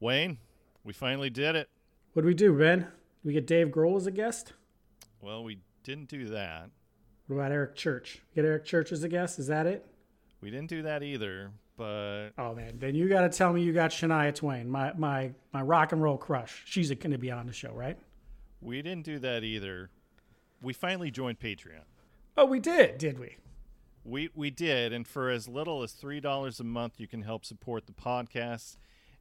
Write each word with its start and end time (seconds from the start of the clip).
Wayne, 0.00 0.38
we 0.84 0.92
finally 0.92 1.30
did 1.30 1.56
it. 1.56 1.68
What 2.12 2.22
do 2.22 2.26
we 2.28 2.34
do, 2.34 2.52
Ben? 2.52 2.86
We 3.24 3.32
get 3.32 3.46
Dave 3.46 3.68
Grohl 3.68 3.96
as 3.96 4.06
a 4.06 4.10
guest? 4.10 4.52
Well, 5.20 5.42
we 5.42 5.58
didn't 5.82 6.08
do 6.08 6.26
that. 6.28 6.70
What 7.26 7.36
about 7.36 7.52
Eric 7.52 7.74
Church? 7.74 8.22
Get 8.34 8.44
Eric 8.44 8.64
Church 8.64 8.92
as 8.92 9.02
a 9.02 9.08
guest? 9.08 9.38
Is 9.38 9.48
that 9.48 9.66
it? 9.66 9.84
We 10.40 10.50
didn't 10.50 10.68
do 10.68 10.82
that 10.82 11.02
either, 11.02 11.50
but 11.76 12.30
Oh 12.38 12.54
man, 12.54 12.78
then 12.78 12.94
you 12.94 13.08
got 13.08 13.22
to 13.22 13.28
tell 13.28 13.52
me 13.52 13.62
you 13.62 13.72
got 13.72 13.90
Shania 13.90 14.34
Twain, 14.34 14.68
my 14.68 14.92
my 14.94 15.32
my 15.52 15.62
rock 15.62 15.92
and 15.92 16.02
roll 16.02 16.18
crush. 16.18 16.62
She's 16.66 16.90
going 16.92 17.10
to 17.10 17.18
be 17.18 17.30
on 17.30 17.46
the 17.46 17.52
show, 17.52 17.72
right? 17.72 17.98
we 18.60 18.80
didn't 18.82 19.04
do 19.04 19.18
that 19.20 19.44
either. 19.44 19.90
We 20.62 20.72
finally 20.72 21.10
joined 21.10 21.38
Patreon. 21.38 21.84
Oh, 22.36 22.46
we 22.46 22.58
did, 22.58 22.98
did 22.98 23.18
we? 23.18 23.36
We 24.04 24.30
we 24.34 24.50
did, 24.50 24.92
and 24.92 25.06
for 25.06 25.30
as 25.30 25.48
little 25.48 25.82
as 25.82 25.92
three 25.92 26.20
dollars 26.20 26.60
a 26.60 26.64
month, 26.64 27.00
you 27.00 27.08
can 27.08 27.22
help 27.22 27.44
support 27.44 27.86
the 27.86 27.92
podcast. 27.92 28.76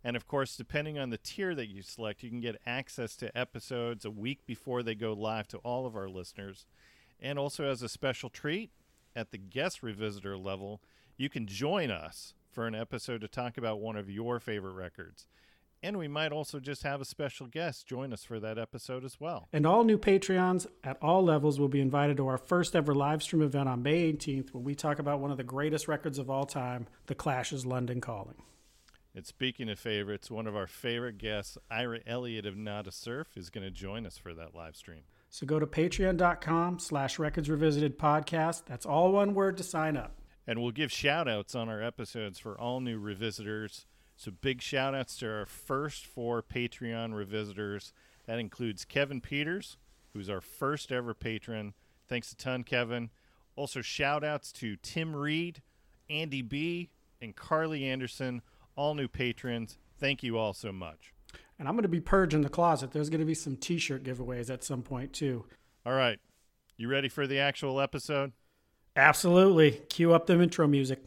And 0.05 0.15
of 0.15 0.27
course, 0.27 0.55
depending 0.55 0.99
on 0.99 1.09
the 1.09 1.17
tier 1.17 1.55
that 1.55 1.67
you 1.67 1.81
select, 1.81 2.21
you 2.21 2.29
can 2.29 2.39
get 2.39 2.61
access 2.63 3.15
to 3.15 3.35
episodes 3.35 4.05
a 4.05 4.11
week 4.11 4.45
before 4.45 4.83
they 4.83 4.93
go 4.93 5.13
live 5.13 5.47
to 5.47 5.57
all 5.57 5.87
of 5.87 5.95
our 5.95 6.07
listeners. 6.07 6.67
And 7.19 7.39
also, 7.39 7.65
as 7.65 7.81
a 7.81 7.89
special 7.89 8.29
treat, 8.29 8.69
at 9.15 9.31
the 9.31 9.39
guest 9.39 9.81
revisitor 9.81 10.41
level, 10.41 10.79
you 11.17 11.27
can 11.27 11.47
join 11.47 11.89
us 11.89 12.35
for 12.51 12.67
an 12.67 12.75
episode 12.75 13.21
to 13.21 13.27
talk 13.27 13.57
about 13.57 13.79
one 13.79 13.95
of 13.95 14.07
your 14.07 14.39
favorite 14.39 14.73
records. 14.73 15.25
And 15.81 15.97
we 15.97 16.07
might 16.07 16.31
also 16.31 16.59
just 16.59 16.83
have 16.83 17.01
a 17.01 17.05
special 17.05 17.47
guest 17.47 17.87
join 17.87 18.13
us 18.13 18.23
for 18.23 18.39
that 18.39 18.59
episode 18.59 19.03
as 19.05 19.19
well. 19.19 19.47
And 19.51 19.65
all 19.65 19.83
new 19.83 19.97
Patreons 19.97 20.67
at 20.83 20.97
all 21.01 21.23
levels 21.23 21.59
will 21.59 21.67
be 21.67 21.81
invited 21.81 22.17
to 22.17 22.27
our 22.27 22.37
first 22.37 22.75
ever 22.75 22.93
live 22.93 23.23
stream 23.23 23.41
event 23.41 23.69
on 23.69 23.81
May 23.81 24.13
18th 24.13 24.53
when 24.53 24.63
we 24.63 24.75
talk 24.75 24.99
about 24.99 25.19
one 25.19 25.31
of 25.31 25.37
the 25.37 25.43
greatest 25.43 25.87
records 25.87 26.19
of 26.19 26.29
all 26.29 26.45
time, 26.45 26.85
The 27.07 27.15
Clash's 27.15 27.65
London 27.65 28.01
Calling. 28.01 28.43
And 29.15 29.25
speaking 29.25 29.69
of 29.69 29.79
favorites, 29.79 30.29
one 30.29 30.45
of 30.45 30.57
our 30.57 30.67
favorite 30.67 31.17
guests, 31.17 31.57
Ira 31.71 32.01
Elliot 32.05 32.45
of 32.45 32.57
Nada 32.57 32.91
Surf, 32.91 33.29
is 33.37 33.49
going 33.49 33.63
to 33.63 33.71
join 33.71 34.05
us 34.05 34.17
for 34.17 34.33
that 34.33 34.53
live 34.53 34.75
stream. 34.75 35.03
So 35.29 35.45
go 35.45 35.57
to 35.57 35.65
patreon.com 35.65 36.79
slash 36.79 37.17
records 37.17 37.49
revisited 37.49 37.97
podcast. 37.97 38.63
That's 38.65 38.85
all 38.85 39.13
one 39.13 39.33
word 39.33 39.55
to 39.57 39.63
sign 39.63 39.95
up. 39.95 40.19
And 40.45 40.61
we'll 40.61 40.71
give 40.71 40.91
shout 40.91 41.29
outs 41.29 41.55
on 41.55 41.69
our 41.69 41.81
episodes 41.81 42.39
for 42.39 42.59
all 42.59 42.81
new 42.81 43.01
revisitors. 43.01 43.85
So 44.17 44.31
big 44.31 44.61
shout 44.61 44.93
outs 44.93 45.17
to 45.17 45.29
our 45.29 45.45
first 45.45 46.05
four 46.05 46.43
Patreon 46.43 47.13
revisitors. 47.13 47.93
That 48.27 48.39
includes 48.39 48.83
Kevin 48.83 49.21
Peters, 49.21 49.77
who's 50.13 50.29
our 50.29 50.41
first 50.41 50.91
ever 50.91 51.13
patron. 51.13 51.73
Thanks 52.07 52.33
a 52.33 52.35
ton, 52.35 52.63
Kevin. 52.63 53.11
Also, 53.55 53.81
shout 53.81 54.25
outs 54.25 54.51
to 54.53 54.75
Tim 54.77 55.15
Reed, 55.15 55.61
Andy 56.09 56.41
B, 56.41 56.89
and 57.21 57.35
Carly 57.35 57.85
Anderson, 57.85 58.41
all 58.75 58.95
new 58.95 59.07
patrons. 59.07 59.77
Thank 59.99 60.23
you 60.23 60.37
all 60.37 60.53
so 60.53 60.71
much. 60.71 61.13
And 61.57 61.67
I'm 61.67 61.75
going 61.75 61.83
to 61.83 61.89
be 61.89 62.01
purging 62.01 62.41
the 62.41 62.49
closet. 62.49 62.91
There's 62.91 63.09
going 63.09 63.21
to 63.21 63.25
be 63.25 63.33
some 63.33 63.55
t 63.55 63.77
shirt 63.77 64.03
giveaways 64.03 64.49
at 64.49 64.63
some 64.63 64.81
point, 64.81 65.13
too. 65.13 65.45
All 65.85 65.93
right. 65.93 66.19
You 66.77 66.89
ready 66.89 67.07
for 67.07 67.27
the 67.27 67.39
actual 67.39 67.79
episode? 67.79 68.33
Absolutely. 68.95 69.71
Cue 69.89 70.13
up 70.13 70.25
the 70.27 70.41
intro 70.41 70.67
music. 70.67 70.99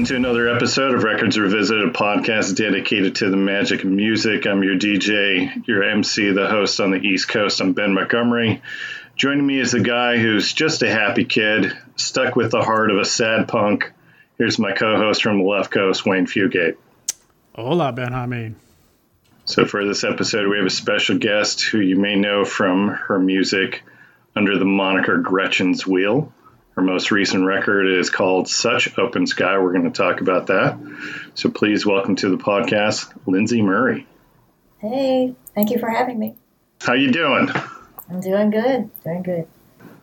Welcome 0.00 0.16
to 0.16 0.28
another 0.28 0.48
episode 0.48 0.94
of 0.94 1.02
Records 1.02 1.38
Revisited, 1.38 1.86
a 1.86 1.92
podcast 1.92 2.56
dedicated 2.56 3.16
to 3.16 3.28
the 3.28 3.36
magic 3.36 3.84
of 3.84 3.90
music. 3.90 4.46
I'm 4.46 4.62
your 4.62 4.76
DJ, 4.76 5.66
your 5.68 5.82
MC, 5.82 6.32
the 6.32 6.48
host 6.48 6.80
on 6.80 6.90
the 6.90 6.96
East 6.96 7.28
Coast. 7.28 7.60
I'm 7.60 7.74
Ben 7.74 7.92
Montgomery. 7.92 8.62
Joining 9.14 9.46
me 9.46 9.60
is 9.60 9.74
a 9.74 9.80
guy 9.80 10.16
who's 10.16 10.54
just 10.54 10.80
a 10.80 10.90
happy 10.90 11.26
kid, 11.26 11.76
stuck 11.96 12.34
with 12.34 12.50
the 12.50 12.62
heart 12.62 12.90
of 12.90 12.96
a 12.96 13.04
sad 13.04 13.46
punk. 13.46 13.92
Here's 14.38 14.58
my 14.58 14.72
co 14.72 14.96
host 14.96 15.22
from 15.22 15.36
the 15.36 15.44
left 15.44 15.70
coast, 15.70 16.06
Wayne 16.06 16.24
Fugate. 16.24 16.78
Hola, 17.54 17.92
Benjamin. 17.92 18.56
So, 19.44 19.66
for 19.66 19.84
this 19.84 20.02
episode, 20.02 20.48
we 20.48 20.56
have 20.56 20.66
a 20.66 20.70
special 20.70 21.18
guest 21.18 21.60
who 21.60 21.78
you 21.78 21.96
may 21.96 22.16
know 22.16 22.46
from 22.46 22.88
her 22.88 23.18
music 23.18 23.82
under 24.34 24.58
the 24.58 24.64
moniker 24.64 25.18
Gretchen's 25.18 25.86
Wheel. 25.86 26.32
Her 26.76 26.82
most 26.82 27.10
recent 27.10 27.44
record 27.44 27.88
is 27.88 28.10
called 28.10 28.48
Such 28.48 28.96
Open 28.98 29.26
Sky. 29.26 29.58
We're 29.58 29.72
going 29.72 29.90
to 29.90 29.96
talk 29.96 30.20
about 30.20 30.46
that. 30.46 30.78
So, 31.34 31.50
please 31.50 31.84
welcome 31.84 32.16
to 32.16 32.30
the 32.30 32.38
podcast, 32.38 33.12
Lindsay 33.26 33.60
Murray. 33.60 34.06
Hey, 34.78 35.34
thank 35.54 35.70
you 35.70 35.78
for 35.78 35.90
having 35.90 36.18
me. 36.18 36.36
How 36.80 36.94
you 36.94 37.10
doing? 37.10 37.50
I'm 38.08 38.20
doing 38.20 38.50
good. 38.50 38.90
Doing 39.04 39.22
good. 39.22 39.46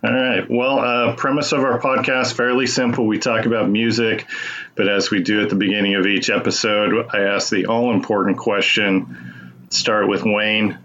All 0.04 0.14
right. 0.14 0.46
Well, 0.48 0.80
uh, 0.80 1.16
premise 1.16 1.52
of 1.54 1.64
our 1.64 1.80
podcast 1.80 2.34
fairly 2.34 2.68
simple. 2.68 3.08
We 3.08 3.18
talk 3.18 3.46
about 3.46 3.68
music, 3.68 4.28
but 4.76 4.88
as 4.88 5.10
we 5.10 5.24
do 5.24 5.42
at 5.42 5.50
the 5.50 5.56
beginning 5.56 5.96
of 5.96 6.06
each 6.06 6.30
episode, 6.30 7.08
I 7.12 7.22
ask 7.22 7.50
the 7.50 7.66
all 7.66 7.92
important 7.94 8.38
question. 8.38 9.66
Start 9.70 10.08
with 10.08 10.24
Wayne. 10.24 10.78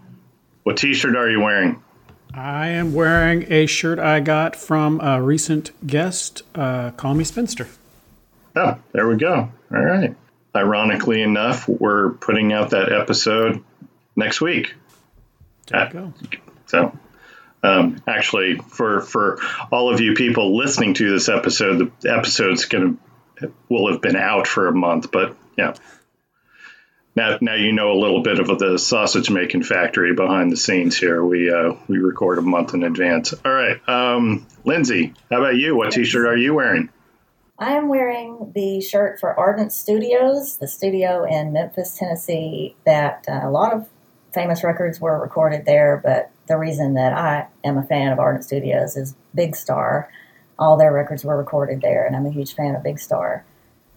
What 0.62 0.78
T-shirt 0.78 1.14
are 1.14 1.28
you 1.28 1.40
wearing? 1.40 1.82
I 2.34 2.68
am 2.68 2.94
wearing 2.94 3.50
a 3.52 3.66
shirt 3.66 3.98
I 3.98 4.20
got 4.20 4.56
from 4.56 5.00
a 5.00 5.20
recent 5.22 5.70
guest, 5.86 6.42
uh, 6.54 6.90
Call 6.92 7.14
Me 7.14 7.24
Spinster. 7.24 7.68
Oh, 8.56 8.78
there 8.92 9.06
we 9.06 9.16
go. 9.16 9.50
All 9.70 9.84
right. 9.84 10.14
Ironically 10.54 11.22
enough, 11.22 11.68
we're 11.68 12.10
putting 12.10 12.52
out 12.52 12.70
that 12.70 12.92
episode 12.92 13.62
next 14.16 14.40
week. 14.40 14.74
There 15.68 15.86
you 15.86 15.92
go. 15.92 16.14
So, 16.66 16.98
um, 17.62 18.02
actually, 18.06 18.56
for 18.56 19.00
for 19.00 19.38
all 19.70 19.92
of 19.92 20.00
you 20.00 20.14
people 20.14 20.56
listening 20.56 20.94
to 20.94 21.10
this 21.10 21.28
episode, 21.28 21.92
the 22.00 22.12
episode's 22.14 22.66
gonna 22.66 22.96
will 23.68 23.90
have 23.90 24.00
been 24.00 24.16
out 24.16 24.46
for 24.46 24.68
a 24.68 24.72
month, 24.72 25.10
but 25.10 25.36
yeah. 25.56 25.74
Now, 27.14 27.38
now 27.40 27.54
you 27.54 27.72
know 27.72 27.92
a 27.92 28.00
little 28.00 28.22
bit 28.22 28.38
of 28.38 28.58
the 28.58 28.78
sausage 28.78 29.30
making 29.30 29.64
factory 29.64 30.14
behind 30.14 30.50
the 30.50 30.56
scenes 30.56 30.96
here. 30.96 31.22
We 31.22 31.52
uh, 31.52 31.74
we 31.88 31.98
record 31.98 32.38
a 32.38 32.42
month 32.42 32.74
in 32.74 32.82
advance. 32.82 33.34
All 33.44 33.52
right, 33.52 33.86
um, 33.88 34.46
Lindsay, 34.64 35.12
how 35.30 35.40
about 35.40 35.56
you? 35.56 35.76
What 35.76 35.92
T-shirt 35.92 36.26
are 36.26 36.36
you 36.36 36.54
wearing? 36.54 36.88
I 37.58 37.74
am 37.74 37.88
wearing 37.88 38.52
the 38.54 38.80
shirt 38.80 39.20
for 39.20 39.38
Ardent 39.38 39.72
Studios, 39.72 40.56
the 40.56 40.66
studio 40.66 41.24
in 41.24 41.52
Memphis, 41.52 41.96
Tennessee, 41.96 42.76
that 42.86 43.26
uh, 43.28 43.40
a 43.46 43.50
lot 43.50 43.74
of 43.74 43.88
famous 44.32 44.64
records 44.64 45.00
were 45.00 45.20
recorded 45.20 45.66
there. 45.66 46.00
But 46.02 46.30
the 46.48 46.56
reason 46.56 46.94
that 46.94 47.12
I 47.12 47.46
am 47.62 47.78
a 47.78 47.82
fan 47.82 48.10
of 48.10 48.18
Ardent 48.18 48.44
Studios 48.44 48.96
is 48.96 49.14
Big 49.34 49.54
Star. 49.54 50.10
All 50.58 50.76
their 50.76 50.92
records 50.92 51.24
were 51.24 51.36
recorded 51.36 51.82
there, 51.82 52.06
and 52.06 52.16
I'm 52.16 52.26
a 52.26 52.32
huge 52.32 52.54
fan 52.54 52.74
of 52.74 52.82
Big 52.82 52.98
Star. 52.98 53.44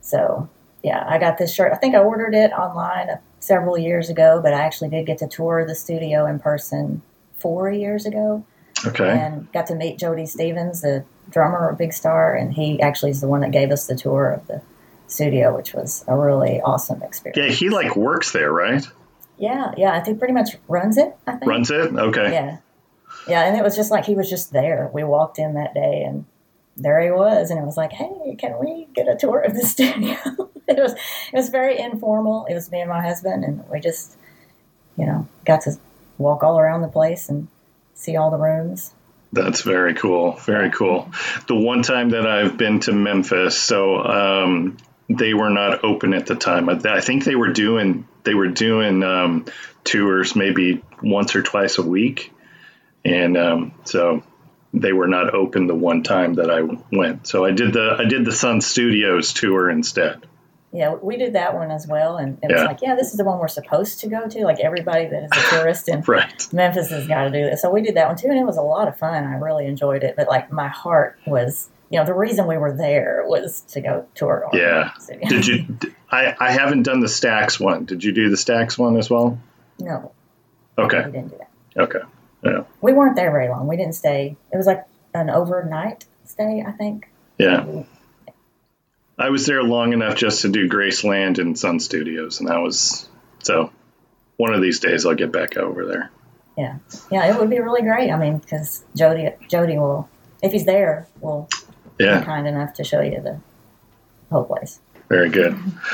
So, 0.02 0.50
yeah, 0.86 1.04
I 1.08 1.18
got 1.18 1.40
this 1.40 1.52
shirt. 1.52 1.74
I 1.74 1.78
think 1.78 1.96
I 1.96 1.98
ordered 1.98 2.36
it 2.36 2.52
online 2.52 3.18
several 3.40 3.76
years 3.76 4.08
ago, 4.12 4.40
but 4.42 4.54
I 4.54 4.62
actually 4.62 4.90
did 4.90 5.08
get 5.08 5.18
to 5.18 5.28
tour 5.28 5.66
the 5.66 5.74
studio 5.74 6.28
in 6.28 6.38
person 6.38 7.02
four 7.40 7.72
years 7.72 8.06
ago. 8.06 8.46
Okay. 8.86 9.10
And 9.10 9.52
got 9.52 9.66
to 9.68 9.76
meet 9.76 9.98
Jody 9.98 10.28
Stephens, 10.28 10.82
the 10.82 11.04
drummer 11.32 11.70
of 11.70 11.80
Big 11.80 11.92
Star, 11.92 12.36
and 12.36 12.54
he 12.54 12.80
actually 12.80 13.10
is 13.10 13.20
the 13.20 13.28
one 13.28 13.42
that 13.42 13.50
gave 13.50 13.72
us 13.72 13.88
the 13.88 13.96
tour 13.96 14.30
of 14.30 14.46
the 14.46 14.62
studio, 15.08 15.56
which 15.58 15.74
was 15.74 16.06
a 16.08 16.16
really 16.16 16.62
awesome 16.62 17.02
experience. 17.02 17.38
Yeah, 17.38 17.52
he 17.52 17.70
like 17.72 17.96
works 17.96 18.32
there, 18.32 18.54
right? 18.54 18.88
Yeah, 19.40 19.72
yeah, 19.78 19.94
I 19.94 20.02
think 20.02 20.20
pretty 20.20 20.36
much 20.36 20.58
runs 20.68 21.00
it. 21.00 21.18
I 21.26 21.32
think 21.32 21.50
Runs 21.50 21.72
it. 21.72 21.96
Okay. 21.96 22.32
Yeah, 22.32 22.58
yeah, 23.28 23.46
and 23.46 23.58
it 23.58 23.64
was 23.64 23.76
just 23.76 23.90
like 23.90 24.06
he 24.06 24.14
was 24.14 24.30
just 24.30 24.54
there. 24.54 24.92
We 24.94 25.04
walked 25.04 25.40
in 25.40 25.56
that 25.56 25.74
day, 25.74 26.04
and 26.06 26.26
there 26.78 27.02
he 27.02 27.10
was, 27.10 27.50
and 27.50 27.60
it 27.60 27.66
was 27.66 27.76
like, 27.76 27.92
"Hey, 27.92 28.36
can 28.38 28.60
we 28.60 28.88
get 28.94 29.08
a 29.08 29.16
tour 29.16 29.40
of 29.40 29.56
the 29.56 29.66
studio?" 29.66 30.16
it 30.78 30.82
was 30.82 30.94
it 30.94 31.36
was 31.36 31.50
very 31.50 31.80
informal. 31.80 32.46
It 32.46 32.54
was 32.54 32.72
me 32.72 32.82
and 32.82 32.90
my 32.90 33.02
husband, 33.02 33.44
and 33.44 33.64
we 33.70 33.80
just, 33.80 34.16
you 34.98 35.06
know, 35.06 35.28
got 35.46 35.62
to 35.62 35.78
walk 36.18 36.44
all 36.44 36.60
around 36.60 36.82
the 36.82 36.88
place 36.88 37.30
and 37.30 37.48
see 37.94 38.16
all 38.16 38.32
the 38.32 38.38
rooms. 38.38 38.94
That's 39.32 39.62
very 39.62 39.94
cool. 39.94 40.34
Very 40.34 40.72
cool. 40.72 41.12
The 41.48 41.56
one 41.56 41.84
time 41.84 42.12
that 42.12 42.26
I've 42.26 42.58
been 42.58 42.80
to 42.82 42.94
Memphis, 42.94 43.58
so 43.58 43.98
um, 44.04 44.78
they 45.10 45.34
were 45.34 45.50
not 45.50 45.84
open 45.84 46.14
at 46.14 46.26
the 46.26 46.36
time. 46.36 46.70
I, 46.70 47.02
think 47.02 47.26
they 47.26 47.36
were 47.36 47.52
doing 47.52 48.08
they 48.24 48.34
were 48.34 48.48
doing 48.48 49.04
um, 49.04 49.46
tours 49.84 50.36
maybe 50.36 50.82
once 51.04 51.36
or 51.36 51.44
twice 51.44 51.78
a 51.78 51.84
week, 51.84 52.34
and 53.04 53.38
um, 53.38 53.74
so 53.84 54.24
they 54.74 54.94
were 54.94 55.08
not 55.08 55.34
open 55.34 55.68
the 55.68 55.76
one 55.76 56.04
time 56.04 56.36
that 56.36 56.50
I 56.50 56.62
went. 56.92 57.28
So 57.28 57.46
I 57.46 57.52
did 57.52 57.74
the 57.74 57.98
I 58.00 58.06
did 58.06 58.26
the 58.26 58.32
Sun 58.32 58.62
Studios 58.62 59.34
tour 59.34 59.70
instead. 59.70 60.26
Yeah, 60.76 60.96
we 60.96 61.16
did 61.16 61.34
that 61.34 61.56
one 61.56 61.72
as 61.72 61.88
well, 61.88 62.18
and 62.18 62.38
it 62.44 62.52
was 62.52 62.62
like, 62.64 62.82
yeah, 62.82 62.96
this 62.96 63.12
is 63.12 63.18
the 63.18 63.24
one 63.24 63.40
we're 63.40 63.48
supposed 63.48 64.02
to 64.02 64.08
go 64.08 64.28
to. 64.28 64.44
Like 64.44 64.60
everybody 64.60 65.06
that 65.08 65.24
is 65.24 65.32
a 65.32 65.50
tourist 65.56 65.88
in 65.88 66.02
Right. 66.08 66.48
Memphis 66.54 66.90
has 66.90 67.08
got 67.08 67.24
to 67.24 67.30
do 67.32 67.46
this. 67.50 67.62
So 67.62 67.70
we 67.72 67.82
did 67.82 67.96
that 67.96 68.08
one 68.08 68.18
too, 68.18 68.28
and 68.28 68.38
it 68.38 68.44
was 68.46 68.58
a 68.58 68.62
lot 68.62 68.88
of 68.90 68.98
fun. 68.98 69.24
I 69.24 69.36
really 69.36 69.66
enjoyed 69.68 70.04
it. 70.04 70.16
But 70.18 70.28
like 70.28 70.52
my 70.52 70.68
heart 70.68 71.18
was, 71.26 71.70
you 71.90 71.98
know, 72.00 72.06
the 72.06 72.14
reason 72.14 72.46
we 72.48 72.58
were 72.58 72.76
there 72.76 73.24
was 73.26 73.62
to 73.70 73.80
go 73.80 74.06
tour. 74.16 74.46
our 74.52 74.58
Yeah. 74.60 74.94
studio. 75.00 75.30
Did 75.30 75.48
you? 75.48 75.78
I, 76.12 76.36
I 76.40 76.52
haven't 76.52 76.84
done 76.84 77.00
the 77.00 77.08
Stax 77.08 77.60
one. 77.60 77.86
Did 77.86 78.04
you 78.04 78.12
do 78.12 78.30
the 78.30 78.36
Stax 78.36 78.78
one 78.78 78.98
as 78.98 79.10
well? 79.10 79.40
No, 79.80 80.12
Okay. 80.78 81.06
we 81.06 81.12
didn't 81.12 81.30
do 81.30 81.38
that. 81.38 81.82
Okay. 81.84 82.00
Yeah. 82.44 82.64
We 82.82 82.92
weren't 82.94 83.16
there 83.16 83.32
very 83.32 83.48
long. 83.50 83.68
We 83.68 83.78
didn't 83.78 83.96
stay. 83.96 84.36
It 84.54 84.58
was 84.58 84.68
like 84.68 84.86
an 85.14 85.30
overnight 85.30 86.06
stay, 86.26 86.64
I 86.68 86.72
think. 86.74 87.10
Yeah. 87.38 87.66
I 89.18 89.30
was 89.30 89.46
there 89.46 89.64
long 89.64 89.94
enough 89.94 90.16
just 90.16 90.42
to 90.42 90.50
do 90.50 90.68
Graceland 90.70 91.40
and 91.40 91.58
Sun 91.58 91.80
Studios, 91.80 92.40
and 92.40 92.50
that 92.50 92.62
was 92.62 93.08
so. 93.44 93.72
One 94.38 94.54
of 94.54 94.62
these 94.62 94.82
days, 94.82 95.06
I'll 95.06 95.16
get 95.16 95.32
back 95.32 95.56
over 95.56 95.86
there. 95.86 96.12
Yeah, 96.58 96.78
yeah, 97.10 97.34
it 97.34 97.40
would 97.40 97.50
be 97.50 97.60
really 97.60 97.82
great. 97.82 98.12
I 98.12 98.18
mean, 98.18 98.38
because 98.40 98.84
Jody, 98.96 99.30
Jody 99.50 99.78
will, 99.78 100.10
if 100.44 100.52
he's 100.52 100.66
there, 100.66 101.08
will 101.22 101.48
Yeah. 101.98 102.20
be 102.20 102.26
kind 102.26 102.46
enough 102.46 102.74
to 102.76 102.84
show 102.84 103.00
you 103.02 103.22
the 103.22 103.40
whole 104.30 104.44
place. 104.44 104.80
Very 105.08 105.30
good. 105.30 105.54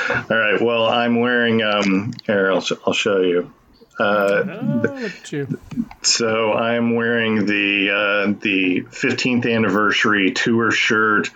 All 0.09 0.23
right. 0.38 0.59
Well, 0.59 0.85
I'm 0.85 1.19
wearing. 1.19 1.62
Um, 1.62 2.13
here, 2.25 2.51
I'll, 2.51 2.62
sh- 2.62 2.71
I'll 2.88 2.94
show 2.94 3.21
you. 3.21 3.53
Uh, 4.00 4.44
Oh, 4.88 5.09
you. 5.29 5.59
so 6.01 6.53
I'm 6.53 6.95
wearing 6.95 7.45
the 7.45 7.89
uh, 7.91 8.33
the 8.41 8.81
15th 8.89 9.51
anniversary 9.53 10.31
tour 10.31 10.71
shirt 10.71 11.29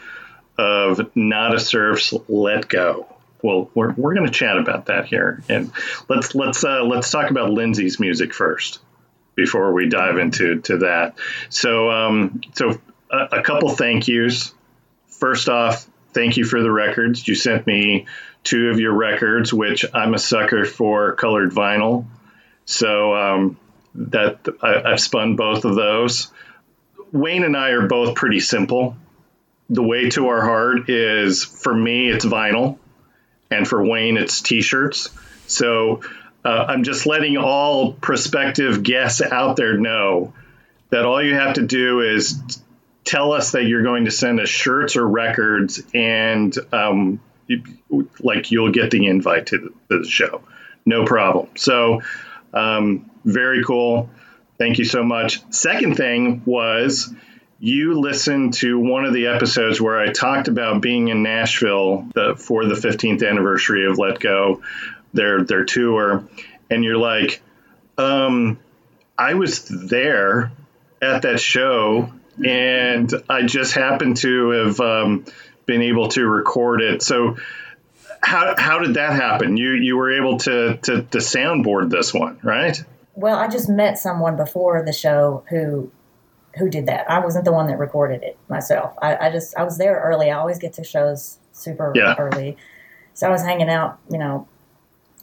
of 0.57 1.15
Nada 1.15 1.59
Surf's 1.59 2.13
Let 2.27 2.67
Go. 2.67 3.07
Well, 3.41 3.69
we're, 3.75 3.93
we're 3.93 4.15
going 4.15 4.25
to 4.25 4.31
chat 4.31 4.57
about 4.57 4.87
that 4.87 5.05
here, 5.05 5.43
and 5.49 5.71
let's 6.09 6.33
let's 6.33 6.63
uh, 6.63 6.83
let's 6.83 7.11
talk 7.11 7.29
about 7.29 7.51
Lindsay's 7.51 7.99
music 7.99 8.33
first 8.33 8.79
before 9.35 9.73
we 9.73 9.87
dive 9.87 10.17
into 10.17 10.61
to 10.61 10.77
that. 10.79 11.15
So 11.49 11.91
um, 11.91 12.41
so 12.55 12.79
a, 13.11 13.39
a 13.39 13.41
couple 13.43 13.69
thank 13.69 14.07
yous. 14.07 14.53
First 15.07 15.47
off, 15.47 15.87
thank 16.13 16.37
you 16.37 16.45
for 16.45 16.61
the 16.61 16.71
records. 16.71 17.27
You 17.27 17.35
sent 17.35 17.67
me 17.67 18.07
two 18.43 18.69
of 18.69 18.79
your 18.79 18.93
records, 18.93 19.53
which 19.53 19.85
I'm 19.93 20.13
a 20.13 20.19
sucker 20.19 20.65
for 20.65 21.13
colored 21.13 21.51
vinyl. 21.51 22.05
So 22.65 23.15
um, 23.15 23.57
that 23.95 24.47
I, 24.61 24.91
I've 24.91 24.99
spun 24.99 25.35
both 25.35 25.65
of 25.65 25.75
those. 25.75 26.31
Wayne 27.11 27.43
and 27.43 27.55
I 27.55 27.69
are 27.69 27.87
both 27.87 28.15
pretty 28.15 28.39
simple. 28.39 28.97
The 29.69 29.83
way 29.83 30.09
to 30.11 30.27
our 30.27 30.41
heart 30.41 30.89
is 30.89 31.43
for 31.43 31.73
me, 31.73 32.09
it's 32.09 32.25
vinyl, 32.25 32.77
and 33.49 33.67
for 33.67 33.83
Wayne, 33.83 34.17
it's 34.17 34.41
t-shirts. 34.41 35.09
So 35.47 36.01
uh, 36.43 36.65
I'm 36.67 36.83
just 36.83 37.05
letting 37.05 37.37
all 37.37 37.93
prospective 37.93 38.83
guests 38.83 39.21
out 39.21 39.55
there 39.55 39.77
know 39.77 40.33
that 40.91 41.05
all 41.05 41.23
you 41.23 41.33
have 41.33 41.55
to 41.55 41.65
do 41.65 42.01
is 42.01 42.39
tell 43.03 43.31
us 43.31 43.51
that 43.51 43.65
you're 43.65 43.83
going 43.83 44.05
to 44.05 44.11
send 44.11 44.39
us 44.39 44.49
shirts 44.49 44.95
or 44.95 45.07
records, 45.07 45.81
and 45.93 46.55
um, 46.71 47.19
you, 47.47 47.63
like 48.19 48.51
you'll 48.51 48.71
get 48.71 48.91
the 48.91 49.07
invite 49.07 49.47
to 49.47 49.57
the, 49.57 49.69
to 49.89 50.03
the 50.03 50.09
show. 50.09 50.41
No 50.85 51.05
problem. 51.05 51.49
So 51.55 52.01
um, 52.53 53.09
very 53.23 53.63
cool. 53.63 54.09
Thank 54.57 54.77
you 54.77 54.85
so 54.85 55.03
much. 55.03 55.41
Second 55.53 55.97
thing 55.97 56.43
was 56.45 57.13
you 57.59 57.99
listened 57.99 58.53
to 58.55 58.77
one 58.77 59.05
of 59.05 59.13
the 59.13 59.27
episodes 59.27 59.79
where 59.79 59.99
I 59.99 60.11
talked 60.11 60.47
about 60.47 60.81
being 60.81 61.07
in 61.07 61.23
Nashville 61.23 62.07
the, 62.13 62.35
for 62.35 62.65
the 62.65 62.75
15th 62.75 63.27
anniversary 63.27 63.85
of 63.85 63.97
Let 63.97 64.19
Go, 64.19 64.61
their 65.13 65.43
their 65.43 65.63
tour, 65.63 66.27
and 66.69 66.83
you're 66.83 66.97
like, 66.97 67.41
um, 67.97 68.59
I 69.17 69.35
was 69.35 69.65
there 69.67 70.51
at 71.01 71.21
that 71.21 71.39
show, 71.39 72.11
and 72.43 73.11
I 73.29 73.43
just 73.43 73.73
happened 73.73 74.17
to 74.17 74.49
have 74.49 74.79
um, 74.81 75.25
been 75.65 75.81
able 75.81 76.09
to 76.09 76.25
record 76.25 76.81
it. 76.81 77.01
So. 77.01 77.37
How, 78.21 78.55
how 78.57 78.79
did 78.79 78.95
that 78.95 79.13
happen? 79.13 79.55
You 79.55 79.73
you 79.73 79.97
were 79.97 80.17
able 80.17 80.39
to, 80.39 80.77
to 80.77 81.03
to 81.03 81.17
soundboard 81.19 81.91
this 81.91 82.11
one, 82.11 82.39
right? 82.41 82.83
Well, 83.13 83.37
I 83.37 83.47
just 83.47 83.69
met 83.69 83.99
someone 83.99 84.35
before 84.35 84.81
the 84.83 84.93
show 84.93 85.43
who 85.49 85.91
who 86.57 86.69
did 86.69 86.85
that. 86.87 87.09
I 87.09 87.19
wasn't 87.19 87.45
the 87.45 87.51
one 87.51 87.67
that 87.67 87.77
recorded 87.79 88.23
it 88.23 88.37
myself. 88.49 88.93
I, 89.01 89.27
I 89.27 89.31
just 89.31 89.55
I 89.57 89.63
was 89.63 89.77
there 89.77 89.99
early. 90.03 90.31
I 90.31 90.37
always 90.37 90.57
get 90.59 90.73
to 90.73 90.83
shows 90.83 91.37
super 91.53 91.91
Yeah. 91.95 92.15
early, 92.17 92.57
so 93.13 93.27
I 93.27 93.31
was 93.31 93.41
hanging 93.43 93.69
out, 93.69 93.99
you 94.09 94.17
know, 94.17 94.47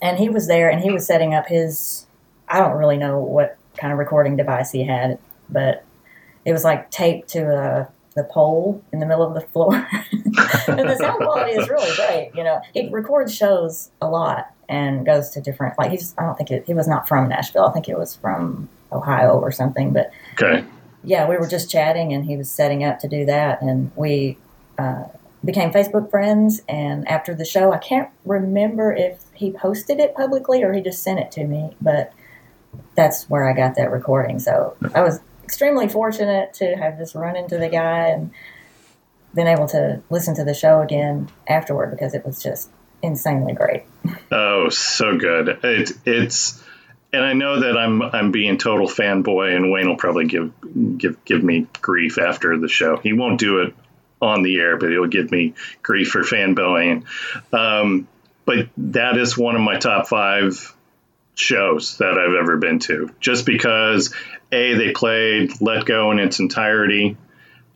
and 0.00 0.18
he 0.18 0.28
was 0.28 0.46
there 0.46 0.68
and 0.70 0.80
he 0.80 0.90
was 0.90 1.06
setting 1.06 1.34
up 1.34 1.46
his. 1.46 2.06
I 2.48 2.58
don't 2.60 2.76
really 2.76 2.98
know 2.98 3.18
what 3.18 3.56
kind 3.78 3.92
of 3.92 3.98
recording 3.98 4.36
device 4.36 4.70
he 4.72 4.84
had, 4.84 5.18
but 5.48 5.84
it 6.44 6.52
was 6.52 6.64
like 6.64 6.90
taped 6.90 7.28
to 7.30 7.40
a 7.54 7.88
the 8.14 8.24
pole 8.24 8.82
in 8.92 8.98
the 9.00 9.06
middle 9.06 9.26
of 9.26 9.32
the 9.32 9.40
floor. 9.40 9.74
and 10.68 10.78
the 10.88 10.96
sound 10.98 11.16
quality 11.22 11.52
is 11.52 11.68
really 11.70 11.94
great. 11.96 12.30
You 12.34 12.44
know, 12.44 12.60
he 12.74 12.90
records 12.90 13.34
shows 13.34 13.90
a 14.02 14.08
lot 14.08 14.50
and 14.68 15.06
goes 15.06 15.30
to 15.30 15.40
different. 15.40 15.78
Like 15.78 15.90
he's, 15.92 16.14
I 16.18 16.24
don't 16.24 16.36
think 16.36 16.50
it, 16.50 16.64
he 16.66 16.74
was 16.74 16.86
not 16.86 17.08
from 17.08 17.28
Nashville. 17.30 17.64
I 17.64 17.72
think 17.72 17.88
it 17.88 17.98
was 17.98 18.14
from 18.16 18.68
Ohio 18.92 19.38
or 19.40 19.50
something. 19.50 19.94
But 19.94 20.10
Okay. 20.34 20.62
Yeah, 21.04 21.28
we 21.28 21.36
were 21.36 21.48
just 21.48 21.70
chatting, 21.70 22.12
and 22.12 22.24
he 22.24 22.36
was 22.36 22.50
setting 22.50 22.84
up 22.84 23.00
to 23.00 23.08
do 23.08 23.24
that, 23.26 23.62
and 23.62 23.90
we 23.96 24.38
uh, 24.78 25.04
became 25.44 25.72
Facebook 25.72 26.10
friends. 26.10 26.62
And 26.68 27.06
after 27.08 27.34
the 27.34 27.44
show, 27.44 27.72
I 27.72 27.78
can't 27.78 28.08
remember 28.24 28.92
if 28.92 29.20
he 29.34 29.50
posted 29.50 29.98
it 29.98 30.14
publicly 30.14 30.62
or 30.62 30.72
he 30.72 30.80
just 30.80 31.02
sent 31.02 31.18
it 31.18 31.30
to 31.32 31.44
me, 31.44 31.76
but 31.80 32.12
that's 32.94 33.28
where 33.28 33.48
I 33.48 33.54
got 33.54 33.74
that 33.76 33.90
recording. 33.90 34.38
So 34.38 34.76
I 34.94 35.02
was 35.02 35.20
extremely 35.44 35.88
fortunate 35.88 36.54
to 36.54 36.76
have 36.76 36.98
just 36.98 37.14
run 37.14 37.36
into 37.36 37.58
the 37.58 37.68
guy 37.68 38.08
and 38.08 38.30
been 39.34 39.46
able 39.46 39.66
to 39.68 40.02
listen 40.10 40.34
to 40.36 40.44
the 40.44 40.54
show 40.54 40.80
again 40.80 41.28
afterward 41.48 41.90
because 41.90 42.14
it 42.14 42.24
was 42.24 42.42
just 42.42 42.70
insanely 43.02 43.52
great. 43.52 43.82
Oh, 44.30 44.68
so 44.68 45.16
good. 45.16 45.58
It, 45.62 45.92
it's, 46.04 46.61
and 47.12 47.24
I 47.24 47.34
know 47.34 47.60
that 47.60 47.76
I'm 47.76 48.02
I'm 48.02 48.32
being 48.32 48.58
total 48.58 48.86
fanboy, 48.86 49.54
and 49.54 49.70
Wayne 49.70 49.88
will 49.88 49.96
probably 49.96 50.26
give 50.26 50.52
give 50.98 51.24
give 51.24 51.42
me 51.42 51.66
grief 51.80 52.18
after 52.18 52.58
the 52.58 52.68
show. 52.68 52.96
He 52.96 53.12
won't 53.12 53.38
do 53.38 53.60
it 53.60 53.74
on 54.20 54.42
the 54.42 54.58
air, 54.58 54.76
but 54.76 54.90
he'll 54.90 55.06
give 55.06 55.30
me 55.30 55.54
grief 55.82 56.10
for 56.10 56.22
fanboying. 56.22 57.04
Um, 57.52 58.08
but 58.44 58.68
that 58.76 59.18
is 59.18 59.36
one 59.36 59.56
of 59.56 59.60
my 59.60 59.78
top 59.78 60.08
five 60.08 60.74
shows 61.34 61.98
that 61.98 62.18
I've 62.18 62.34
ever 62.34 62.56
been 62.56 62.78
to, 62.80 63.10
just 63.20 63.44
because 63.44 64.14
a 64.50 64.74
they 64.74 64.92
played 64.92 65.60
Let 65.60 65.84
Go 65.84 66.12
in 66.12 66.18
its 66.18 66.40
entirety, 66.40 67.16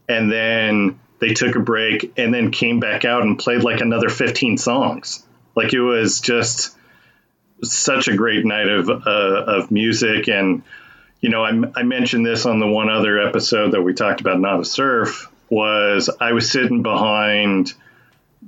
and 0.08 0.30
then 0.32 0.98
they 1.18 1.34
took 1.34 1.56
a 1.56 1.60
break 1.60 2.12
and 2.16 2.32
then 2.32 2.50
came 2.50 2.80
back 2.80 3.04
out 3.04 3.22
and 3.22 3.38
played 3.38 3.62
like 3.62 3.80
another 3.80 4.08
15 4.08 4.58
songs. 4.58 5.24
Like 5.54 5.72
it 5.72 5.80
was 5.80 6.20
just 6.20 6.75
such 7.62 8.08
a 8.08 8.16
great 8.16 8.44
night 8.44 8.68
of 8.68 8.88
uh, 8.88 9.44
of 9.46 9.70
music, 9.70 10.28
and 10.28 10.62
you 11.20 11.30
know, 11.30 11.44
I, 11.44 11.52
I 11.74 11.82
mentioned 11.82 12.26
this 12.26 12.46
on 12.46 12.58
the 12.58 12.66
one 12.66 12.90
other 12.90 13.20
episode 13.20 13.72
that 13.72 13.82
we 13.82 13.94
talked 13.94 14.20
about, 14.20 14.40
Nada 14.40 14.64
Surf. 14.64 15.30
Was 15.48 16.10
I 16.20 16.32
was 16.32 16.50
sitting 16.50 16.82
behind 16.82 17.72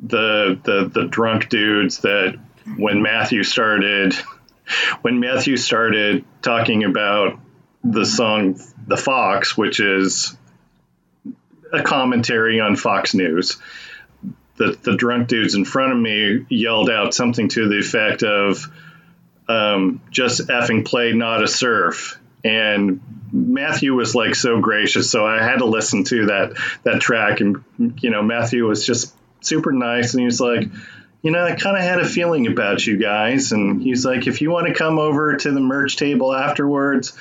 the 0.00 0.58
the 0.62 0.90
the 0.92 1.06
drunk 1.06 1.48
dudes 1.48 1.98
that 1.98 2.38
when 2.76 3.02
Matthew 3.02 3.42
started 3.42 4.14
when 5.02 5.20
Matthew 5.20 5.56
started 5.56 6.24
talking 6.42 6.84
about 6.84 7.38
the 7.84 8.04
song 8.04 8.60
"The 8.86 8.96
Fox," 8.96 9.56
which 9.56 9.80
is 9.80 10.36
a 11.72 11.82
commentary 11.82 12.60
on 12.60 12.76
Fox 12.76 13.14
News 13.14 13.58
the, 14.58 14.76
the 14.82 14.96
drunk 14.96 15.28
dudes 15.28 15.54
in 15.54 15.64
front 15.64 15.92
of 15.92 15.98
me 15.98 16.44
yelled 16.48 16.90
out 16.90 17.14
something 17.14 17.48
to 17.48 17.68
the 17.68 17.78
effect 17.78 18.22
of 18.22 18.66
um, 19.48 20.00
just 20.10 20.48
effing 20.48 20.84
play 20.84 21.12
Nada 21.12 21.48
Surf 21.48 22.18
and 22.44 23.00
matthew 23.32 23.94
was 23.94 24.14
like 24.14 24.34
so 24.34 24.60
gracious 24.60 25.10
so 25.10 25.26
i 25.26 25.42
had 25.42 25.58
to 25.58 25.64
listen 25.64 26.04
to 26.04 26.26
that 26.26 26.56
that 26.84 27.00
track. 27.00 27.40
And 27.40 27.64
you 28.00 28.10
know 28.10 28.22
matthew 28.22 28.66
was 28.66 28.86
just 28.86 29.14
super 29.40 29.72
nice 29.72 30.14
and 30.14 30.20
he 30.20 30.24
was 30.24 30.40
like 30.40 30.68
you 31.22 31.30
know 31.30 31.44
i 31.44 31.54
kind 31.54 31.76
of 31.76 31.82
had 31.82 32.00
a 32.00 32.08
feeling 32.08 32.46
about 32.46 32.86
you 32.86 32.96
guys. 32.96 33.52
And 33.52 33.82
he's 33.82 34.04
like 34.04 34.26
if 34.26 34.40
you 34.40 34.50
want 34.50 34.68
to 34.68 34.74
come 34.74 34.98
over 34.98 35.36
to 35.36 35.50
the 35.50 35.60
merch 35.60 35.96
table 35.96 36.34
afterwards 36.34 37.16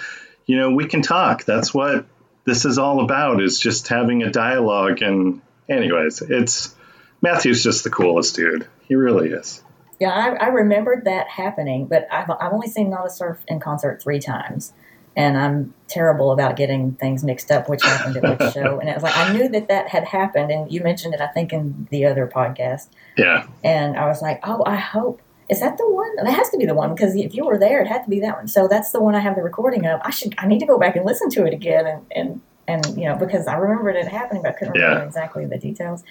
you 0.46 0.58
know 0.58 0.72
we 0.72 0.86
can 0.86 1.02
talk. 1.02 1.46
That's 1.46 1.74
what 1.74 2.06
this 2.46 2.64
is 2.64 2.78
all 2.78 3.04
about 3.04 3.42
is 3.42 3.60
just 3.60 3.90
having 3.90 4.24
a 4.24 4.32
dialogue. 4.32 5.02
And 5.02 5.42
anyways 5.68 6.22
it's 6.22 6.76
Matthew's 7.22 7.64
just 7.64 7.84
the 7.84 7.90
coolest 7.90 8.36
dude. 8.36 8.68
He 8.88 8.96
really 8.96 9.30
is. 9.30 9.64
Yeah, 10.00 10.10
I, 10.12 10.46
I 10.46 10.48
remembered 10.50 11.06
that 11.06 11.28
happening, 11.30 11.88
but 11.88 12.08
I've, 12.12 12.30
I've 12.30 12.54
only 12.54 12.68
seen 12.68 12.90
Nada 12.90 13.10
Surf 13.10 13.40
in 13.48 13.60
concert 13.60 14.02
three 14.02 14.20
times. 14.20 14.74
And 15.16 15.36
I'm 15.36 15.74
terrible 15.88 16.32
about 16.32 16.56
getting 16.58 16.92
things 16.92 17.24
mixed 17.24 17.50
up, 17.50 17.68
which 17.68 17.84
happened 17.84 18.18
at 18.18 18.40
which 18.40 18.54
show. 18.54 18.80
And 18.80 18.88
it 18.88 18.94
was 18.94 19.02
like, 19.02 19.18
I 19.18 19.34
knew 19.34 19.50
that 19.50 19.68
that 19.68 19.88
had 19.88 20.04
happened. 20.04 20.52
And 20.52 20.72
you 20.72 20.82
mentioned 20.84 21.16
it, 21.16 21.22
I 21.22 21.26
think, 21.26 21.52
in 21.52 21.88
the 21.90 22.06
other 22.06 22.28
podcast. 22.28 22.90
Yeah. 23.18 23.48
And 23.64 23.98
I 23.98 24.06
was 24.06 24.22
like, 24.22 24.40
oh, 24.44 24.62
I 24.68 24.76
hope. 24.76 25.20
Is 25.50 25.60
that 25.62 25.80
the 25.80 25.90
one? 25.90 26.16
That 26.18 26.28
has 26.32 26.52
to 26.52 26.58
be 26.58 26.68
the 26.68 26.76
one 26.76 26.94
because 26.94 27.16
if 27.16 27.34
you 27.34 27.46
were 27.46 27.58
there, 27.58 27.82
it 27.82 27.88
had 27.88 28.04
to 28.04 28.10
be 28.12 28.20
that 28.20 28.36
one. 28.36 28.48
So 28.48 28.68
that's 28.68 28.92
the 28.92 29.02
one 29.02 29.16
I 29.16 29.20
have 29.20 29.36
the 29.36 29.42
recording 29.42 29.88
of. 29.88 30.00
I 30.04 30.12
should, 30.12 30.36
I 30.38 30.46
need 30.46 30.60
to 30.60 30.68
go 30.68 30.78
back 30.78 30.96
and 30.96 31.04
listen 31.04 31.30
to 31.32 31.46
it 31.48 31.54
again. 31.54 31.88
And, 31.88 32.06
and, 32.12 32.42
and 32.68 32.98
you 33.02 33.06
know, 33.10 33.16
because 33.16 33.48
I 33.48 33.56
remembered 33.56 33.96
it 33.96 34.08
happening, 34.08 34.44
but 34.44 34.50
I 34.50 34.54
couldn't 34.60 34.74
remember 34.76 35.00
Yeah. 35.00 35.06
exactly 35.08 35.46
the 35.48 35.58
details. 35.58 36.04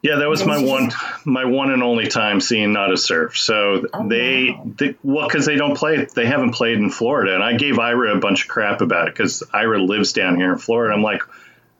Yeah, 0.00 0.16
that 0.16 0.28
was 0.28 0.44
my 0.44 0.62
one, 0.62 0.92
my 1.24 1.44
one 1.44 1.72
and 1.72 1.82
only 1.82 2.06
time 2.06 2.40
seeing 2.40 2.72
Nada 2.72 2.96
Surf. 2.96 3.36
So 3.36 3.84
Oh, 3.92 4.08
they, 4.08 4.50
wow. 4.50 4.70
they, 4.78 4.94
well, 5.02 5.26
because 5.26 5.44
they 5.44 5.56
don't 5.56 5.76
play, 5.76 6.06
they 6.14 6.26
haven't 6.26 6.52
played 6.52 6.78
in 6.78 6.88
Florida, 6.90 7.34
and 7.34 7.42
I 7.42 7.54
gave 7.54 7.78
Ira 7.80 8.16
a 8.16 8.20
bunch 8.20 8.42
of 8.42 8.48
crap 8.48 8.80
about 8.80 9.08
it 9.08 9.14
because 9.14 9.42
Ira 9.52 9.82
lives 9.82 10.12
down 10.12 10.36
here 10.36 10.52
in 10.52 10.58
Florida. 10.58 10.94
I'm 10.94 11.02
like, 11.02 11.22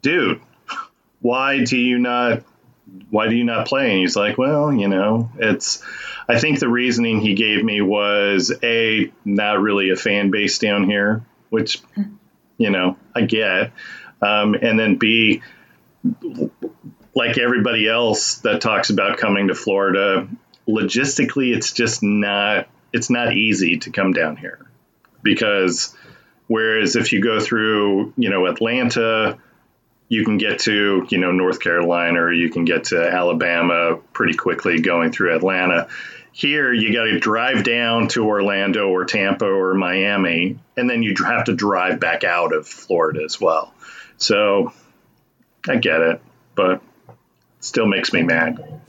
dude, 0.03 0.41
why 1.21 1.63
do 1.63 1.77
you 1.79 1.99
not, 1.99 2.43
why 3.11 3.29
do 3.29 3.37
you 3.37 3.45
not 3.45 3.69
play? 3.69 3.91
And 3.93 4.01
he's 4.01 4.17
like, 4.17 4.37
well, 4.37 4.73
you 4.73 4.89
know, 4.89 5.31
it's. 5.39 5.83
I 6.31 6.39
think 6.39 6.59
the 6.59 6.69
reasoning 6.69 7.21
he 7.21 7.33
gave 7.35 7.65
me 7.65 7.81
was 7.81 8.53
a 8.63 9.11
not 9.25 9.61
really 9.63 9.89
a 9.91 9.97
fan 9.97 10.31
base 10.31 10.59
down 10.59 10.85
here, 10.85 11.23
which, 11.49 11.81
you 12.59 12.69
know, 12.69 12.99
I 13.15 13.23
get, 13.23 13.73
um, 14.21 14.55
and 14.55 14.79
then 14.79 14.97
b 14.97 15.41
like 17.19 17.37
everybody 17.37 17.89
else 17.89 18.37
that 18.39 18.61
talks 18.61 18.91
about 18.91 19.19
coming 19.19 19.49
to 19.49 19.55
Florida, 19.55 20.29
logistically 20.69 21.53
it's 21.55 21.73
just 21.73 22.01
not 22.01 22.69
it's 22.93 23.11
not 23.11 23.35
easy 23.35 23.79
to 23.79 23.91
come 23.91 24.13
down 24.13 24.37
here 24.37 24.71
because 25.21 25.97
whereas 26.47 26.95
if 26.95 27.13
you 27.13 27.21
go 27.21 27.41
through, 27.41 28.15
you 28.17 28.31
know, 28.31 28.47
Atlanta, 28.47 29.37
you 30.09 30.25
can 30.25 30.39
get 30.39 30.61
to, 30.61 31.07
you 31.11 31.19
know, 31.19 31.33
North 31.33 31.59
Carolina 31.59 32.21
or 32.21 32.33
you 32.33 32.51
can 32.51 32.65
get 32.65 32.85
to 32.85 33.11
Alabama 33.11 33.97
pretty 34.13 34.35
quickly 34.35 34.81
going 34.81 35.11
through 35.11 35.35
Atlanta. 35.35 35.89
Here 36.31 36.73
you 36.73 36.93
got 36.93 37.05
to 37.05 37.19
drive 37.19 37.65
down 37.65 38.07
to 38.09 38.25
Orlando 38.25 38.91
or 38.91 39.07
Tampa 39.07 39.45
or 39.45 39.75
Miami 39.75 40.61
and 40.77 40.89
then 40.89 41.03
you 41.03 41.17
have 41.27 41.47
to 41.47 41.55
drive 41.55 41.99
back 41.99 42.23
out 42.23 42.55
of 42.55 42.69
Florida 42.69 43.25
as 43.25 43.41
well. 43.41 43.75
So 44.19 44.73
I 45.69 45.77
get 45.77 46.01
it, 46.01 46.23
but 46.55 46.81
still 47.61 47.87
makes 47.87 48.13
me 48.13 48.23
mad. 48.23 48.81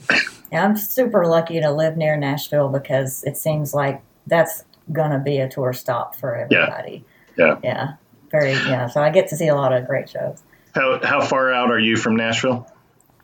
I'm 0.51 0.75
super 0.77 1.25
lucky 1.25 1.59
to 1.61 1.71
live 1.71 1.95
near 1.97 2.17
Nashville 2.17 2.69
because 2.69 3.23
it 3.23 3.37
seems 3.37 3.73
like 3.73 4.01
that's 4.27 4.63
going 4.91 5.11
to 5.11 5.19
be 5.19 5.37
a 5.37 5.47
tour 5.49 5.73
stop 5.73 6.15
for 6.15 6.35
everybody. 6.35 7.05
Yeah. 7.37 7.59
Yeah. 7.63 7.93
Very, 8.31 8.51
yeah. 8.53 8.87
So 8.87 9.01
I 9.01 9.09
get 9.11 9.27
to 9.29 9.35
see 9.37 9.47
a 9.47 9.55
lot 9.55 9.73
of 9.73 9.87
great 9.87 10.09
shows. 10.09 10.41
How 10.75 10.99
how 11.03 11.21
far 11.21 11.51
out 11.53 11.71
are 11.71 11.79
you 11.79 11.95
from 11.97 12.15
Nashville? 12.15 12.67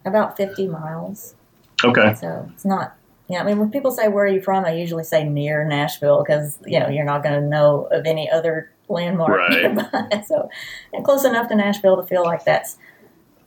About 0.06 0.38
50 0.38 0.68
miles. 0.68 1.36
Okay. 1.84 2.14
So 2.16 2.50
it's 2.54 2.66
not, 2.66 2.96
yeah. 3.28 3.42
I 3.42 3.44
mean, 3.44 3.58
when 3.60 3.72
people 3.72 3.92
say, 3.92 4.08
where 4.08 4.26
are 4.26 4.28
you 4.28 4.42
from? 4.42 4.66
I 4.66 4.74
usually 4.74 5.04
say 5.04 5.24
near 5.28 5.64
Nashville 5.66 6.24
because, 6.24 6.58
you 6.66 6.80
know, 6.80 6.90
you're 6.90 7.06
not 7.06 7.24
going 7.24 7.40
to 7.42 7.48
know 7.48 7.88
of 7.92 8.06
any 8.06 8.30
other 8.30 8.72
landmark 8.88 9.30
Right. 9.32 9.52
nearby. 9.74 10.24
So, 10.28 10.50
and 10.94 11.04
close 11.04 11.26
enough 11.26 11.48
to 11.50 11.56
Nashville 11.56 11.98
to 11.98 12.04
feel 12.04 12.24
like 12.24 12.46
that's, 12.46 12.78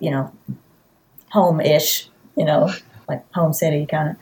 you 0.00 0.10
know, 0.10 0.32
home 1.30 1.60
ish, 1.60 2.08
you 2.36 2.44
know, 2.44 2.70
like 3.08 3.30
home 3.32 3.52
city 3.52 3.86
kind 3.86 4.10
of. 4.10 4.16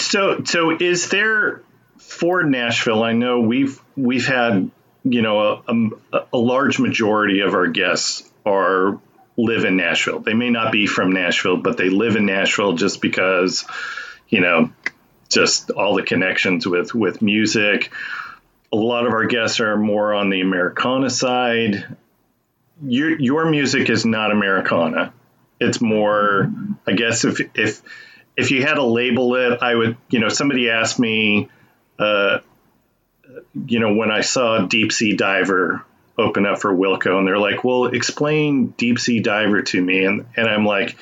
So 0.00 0.42
so 0.44 0.76
is 0.78 1.08
there 1.08 1.62
for 1.98 2.42
Nashville? 2.42 3.02
I 3.02 3.12
know 3.12 3.40
we've 3.40 3.80
we've 3.96 4.26
had 4.26 4.70
you 5.04 5.22
know 5.22 5.40
a, 5.40 5.72
a, 6.12 6.26
a 6.32 6.38
large 6.38 6.78
majority 6.78 7.40
of 7.40 7.54
our 7.54 7.68
guests 7.68 8.28
are 8.44 8.98
live 9.36 9.64
in 9.64 9.76
Nashville. 9.76 10.20
They 10.20 10.34
may 10.34 10.50
not 10.50 10.72
be 10.72 10.86
from 10.86 11.12
Nashville, 11.12 11.56
but 11.56 11.76
they 11.76 11.88
live 11.88 12.16
in 12.16 12.26
Nashville 12.26 12.74
just 12.74 13.00
because 13.00 13.64
you 14.28 14.40
know 14.40 14.72
just 15.28 15.70
all 15.70 15.94
the 15.94 16.02
connections 16.02 16.66
with 16.66 16.94
with 16.94 17.22
music. 17.22 17.92
A 18.72 18.76
lot 18.76 19.06
of 19.06 19.12
our 19.12 19.26
guests 19.26 19.60
are 19.60 19.76
more 19.76 20.14
on 20.14 20.30
the 20.30 20.40
Americana 20.40 21.10
side. 21.10 21.96
Your 22.84 23.18
your 23.18 23.44
music 23.48 23.90
is 23.90 24.04
not 24.04 24.32
Americana. 24.32 25.12
It's 25.62 25.80
more, 25.80 26.50
I 26.86 26.92
guess, 26.92 27.24
if 27.24 27.40
if 27.54 27.82
if 28.36 28.50
you 28.50 28.62
had 28.62 28.74
to 28.74 28.84
label 28.84 29.34
it, 29.36 29.62
I 29.62 29.74
would, 29.74 29.96
you 30.10 30.20
know, 30.20 30.28
somebody 30.28 30.70
asked 30.70 30.98
me, 30.98 31.48
uh, 31.98 32.38
you 33.66 33.80
know, 33.80 33.94
when 33.94 34.10
I 34.10 34.22
saw 34.22 34.66
Deep 34.66 34.92
Sea 34.92 35.14
Diver 35.14 35.84
open 36.18 36.46
up 36.46 36.60
for 36.60 36.72
Wilco, 36.74 37.18
and 37.18 37.26
they're 37.26 37.38
like, 37.38 37.64
well, 37.64 37.86
explain 37.86 38.68
Deep 38.68 38.98
Sea 38.98 39.20
Diver 39.20 39.62
to 39.62 39.82
me. 39.82 40.04
And, 40.04 40.26
and 40.36 40.48
I'm 40.48 40.64
like, 40.64 40.96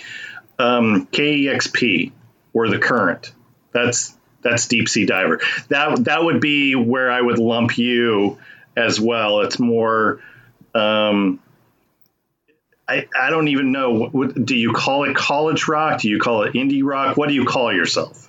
um, 0.58 1.06
KEXP 1.06 2.12
or 2.52 2.68
the 2.68 2.78
current. 2.78 3.32
That's 3.72 4.16
that's 4.42 4.68
Deep 4.68 4.88
Sea 4.88 5.06
Diver. 5.06 5.40
That 5.68 6.04
that 6.04 6.24
would 6.24 6.40
be 6.40 6.74
where 6.74 7.10
I 7.10 7.20
would 7.20 7.38
lump 7.38 7.78
you 7.78 8.38
as 8.76 9.00
well. 9.00 9.40
It's 9.40 9.58
more 9.58 10.20
um, 10.74 11.40
I, 12.90 13.08
I 13.18 13.30
don't 13.30 13.48
even 13.48 13.70
know. 13.70 13.92
What, 13.92 14.12
what, 14.12 14.44
do 14.44 14.56
you 14.56 14.72
call 14.72 15.04
it 15.04 15.14
college 15.14 15.68
rock? 15.68 16.00
Do 16.00 16.08
you 16.08 16.18
call 16.18 16.42
it 16.42 16.54
indie 16.54 16.82
rock? 16.82 17.16
What 17.16 17.28
do 17.28 17.34
you 17.34 17.44
call 17.44 17.72
yourself? 17.72 18.28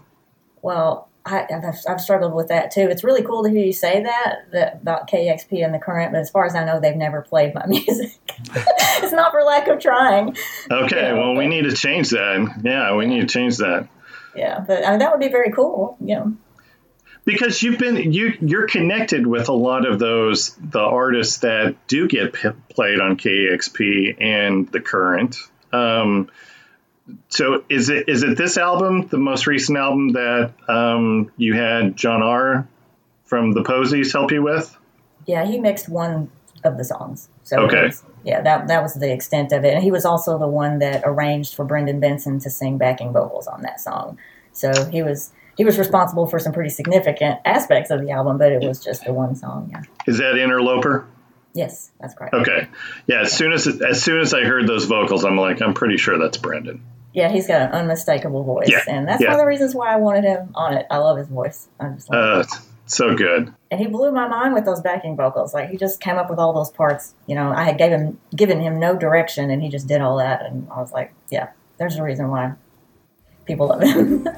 Well, 0.62 1.10
I, 1.26 1.48
I've, 1.52 1.76
I've 1.88 2.02
struggled 2.02 2.34
with 2.34 2.50
that 2.50 2.72
too. 2.72 2.82
It's 2.82 3.04
really 3.04 3.24
cool 3.24 3.44
to 3.44 3.50
hear 3.50 3.66
you 3.66 3.74
say 3.74 4.04
that, 4.04 4.52
that 4.52 4.76
about 4.82 5.10
KEXP 5.10 5.64
and 5.66 5.74
the 5.74 5.80
current, 5.80 6.12
but 6.12 6.20
as 6.20 6.30
far 6.30 6.46
as 6.46 6.56
I 6.56 6.64
know, 6.64 6.80
they've 6.80 6.96
never 6.96 7.22
played 7.22 7.56
my 7.56 7.66
music. 7.68 8.12
it's 8.28 9.14
not 9.14 9.32
for 9.32 9.42
lack 9.44 9.68
of 9.68 9.80
trying. 9.80 10.36
Okay, 10.70 10.96
Yeah, 10.96 11.14
well, 11.14 11.36
we 11.36 11.48
need 11.48 11.64
to 11.64 11.76
change 11.76 12.12
that. 12.12 12.62
Yeah, 12.64 12.96
we 12.96 13.08
need 13.08 13.22
to 13.22 13.28
change 13.28 13.58
that 13.58 13.88
Yeah, 14.36 14.60
but 14.60 14.86
I 14.86 14.92
mean, 14.92 15.00
that 15.00 15.12
would 15.12 15.20
be 15.20 15.30
very 15.30 15.52
cool. 15.52 15.98
You 16.00 16.16
know, 16.16 16.38
because 17.26 17.62
you've 17.62 17.80
been 17.80 18.12
you 18.14 18.34
you're 18.42 18.68
connected 18.68 19.26
with 19.28 19.50
a 19.50 19.54
lot 19.54 19.86
of 19.86 20.00
those 20.00 20.56
the 20.56 20.80
artists 20.80 21.38
that 21.40 21.76
do 21.88 22.08
get 22.08 22.34
p- 22.34 22.50
played 22.70 23.00
on 23.00 23.18
KEXP 23.18 24.18
and 24.20 24.68
the 24.72 24.80
current. 24.80 25.38
Um, 25.72 26.30
so 27.30 27.64
is 27.70 27.90
it 27.90 28.08
is 28.10 28.24
it 28.24 28.38
this 28.38 28.58
album, 28.58 29.08
the 29.08 29.18
most 29.18 29.48
recent 29.48 29.78
album 29.78 30.14
that 30.14 30.54
um, 30.70 31.32
you 31.38 31.54
had 31.54 31.96
John 31.96 32.22
R. 32.22 32.68
from 33.26 33.52
the 33.54 33.64
Posies 33.64 34.12
help 34.14 34.32
you 34.32 34.44
with? 34.44 34.76
yeah, 35.28 35.46
he 35.46 35.60
mixed 35.60 35.88
one 35.88 36.32
of 36.64 36.78
the 36.78 36.84
songs. 36.84 37.30
So 37.44 37.60
Okay. 37.62 37.86
was- 37.88 38.04
yeah, 38.24 38.42
that 38.42 38.68
that 38.68 38.84
was 38.84 38.94
the 38.96 39.12
extent 39.12 39.52
of 39.52 39.64
it. 39.66 39.74
And 39.74 39.84
he 39.84 39.92
was 39.92 40.06
also 40.06 40.38
the 40.38 40.48
one 40.48 40.80
that 40.80 41.02
arranged 41.06 41.56
for 41.56 41.66
Brendan 41.66 42.00
Benson 42.00 42.40
to 42.40 42.50
sing 42.50 42.78
backing 42.78 43.12
vocals 43.14 43.48
on 43.48 43.62
that 43.64 43.80
song. 43.82 44.18
So 44.54 44.72
he 44.92 45.02
was 45.04 45.32
he 45.62 45.66
was 45.66 45.78
responsible 45.78 46.26
for 46.26 46.40
some 46.40 46.54
pretty 46.54 46.72
significant 46.72 47.40
aspects 47.46 47.92
of 47.92 48.02
the 48.02 48.10
album, 48.10 48.40
but 48.40 48.52
it 48.52 48.68
was 48.68 48.84
just 48.84 49.06
the 49.06 49.14
one 49.14 49.36
song. 49.36 49.70
Yeah. 49.72 49.84
Is 50.08 50.18
that 50.18 50.36
Interloper? 50.36 51.06
Yes, 51.54 51.92
that's 52.00 52.16
correct. 52.16 52.34
Okay. 52.34 52.68
Yeah. 53.06 53.22
As 53.22 53.32
soon 53.32 53.52
as 53.54 53.68
as 53.68 54.02
soon 54.02 54.22
as 54.22 54.34
I 54.34 54.42
heard 54.44 54.66
those 54.66 54.86
vocals, 54.86 55.24
I'm 55.24 55.38
like, 55.38 55.62
I'm 55.62 55.76
pretty 55.76 55.98
sure 55.98 56.18
that's 56.18 56.38
Brendan. 56.38 56.82
Yeah, 57.14 57.30
he's 57.30 57.46
got 57.46 57.62
an 57.62 57.72
unmistakable 57.74 58.44
voice, 58.44 58.70
Yeah, 58.70 58.82
and 58.88 59.08
that's 59.08 59.22
yeah. 59.22 59.28
one 59.28 59.36
of 59.36 59.42
the 59.42 59.46
reasons 59.48 59.76
why 59.76 59.94
I 59.94 59.98
wanted 59.98 60.24
him 60.24 60.50
on 60.56 60.74
it. 60.74 60.88
I 60.90 60.98
love 60.98 61.20
his 61.20 61.28
voice. 61.28 61.68
I'm 61.80 61.94
just 61.98 62.10
love 62.10 62.46
Uh, 62.52 62.56
so 62.88 63.16
good. 63.16 63.54
and 63.70 63.80
he 63.80 63.86
blew 63.86 64.12
my 64.12 64.28
mind 64.28 64.56
with 64.56 64.66
those 64.66 64.82
backing 64.82 65.16
vocals. 65.16 65.54
Like 65.54 65.70
he 65.70 65.78
just 65.78 66.00
came 66.02 66.16
up 66.18 66.28
with 66.32 66.40
all 66.40 66.54
those 66.54 66.72
parts. 66.72 67.14
You 67.28 67.36
know, 67.36 67.52
I 67.52 67.66
had 67.66 67.78
gave 67.78 67.92
him 67.92 68.20
given 68.36 68.62
him 68.62 68.80
no 68.80 68.96
direction, 68.98 69.52
and 69.52 69.62
he 69.62 69.70
just 69.70 69.86
did 69.88 70.02
all 70.02 70.18
that. 70.18 70.42
And 70.44 70.68
I 70.72 70.80
was 70.82 70.92
like, 70.92 71.14
yeah, 71.30 71.50
there's 71.78 71.98
a 71.98 72.04
reason 72.04 72.30
why 72.30 72.54
people 73.46 73.68
love 73.68 73.82
him. 73.84 74.28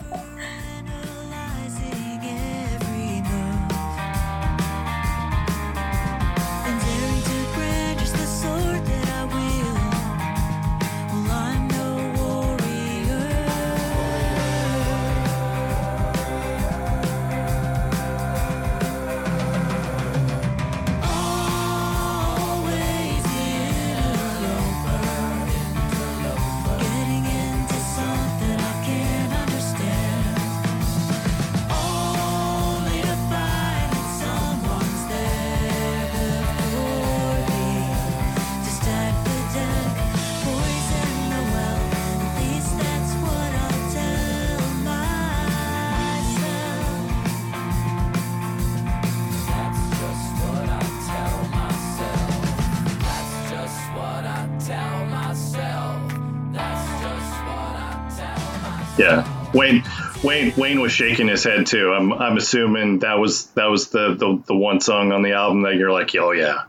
Wayne 59.54 59.84
Wayne 60.24 60.54
Wayne 60.58 60.82
was 60.82 60.92
shaking 60.92 61.28
his 61.28 61.44
head 61.44 61.66
too. 61.66 61.94
I'm 61.94 62.12
I'm 62.14 62.38
assuming 62.38 63.00
that 63.00 63.20
was 63.20 63.48
that 63.52 63.66
was 63.66 63.90
the 63.90 64.16
the, 64.16 64.44
the 64.48 64.56
one 64.56 64.80
song 64.80 65.12
on 65.12 65.22
the 65.22 65.34
album 65.34 65.62
that 65.64 65.76
you're 65.76 65.92
like, 65.92 66.14
oh 66.16 66.32
yeah. 66.32 66.64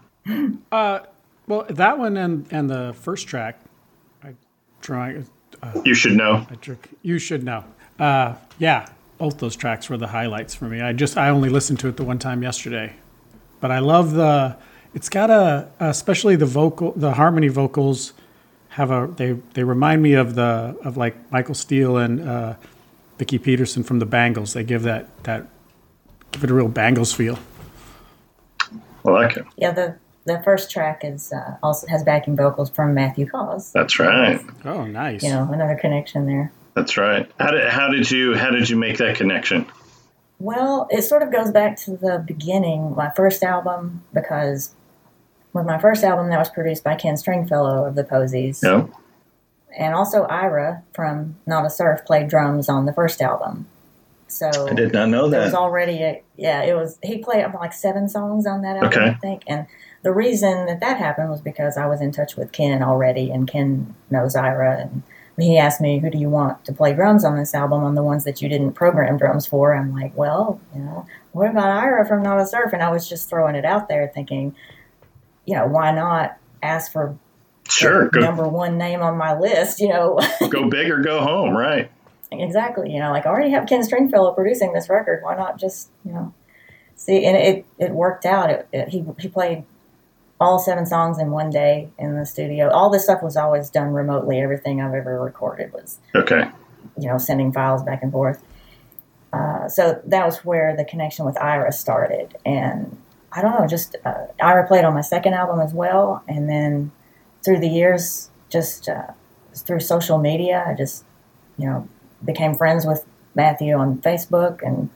Uh, 0.73 1.01
well, 1.47 1.67
that 1.69 1.99
one 1.99 2.17
and 2.17 2.47
and 2.51 2.69
the 2.69 2.95
first 3.01 3.27
track, 3.27 3.59
I 4.23 4.35
try 4.81 5.23
You 5.85 5.95
should 5.95 6.17
know. 6.17 6.47
I 6.51 6.55
drink. 6.57 6.89
You 7.03 7.19
should 7.19 7.43
know. 7.43 7.65
Uh, 7.99 8.35
yeah, 8.59 8.89
both 9.19 9.39
those 9.39 9.57
tracks 9.57 9.89
were 9.89 9.97
the 9.97 10.09
highlights 10.09 10.55
for 10.55 10.67
me. 10.67 10.81
I 10.81 10.93
just 10.93 11.17
I 11.17 11.29
only 11.29 11.49
listened 11.49 11.81
to 11.81 11.89
it 11.89 11.97
the 11.97 12.05
one 12.05 12.19
time 12.19 12.43
yesterday, 12.43 12.95
but 13.61 13.71
I 13.71 13.79
love 13.79 14.13
the. 14.13 14.57
It's 14.95 15.09
got 15.09 15.29
a 15.31 15.69
especially 15.81 16.37
the 16.37 16.47
vocal 16.47 16.93
the 16.93 17.15
harmony 17.15 17.49
vocals 17.49 18.13
have 18.69 18.91
a 18.91 19.09
they 19.17 19.33
they 19.55 19.65
remind 19.65 20.03
me 20.03 20.15
of 20.15 20.35
the 20.35 20.77
of 20.85 20.97
like 20.97 21.31
Michael 21.33 21.55
Steele 21.55 21.97
and 21.97 22.21
uh, 22.21 22.55
Vicki 23.19 23.39
Peterson 23.39 23.83
from 23.83 23.99
the 23.99 24.07
Bangles. 24.07 24.53
They 24.53 24.65
give 24.65 24.83
that 24.83 25.09
that 25.25 25.47
give 26.33 26.45
it 26.45 26.51
a 26.51 26.55
real 26.55 26.69
Bangles 26.69 27.13
feel. 27.13 27.39
I 29.07 29.11
like 29.11 29.37
it. 29.37 29.45
Yeah, 29.57 29.73
the 29.73 29.97
the 30.25 30.41
first 30.43 30.71
track 30.71 31.03
is 31.05 31.33
uh, 31.33 31.57
also 31.63 31.87
has 31.89 32.03
backing 32.03 32.37
vocals 32.37 32.71
from 32.71 32.95
Matthew 32.95 33.27
Caws. 33.27 33.73
That's 33.73 33.99
right. 33.99 34.41
Oh, 34.65 34.85
nice. 34.85 35.23
You 35.23 35.31
know, 35.31 35.51
another 35.53 35.77
connection 35.77 36.27
there. 36.27 36.53
That's 36.75 36.97
right. 36.97 37.31
How 37.39 37.51
did 37.51 37.69
how 37.69 37.89
did 37.89 38.11
you 38.11 38.35
how 38.35 38.51
did 38.51 38.69
you 38.69 38.77
make 38.77 38.99
that 38.99 39.17
connection? 39.17 39.67
Well, 40.41 40.89
it 40.91 41.03
sort 41.03 41.23
of 41.23 41.31
goes 41.31 41.51
back 41.53 41.77
to 41.83 41.93
the 41.97 42.23
beginning, 42.27 42.95
my 42.97 43.11
first 43.15 43.43
album, 43.43 44.03
because 44.13 44.75
with 45.53 45.65
my 45.65 45.79
first 45.79 46.03
album 46.03 46.29
that 46.31 46.39
was 46.39 46.51
produced 46.51 46.83
by 46.83 46.97
Ken 46.97 47.17
Stringfellow 47.17 47.85
of 47.85 47.95
the 47.95 48.03
Posies, 48.03 48.63
No. 48.63 48.91
And 49.77 49.95
also 49.95 50.25
Ira 50.25 50.83
from 50.93 51.37
Nada 51.47 51.71
Surf 51.71 52.05
played 52.05 52.29
drums 52.29 52.69
on 52.69 52.87
the 52.87 52.93
first 52.93 53.21
album. 53.21 53.67
So 54.29 54.69
I 54.69 54.75
did 54.75 54.93
not 54.93 55.09
know 55.09 55.29
There 55.29 55.43
was 55.43 55.55
already 55.55 56.03
a 56.03 56.23
yeah. 56.37 56.63
It 56.63 56.75
was 56.75 56.99
he 57.03 57.19
played 57.19 57.45
like 57.55 57.73
seven 57.73 58.09
songs 58.09 58.47
on 58.47 58.63
that 58.63 58.77
album, 58.77 58.89
Okay. 58.89 59.11
I 59.11 59.15
think. 59.15 59.43
And 59.47 59.67
the 60.03 60.13
reason 60.13 60.67
that 60.67 60.81
that 60.81 60.99
happened 60.99 61.31
was 61.31 61.41
because 61.41 61.77
I 61.77 61.87
was 61.87 62.01
in 62.01 62.11
touch 62.11 62.37
with 62.37 62.53
Ken 62.53 62.83
already, 62.83 63.31
and 63.31 63.47
Ken 63.49 63.95
knows 64.11 64.35
Ira, 64.35 64.79
and 64.81 65.03
he 65.37 65.57
asked 65.57 65.81
me, 65.81 65.99
"Who 65.99 66.11
do 66.11 66.19
you 66.19 66.31
want 66.31 66.65
to 66.65 66.73
play 66.73 66.95
drums 66.95 67.25
on 67.25 67.37
this 67.37 67.55
album? 67.55 67.85
On 67.85 67.95
the 67.95 68.03
ones 68.03 68.25
that 68.25 68.43
you 68.43 68.49
didn't 68.49 68.73
program 68.73 69.19
drums 69.19 69.47
for?" 69.47 69.75
I'm 69.75 69.93
like, 69.95 70.13
"Well, 70.17 70.61
you 70.75 70.81
know, 70.83 71.07
what 71.33 71.51
about 71.51 71.71
Ira 71.71 72.07
from 72.07 72.23
Nada 72.23 72.47
Surf?" 72.47 72.73
And 72.73 72.83
I 72.83 72.91
was 72.91 73.09
just 73.09 73.29
throwing 73.29 73.55
it 73.55 73.65
out 73.65 73.89
there, 73.89 74.11
thinking, 74.13 74.55
you 75.45 75.55
know, 75.55 75.67
why 75.67 75.93
not 75.93 76.37
ask 76.63 76.91
for 76.93 77.17
Sure. 77.69 78.09
Go 78.09 78.21
number 78.21 78.47
one 78.49 78.77
name 78.79 79.01
on 79.01 79.17
my 79.17 79.39
list? 79.39 79.81
You 79.81 79.89
know. 79.89 80.19
go 80.51 80.69
big 80.69 80.91
or 80.91 80.99
go 81.01 81.21
home. 81.21 81.57
Right. 81.57 81.91
Exactly. 82.33 82.93
You 82.93 83.01
know, 83.01 83.11
like 83.11 83.27
I 83.27 83.31
already 83.31 83.51
have 83.51 83.67
Ken 83.69 83.83
Stringfellow 83.85 84.33
producing 84.33 84.73
this 84.73 84.89
record. 84.89 85.23
Why 85.23 85.37
not 85.37 85.59
just, 85.59 85.89
you 86.05 86.13
know, 86.13 86.35
see? 86.97 87.25
And 87.25 87.37
it, 87.37 87.65
it 87.79 87.93
worked 87.93 88.27
out. 88.27 88.51
It, 88.51 88.69
it, 88.73 88.89
he, 88.89 89.05
he 89.19 89.29
played 89.29 89.65
all 90.41 90.59
seven 90.59 90.85
songs 90.85 91.19
in 91.19 91.31
one 91.31 91.51
day 91.51 91.89
in 91.99 92.19
the 92.19 92.27
studio. 92.27 92.71
All 92.71 92.91
this 92.91 93.05
stuff 93.05 93.23
was 93.23 93.37
always 93.37 93.71
done 93.71 93.93
remotely. 93.93 94.41
Everything 94.41 94.81
I've 94.81 94.95
ever 94.95 95.21
recorded 95.21 95.73
was, 95.73 95.99
Okay. 96.15 96.51
you 96.99 97.09
know, 97.09 97.19
sending 97.19 97.53
files 97.53 97.83
back 97.85 98.03
and 98.03 98.11
forth. 98.11 98.43
Uh, 99.33 99.69
so 99.69 100.01
that 100.05 100.27
was 100.27 100.45
where 100.45 100.77
the 100.77 100.85
connection 100.85 101.25
with 101.25 101.39
Ira 101.41 101.73
started. 101.73 102.37
And 102.45 103.01
I 103.33 103.43
don't 103.43 103.59
know, 103.59 103.67
just 103.67 103.97
uh, 104.05 104.27
Ira 104.41 104.67
played 104.67 104.85
on 104.85 104.95
my 104.95 105.01
second 105.03 105.35
album 105.35 105.61
as 105.61 105.73
well. 105.73 106.23
And 106.29 106.49
then 106.49 106.91
through 107.45 107.61
the 107.61 107.69
years, 107.69 108.31
just 108.49 108.89
uh, 108.89 109.09
through 109.55 109.81
social 109.81 110.19
media, 110.19 110.65
I 110.67 110.75
just, 110.75 111.05
you 111.59 111.67
know, 111.67 111.89
became 112.25 112.55
friends 112.55 112.87
with 112.87 113.05
Matthew 113.35 113.75
on 113.77 113.99
Facebook. 113.99 114.63
And 114.67 114.91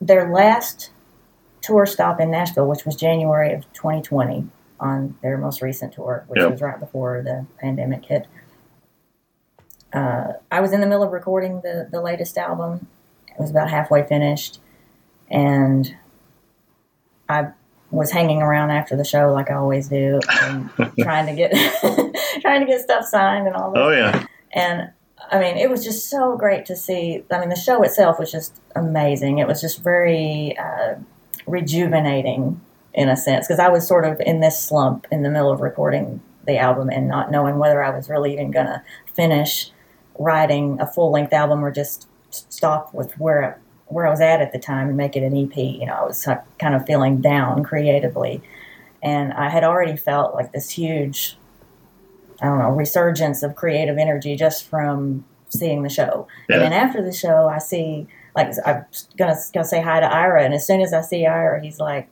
their 0.00 0.30
last 0.32 0.90
tour 1.62 1.86
stop 1.86 2.20
in 2.20 2.30
Nashville, 2.30 2.66
which 2.68 2.84
was 2.84 2.94
January 2.96 3.52
of 3.52 3.62
2020, 3.72 4.46
on 4.78 5.16
their 5.22 5.38
most 5.38 5.62
recent 5.62 5.94
tour, 5.94 6.24
which 6.28 6.40
Yep. 6.40 6.50
was 6.50 6.60
right 6.60 6.78
before 6.78 7.22
the 7.22 7.46
pandemic 7.58 8.04
hit. 8.04 8.26
Uh, 9.92 10.34
I 10.52 10.60
was 10.60 10.72
in 10.72 10.80
the 10.80 10.86
middle 10.86 11.02
of 11.02 11.12
recording 11.12 11.62
the, 11.62 11.88
the 11.90 12.02
latest 12.02 12.36
album. 12.36 12.86
It 13.28 13.40
was 13.40 13.50
about 13.50 13.70
halfway 13.70 14.02
finished. 14.06 14.60
And 15.30 15.96
I 17.28 17.48
was 17.90 18.10
hanging 18.10 18.42
around 18.42 18.70
after 18.70 18.96
the 18.96 19.04
show 19.04 19.32
like 19.32 19.50
I 19.50 19.54
always 19.54 19.88
do 19.88 20.20
and 20.42 20.70
trying 21.00 21.26
to 21.26 21.34
get 21.34 21.52
trying 22.40 22.60
to 22.60 22.66
get 22.66 22.80
stuff 22.80 23.04
signed 23.04 23.46
and 23.46 23.56
all 23.56 23.72
that. 23.72 23.82
Oh 23.82 23.90
yeah. 23.90 24.26
And 24.52 24.90
I 25.30 25.40
mean, 25.40 25.56
it 25.56 25.70
was 25.70 25.84
just 25.84 26.08
so 26.08 26.36
great 26.36 26.66
to 26.66 26.76
see. 26.76 27.24
I 27.30 27.40
mean, 27.40 27.48
the 27.48 27.56
show 27.56 27.82
itself 27.82 28.18
was 28.18 28.30
just 28.30 28.60
amazing. 28.74 29.38
It 29.38 29.46
was 29.46 29.60
just 29.60 29.82
very 29.82 30.56
uh, 30.58 30.96
rejuvenating 31.46 32.60
in 32.94 33.08
a 33.08 33.16
sense 33.16 33.46
because 33.46 33.58
I 33.58 33.68
was 33.68 33.86
sort 33.86 34.04
of 34.04 34.20
in 34.20 34.40
this 34.40 34.58
slump 34.58 35.06
in 35.10 35.22
the 35.22 35.30
middle 35.30 35.52
of 35.52 35.60
recording 35.60 36.20
the 36.46 36.58
album 36.58 36.88
and 36.90 37.08
not 37.08 37.30
knowing 37.30 37.58
whether 37.58 37.82
I 37.82 37.90
was 37.90 38.08
really 38.08 38.32
even 38.32 38.50
going 38.50 38.66
to 38.66 38.82
finish 39.14 39.70
writing 40.18 40.78
a 40.80 40.86
full 40.86 41.10
length 41.10 41.32
album 41.32 41.64
or 41.64 41.70
just 41.70 42.08
stop 42.30 42.94
with 42.94 43.18
where 43.18 43.60
where 43.86 44.06
I 44.06 44.10
was 44.10 44.20
at 44.20 44.40
at 44.40 44.52
the 44.52 44.58
time 44.58 44.88
and 44.88 44.96
make 44.96 45.16
it 45.16 45.22
an 45.22 45.36
EP. 45.36 45.56
You 45.56 45.86
know, 45.86 45.94
I 45.94 46.04
was 46.04 46.26
kind 46.58 46.74
of 46.74 46.86
feeling 46.86 47.20
down 47.20 47.64
creatively, 47.64 48.42
and 49.02 49.32
I 49.32 49.48
had 49.48 49.64
already 49.64 49.96
felt 49.96 50.34
like 50.34 50.52
this 50.52 50.70
huge 50.70 51.36
I 52.40 52.46
don't 52.46 52.58
know, 52.58 52.70
resurgence 52.70 53.42
of 53.42 53.54
creative 53.54 53.96
energy 53.98 54.36
just 54.36 54.66
from 54.68 55.24
seeing 55.48 55.82
the 55.82 55.88
show. 55.88 56.28
Yeah. 56.48 56.56
And 56.56 56.64
then 56.64 56.72
after 56.72 57.02
the 57.02 57.12
show, 57.12 57.48
I 57.48 57.58
see, 57.58 58.06
like, 58.34 58.52
I'm 58.64 58.84
gonna 59.16 59.36
gonna 59.52 59.64
say 59.64 59.80
hi 59.80 60.00
to 60.00 60.06
Ira, 60.06 60.44
and 60.44 60.54
as 60.54 60.66
soon 60.66 60.80
as 60.80 60.92
I 60.92 61.00
see 61.00 61.26
Ira, 61.26 61.62
he's 61.62 61.80
like, 61.80 62.08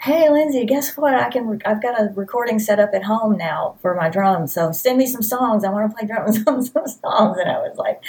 "Hey, 0.00 0.28
Lindsay, 0.30 0.64
guess 0.64 0.96
what? 0.96 1.14
I 1.14 1.30
can. 1.30 1.60
I've 1.64 1.82
got 1.82 2.00
a 2.00 2.12
recording 2.14 2.58
set 2.58 2.78
up 2.78 2.90
at 2.94 3.04
home 3.04 3.36
now 3.36 3.76
for 3.82 3.94
my 3.94 4.08
drums. 4.08 4.52
So 4.52 4.70
send 4.72 4.98
me 4.98 5.06
some 5.06 5.22
songs. 5.22 5.64
I 5.64 5.70
want 5.70 5.90
to 5.90 5.96
play 5.96 6.06
drums 6.06 6.38
on 6.46 6.62
some 6.62 6.86
songs." 6.86 7.38
And 7.38 7.50
I 7.50 7.58
was 7.58 7.76
like. 7.76 8.00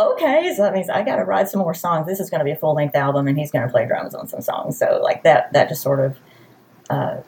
Okay, 0.00 0.54
so 0.56 0.62
that 0.62 0.72
means 0.72 0.88
I 0.88 1.02
got 1.02 1.16
to 1.16 1.24
write 1.24 1.48
some 1.48 1.60
more 1.60 1.74
songs. 1.74 2.06
This 2.06 2.20
is 2.20 2.30
going 2.30 2.38
to 2.38 2.44
be 2.44 2.52
a 2.52 2.56
full 2.56 2.74
length 2.74 2.94
album, 2.94 3.28
and 3.28 3.38
he's 3.38 3.50
going 3.50 3.66
to 3.66 3.70
play 3.70 3.86
drums 3.86 4.14
on 4.14 4.28
some 4.28 4.40
songs. 4.40 4.78
So, 4.78 5.00
like 5.02 5.24
that, 5.24 5.52
that 5.52 5.68
just 5.68 5.82
sort 5.82 6.00
of 6.00 6.16
uh, 6.88 7.20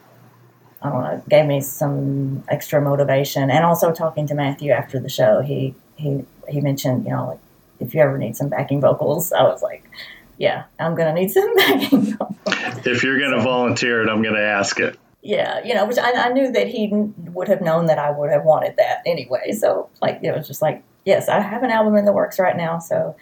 I 0.83 0.89
don't 0.89 1.01
know, 1.01 1.23
gave 1.29 1.45
me 1.45 1.61
some 1.61 2.43
extra 2.49 2.81
motivation. 2.81 3.49
And 3.49 3.63
also 3.65 3.91
talking 3.91 4.27
to 4.27 4.35
Matthew 4.35 4.71
after 4.71 4.99
the 4.99 5.09
show, 5.09 5.41
he 5.41 5.73
he 5.95 6.25
he 6.49 6.59
mentioned, 6.59 7.05
you 7.05 7.11
know, 7.11 7.27
like 7.29 7.39
if 7.79 7.93
you 7.93 8.01
ever 8.01 8.17
need 8.17 8.35
some 8.35 8.49
backing 8.49 8.81
vocals, 8.81 9.31
I 9.31 9.43
was 9.43 9.61
like, 9.61 9.89
yeah, 10.37 10.65
I'm 10.79 10.93
gonna 10.95 11.13
need 11.13 11.31
some 11.31 11.55
backing 11.55 12.17
vocals. 12.17 12.85
If 12.85 13.03
you're 13.03 13.19
gonna 13.19 13.41
volunteer 13.41 14.03
it, 14.03 14.09
I'm 14.09 14.21
gonna 14.21 14.39
ask 14.41 14.79
it. 14.79 14.99
Yeah, 15.21 15.63
you 15.63 15.73
know, 15.73 15.85
which 15.85 15.97
I, 15.97 16.11
I 16.11 16.33
knew 16.33 16.51
that 16.51 16.67
he 16.67 16.89
would 16.91 17.47
have 17.47 17.61
known 17.61 17.85
that 17.85 17.97
I 17.97 18.11
would 18.11 18.29
have 18.29 18.43
wanted 18.43 18.75
that 18.75 19.03
anyway. 19.05 19.53
So 19.53 19.89
like 20.01 20.19
it 20.21 20.35
was 20.35 20.47
just 20.47 20.61
like, 20.61 20.83
yes, 21.05 21.29
I 21.29 21.39
have 21.39 21.63
an 21.63 21.71
album 21.71 21.95
in 21.95 22.05
the 22.05 22.13
works 22.13 22.39
right 22.39 22.57
now, 22.57 22.79
so. 22.79 23.15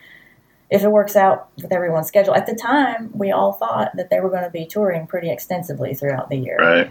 If 0.70 0.84
it 0.84 0.89
works 0.89 1.17
out 1.17 1.50
with 1.58 1.74
everyone's 1.74 2.08
schedule, 2.08 2.34
at 2.34 2.46
the 2.46 2.56
time 2.56 3.12
we 3.13 3.30
all 3.30 3.52
thought 3.52 3.91
that 3.98 4.10
they 4.10 4.22
were 4.22 4.30
going 4.30 4.46
to 4.46 4.50
be 4.50 4.65
touring 4.65 5.06
pretty 5.06 5.30
extensively 5.30 5.94
throughout 5.94 6.30
the 6.30 6.38
year. 6.38 6.56
Right. 6.58 6.89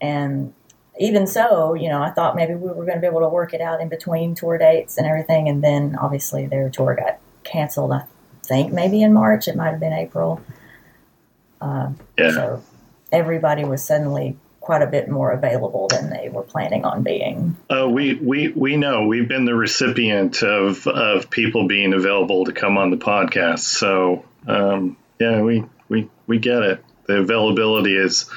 And 0.00 0.54
even 1.00 1.26
so, 1.26 1.74
you 1.74 1.88
know, 1.88 2.00
I 2.00 2.10
thought 2.10 2.36
maybe 2.36 2.54
we 2.54 2.68
were 2.68 2.84
going 2.84 2.94
to 2.94 3.00
be 3.00 3.08
able 3.08 3.22
to 3.22 3.28
work 3.28 3.54
it 3.54 3.60
out 3.60 3.80
in 3.80 3.88
between 3.88 4.36
tour 4.36 4.56
dates 4.56 4.98
and 4.98 5.06
everything. 5.06 5.48
And 5.48 5.64
then 5.64 5.96
obviously 6.00 6.46
their 6.46 6.70
tour 6.70 6.94
got 6.94 7.18
canceled, 7.42 7.90
I 7.90 8.04
think 8.44 8.72
maybe 8.72 9.02
in 9.02 9.12
March. 9.12 9.48
It 9.48 9.56
might 9.56 9.70
have 9.70 9.80
been 9.80 9.92
April. 9.92 10.40
Um, 11.60 11.98
Yeah. 12.16 12.30
So 12.30 12.62
everybody 13.10 13.64
was 13.64 13.82
suddenly 13.82 14.36
quite 14.62 14.80
a 14.80 14.86
bit 14.86 15.08
more 15.08 15.32
available 15.32 15.88
than 15.88 16.08
they 16.08 16.28
were 16.28 16.42
planning 16.42 16.84
on 16.84 17.02
being. 17.02 17.56
Uh, 17.68 17.88
we, 17.88 18.14
we 18.14 18.48
we 18.48 18.76
know 18.76 19.06
we've 19.06 19.28
been 19.28 19.44
the 19.44 19.54
recipient 19.54 20.42
of 20.42 20.86
of 20.86 21.28
people 21.28 21.66
being 21.66 21.92
available 21.92 22.44
to 22.44 22.52
come 22.52 22.78
on 22.78 22.90
the 22.90 22.96
podcast. 22.96 23.58
So 23.58 24.24
um, 24.46 24.96
yeah, 25.18 25.42
we, 25.42 25.64
we 25.88 26.08
we 26.26 26.38
get 26.38 26.62
it. 26.62 26.84
The 27.06 27.18
availability 27.18 27.96
is 27.96 28.30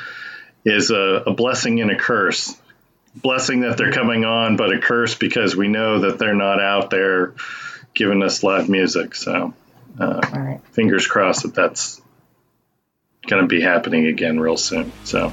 is 0.66 0.90
a, 0.90 1.24
a 1.28 1.34
blessing 1.34 1.80
and 1.80 1.92
a 1.92 1.96
curse. 1.96 2.56
Blessing 3.16 3.62
that 3.62 3.78
they're 3.78 3.94
coming 3.94 4.26
on, 4.26 4.58
but 4.58 4.74
a 4.74 4.80
curse 4.80 5.16
because 5.16 5.56
we 5.56 5.70
know 5.70 6.00
that 6.00 6.20
they're 6.20 6.36
not 6.36 6.60
out 6.60 6.90
there 6.90 7.34
giving 7.94 8.22
us 8.24 8.44
live 8.44 8.68
music. 8.68 9.16
So 9.16 9.54
uh, 9.98 10.22
right. 10.34 10.60
fingers 10.72 11.08
crossed 11.08 11.44
that 11.44 11.54
that's 11.54 12.02
going 13.26 13.44
to 13.44 13.48
be 13.48 13.62
happening 13.62 14.08
again 14.08 14.40
real 14.40 14.58
soon. 14.58 14.92
So. 15.06 15.32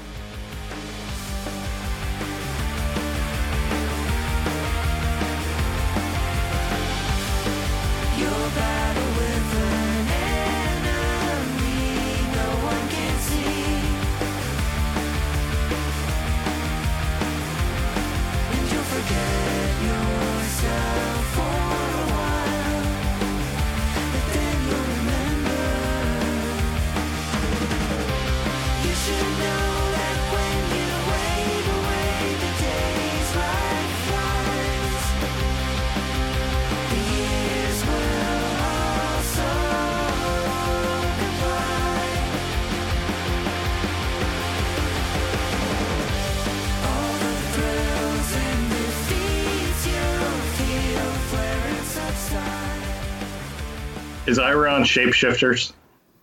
Is 54.33 54.38
Ira 54.38 54.73
on 54.73 54.85
Shapeshifters? 54.85 55.75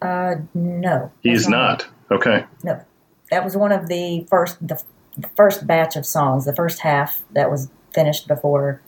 Uh, 0.02 0.38
no. 0.56 1.12
He's 1.22 1.48
not. 1.48 1.88
Okay. 2.10 2.44
No, 2.64 2.84
that 3.30 3.44
was 3.44 3.56
one 3.56 3.72
of 3.72 3.88
the 3.88 4.26
first 4.28 4.68
the, 4.68 4.82
the 5.16 5.28
first 5.36 5.68
batch 5.68 5.96
of 5.96 6.08
songs, 6.08 6.46
the 6.46 6.56
first 6.56 6.80
half 6.80 7.22
that 7.34 7.52
was 7.52 7.70
finished 7.94 8.28
before 8.28 8.82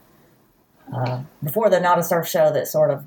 uh, 0.91 1.21
before 1.43 1.69
the 1.69 1.79
Nada 1.79 2.01
Surf 2.01 2.27
show 2.27 2.51
that 2.51 2.67
sort 2.67 2.89
of 2.89 3.05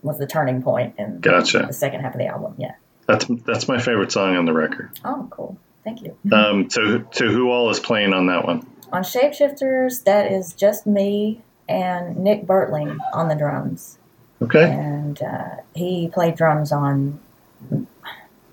was 0.00 0.18
the 0.18 0.26
turning 0.26 0.62
point 0.62 0.94
in 0.96 1.20
Gotcha. 1.20 1.64
the 1.66 1.72
second 1.74 2.00
half 2.00 2.14
of 2.14 2.18
the 2.18 2.28
album. 2.28 2.54
Yeah. 2.56 2.76
That's 3.06 3.26
that's 3.44 3.68
my 3.68 3.78
favorite 3.78 4.12
song 4.12 4.36
on 4.36 4.46
the 4.46 4.54
record. 4.54 4.98
Oh, 5.04 5.28
cool. 5.30 5.58
Thank 5.84 6.00
you. 6.02 6.16
Um, 6.32 6.70
so 6.70 7.04
so 7.12 7.26
who 7.26 7.50
all 7.50 7.68
is 7.68 7.78
playing 7.78 8.14
on 8.14 8.28
that 8.28 8.46
one? 8.46 8.66
On 8.90 9.02
Shapeshifters, 9.02 10.04
that 10.04 10.32
is 10.32 10.54
just 10.54 10.86
me 10.86 11.42
and 11.68 12.16
Nick 12.16 12.46
Bertling 12.46 12.98
on 13.12 13.28
the 13.28 13.34
drums, 13.34 13.95
Okay. 14.42 14.70
and 14.70 15.20
uh, 15.22 15.56
he 15.74 16.08
played 16.12 16.36
drums 16.36 16.72
on. 16.72 17.20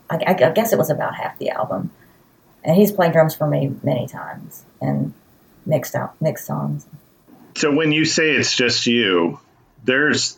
I, 0.09 0.17
I 0.27 0.33
guess 0.51 0.71
it 0.71 0.77
was 0.77 0.89
about 0.89 1.15
half 1.15 1.37
the 1.39 1.49
album, 1.49 1.91
and 2.63 2.75
he's 2.75 2.91
played 2.91 3.13
drums 3.13 3.35
for 3.35 3.47
me 3.47 3.75
many 3.83 4.07
times 4.07 4.63
and 4.81 5.13
mixed 5.65 5.95
out 5.95 6.19
mixed 6.21 6.45
songs. 6.45 6.85
So 7.55 7.73
when 7.73 7.91
you 7.91 8.05
say 8.05 8.31
it's 8.31 8.55
just 8.55 8.87
you, 8.87 9.39
there's 9.83 10.37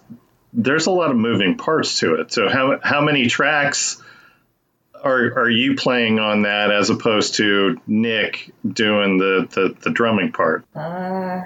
there's 0.54 0.88
a 0.88 0.92
lot 0.92 1.12
of 1.12 1.18
moving 1.18 1.58
parts 1.58 2.00
to 2.00 2.16
it. 2.16 2.32
So 2.32 2.50
how 2.50 2.80
how 2.82 3.02
many 3.02 3.28
tracks 3.28 4.02
are 5.04 5.40
are 5.40 5.50
you 5.50 5.76
playing 5.76 6.20
on 6.20 6.44
that 6.44 6.72
as 6.72 6.90
opposed 6.90 7.36
to 7.36 7.80
Nick 7.86 8.52
doing 8.68 9.18
the 9.18 9.48
the, 9.52 9.76
the 9.82 9.90
drumming 9.92 10.32
part? 10.32 10.66
Uh, 10.76 11.44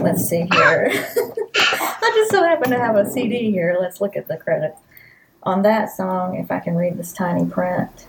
let's 0.00 0.24
see 0.28 0.46
here. 0.52 0.90
I 1.56 2.12
just 2.14 2.30
so 2.30 2.42
happen 2.42 2.70
to 2.70 2.78
have 2.78 2.96
a 2.96 3.10
CD 3.10 3.50
here. 3.50 3.76
Let's 3.80 4.00
look 4.00 4.16
at 4.16 4.28
the 4.28 4.36
credits. 4.36 4.80
On 5.44 5.62
that 5.62 5.90
song, 5.90 6.36
if 6.36 6.50
I 6.50 6.58
can 6.60 6.74
read 6.76 6.96
this 6.98 7.12
tiny 7.12 7.48
print, 7.48 8.06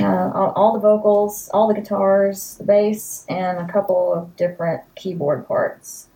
uh, 0.00 0.30
all, 0.34 0.52
all 0.54 0.72
the 0.74 0.78
vocals, 0.80 1.48
all 1.52 1.68
the 1.68 1.74
guitars, 1.74 2.54
the 2.56 2.64
bass, 2.64 3.24
and 3.28 3.58
a 3.58 3.70
couple 3.72 4.12
of 4.14 4.36
different 4.36 4.82
keyboard 4.94 5.46
parts. 5.48 6.08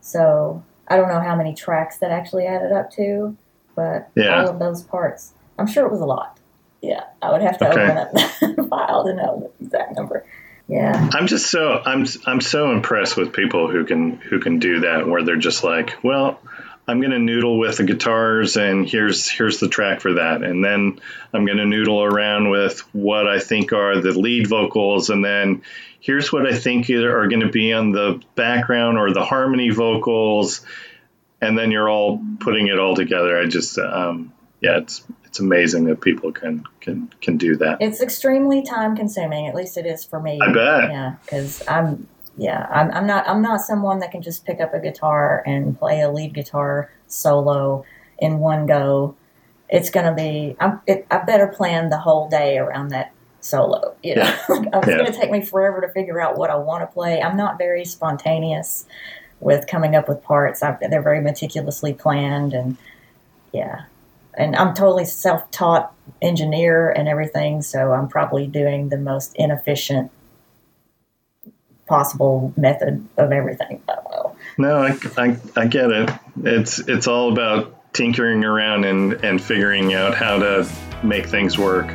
So 0.00 0.62
I 0.88 0.96
don't 0.96 1.08
know 1.08 1.20
how 1.20 1.36
many 1.36 1.54
tracks 1.54 1.98
that 1.98 2.10
actually 2.10 2.46
added 2.46 2.72
up 2.72 2.90
to, 2.92 3.36
but 3.76 4.08
Yeah. 4.14 4.40
all 4.42 4.48
of 4.48 4.58
those 4.58 4.82
parts, 4.82 5.32
I'm 5.58 5.66
sure 5.66 5.86
it 5.86 5.92
was 5.92 6.00
a 6.00 6.06
lot. 6.06 6.38
Yeah, 6.82 7.04
I 7.20 7.30
would 7.30 7.42
have 7.42 7.58
to 7.58 7.68
Okay. 7.70 7.82
open 7.82 7.98
up 7.98 8.12
the 8.56 8.66
file 8.70 9.04
to 9.04 9.12
know 9.14 9.52
the 9.58 9.64
exact 9.66 9.96
number. 9.96 10.24
Yeah. 10.70 11.10
I'm 11.12 11.26
just 11.26 11.50
so 11.50 11.82
I'm 11.84 12.06
I'm 12.26 12.40
so 12.40 12.70
impressed 12.70 13.16
with 13.16 13.32
people 13.32 13.68
who 13.68 13.84
can 13.84 14.12
who 14.18 14.38
can 14.38 14.60
do 14.60 14.80
that 14.80 15.08
where 15.08 15.24
they're 15.24 15.34
just 15.34 15.64
like, 15.64 16.04
well, 16.04 16.40
I'm 16.86 17.00
gonna 17.00 17.18
noodle 17.18 17.58
with 17.58 17.78
the 17.78 17.82
guitars 17.82 18.56
and 18.56 18.88
here's 18.88 19.28
here's 19.28 19.58
the 19.58 19.68
track 19.68 20.00
for 20.00 20.14
that, 20.14 20.44
and 20.44 20.64
then 20.64 21.00
I'm 21.32 21.44
gonna 21.44 21.66
noodle 21.66 22.04
around 22.04 22.50
with 22.50 22.78
what 22.94 23.26
I 23.26 23.40
think 23.40 23.72
are 23.72 24.00
the 24.00 24.12
lead 24.12 24.46
vocals, 24.46 25.10
and 25.10 25.24
then 25.24 25.62
here's 25.98 26.32
what 26.32 26.46
I 26.46 26.56
think 26.56 26.88
are 26.88 27.26
going 27.26 27.40
to 27.40 27.50
be 27.50 27.72
on 27.72 27.90
the 27.90 28.22
background 28.36 28.96
or 28.96 29.12
the 29.12 29.24
harmony 29.24 29.70
vocals, 29.70 30.64
and 31.40 31.58
then 31.58 31.72
you're 31.72 31.88
all 31.88 32.22
putting 32.38 32.68
it 32.68 32.78
all 32.78 32.94
together. 32.94 33.36
I 33.36 33.46
just 33.46 33.76
um, 33.76 34.32
yeah, 34.60 34.78
it's 34.78 35.02
it's 35.24 35.38
amazing 35.40 35.84
that 35.84 36.00
people 36.00 36.32
can 36.32 36.64
can 36.80 37.12
can 37.20 37.36
do 37.36 37.56
that. 37.56 37.78
It's 37.80 38.00
extremely 38.00 38.62
time 38.62 38.96
consuming. 38.96 39.46
At 39.46 39.54
least 39.54 39.76
it 39.76 39.86
is 39.86 40.04
for 40.04 40.20
me. 40.20 40.38
I 40.42 40.52
bet. 40.52 40.90
Yeah, 40.90 41.14
because 41.24 41.66
I'm 41.68 42.06
yeah 42.36 42.66
I'm, 42.70 42.90
I'm 42.92 43.06
not 43.06 43.28
I'm 43.28 43.42
not 43.42 43.60
someone 43.60 43.98
that 44.00 44.10
can 44.12 44.22
just 44.22 44.44
pick 44.44 44.60
up 44.60 44.74
a 44.74 44.80
guitar 44.80 45.42
and 45.46 45.78
play 45.78 46.00
a 46.00 46.10
lead 46.10 46.34
guitar 46.34 46.90
solo 47.06 47.84
in 48.18 48.38
one 48.38 48.66
go. 48.66 49.14
It's 49.68 49.90
gonna 49.90 50.14
be 50.14 50.56
I'm, 50.60 50.80
it, 50.86 51.06
I 51.10 51.18
better 51.18 51.46
plan 51.46 51.90
the 51.90 51.98
whole 51.98 52.28
day 52.28 52.58
around 52.58 52.88
that 52.88 53.12
solo. 53.40 53.94
You 54.02 54.16
know, 54.16 54.22
like, 54.48 54.66
it's 54.72 54.88
Yeah. 54.88 54.96
gonna 54.96 55.12
take 55.12 55.30
me 55.30 55.42
forever 55.42 55.80
to 55.80 55.88
figure 55.88 56.20
out 56.20 56.36
what 56.36 56.50
I 56.50 56.56
want 56.56 56.82
to 56.82 56.92
play. 56.92 57.22
I'm 57.22 57.36
not 57.36 57.56
very 57.56 57.84
spontaneous 57.84 58.84
with 59.38 59.66
coming 59.68 59.94
up 59.96 60.08
with 60.08 60.22
parts. 60.22 60.62
I, 60.62 60.76
they're 60.90 61.00
very 61.02 61.20
meticulously 61.20 61.94
planned 61.94 62.52
and 62.52 62.76
yeah. 63.52 63.82
And 64.34 64.54
I'm 64.56 64.74
totally 64.74 65.04
self-taught 65.04 65.92
engineer 66.22 66.90
and 66.90 67.08
everything, 67.08 67.62
so 67.62 67.92
I'm 67.92 68.08
probably 68.08 68.46
doing 68.46 68.88
the 68.88 68.96
most 68.96 69.32
inefficient 69.34 70.10
possible 71.86 72.52
method 72.56 73.06
of 73.16 73.32
everything. 73.32 73.82
No, 74.56 74.82
I, 74.82 74.96
I, 75.18 75.36
I 75.56 75.66
get 75.66 75.90
it. 75.90 76.10
It's 76.44 76.78
it's 76.78 77.08
all 77.08 77.32
about 77.32 77.92
tinkering 77.92 78.44
around 78.44 78.84
and, 78.84 79.14
and 79.24 79.42
figuring 79.42 79.92
out 79.94 80.14
how 80.14 80.38
to 80.38 80.70
make 81.02 81.26
things 81.26 81.58
work. 81.58 81.88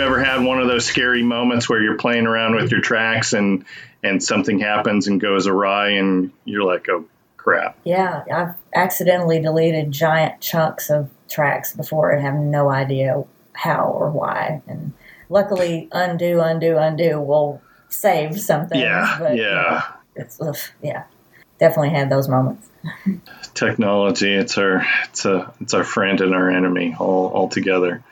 You 0.00 0.06
ever 0.06 0.22
had 0.22 0.42
one 0.42 0.60
of 0.60 0.66
those 0.66 0.86
scary 0.86 1.22
moments 1.22 1.68
where 1.68 1.82
you're 1.82 1.98
playing 1.98 2.26
around 2.26 2.54
with 2.54 2.70
your 2.70 2.80
tracks 2.80 3.32
and 3.32 3.64
and 4.02 4.22
something 4.22 4.58
happens 4.58 5.06
and 5.06 5.20
goes 5.20 5.46
awry 5.46 5.90
and 5.90 6.32
you're 6.44 6.64
like, 6.64 6.88
oh 6.88 7.04
crap. 7.36 7.76
Yeah, 7.84 8.24
I've 8.32 8.54
accidentally 8.74 9.40
deleted 9.40 9.92
giant 9.92 10.40
chunks 10.40 10.88
of 10.88 11.10
tracks 11.28 11.74
before 11.74 12.10
and 12.10 12.22
have 12.22 12.34
no 12.34 12.70
idea 12.70 13.22
how 13.52 13.84
or 13.84 14.10
why. 14.10 14.62
And 14.66 14.94
luckily, 15.28 15.88
undo, 15.92 16.40
undo, 16.40 16.78
undo 16.78 17.20
will 17.20 17.60
save 17.90 18.40
something. 18.40 18.80
Yeah, 18.80 19.16
but, 19.18 19.36
yeah. 19.36 19.82
It's 20.16 20.40
ugh, 20.40 20.56
yeah, 20.82 21.04
definitely 21.58 21.90
had 21.90 22.08
those 22.08 22.26
moments. 22.26 22.68
Technology, 23.54 24.34
it's 24.34 24.56
our 24.56 24.86
it's 25.04 25.26
a 25.26 25.52
it's 25.60 25.74
our 25.74 25.84
friend 25.84 26.22
and 26.22 26.34
our 26.34 26.50
enemy 26.50 26.96
all 26.98 27.26
all 27.28 27.48
together. 27.48 28.02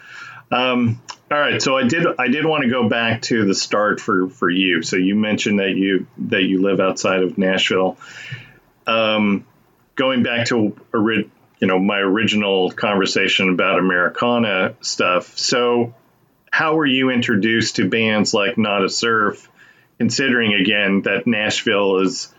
Um, 0.51 1.01
all 1.31 1.39
right, 1.39 1.61
so 1.61 1.77
I 1.77 1.85
did 1.85 2.07
I 2.19 2.29
did 2.29 2.47
want 2.47 2.65
to 2.65 2.71
go 2.71 2.89
back 2.89 3.23
to 3.23 3.45
the 3.45 3.55
start 3.55 4.01
for 4.01 4.29
for 4.31 4.49
you. 4.49 4.83
So 4.83 4.97
you 4.97 5.15
mentioned 5.15 5.59
that 5.59 5.77
you 5.77 6.07
that 6.19 6.43
you 6.43 6.63
live 6.63 6.81
outside 6.81 7.23
of 7.23 7.37
Nashville. 7.37 7.99
Um, 8.87 9.47
going 9.95 10.23
back 10.23 10.47
to 10.47 10.75
you 10.95 11.67
know 11.67 11.79
my 11.79 11.99
original 11.99 12.71
conversation 12.71 13.51
about 13.51 13.79
Americana 13.79 14.75
stuff. 14.81 15.37
So 15.37 15.95
how 16.51 16.77
were 16.77 16.87
you 16.87 17.11
introduced 17.11 17.77
to 17.77 17.89
bands 17.89 18.33
like 18.33 18.57
Nada 18.57 18.89
Surf? 18.89 19.51
Considering 19.99 20.55
again 20.55 21.03
that 21.03 21.27
Nashville 21.27 21.99
is 21.99 22.33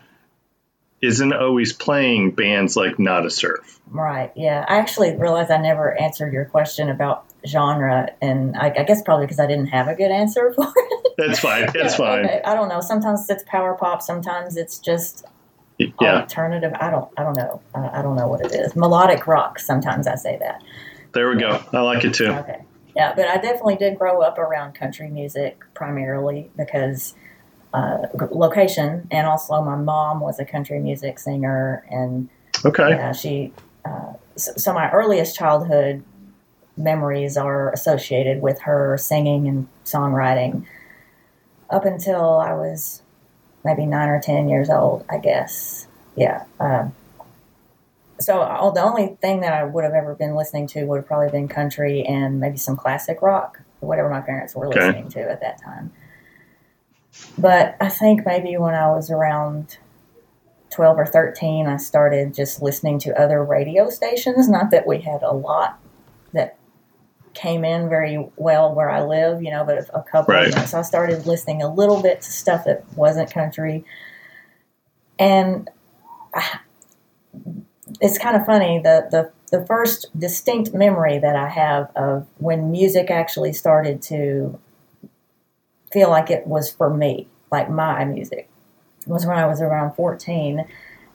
isn't 1.00 1.32
always 1.32 1.72
playing 1.72 2.32
bands 2.32 2.76
like 2.76 2.98
Nada 2.98 3.30
Surf. 3.30 3.80
Right. 3.86 4.32
Yeah. 4.34 4.64
I 4.68 4.78
actually 4.78 5.16
realized 5.16 5.50
I 5.50 5.58
never 5.58 5.98
answered 5.98 6.32
your 6.32 6.44
question 6.44 6.90
about 6.90 7.29
genre, 7.46 8.10
and 8.20 8.56
I, 8.56 8.72
I 8.78 8.82
guess 8.84 9.02
probably 9.02 9.26
because 9.26 9.40
I 9.40 9.46
didn't 9.46 9.66
have 9.68 9.88
a 9.88 9.94
good 9.94 10.10
answer 10.10 10.52
for 10.56 10.72
it. 10.74 11.12
That's 11.18 11.38
fine. 11.40 11.66
That's 11.74 11.94
fine. 11.96 12.24
okay. 12.24 12.40
I 12.44 12.54
don't 12.54 12.68
know. 12.68 12.80
Sometimes 12.80 13.28
it's 13.28 13.44
power 13.46 13.74
pop. 13.74 14.02
Sometimes 14.02 14.56
it's 14.56 14.78
just 14.78 15.24
Yeah, 15.78 16.22
alternative. 16.22 16.72
I 16.80 16.90
don't. 16.90 17.08
I 17.16 17.22
don't 17.22 17.36
know. 17.36 17.62
I, 17.74 17.98
I 17.98 18.02
don't 18.02 18.16
know 18.16 18.28
what 18.28 18.40
it 18.40 18.52
is. 18.52 18.74
Melodic 18.76 19.26
rock. 19.26 19.58
Sometimes 19.58 20.06
I 20.06 20.14
say 20.16 20.38
that. 20.40 20.62
there 21.12 21.28
we 21.30 21.36
go. 21.38 21.62
I 21.72 21.80
like 21.80 22.04
it 22.04 22.14
too. 22.14 22.26
Okay. 22.28 22.60
Yeah, 22.96 23.14
but 23.14 23.28
I 23.28 23.36
definitely 23.36 23.76
did 23.76 23.98
grow 23.98 24.20
up 24.20 24.36
around 24.38 24.74
country 24.74 25.08
music 25.08 25.60
primarily 25.74 26.50
because 26.56 27.14
uh, 27.72 27.98
location, 28.32 29.06
and 29.12 29.26
also 29.28 29.62
my 29.62 29.76
mom 29.76 30.18
was 30.20 30.40
a 30.40 30.44
country 30.44 30.80
music 30.80 31.18
singer, 31.20 31.84
and 31.90 32.28
Okay. 32.64 32.90
yeah, 32.90 33.12
she. 33.12 33.52
Uh, 33.84 34.14
so, 34.36 34.52
so 34.56 34.72
my 34.74 34.90
earliest 34.90 35.36
childhood 35.36 36.02
memories 36.76 37.36
are 37.36 37.72
associated 37.72 38.42
with 38.42 38.60
her 38.62 38.96
singing 38.98 39.48
and 39.48 39.68
songwriting 39.84 40.64
up 41.68 41.84
until 41.84 42.38
I 42.38 42.54
was 42.54 43.02
maybe 43.64 43.86
nine 43.86 44.08
or 44.08 44.20
ten 44.20 44.48
years 44.48 44.70
old, 44.70 45.04
I 45.10 45.18
guess. 45.18 45.86
Yeah. 46.16 46.44
Um, 46.58 46.94
so 48.18 48.40
all, 48.42 48.72
the 48.72 48.82
only 48.82 49.16
thing 49.20 49.40
that 49.40 49.52
I 49.52 49.64
would 49.64 49.84
have 49.84 49.94
ever 49.94 50.14
been 50.14 50.34
listening 50.34 50.66
to 50.68 50.84
would 50.84 50.96
have 50.98 51.06
probably 51.06 51.30
been 51.30 51.48
country 51.48 52.04
and 52.04 52.40
maybe 52.40 52.58
some 52.58 52.76
classic 52.76 53.22
rock, 53.22 53.60
whatever 53.80 54.10
my 54.10 54.20
parents 54.20 54.54
were 54.54 54.68
Okay. 54.68 54.80
listening 54.80 55.08
to 55.10 55.30
at 55.30 55.40
that 55.40 55.60
time. 55.62 55.92
But 57.38 57.76
I 57.80 57.88
think 57.88 58.26
maybe 58.26 58.56
when 58.56 58.74
I 58.74 58.90
was 58.90 59.10
around 59.10 59.78
12 60.70 60.98
or 60.98 61.06
13, 61.06 61.66
I 61.66 61.76
started 61.78 62.34
just 62.34 62.62
listening 62.62 62.98
to 63.00 63.18
other 63.20 63.42
radio 63.42 63.88
stations. 63.88 64.48
Not 64.48 64.70
that 64.70 64.86
we 64.86 65.00
had 65.00 65.22
a 65.22 65.32
lot 65.32 65.78
came 67.34 67.64
in 67.64 67.88
very 67.88 68.26
well 68.36 68.74
where 68.74 68.90
I 68.90 69.02
live, 69.02 69.42
you 69.42 69.50
know, 69.50 69.64
but 69.64 69.88
a 69.94 70.02
couple. 70.02 70.34
Right. 70.34 70.52
So 70.68 70.78
I 70.78 70.82
started 70.82 71.26
listening 71.26 71.62
a 71.62 71.72
little 71.72 72.02
bit 72.02 72.20
to 72.22 72.32
stuff 72.32 72.64
that 72.64 72.84
wasn't 72.94 73.32
country. 73.32 73.84
And 75.18 75.68
I, 76.34 76.60
it's 78.00 78.18
kind 78.18 78.36
of 78.36 78.46
funny 78.46 78.80
the, 78.82 79.08
the 79.10 79.32
the 79.50 79.66
first 79.66 80.06
distinct 80.18 80.72
memory 80.72 81.18
that 81.18 81.36
I 81.36 81.48
have 81.48 81.90
of 81.96 82.26
when 82.38 82.70
music 82.70 83.10
actually 83.10 83.52
started 83.52 84.00
to 84.02 84.58
feel 85.92 86.08
like 86.08 86.30
it 86.30 86.46
was 86.46 86.70
for 86.70 86.88
me, 86.88 87.26
like 87.50 87.68
my 87.68 88.04
music, 88.04 88.48
was 89.06 89.26
when 89.26 89.36
I 89.36 89.46
was 89.46 89.60
around 89.60 89.94
14. 89.96 90.64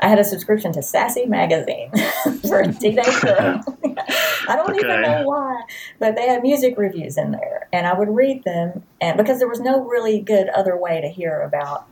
I 0.01 0.08
had 0.10 0.19
a 0.19 0.23
subscription 0.25 0.73
to 0.73 0.84
Sassy 0.84 1.25
Magazine 1.25 1.91
for 2.41 2.60
a 2.60 2.73
teenage 2.73 3.06
girl. 3.21 3.63
I 4.47 4.55
don't 4.55 4.75
even 4.75 5.01
know 5.01 5.21
why, 5.23 5.63
but 5.99 6.15
they 6.15 6.27
had 6.27 6.41
music 6.43 6.77
reviews 6.77 7.17
in 7.17 7.31
there, 7.31 7.67
and 7.73 7.88
I 7.88 7.97
would 7.97 8.10
read 8.10 8.43
them, 8.43 8.84
and 9.01 9.17
because 9.17 9.39
there 9.39 9.47
was 9.47 9.60
no 9.60 9.84
really 9.86 10.19
good 10.21 10.49
other 10.49 10.77
way 10.77 11.01
to 11.01 11.08
hear 11.10 11.41
about 11.41 11.88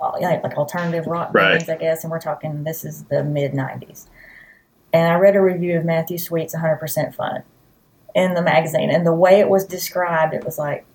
like, 0.00 0.42
like 0.42 0.56
alternative 0.56 1.06
rock 1.06 1.30
Right. 1.32 1.52
bands, 1.54 1.68
I 1.68 1.76
guess, 1.76 2.04
and 2.04 2.10
we're 2.10 2.20
talking 2.20 2.64
this 2.64 2.84
is 2.84 3.04
the 3.04 3.24
mid 3.24 3.52
'90s. 3.52 4.06
And 4.92 5.08
I 5.12 5.16
read 5.16 5.36
a 5.36 5.42
review 5.42 5.76
of 5.78 5.84
Matthew 5.84 6.16
Sweet's 6.16 6.54
100% 6.54 7.14
Fun 7.14 7.42
in 8.14 8.34
the 8.34 8.42
magazine, 8.42 8.90
and 8.90 9.06
the 9.06 9.12
way 9.14 9.40
it 9.40 9.48
was 9.48 9.64
described, 9.64 10.32
it 10.34 10.44
was 10.44 10.58
like 10.58 10.86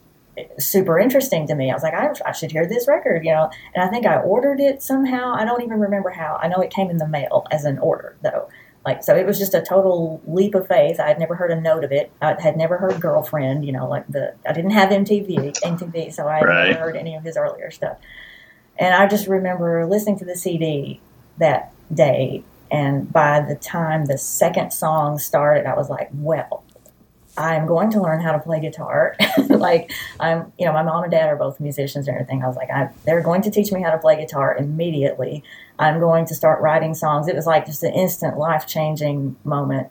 super 0.57 0.97
interesting 0.99 1.45
to 1.47 1.55
me. 1.55 1.69
I 1.69 1.73
was 1.73 1.83
like, 1.83 1.93
I, 1.93 2.13
I 2.25 2.31
should 2.31 2.51
hear 2.51 2.65
this 2.65 2.87
record, 2.87 3.25
you 3.25 3.31
know. 3.31 3.49
And 3.75 3.83
I 3.83 3.87
think 3.89 4.05
I 4.05 4.17
ordered 4.17 4.59
it 4.59 4.81
somehow. 4.81 5.33
I 5.35 5.45
don't 5.45 5.61
even 5.61 5.79
remember 5.79 6.09
how. 6.09 6.39
I 6.41 6.47
know 6.47 6.61
it 6.61 6.71
came 6.71 6.89
in 6.89 6.97
the 6.97 7.07
mail 7.07 7.45
as 7.51 7.65
an 7.65 7.79
order, 7.79 8.15
though. 8.23 8.49
Like, 8.83 9.03
so 9.03 9.15
it 9.15 9.27
was 9.27 9.37
just 9.37 9.53
a 9.53 9.61
total 9.61 10.21
leap 10.25 10.55
of 10.55 10.67
faith. 10.67 10.99
I 10.99 11.07
had 11.07 11.19
never 11.19 11.35
heard 11.35 11.51
a 11.51 11.59
note 11.61 11.83
of 11.83 11.91
it. 11.91 12.11
I 12.21 12.35
had 12.41 12.57
never 12.57 12.77
heard 12.77 12.99
Girlfriend, 12.99 13.63
you 13.63 13.71
know, 13.71 13.87
like 13.87 14.07
the, 14.07 14.33
I 14.47 14.53
didn't 14.53 14.71
have 14.71 14.89
MTV, 14.89 15.53
MTV, 15.61 16.11
so 16.11 16.27
I 16.27 16.37
had 16.39 16.45
Right. 16.45 16.67
never 16.71 16.79
heard 16.79 16.95
any 16.95 17.15
of 17.15 17.23
his 17.23 17.37
earlier 17.37 17.69
stuff. 17.69 17.97
And 18.77 18.95
I 18.95 19.07
just 19.07 19.27
remember 19.27 19.85
listening 19.85 20.17
to 20.19 20.25
the 20.25 20.35
CD 20.35 20.99
that 21.37 21.71
day. 21.93 22.43
And 22.71 23.11
by 23.11 23.41
the 23.41 23.55
time 23.55 24.05
the 24.05 24.17
second 24.17 24.71
song 24.71 25.19
started, 25.19 25.65
I 25.67 25.75
was 25.75 25.89
like, 25.89 26.09
well, 26.13 26.63
I'm 27.41 27.65
going 27.65 27.89
to 27.91 28.01
learn 28.01 28.21
how 28.21 28.31
to 28.31 28.39
play 28.39 28.59
guitar. 28.59 29.15
like 29.49 29.91
I'm, 30.19 30.53
you 30.59 30.65
know, 30.65 30.73
my 30.73 30.83
mom 30.83 31.03
and 31.03 31.11
dad 31.11 31.27
are 31.27 31.35
both 31.35 31.59
musicians 31.59 32.07
and 32.07 32.15
everything. 32.15 32.43
I 32.43 32.47
was 32.47 32.55
like, 32.55 32.69
I, 32.69 32.89
they're 33.03 33.21
going 33.21 33.41
to 33.43 33.51
teach 33.51 33.71
me 33.71 33.81
how 33.81 33.89
to 33.91 33.97
play 33.97 34.15
guitar 34.15 34.55
immediately. 34.55 35.43
I'm 35.79 35.99
going 35.99 36.25
to 36.27 36.35
start 36.35 36.61
writing 36.61 36.93
songs. 36.93 37.27
It 37.27 37.35
was 37.35 37.47
like 37.47 37.65
just 37.65 37.83
an 37.83 37.93
instant 37.93 38.37
life 38.37 38.67
changing 38.67 39.35
moment. 39.43 39.87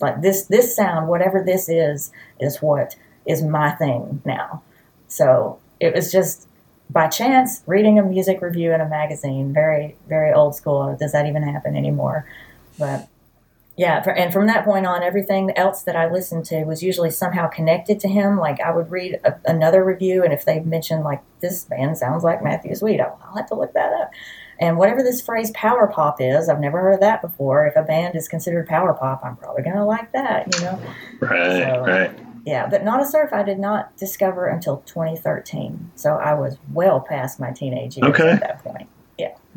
Like 0.00 0.22
this, 0.22 0.46
this 0.46 0.74
sound, 0.74 1.08
whatever 1.08 1.42
this 1.42 1.68
is, 1.68 2.10
is 2.40 2.60
what 2.60 2.96
is 3.24 3.42
my 3.42 3.70
thing 3.70 4.20
now. 4.24 4.62
So 5.08 5.60
it 5.78 5.94
was 5.94 6.10
just 6.10 6.48
by 6.90 7.06
chance 7.08 7.62
reading 7.66 7.98
a 7.98 8.02
music 8.02 8.42
review 8.42 8.72
in 8.72 8.80
a 8.80 8.88
magazine, 8.88 9.52
very, 9.52 9.96
very 10.08 10.32
old 10.32 10.56
school. 10.56 10.96
Does 10.98 11.12
that 11.12 11.26
even 11.26 11.42
happen 11.42 11.76
anymore? 11.76 12.26
But 12.78 13.08
yeah, 13.76 14.02
and 14.08 14.32
from 14.32 14.46
that 14.46 14.64
point 14.64 14.86
on, 14.86 15.02
everything 15.02 15.50
else 15.56 15.82
that 15.82 15.96
I 15.96 16.10
listened 16.10 16.44
to 16.46 16.64
was 16.64 16.82
usually 16.82 17.10
somehow 17.10 17.46
connected 17.48 18.00
to 18.00 18.08
him. 18.08 18.38
Like 18.38 18.60
I 18.60 18.70
would 18.74 18.90
read 18.90 19.20
a, 19.24 19.34
another 19.44 19.84
review, 19.84 20.24
and 20.24 20.32
if 20.32 20.44
they 20.44 20.60
mentioned 20.60 21.04
like 21.04 21.22
this 21.40 21.64
band 21.64 21.98
sounds 21.98 22.24
like 22.24 22.42
Matthew 22.42 22.74
Sweet, 22.74 23.00
I'll, 23.00 23.18
I'll 23.24 23.36
have 23.36 23.48
to 23.48 23.54
look 23.54 23.74
that 23.74 23.92
up. 23.92 24.10
And 24.58 24.78
whatever 24.78 25.02
this 25.02 25.20
phrase 25.20 25.50
power 25.50 25.86
pop 25.86 26.16
is, 26.20 26.48
I've 26.48 26.60
never 26.60 26.80
heard 26.80 26.94
of 26.94 27.00
that 27.00 27.20
before. 27.20 27.66
If 27.66 27.76
a 27.76 27.82
band 27.82 28.16
is 28.16 28.26
considered 28.28 28.66
power 28.66 28.94
pop, 28.94 29.20
I'm 29.22 29.36
probably 29.36 29.62
gonna 29.62 29.84
like 29.86 30.10
that, 30.12 30.54
you 30.56 30.64
know. 30.64 30.80
Right, 31.20 31.62
So- 31.62 31.82
uh, 31.82 31.86
right. 31.86 32.18
Yeah, 32.46 32.68
but 32.68 32.84
Nada 32.84 33.04
Surf 33.04 33.32
I 33.32 33.42
did 33.42 33.58
not 33.58 33.96
discover 33.96 34.46
until 34.46 34.76
2013, 34.86 35.90
so 35.96 36.14
I 36.14 36.34
was 36.34 36.56
well 36.72 37.00
past 37.00 37.40
my 37.40 37.50
teenage 37.50 37.96
years 37.96 38.08
Okay. 38.10 38.30
at 38.30 38.40
that 38.40 38.62
point. 38.64 38.88
Yeah 39.18 39.34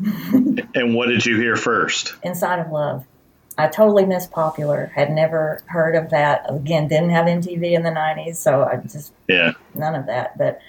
and 0.74 0.94
what 0.94 1.06
did 1.08 1.24
you 1.24 1.36
hear 1.38 1.54
first? 1.54 2.14
Inside 2.22 2.58
of 2.58 2.72
Love. 2.72 3.04
I 3.60 3.68
totally 3.68 4.04
missed 4.06 4.30
Popular. 4.32 4.90
Had 4.94 5.10
never 5.10 5.60
heard 5.66 5.94
of 5.94 6.10
that. 6.10 6.44
Again, 6.48 6.88
didn't 6.88 7.10
have 7.10 7.26
MTV 7.26 7.72
in 7.72 7.82
the 7.82 7.90
90s, 7.90 8.36
so 8.36 8.64
I 8.64 8.76
just 8.76 9.12
Yeah. 9.28 9.52
none 9.74 9.94
of 9.94 10.06
that. 10.06 10.36
But 10.38 10.60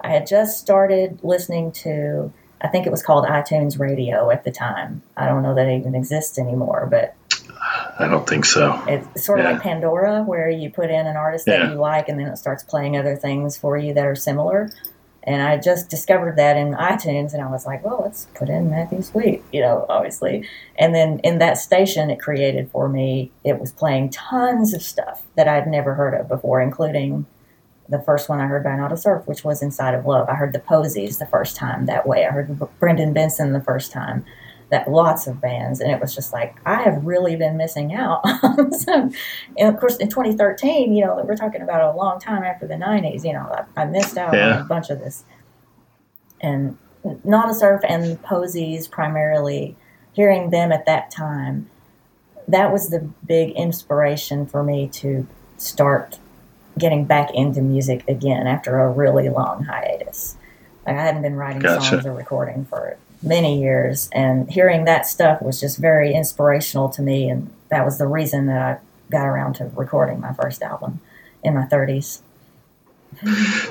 I 0.00 0.08
had 0.10 0.26
just 0.26 0.58
started 0.58 1.20
listening 1.22 1.72
to, 1.72 2.32
I 2.60 2.68
think 2.68 2.86
it 2.86 2.90
was 2.90 3.02
called 3.02 3.24
iTunes 3.26 3.78
Radio 3.78 4.30
at 4.30 4.44
the 4.44 4.50
time. 4.50 5.02
I 5.16 5.26
don't 5.26 5.42
know 5.42 5.54
that 5.54 5.66
it 5.68 5.76
even 5.78 5.94
exists 5.94 6.38
anymore, 6.38 6.88
but 6.90 7.14
I 7.98 8.08
don't 8.08 8.26
think 8.26 8.44
so. 8.46 8.80
it's 8.88 9.24
sort 9.24 9.40
of 9.40 9.44
Yeah. 9.44 9.52
like 9.52 9.62
Pandora, 9.62 10.22
where 10.22 10.48
you 10.48 10.70
put 10.70 10.90
in 10.90 11.06
an 11.06 11.16
artist 11.16 11.44
that 11.46 11.60
Yeah. 11.60 11.70
you 11.70 11.74
like 11.76 12.08
and 12.08 12.18
then 12.18 12.28
it 12.28 12.36
starts 12.38 12.62
playing 12.62 12.96
other 12.96 13.16
things 13.16 13.56
for 13.58 13.76
you 13.76 13.92
that 13.94 14.06
are 14.06 14.14
similar. 14.16 14.70
And 15.24 15.42
I 15.42 15.58
just 15.58 15.90
discovered 15.90 16.36
that 16.36 16.56
in 16.56 16.72
iTunes, 16.72 17.34
and 17.34 17.42
I 17.42 17.50
was 17.50 17.66
like, 17.66 17.84
well, 17.84 18.00
let's 18.02 18.26
put 18.34 18.48
in 18.48 18.70
Matthew 18.70 19.02
Sweet, 19.02 19.42
you 19.52 19.60
know, 19.60 19.84
obviously. 19.88 20.48
And 20.78 20.94
then 20.94 21.18
in 21.20 21.38
that 21.38 21.58
station 21.58 22.08
it 22.08 22.20
created 22.20 22.70
for 22.70 22.88
me, 22.88 23.30
it 23.44 23.60
was 23.60 23.70
playing 23.70 24.10
tons 24.10 24.72
of 24.72 24.82
stuff 24.82 25.22
that 25.36 25.46
I'd 25.46 25.66
never 25.66 25.94
heard 25.94 26.14
of 26.14 26.28
before, 26.28 26.62
including 26.62 27.26
the 27.86 28.00
first 28.00 28.28
one 28.28 28.40
I 28.40 28.46
heard 28.46 28.64
by 28.64 28.76
Nada 28.76 28.96
Surf, 28.96 29.26
which 29.26 29.44
was 29.44 29.62
Inside 29.62 29.94
of 29.94 30.06
Love. 30.06 30.28
I 30.28 30.34
heard 30.34 30.52
the 30.52 30.60
Posies 30.60 31.18
the 31.18 31.26
first 31.26 31.56
time 31.56 31.86
that 31.86 32.06
way. 32.06 32.24
I 32.24 32.30
heard 32.30 32.58
Brendan 32.78 33.12
Benson 33.12 33.52
the 33.52 33.60
first 33.60 33.92
time. 33.92 34.24
That 34.70 34.88
lots 34.88 35.26
of 35.26 35.40
bands, 35.40 35.80
and 35.80 35.90
it 35.90 36.00
was 36.00 36.14
just 36.14 36.32
like 36.32 36.56
I 36.64 36.82
have 36.82 37.04
really 37.04 37.34
been 37.34 37.56
missing 37.56 37.92
out 37.92 38.20
on 38.42 38.72
some. 38.72 39.12
And 39.58 39.74
of 39.74 39.80
course, 39.80 39.96
in 39.96 40.08
2013, 40.08 40.94
you 40.94 41.04
know, 41.04 41.20
we're 41.24 41.36
talking 41.36 41.60
about 41.62 41.92
a 41.92 41.96
long 41.96 42.20
time 42.20 42.44
after 42.44 42.68
the 42.68 42.74
90s. 42.74 43.24
You 43.24 43.32
know, 43.32 43.64
I, 43.76 43.82
I 43.82 43.84
missed 43.86 44.16
out 44.16 44.36
on 44.36 44.60
a 44.60 44.64
bunch 44.64 44.90
of 44.90 45.00
this. 45.00 45.24
And 46.40 46.78
Nada 47.24 47.52
Surf 47.52 47.82
and 47.88 48.22
Posies 48.22 48.88
primarily, 48.88 49.76
hearing 50.12 50.50
them 50.50 50.72
at 50.72 50.86
that 50.86 51.10
time, 51.10 51.68
that 52.48 52.72
was 52.72 52.90
the 52.90 53.00
big 53.26 53.50
inspiration 53.50 54.46
for 54.46 54.62
me 54.62 54.88
to 54.88 55.26
start 55.56 56.18
getting 56.78 57.04
back 57.04 57.34
into 57.34 57.60
music 57.60 58.04
again 58.08 58.46
after 58.46 58.78
a 58.78 58.90
really 58.90 59.28
long 59.28 59.64
hiatus. 59.64 60.36
Like 60.86 60.96
I 60.96 61.02
hadn't 61.02 61.22
been 61.22 61.36
writing 61.36 61.60
Gotcha. 61.60 61.84
songs 61.84 62.06
or 62.06 62.12
recording 62.12 62.64
for 62.64 62.96
many 63.22 63.60
years, 63.60 64.08
and 64.12 64.50
hearing 64.50 64.84
that 64.84 65.06
stuff 65.06 65.42
was 65.42 65.60
just 65.60 65.78
very 65.78 66.14
inspirational 66.14 66.88
to 66.90 67.02
me, 67.02 67.28
and 67.28 67.50
that 67.68 67.84
was 67.84 67.98
the 67.98 68.06
reason 68.06 68.46
that 68.46 68.62
I 68.62 68.78
got 69.10 69.26
around 69.26 69.54
to 69.54 69.66
recording 69.74 70.20
my 70.20 70.32
first 70.32 70.62
album 70.62 71.00
in 71.42 71.54
my 71.54 71.66
30s. 71.66 72.20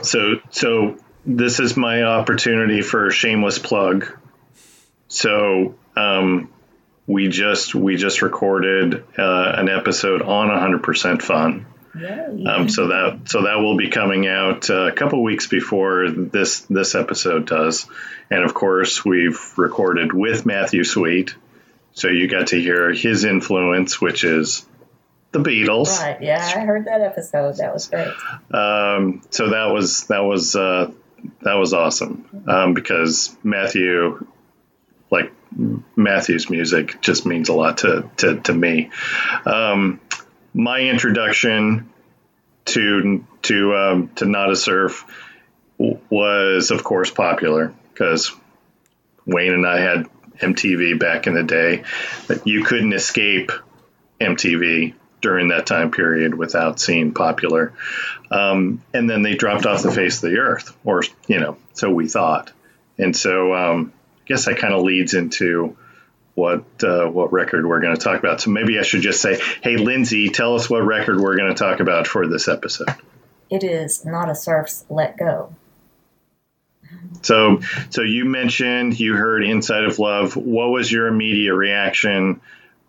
So, 0.03 0.41
so 0.49 0.97
this 1.25 1.59
is 1.59 1.77
my 1.77 2.03
opportunity 2.03 2.81
for 2.81 3.07
a 3.07 3.11
shameless 3.11 3.59
plug. 3.59 4.17
So, 5.07 5.75
um, 5.95 6.49
we 7.09 7.27
just 7.27 7.73
we 7.73 7.95
just 7.95 8.21
recorded 8.21 9.03
uh, 9.17 9.53
an 9.57 9.67
episode 9.67 10.21
on 10.21 10.49
100% 10.49 11.21
fun. 11.23 11.65
Yay. 11.99 12.45
Um, 12.45 12.69
so 12.69 12.87
that 12.87 13.21
so 13.25 13.43
that 13.43 13.57
will 13.57 13.77
be 13.77 13.89
coming 13.89 14.27
out 14.27 14.69
uh, 14.69 14.87
a 14.87 14.91
couple 14.91 15.21
weeks 15.21 15.47
before 15.47 16.09
this 16.09 16.61
this 16.61 16.95
episode 16.95 17.45
does, 17.45 17.87
and 18.29 18.43
of 18.43 18.53
course 18.53 19.03
we've 19.03 19.39
recorded 19.57 20.13
with 20.13 20.45
Matthew 20.45 20.83
Sweet, 20.83 21.35
so 21.93 22.07
you 22.07 22.27
got 22.27 22.47
to 22.47 22.61
hear 22.61 22.93
his 22.93 23.25
influence, 23.25 23.99
which 23.99 24.23
is 24.23 24.65
the 25.31 25.39
Beatles. 25.39 25.99
Right, 25.99 26.21
yeah, 26.21 26.53
I 26.55 26.61
heard 26.61 26.85
that 26.85 27.01
episode. 27.01 27.57
That 27.57 27.73
was 27.73 27.87
great. 27.87 28.07
Um, 28.51 29.21
so 29.29 29.49
that 29.49 29.65
was 29.73 30.05
that 30.05 30.23
was 30.23 30.55
uh, 30.55 30.91
that 31.41 31.55
was 31.55 31.73
awesome 31.73 32.43
um, 32.47 32.73
because 32.73 33.35
Matthew, 33.43 34.25
like 35.11 35.31
Matthew's 35.95 36.49
music, 36.49 37.01
just 37.01 37.25
means 37.25 37.49
a 37.49 37.53
lot 37.53 37.79
to 37.79 38.09
to, 38.17 38.39
to 38.41 38.53
me. 38.53 38.89
Um, 39.45 39.99
my 40.53 40.79
introduction 40.79 41.89
to 42.65 43.25
to 43.43 43.75
um, 43.75 44.07
to 44.15 44.25
Nada 44.25 44.55
Surf 44.55 45.05
was, 45.77 46.71
of 46.71 46.83
course, 46.83 47.09
popular 47.09 47.73
because 47.93 48.33
Wayne 49.25 49.53
and 49.53 49.65
I 49.65 49.79
had 49.79 50.09
MTV 50.39 50.99
back 50.99 51.27
in 51.27 51.33
the 51.33 51.43
day. 51.43 51.83
But 52.27 52.47
you 52.47 52.63
couldn't 52.63 52.93
escape 52.93 53.51
MTV 54.19 54.93
during 55.21 55.49
that 55.49 55.65
time 55.65 55.91
period 55.91 56.33
without 56.33 56.79
seeing 56.79 57.13
popular. 57.13 57.73
Um, 58.31 58.81
and 58.93 59.09
then 59.09 59.21
they 59.21 59.35
dropped 59.35 59.65
off 59.65 59.83
the 59.83 59.91
face 59.91 60.23
of 60.23 60.29
the 60.29 60.37
earth, 60.37 60.75
or, 60.83 61.03
you 61.27 61.39
know, 61.39 61.57
so 61.73 61.89
we 61.89 62.07
thought. 62.07 62.51
And 62.97 63.15
so 63.15 63.53
um, 63.53 63.93
I 64.17 64.21
guess 64.25 64.45
that 64.45 64.57
kind 64.57 64.73
of 64.73 64.83
leads 64.83 65.13
into 65.13 65.77
what 66.39 66.63
uh, 66.83 67.05
what 67.05 67.31
record 67.33 67.65
we're 67.65 67.81
going 67.81 67.95
to 67.95 68.01
talk 68.01 68.17
about. 68.19 68.41
So 68.41 68.49
maybe 68.49 68.79
I 68.79 68.83
should 68.83 69.01
just 69.01 69.21
say, 69.21 69.39
hey, 69.61 69.77
Lindsay, 69.77 70.29
tell 70.29 70.55
us 70.55 70.69
what 70.69 70.79
record 70.79 71.19
we're 71.19 71.37
going 71.37 71.53
to 71.53 71.59
talk 71.59 71.81
about 71.81 72.07
for 72.07 72.27
this 72.27 72.47
episode. 72.47 72.89
It 73.49 73.63
is 73.63 74.05
Nada 74.05 74.35
Surf's 74.35 74.85
Let 74.89 75.17
Go. 75.17 75.53
So, 77.21 77.61
so 77.89 78.01
you 78.01 78.25
mentioned 78.25 78.99
you 78.99 79.13
heard 79.13 79.43
"Inside 79.43 79.83
of 79.83 79.99
Love." 79.99 80.35
What 80.35 80.69
was 80.69 80.91
your 80.91 81.07
immediate 81.07 81.53
reaction 81.53 82.41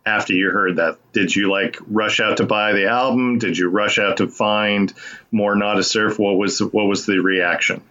after 0.07 0.33
you 0.33 0.51
heard 0.51 0.77
that? 0.77 0.99
Did 1.13 1.35
you 1.35 1.51
like 1.51 1.79
rush 1.87 2.21
out 2.21 2.37
to 2.37 2.47
buy 2.47 2.73
the 2.73 2.87
album? 2.87 3.39
Did 3.39 3.59
you 3.59 3.69
rush 3.69 3.99
out 3.99 4.19
to 4.19 4.29
find 4.29 4.93
more 5.33 5.57
"Nada 5.57 5.83
Surf"? 5.83 6.19
What 6.19 6.37
was 6.37 6.63
what 6.63 6.85
was 6.85 7.07
the 7.07 7.19
reaction? 7.19 7.83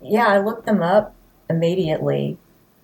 Yeah, 0.00 0.28
I 0.28 0.38
looked 0.38 0.66
them 0.66 0.82
up 0.82 1.14
immediately 1.48 2.38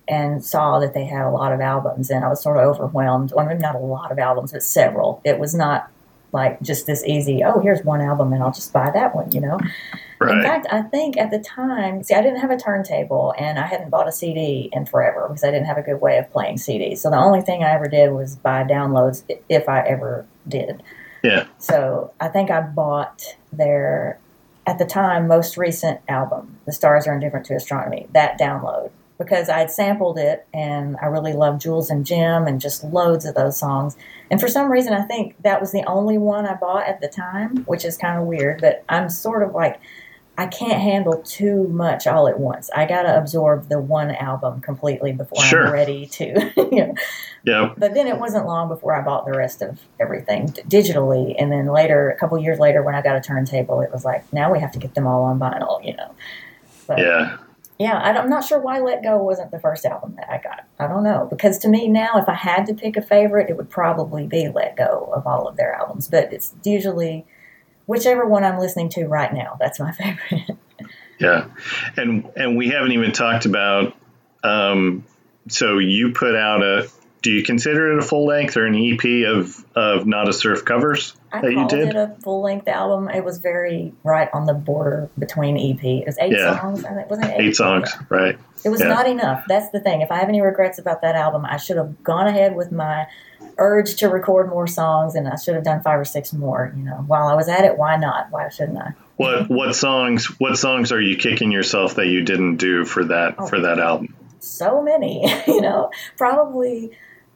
and 0.07 0.43
saw 0.43 0.79
that 0.79 0.93
they 0.93 1.05
had 1.05 1.25
a 1.25 1.31
lot 1.31 1.51
of 1.51 1.59
albums, 1.59 2.09
and 2.09 2.23
I 2.23 2.29
was 2.29 2.41
sort 2.41 2.57
of 2.57 2.63
overwhelmed. 2.75 3.33
Well, 3.35 3.45
maybe 3.45 3.59
not 3.59 3.75
a 3.75 3.79
lot 3.79 4.11
of 4.11 4.19
albums, 4.19 4.51
but 4.51 4.63
several. 4.63 5.21
It 5.23 5.39
was 5.39 5.53
not 5.53 5.91
like 6.31 6.61
just 6.61 6.85
this 6.85 7.03
easy. 7.05 7.43
Oh, 7.43 7.59
here's 7.59 7.83
one 7.83 8.01
album, 8.01 8.33
and 8.33 8.43
I'll 8.43 8.53
just 8.53 8.73
buy 8.73 8.91
that 8.91 9.15
one. 9.15 9.31
You 9.31 9.41
know. 9.41 9.59
In 10.19 10.41
fact, 10.41 10.65
I 10.71 10.81
think 10.81 11.15
at 11.17 11.29
the 11.29 11.37
time, 11.37 12.01
see, 12.01 12.15
I 12.15 12.23
didn't 12.23 12.39
have 12.39 12.49
a 12.49 12.57
turntable 12.57 13.35
and 13.37 13.59
I 13.59 13.67
hadn't 13.67 13.91
bought 13.91 14.07
a 14.07 14.11
CD 14.11 14.67
in 14.73 14.87
forever 14.87 15.27
because 15.27 15.43
I 15.43 15.51
didn't 15.51 15.67
have 15.67 15.77
a 15.77 15.83
good 15.83 16.01
way 16.01 16.17
of 16.17 16.31
playing 16.31 16.55
CDs. 16.55 16.99
So 16.99 17.11
the 17.11 17.17
only 17.17 17.41
thing 17.41 17.63
I 17.63 17.69
ever 17.69 17.87
did 17.87 18.11
was 18.11 18.35
buy 18.35 18.63
downloads 18.63 19.21
if 19.47 19.69
I 19.69 19.81
ever 19.81 20.25
did. 20.47 20.81
Yeah. 21.23 21.45
So 21.59 22.13
I 22.19 22.29
think 22.29 22.49
I 22.49 22.61
bought 22.61 23.35
their, 23.53 24.19
at 24.65 24.79
the 24.79 24.85
time, 24.85 25.27
most 25.27 25.55
recent 25.55 25.99
album, 26.07 26.57
The 26.65 26.71
Stars 26.71 27.05
Are 27.05 27.13
Indifferent 27.13 27.45
to 27.47 27.55
Astronomy, 27.55 28.07
that 28.13 28.39
download. 28.39 28.89
Because 29.17 29.49
I 29.49 29.59
had 29.59 29.71
sampled 29.71 30.19
it 30.19 30.45
and 30.53 30.95
I 31.01 31.07
really 31.07 31.33
loved 31.33 31.61
Jules 31.61 31.89
and 31.89 32.05
Jim 32.05 32.45
and 32.45 32.61
just 32.61 32.83
loads 32.83 33.25
of 33.25 33.33
those 33.33 33.57
songs. 33.57 33.97
And 34.29 34.39
for 34.39 34.47
some 34.47 34.71
reason, 34.71 34.93
I 34.93 35.01
think 35.03 35.35
that 35.41 35.59
was 35.59 35.71
the 35.71 35.83
only 35.85 36.17
one 36.19 36.45
I 36.45 36.53
bought 36.53 36.87
at 36.87 37.01
the 37.01 37.07
time, 37.07 37.63
which 37.65 37.83
is 37.83 37.97
kind 37.97 38.19
of 38.19 38.27
weird. 38.27 38.61
But 38.61 38.83
I'm 38.89 39.09
sort 39.09 39.41
of 39.41 39.55
like, 39.55 39.79
I 40.39 40.45
can't 40.45 40.79
handle 40.79 41.23
too 41.23 41.67
much 41.69 42.05
all 42.05 42.27
at 42.27 42.39
once. 42.39 42.69
I 42.75 42.85
got 42.85 43.03
to 43.03 43.17
absorb 43.17 43.69
the 43.69 43.79
one 43.79 44.11
album 44.11 44.61
completely 44.61 45.11
before 45.11 45.43
Sure. 45.43 45.65
I'm 45.65 45.73
ready 45.73 46.05
to, 46.05 46.51
you 46.57 46.85
know. 46.85 46.93
Yeah. 47.43 47.73
But 47.75 47.95
then 47.95 48.05
it 48.05 48.19
wasn't 48.19 48.45
long 48.45 48.67
before 48.67 48.95
I 48.95 49.03
bought 49.03 49.25
the 49.25 49.35
rest 49.35 49.63
of 49.63 49.79
everything 49.99 50.47
d- 50.47 50.61
digitally. 50.67 51.33
And 51.39 51.51
then 51.51 51.65
later, 51.65 52.11
a 52.11 52.17
couple 52.19 52.37
years 52.37 52.59
later, 52.59 52.83
when 52.83 52.93
I 52.93 53.01
got 53.01 53.15
a 53.15 53.21
turntable, 53.21 53.81
it 53.81 53.91
was 53.91 54.05
like, 54.05 54.31
now 54.31 54.51
we 54.51 54.59
have 54.59 54.71
to 54.73 54.79
get 54.79 54.93
them 54.93 55.07
all 55.07 55.23
on 55.23 55.39
vinyl, 55.39 55.83
you 55.83 55.95
know. 55.95 56.11
But 56.85 56.99
Yeah. 56.99 57.37
Yeah, 57.79 57.97
I 57.97 58.11
I'm 58.17 58.29
not 58.29 58.43
sure 58.43 58.59
why 58.59 58.79
Let 58.79 59.03
Go 59.03 59.17
wasn't 59.17 59.51
the 59.51 59.59
first 59.59 59.85
album 59.85 60.15
that 60.17 60.29
I 60.29 60.39
got. 60.41 60.65
I 60.79 60.87
don't 60.87 61.03
know. 61.03 61.27
Because 61.29 61.59
to 61.59 61.69
me 61.69 61.87
now, 61.87 62.11
if 62.15 62.27
I 62.27 62.33
had 62.33 62.65
to 62.67 62.73
pick 62.73 62.97
a 62.97 63.01
favorite, 63.01 63.49
it 63.49 63.57
would 63.57 63.69
probably 63.69 64.25
be 64.25 64.49
Let 64.49 64.75
Go 64.75 65.11
of 65.13 65.27
all 65.27 65.47
of 65.47 65.57
their 65.57 65.73
albums. 65.73 66.07
But 66.07 66.33
it's 66.33 66.55
usually 66.63 67.25
whichever 67.85 68.25
one 68.25 68.43
I'm 68.43 68.59
listening 68.59 68.89
to 68.89 69.05
right 69.05 69.31
now. 69.31 69.57
That's 69.59 69.79
my 69.79 69.91
favorite. 70.31 70.57
Yeah, 71.19 71.47
and 71.95 72.31
and 72.35 72.57
we 72.57 72.69
haven't 72.69 72.93
even 72.93 73.11
talked 73.11 73.45
about. 73.45 73.95
Um, 74.43 75.05
so 75.47 75.77
you 75.77 76.13
put 76.13 76.35
out 76.35 76.63
a. 76.63 76.89
Do 77.23 77.31
you 77.31 77.43
consider 77.43 77.91
it 77.93 77.99
a 77.99 78.01
full 78.03 78.25
length 78.25 78.55
or 78.57 78.65
an 78.65 78.75
EP 78.75 79.25
of 79.27 79.65
of 79.75 80.05
Nada 80.05 80.31
Surf 80.31 80.63
covers 80.65 81.13
I 81.31 81.41
that 81.41 81.51
you 81.51 81.67
did? 81.67 81.89
it 81.89 81.95
a 81.95 82.15
full 82.21 82.41
length 82.41 82.67
album. 82.67 83.09
It 83.09 83.23
was 83.25 83.39
very 83.39 83.93
right 84.03 84.29
on 84.33 84.45
the 84.45 84.53
border 84.53 85.09
between 85.17 85.57
EP. 85.57 85.83
It 85.83 86.05
was 86.05 86.17
eight 86.19 86.31
Yeah. 86.33 86.59
songs. 86.59 86.85
I 86.85 86.93
think 86.93 87.09
wasn't 87.09 87.31
it 87.31 87.39
eight? 87.39 87.47
Eight 87.47 87.55
songs, 87.55 87.91
Yeah. 87.93 88.05
right? 88.09 88.37
It 88.63 88.69
was 88.69 88.81
Yeah. 88.81 88.87
not 88.89 89.07
enough. 89.07 89.43
That's 89.47 89.69
the 89.71 89.79
thing. 89.79 90.01
If 90.01 90.11
I 90.11 90.17
have 90.17 90.29
any 90.29 90.41
regrets 90.41 90.77
about 90.79 91.01
that 91.01 91.15
album, 91.15 91.45
I 91.45 91.57
should 91.57 91.77
have 91.77 92.03
gone 92.03 92.27
ahead 92.27 92.55
with 92.55 92.71
my 92.71 93.07
urge 93.57 93.95
to 93.95 94.09
record 94.09 94.49
more 94.49 94.67
songs, 94.67 95.15
and 95.15 95.27
I 95.27 95.35
should 95.35 95.55
have 95.55 95.63
done 95.63 95.81
five 95.81 95.99
or 95.99 96.05
six 96.05 96.31
more. 96.33 96.71
You 96.77 96.83
know, 96.83 97.03
while 97.07 97.27
I 97.27 97.33
was 97.33 97.49
at 97.49 97.65
it, 97.65 97.77
why 97.77 97.97
not? 97.97 98.27
Why 98.29 98.47
shouldn't 98.49 98.77
I? 98.77 98.91
What 99.17 99.49
what 99.49 99.75
songs 99.75 100.27
what 100.39 100.57
songs 100.59 100.91
are 100.91 101.01
you 101.01 101.17
kicking 101.17 101.51
yourself 101.51 101.95
that 101.95 102.05
you 102.05 102.21
didn't 102.21 102.57
do 102.57 102.85
for 102.85 103.05
that 103.05 103.35
Oh. 103.39 103.47
for 103.47 103.61
that 103.61 103.79
album? 103.79 104.13
So 104.39 104.81
many. 104.81 105.25
You 105.47 105.61
know, 105.61 105.91
probably. 106.17 106.91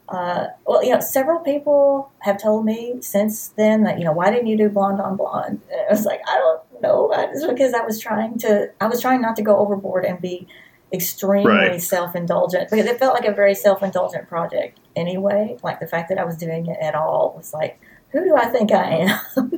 Uh, 0.10 0.48
well, 0.68 0.84
you 0.84 0.90
know, 0.92 1.00
several 1.00 1.40
people 1.40 2.12
have 2.20 2.38
told 2.42 2.66
me 2.66 2.98
since 3.02 3.50
then 3.50 3.84
that 3.84 3.98
you 3.98 4.04
know 4.04 4.12
why 4.12 4.30
didn't 4.30 4.48
you 4.48 4.58
do 4.58 4.68
blonde 4.70 5.00
on 5.00 5.16
blonde? 5.16 5.62
And 5.72 5.82
I 5.88 5.92
was 5.92 6.06
like, 6.06 6.22
I 6.28 6.36
don't 6.38 6.82
know. 6.82 7.12
It's 7.14 7.46
because 7.48 7.74
I 7.74 7.82
was 7.86 8.00
trying 8.00 8.38
to. 8.40 8.72
I 8.82 8.88
was 8.88 9.02
trying 9.02 9.22
not 9.22 9.36
to 9.38 9.42
go 9.42 9.58
overboard 9.58 10.04
and 10.06 10.20
be 10.22 10.48
extremely 10.94 11.48
Right. 11.50 11.82
self-indulgent 11.82 12.70
because 12.70 12.86
it 12.86 13.00
felt 13.00 13.14
like 13.14 13.26
a 13.26 13.32
very 13.34 13.56
self-indulgent 13.56 14.28
project 14.28 14.80
anyway. 14.98 15.58
Like 15.64 15.80
the 15.80 15.88
fact 15.88 16.10
that 16.10 16.18
I 16.20 16.26
was 16.26 16.36
doing 16.36 16.66
it 16.68 16.78
at 16.82 16.94
all 16.96 17.34
was 17.38 17.54
like, 17.54 17.80
who 18.10 18.24
do 18.26 18.36
I 18.36 18.48
think 18.48 18.72
I 18.74 18.84
am? 19.08 19.20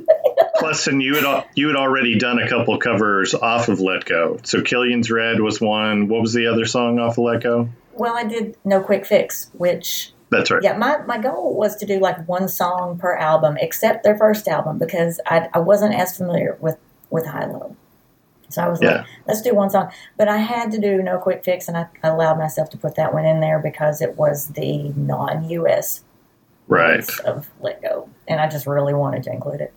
Plus, 0.64 0.86
and 0.86 1.02
you 1.02 1.16
had 1.16 1.44
you 1.54 1.66
had 1.68 1.76
already 1.76 2.18
done 2.18 2.38
a 2.38 2.48
couple 2.48 2.78
covers 2.78 3.34
off 3.34 3.68
of 3.68 3.80
Let 3.80 4.04
Go. 4.04 4.38
So 4.44 4.62
Killian's 4.62 5.10
Red 5.10 5.40
was 5.40 5.60
one. 5.60 6.08
What 6.08 6.20
was 6.22 6.32
the 6.34 6.46
other 6.46 6.64
song 6.64 6.98
off 6.98 7.12
of 7.12 7.24
Let 7.24 7.42
Go? 7.42 7.68
well, 7.92 8.16
I 8.16 8.24
did 8.24 8.56
No 8.64 8.80
Quick 8.80 9.06
Fix, 9.06 9.50
which 9.52 10.12
That's 10.30 10.50
right. 10.50 10.60
yeah, 10.64 10.76
my, 10.76 10.98
my 11.06 11.16
goal 11.18 11.54
was 11.54 11.76
to 11.76 11.86
do 11.86 12.00
like 12.00 12.26
one 12.28 12.48
song 12.48 12.98
per 12.98 13.14
album, 13.14 13.56
except 13.60 14.02
their 14.02 14.18
first 14.18 14.48
album, 14.48 14.78
because 14.78 15.20
I, 15.26 15.48
I 15.54 15.60
wasn't 15.60 15.94
as 15.94 16.16
familiar 16.16 16.58
with, 16.60 16.76
with 17.10 17.24
High 17.26 17.46
Low. 17.46 17.76
So 18.48 18.62
I 18.62 18.68
was 18.68 18.82
Yeah. 18.82 18.96
like, 18.96 19.06
let's 19.28 19.42
do 19.42 19.54
one 19.54 19.70
song. 19.70 19.92
But 20.18 20.26
I 20.28 20.38
had 20.38 20.72
to 20.72 20.78
do 20.80 21.02
No 21.04 21.18
Quick 21.18 21.44
Fix, 21.44 21.68
and 21.68 21.76
I, 21.76 21.86
I 22.02 22.08
allowed 22.08 22.36
myself 22.36 22.68
to 22.70 22.76
put 22.78 22.96
that 22.96 23.14
one 23.14 23.24
in 23.24 23.38
there 23.38 23.60
because 23.60 24.02
it 24.02 24.16
was 24.16 24.48
the 24.48 24.88
non 24.96 25.48
US 25.50 26.02
Right. 26.66 27.08
of 27.20 27.48
Let 27.60 27.80
Go. 27.80 28.08
And 28.26 28.40
I 28.40 28.48
just 28.48 28.66
really 28.66 28.94
wanted 28.94 29.22
to 29.24 29.30
include 29.32 29.60
it. 29.60 29.72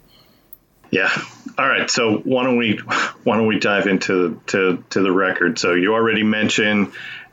Yeah. 0.92 1.12
All 1.58 1.68
right. 1.68 1.90
So 1.90 2.18
why 2.18 2.44
don't 2.44 2.58
we 2.58 2.78
why 3.24 3.38
don't 3.38 3.48
we 3.48 3.60
dive 3.60 3.88
into 3.88 4.42
to 4.48 4.84
to 4.92 5.02
the 5.02 5.12
record? 5.12 5.60
So 5.60 5.74
you 5.74 5.94
already 5.94 6.24
mentioned 6.24 6.92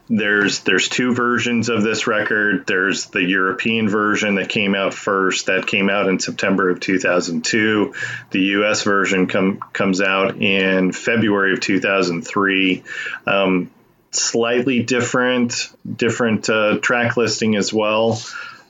there's 0.08 0.60
there's 0.60 0.88
two 0.88 1.14
versions 1.14 1.68
of 1.68 1.82
this 1.82 2.06
record. 2.06 2.66
There's 2.66 3.06
the 3.06 3.22
European 3.22 3.88
version 3.88 4.34
that 4.34 4.48
came 4.48 4.74
out 4.74 4.92
first. 4.92 5.46
That 5.46 5.66
came 5.66 5.88
out 5.88 6.08
in 6.08 6.18
September 6.18 6.68
of 6.68 6.80
2002. 6.80 7.94
The 8.30 8.40
U.S. 8.40 8.82
version 8.82 9.26
come 9.26 9.60
comes 9.72 10.02
out 10.02 10.36
in 10.36 10.92
February 10.92 11.54
of 11.54 11.60
2003. 11.60 12.82
Um, 13.26 13.70
slightly 14.10 14.82
different 14.82 15.70
different 15.96 16.50
uh, 16.50 16.78
track 16.80 17.16
listing 17.16 17.56
as 17.56 17.72
well. 17.72 18.20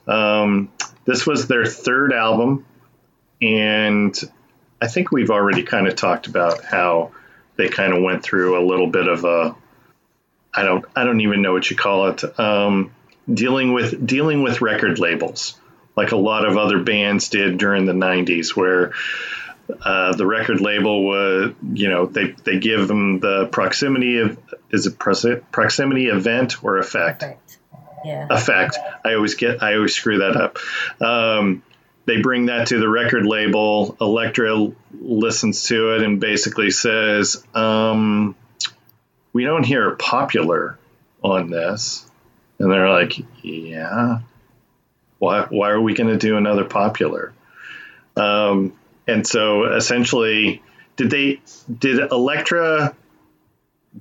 Um, 0.07 0.70
this 1.05 1.27
was 1.27 1.49
their 1.49 1.66
third 1.66 2.12
album, 2.12 2.64
and 3.42 4.16
I 4.80 4.87
think 4.88 5.10
we've 5.10 5.30
already 5.30 5.62
kind 5.62 5.87
of 5.87 5.96
talked 5.96 6.26
about 6.26 6.64
how 6.64 7.12
they 7.56 7.68
kind 7.68 7.92
of 7.92 8.02
went 8.02 8.22
through 8.22 8.58
a 8.58 8.64
little 8.64 8.88
bit 8.88 9.08
of 9.08 9.24
a 9.24 9.54
I 10.52 10.62
don't 10.62 10.84
I 10.94 11.04
don't 11.04 11.20
even 11.20 11.42
know 11.42 11.52
what 11.52 11.70
you 11.70 11.76
call 11.76 12.08
it 12.08 12.38
um, 12.38 12.92
dealing 13.32 13.72
with 13.72 14.06
dealing 14.06 14.42
with 14.42 14.60
record 14.60 14.98
labels 14.98 15.58
like 15.96 16.12
a 16.12 16.16
lot 16.16 16.44
of 16.44 16.56
other 16.56 16.82
bands 16.82 17.28
did 17.28 17.58
during 17.58 17.87
the 17.87 17.92
90s 17.92 18.56
where 18.56 18.92
uh, 19.83 20.14
the 20.14 20.27
record 20.27 20.60
label 20.60 21.04
was 21.04 21.54
you 21.72 21.88
know 21.88 22.06
they, 22.06 22.35
they 22.44 22.58
give 22.58 22.87
them 22.87 23.20
the 23.20 23.46
proximity 23.46 24.18
of 24.18 24.38
is 24.70 24.87
it 24.87 24.98
proximity 25.50 26.06
event 26.06 26.62
or 26.62 26.79
effect 26.79 27.20
Perfect. 27.20 27.58
Yeah. 28.04 28.27
effect. 28.29 28.77
I 29.04 29.14
always 29.14 29.35
get 29.35 29.62
I 29.62 29.77
always 29.77 29.94
screw 29.94 30.18
that 30.18 30.37
up. 30.37 30.58
Um, 31.00 31.62
they 32.07 32.21
bring 32.21 32.46
that 32.46 32.69
to 32.69 32.79
the 32.79 32.88
record 32.88 33.27
label. 33.27 33.96
Elektra 34.00 34.73
listens 35.00 35.65
to 35.65 35.94
it 35.94 36.02
and 36.02 36.21
basically 36.21 36.71
says, 36.71 37.44
um, 37.55 38.35
"We 39.33 39.44
don't 39.44 39.65
hear 39.65 39.92
popular 39.92 40.79
on 41.23 41.50
this," 41.50 42.09
and 42.59 42.71
they're 42.71 42.90
like, 42.90 43.19
"Yeah, 43.42 44.19
why? 45.19 45.46
Why 45.48 45.71
are 45.71 45.81
we 45.81 45.94
going 45.94 46.11
to 46.11 46.19
do 46.19 46.37
another 46.37 46.65
popular?" 46.65 47.33
Um, 48.17 48.75
and 49.07 49.27
so 49.27 49.65
essentially, 49.65 50.63
did 50.96 51.11
they 51.11 51.40
did 51.79 52.11
Elektra 52.13 52.94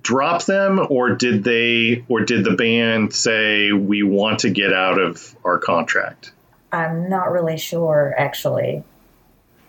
drop 0.01 0.43
them 0.45 0.85
or 0.89 1.15
did 1.15 1.43
they 1.43 2.03
or 2.07 2.21
did 2.21 2.43
the 2.43 2.55
band 2.55 3.13
say 3.13 3.71
we 3.71 4.03
want 4.03 4.39
to 4.39 4.49
get 4.49 4.73
out 4.73 4.99
of 4.99 5.35
our 5.45 5.59
contract 5.59 6.31
I'm 6.73 7.09
not 7.09 7.31
really 7.31 7.57
sure, 7.57 8.13
actually. 8.17 8.83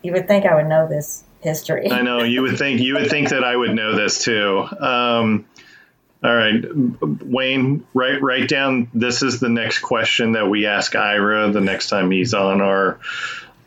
You 0.01 0.11
would 0.13 0.27
think 0.27 0.45
I 0.45 0.55
would 0.55 0.67
know 0.67 0.87
this 0.87 1.23
history. 1.41 1.91
i 1.91 2.01
know 2.01 2.23
you 2.23 2.41
would 2.41 2.57
think 2.57 2.81
you 2.81 2.95
would 2.95 3.07
think 3.07 3.29
that 3.29 3.43
i 3.43 3.55
would 3.55 3.75
know 3.75 3.95
this 3.95 4.23
too 4.23 4.65
um, 4.79 5.45
all 6.23 6.35
right 6.35 6.55
wayne 7.23 7.85
write 7.93 8.19
write 8.23 8.49
down 8.49 8.89
this 8.95 9.21
is 9.21 9.39
the 9.39 9.49
next 9.49 9.77
question 9.77 10.31
that 10.31 10.49
we 10.49 10.65
ask 10.65 10.95
ira 10.95 11.51
the 11.51 11.61
next 11.61 11.89
time 11.89 12.09
he's 12.09 12.33
on 12.33 12.61
our 12.61 12.99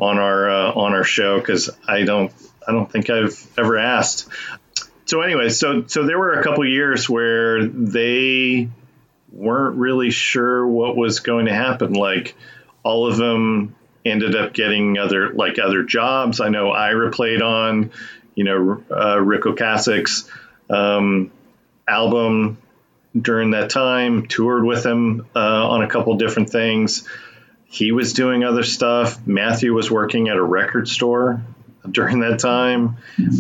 on 0.01 0.19
our 0.19 0.51
uh, 0.51 0.73
on 0.73 0.93
our 0.95 1.05
show 1.05 1.39
because 1.39 1.71
I 1.87 2.03
don't 2.03 2.33
I 2.67 2.73
don't 2.73 2.91
think 2.91 3.11
I've 3.11 3.47
ever 3.57 3.79
asked. 3.79 4.29
So 5.07 5.23
anyway, 5.23 5.49
so 5.49 5.87
so 5.87 6.07
there 6.07 6.19
were 6.19 6.35
a 6.35 6.43
couple 6.43 6.67
years 6.67 7.09
where 7.09 7.67
they 7.67 8.69
weren't 9.33 9.77
really 9.77 10.11
sure 10.11 10.67
what 10.67 10.97
was 10.97 11.21
going 11.21 11.47
to 11.47 11.55
happen. 11.55 11.93
Like 11.93 12.35
all 12.89 13.07
of 13.07 13.19
them 13.19 13.75
ended 14.03 14.35
up 14.35 14.55
getting 14.55 14.97
other 14.97 15.31
like 15.35 15.59
other 15.59 15.83
jobs. 15.83 16.41
I 16.41 16.49
know 16.49 16.71
Ira 16.71 17.11
played 17.11 17.43
on, 17.43 17.91
you 18.35 18.45
know, 18.45 18.83
uh, 18.91 19.21
Rick 19.21 19.45
um, 20.71 21.31
album 21.87 22.57
during 23.21 23.51
that 23.51 23.69
time. 23.69 24.27
Toured 24.27 24.65
with 24.65 24.87
him 24.87 25.27
uh, 25.37 25.69
on 25.69 25.83
a 25.83 25.87
couple 25.87 26.17
different 26.17 26.49
things. 26.49 27.07
He 27.67 27.93
was 27.93 28.15
doing 28.15 28.43
other 28.43 28.63
stuff. 28.63 29.27
Matthew 29.27 29.75
was 29.75 29.91
working 29.91 30.31
at 30.31 30.39
a 30.39 30.43
record 30.43 30.89
store 30.89 31.43
during 31.91 32.21
that 32.21 32.39
time. 32.39 32.97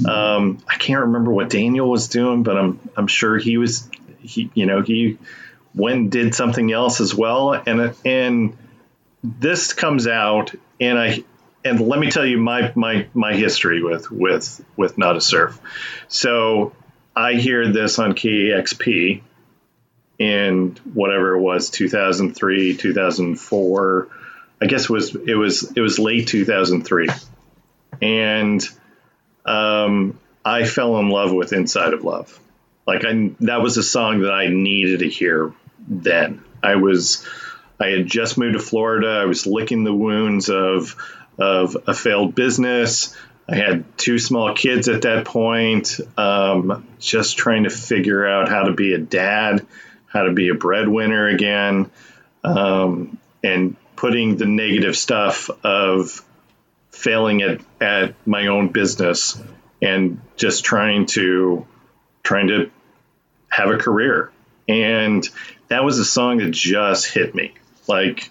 Um, 0.06 0.58
I 0.68 0.76
can't 0.76 1.00
remember 1.00 1.30
what 1.30 1.48
Daniel 1.48 1.88
was 1.88 2.08
doing, 2.08 2.42
but 2.42 2.58
I'm 2.58 2.80
I'm 2.98 3.06
sure 3.06 3.38
he 3.38 3.56
was 3.56 3.88
he 4.18 4.50
you 4.52 4.66
know 4.66 4.82
he 4.82 5.16
went 5.74 5.96
and 5.96 6.12
did 6.12 6.34
something 6.34 6.70
else 6.70 7.00
as 7.00 7.14
well. 7.14 7.54
And 7.54 7.94
and 8.04 8.58
this 9.22 9.72
comes 9.72 10.06
out, 10.06 10.54
and 10.80 10.98
I 10.98 11.24
and 11.64 11.80
let 11.80 11.98
me 11.98 12.10
tell 12.10 12.24
you 12.26 12.38
my 12.38 12.72
my 12.74 13.06
my 13.14 13.34
history 13.34 13.82
with 13.82 14.10
with 14.10 14.64
with 14.76 14.98
Nada 14.98 15.20
Surf. 15.20 15.60
So 16.08 16.72
I 17.14 17.34
hear 17.34 17.72
this 17.72 17.98
on 17.98 18.12
KEXP 18.12 19.22
in 20.18 20.76
whatever 20.94 21.34
it 21.36 21.40
was 21.40 21.70
2003 21.70 22.76
2004 22.76 24.08
i 24.60 24.66
guess 24.66 24.84
it 24.84 24.90
was 24.90 25.14
it 25.14 25.36
was 25.36 25.72
it 25.76 25.80
was 25.80 26.00
late 26.00 26.26
2003 26.26 27.06
and 28.02 28.68
um, 29.46 30.18
i 30.44 30.64
fell 30.64 30.98
in 30.98 31.08
love 31.08 31.32
with 31.32 31.52
inside 31.52 31.92
of 31.94 32.02
love. 32.02 32.38
Like 32.86 33.04
i 33.04 33.30
that 33.40 33.62
was 33.62 33.76
a 33.76 33.82
song 33.82 34.22
that 34.22 34.32
i 34.32 34.48
needed 34.48 35.00
to 35.00 35.08
hear 35.08 35.52
then. 35.86 36.42
I 36.62 36.74
was 36.74 37.24
i 37.80 37.86
had 37.88 38.06
just 38.06 38.38
moved 38.38 38.54
to 38.54 38.58
florida 38.58 39.08
i 39.08 39.24
was 39.24 39.46
licking 39.46 39.84
the 39.84 39.94
wounds 39.94 40.48
of 40.48 40.96
of 41.38 41.76
a 41.86 41.94
failed 41.94 42.34
business 42.34 43.14
I 43.48 43.56
had 43.56 43.96
two 43.96 44.18
small 44.18 44.54
kids 44.54 44.88
at 44.88 45.02
that 45.02 45.24
point, 45.24 45.98
um, 46.18 46.86
just 46.98 47.38
trying 47.38 47.64
to 47.64 47.70
figure 47.70 48.26
out 48.28 48.50
how 48.50 48.64
to 48.64 48.72
be 48.72 48.92
a 48.92 48.98
dad, 48.98 49.66
how 50.06 50.24
to 50.24 50.32
be 50.32 50.50
a 50.50 50.54
breadwinner 50.54 51.28
again, 51.28 51.90
um, 52.44 53.18
and 53.42 53.76
putting 53.96 54.36
the 54.36 54.44
negative 54.44 54.96
stuff 54.96 55.48
of 55.64 56.22
failing 56.90 57.40
at, 57.40 57.60
at 57.80 58.14
my 58.26 58.48
own 58.48 58.68
business 58.68 59.40
and 59.80 60.20
just 60.36 60.64
trying 60.64 61.06
to 61.06 61.66
trying 62.22 62.48
to 62.48 62.70
have 63.48 63.70
a 63.70 63.78
career. 63.78 64.30
And 64.68 65.26
that 65.68 65.84
was 65.84 65.98
a 65.98 66.04
song 66.04 66.38
that 66.38 66.50
just 66.50 67.06
hit 67.06 67.34
me. 67.34 67.54
Like, 67.88 68.30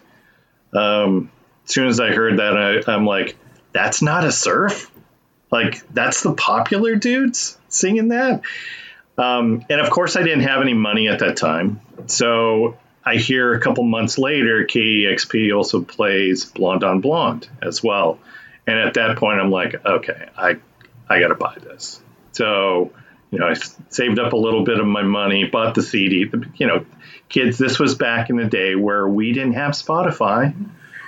um, 0.73 1.31
as 1.65 1.73
soon 1.73 1.87
as 1.87 1.99
I 1.99 2.09
heard 2.09 2.39
that, 2.39 2.57
I, 2.87 2.91
I'm 2.91 3.05
like, 3.05 3.35
that's 3.73 4.01
Nada 4.01 4.31
Surf. 4.31 4.91
Like 5.51 5.87
that's 5.93 6.23
the 6.23 6.33
popular 6.33 6.95
dudes 6.95 7.57
singing 7.69 8.09
that. 8.09 8.41
Um, 9.17 9.65
and 9.69 9.81
of 9.81 9.89
course, 9.89 10.15
I 10.15 10.23
didn't 10.23 10.41
have 10.41 10.61
any 10.61 10.73
money 10.73 11.07
at 11.07 11.19
that 11.19 11.37
time. 11.37 11.81
So 12.07 12.77
I 13.03 13.15
hear 13.15 13.53
a 13.53 13.59
couple 13.59 13.83
months 13.83 14.17
later, 14.17 14.65
KEXP 14.65 15.55
also 15.55 15.81
plays 15.81 16.45
Blonde 16.45 16.83
on 16.83 17.01
Blonde 17.01 17.49
as 17.61 17.81
well. 17.81 18.19
And 18.67 18.77
at 18.77 18.95
that 18.95 19.17
point, 19.17 19.39
I'm 19.39 19.49
like, 19.49 19.85
okay, 19.85 20.27
I, 20.37 20.57
I 21.09 21.19
got 21.19 21.29
to 21.29 21.35
buy 21.35 21.55
this. 21.61 22.01
So, 22.33 22.91
you 23.31 23.39
know, 23.39 23.47
I 23.47 23.55
saved 23.89 24.19
up 24.19 24.33
a 24.33 24.37
little 24.37 24.65
bit 24.65 24.79
of 24.79 24.85
my 24.85 25.03
money, 25.03 25.45
bought 25.45 25.73
the 25.73 25.81
CD. 25.81 26.29
You 26.57 26.67
know, 26.67 26.85
kids, 27.29 27.57
this 27.57 27.79
was 27.79 27.95
back 27.95 28.29
in 28.29 28.37
the 28.37 28.45
day 28.45 28.75
where 28.75 29.07
we 29.07 29.33
didn't 29.33 29.53
have 29.53 29.71
Spotify. 29.71 30.53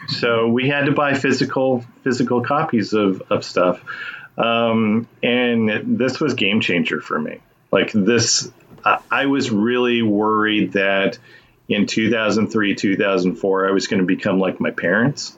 So 0.08 0.48
we 0.48 0.68
had 0.68 0.86
to 0.86 0.92
buy 0.92 1.14
physical 1.14 1.86
physical 2.04 2.42
copies 2.42 2.94
of, 2.94 3.22
of 3.30 3.44
stuff. 3.44 3.84
Um, 4.38 5.08
and 5.22 6.00
this 6.00 6.20
was 6.20 6.34
game 6.34 6.62
changer 6.62 7.02
for 7.02 7.20
me. 7.20 7.42
Like 7.72 7.92
this, 7.92 8.52
I, 8.84 9.00
I 9.12 9.26
was 9.28 9.52
really 9.52 10.02
worried 10.02 10.74
that 10.74 11.20
in 11.68 11.86
2003, 11.86 12.76
2004, 12.76 13.68
I 13.68 13.72
was 13.72 13.88
going 13.88 14.00
to 14.00 14.06
become 14.06 14.40
like 14.40 14.60
my 14.60 14.72
parents, 14.72 15.38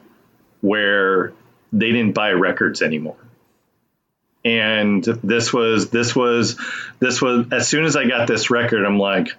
where 0.61 1.33
they 1.73 1.91
didn't 1.91 2.13
buy 2.13 2.31
records 2.31 2.81
anymore. 2.81 3.17
And 4.43 5.03
this 5.03 5.51
was, 5.51 5.89
this 5.89 6.15
was, 6.15 6.57
this 6.99 7.21
was, 7.21 7.47
as 7.51 7.67
soon 7.67 7.85
as 7.85 7.95
I 7.95 8.07
got 8.07 8.27
this 8.27 8.49
record, 8.49 8.85
I'm 8.85 8.97
like, 8.97 9.29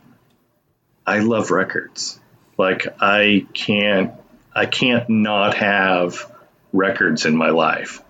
I 1.07 1.21
love 1.21 1.51
records. 1.51 2.19
Like 2.59 2.87
I 3.01 3.47
can't, 3.53 4.13
I 4.55 4.67
can't 4.67 5.09
not 5.09 5.55
have 5.57 6.31
records 6.73 7.27
in 7.27 7.37
my 7.37 7.51
life 7.51 8.03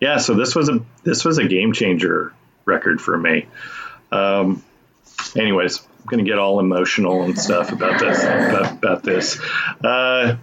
yeah, 0.00 0.16
so 0.16 0.34
this 0.34 0.56
was 0.56 0.68
a 0.68 0.80
this 1.04 1.24
was 1.24 1.38
a 1.38 1.46
game 1.46 1.72
changer 1.72 2.32
record 2.64 3.00
for 3.00 3.16
me. 3.16 3.46
Um, 4.10 4.64
anyways, 5.36 5.78
I'm 5.78 6.06
gonna 6.06 6.24
get 6.24 6.38
all 6.38 6.58
emotional 6.58 7.22
and 7.22 7.38
stuff 7.38 7.70
about 7.70 8.00
this 8.00 8.22
about, 8.24 8.72
about 8.72 9.02
this. 9.02 9.38
Uh, 9.84 10.36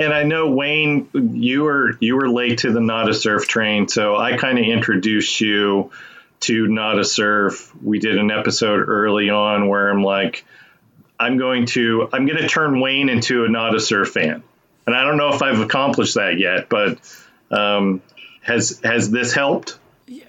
and 0.00 0.14
I 0.14 0.22
know 0.22 0.52
Wayne, 0.52 1.08
you 1.12 1.64
were 1.64 1.98
you 2.00 2.16
were 2.16 2.30
late 2.30 2.58
to 2.58 2.72
the 2.72 2.80
Nada 2.80 3.12
Surf 3.12 3.48
train, 3.48 3.88
so 3.88 4.16
I 4.16 4.36
kind 4.36 4.58
of 4.58 4.64
introduced 4.64 5.40
you 5.40 5.90
to 6.40 6.68
Nada 6.68 7.04
Surf. 7.04 7.74
We 7.82 7.98
did 7.98 8.16
an 8.16 8.30
episode 8.30 8.88
early 8.88 9.28
on 9.28 9.66
where 9.66 9.90
I'm 9.90 10.04
like, 10.04 10.44
I'm 11.18 11.38
going 11.38 11.66
to 11.66 12.08
I'm 12.12 12.26
going 12.26 12.40
to 12.40 12.48
turn 12.48 12.80
Wayne 12.80 13.08
into 13.08 13.44
a 13.44 13.48
Nada 13.48 13.80
Surf 13.80 14.10
fan, 14.10 14.42
and 14.86 14.96
I 14.96 15.04
don't 15.04 15.16
know 15.16 15.34
if 15.34 15.42
I've 15.42 15.60
accomplished 15.60 16.14
that 16.14 16.38
yet, 16.38 16.68
but 16.68 16.98
um, 17.50 18.02
has 18.42 18.80
has 18.84 19.10
this 19.10 19.32
helped? 19.32 19.78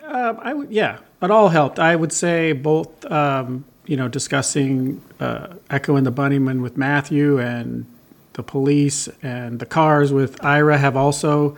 Um, 0.06 0.40
I 0.42 0.54
would, 0.54 0.72
yeah, 0.72 1.00
it 1.22 1.32
all 1.32 1.50
helped. 1.50 1.80
I 1.80 1.96
would 1.96 2.12
say 2.12 2.52
both, 2.52 3.06
um, 3.12 3.64
you 3.86 3.96
know, 3.96 4.08
discussing 4.08 5.02
uh, 5.20 5.54
Echo 5.70 5.96
and 5.96 6.06
the 6.06 6.12
Bunnymen 6.12 6.62
with 6.62 6.78
Matthew 6.78 7.40
and 7.40 7.86
the 8.34 8.44
police 8.44 9.08
and 9.22 9.60
the 9.60 9.66
cars 9.66 10.12
with 10.12 10.44
Ira 10.44 10.78
have 10.78 10.98
also 10.98 11.58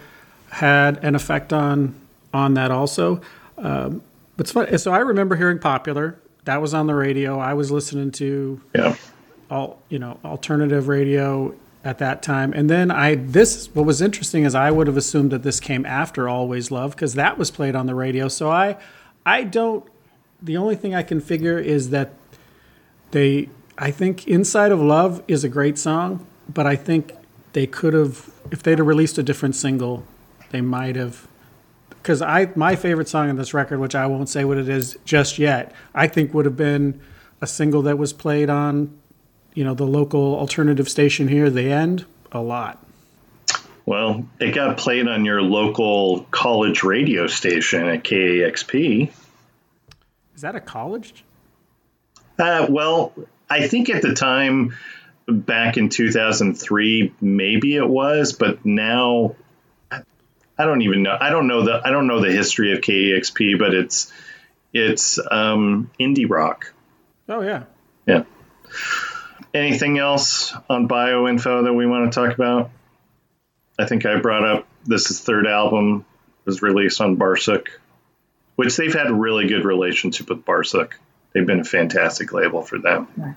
had 0.49 1.03
an 1.03 1.15
effect 1.15 1.53
on 1.53 1.95
on 2.33 2.53
that 2.55 2.71
also. 2.71 3.21
Um, 3.57 4.03
but 4.37 4.45
it's 4.45 4.51
fun. 4.51 4.77
So 4.77 4.91
I 4.91 4.99
remember 4.99 5.35
hearing 5.35 5.59
Popular. 5.59 6.17
That 6.45 6.61
was 6.61 6.73
on 6.73 6.87
the 6.87 6.95
radio. 6.95 7.39
I 7.39 7.53
was 7.53 7.71
listening 7.71 8.11
to 8.13 8.61
Yeah. 8.75 8.95
All 9.51 9.79
you 9.89 9.99
know 9.99 10.17
alternative 10.25 10.87
radio 10.87 11.53
at 11.83 11.97
that 11.97 12.23
time. 12.23 12.53
And 12.53 12.69
then 12.69 12.89
i 12.89 13.15
this 13.15 13.67
what 13.75 13.85
was 13.85 14.01
interesting 14.01 14.43
is 14.43 14.55
i 14.55 14.71
would 14.71 14.87
have 14.87 14.97
assumed 14.97 15.31
that 15.31 15.43
this 15.43 15.59
came 15.59 15.85
after 15.85 16.29
always 16.29 16.71
love 16.71 16.91
because 16.91 17.13
that 17.15 17.37
was 17.37 17.51
played 17.51 17.75
on 17.75 17.85
the 17.85 17.95
radio. 17.95 18.27
So 18.27 18.49
i 18.49 18.77
i 19.25 19.43
don't 19.43 19.85
the 20.41 20.57
only 20.57 20.75
thing 20.75 20.95
i 20.95 21.03
can 21.03 21.21
figure 21.21 21.59
is 21.59 21.91
that 21.91 22.13
they 23.11 23.49
i 23.77 23.91
think 23.91 24.27
inside 24.27 24.71
of 24.71 24.79
love 24.79 25.21
is 25.27 25.43
a 25.43 25.49
great 25.49 25.77
song 25.77 26.25
but 26.51 26.65
i 26.65 26.75
think 26.75 27.13
they 27.53 27.67
could 27.67 27.93
have 27.93 28.31
if 28.51 28.63
they'd 28.63 28.79
have 28.79 28.87
released 28.87 29.17
a 29.17 29.23
different 29.23 29.55
single 29.55 30.03
they 30.49 30.61
might 30.61 30.95
have 30.95 31.27
because 31.89 32.21
i 32.21 32.49
my 32.55 32.75
favorite 32.75 33.07
song 33.07 33.29
on 33.29 33.35
this 33.35 33.53
record 33.53 33.79
which 33.79 33.93
i 33.93 34.07
won't 34.07 34.29
say 34.29 34.43
what 34.43 34.57
it 34.57 34.67
is 34.67 34.97
just 35.05 35.37
yet 35.37 35.71
i 35.93 36.07
think 36.07 36.33
would 36.33 36.45
have 36.45 36.57
been 36.57 36.99
a 37.39 37.47
single 37.47 37.83
that 37.83 37.97
was 37.97 38.13
played 38.13 38.49
on 38.49 38.91
you 39.53 39.63
know 39.63 39.73
the 39.73 39.85
local 39.85 40.35
alternative 40.37 40.89
station 40.89 41.27
here 41.27 41.49
the 41.49 41.71
end 41.71 42.05
a 42.31 42.41
lot 42.41 42.83
Well, 43.85 44.25
it 44.39 44.53
got 44.53 44.77
played 44.77 45.07
on 45.07 45.25
your 45.25 45.41
local 45.41 46.25
college 46.31 46.83
radio 46.83 47.27
station 47.27 47.87
at 47.87 48.03
KEXP. 48.03 49.11
is 50.35 50.41
that 50.41 50.55
a 50.55 50.61
college 50.61 51.23
Uh, 52.39 52.67
well, 52.69 53.13
I 53.49 53.67
think 53.67 53.89
at 53.89 54.01
the 54.01 54.13
time, 54.13 54.75
back 55.27 55.77
in 55.77 55.89
2003, 55.89 57.13
maybe 57.21 57.75
it 57.75 57.87
was, 57.87 58.33
but 58.33 58.65
now 58.65 59.35
I 59.91 60.65
don't 60.65 60.81
even 60.83 61.03
know. 61.03 61.17
I 61.19 61.29
don't 61.29 61.47
know 61.47 61.63
the 61.63 61.81
I 61.83 61.89
don't 61.89 62.07
know 62.07 62.21
the 62.21 62.31
history 62.31 62.73
of 62.73 62.81
KEXP, 62.81 63.57
but 63.59 63.73
it's 63.73 64.11
it's 64.73 65.19
um, 65.29 65.89
indie 65.99 66.29
rock. 66.29 66.73
oh 67.27 67.41
yeah 67.41 67.63
Yeah. 68.05 68.23
Anything 69.53 69.97
else 69.97 70.53
on 70.69 70.87
bioinfo 70.87 71.65
that 71.65 71.73
we 71.73 71.85
want 71.85 72.11
to 72.11 72.19
talk 72.19 72.33
about? 72.33 72.71
I 73.77 73.85
think 73.85 74.05
I 74.05 74.19
brought 74.19 74.45
up 74.45 74.67
this 74.85 75.11
is 75.11 75.19
third 75.19 75.47
album 75.47 76.05
was 76.45 76.61
released 76.61 77.01
on 77.01 77.17
Barsuk, 77.17 77.67
which 78.55 78.75
they've 78.77 78.93
had 78.93 79.07
a 79.07 79.13
really 79.13 79.47
good 79.47 79.65
relationship 79.65 80.29
with 80.29 80.45
Barsuk. 80.45 80.93
They've 81.33 81.45
been 81.45 81.59
a 81.59 81.65
fantastic 81.65 82.33
label 82.33 82.61
for 82.61 82.79
them. 82.79 83.07
Right. 83.15 83.35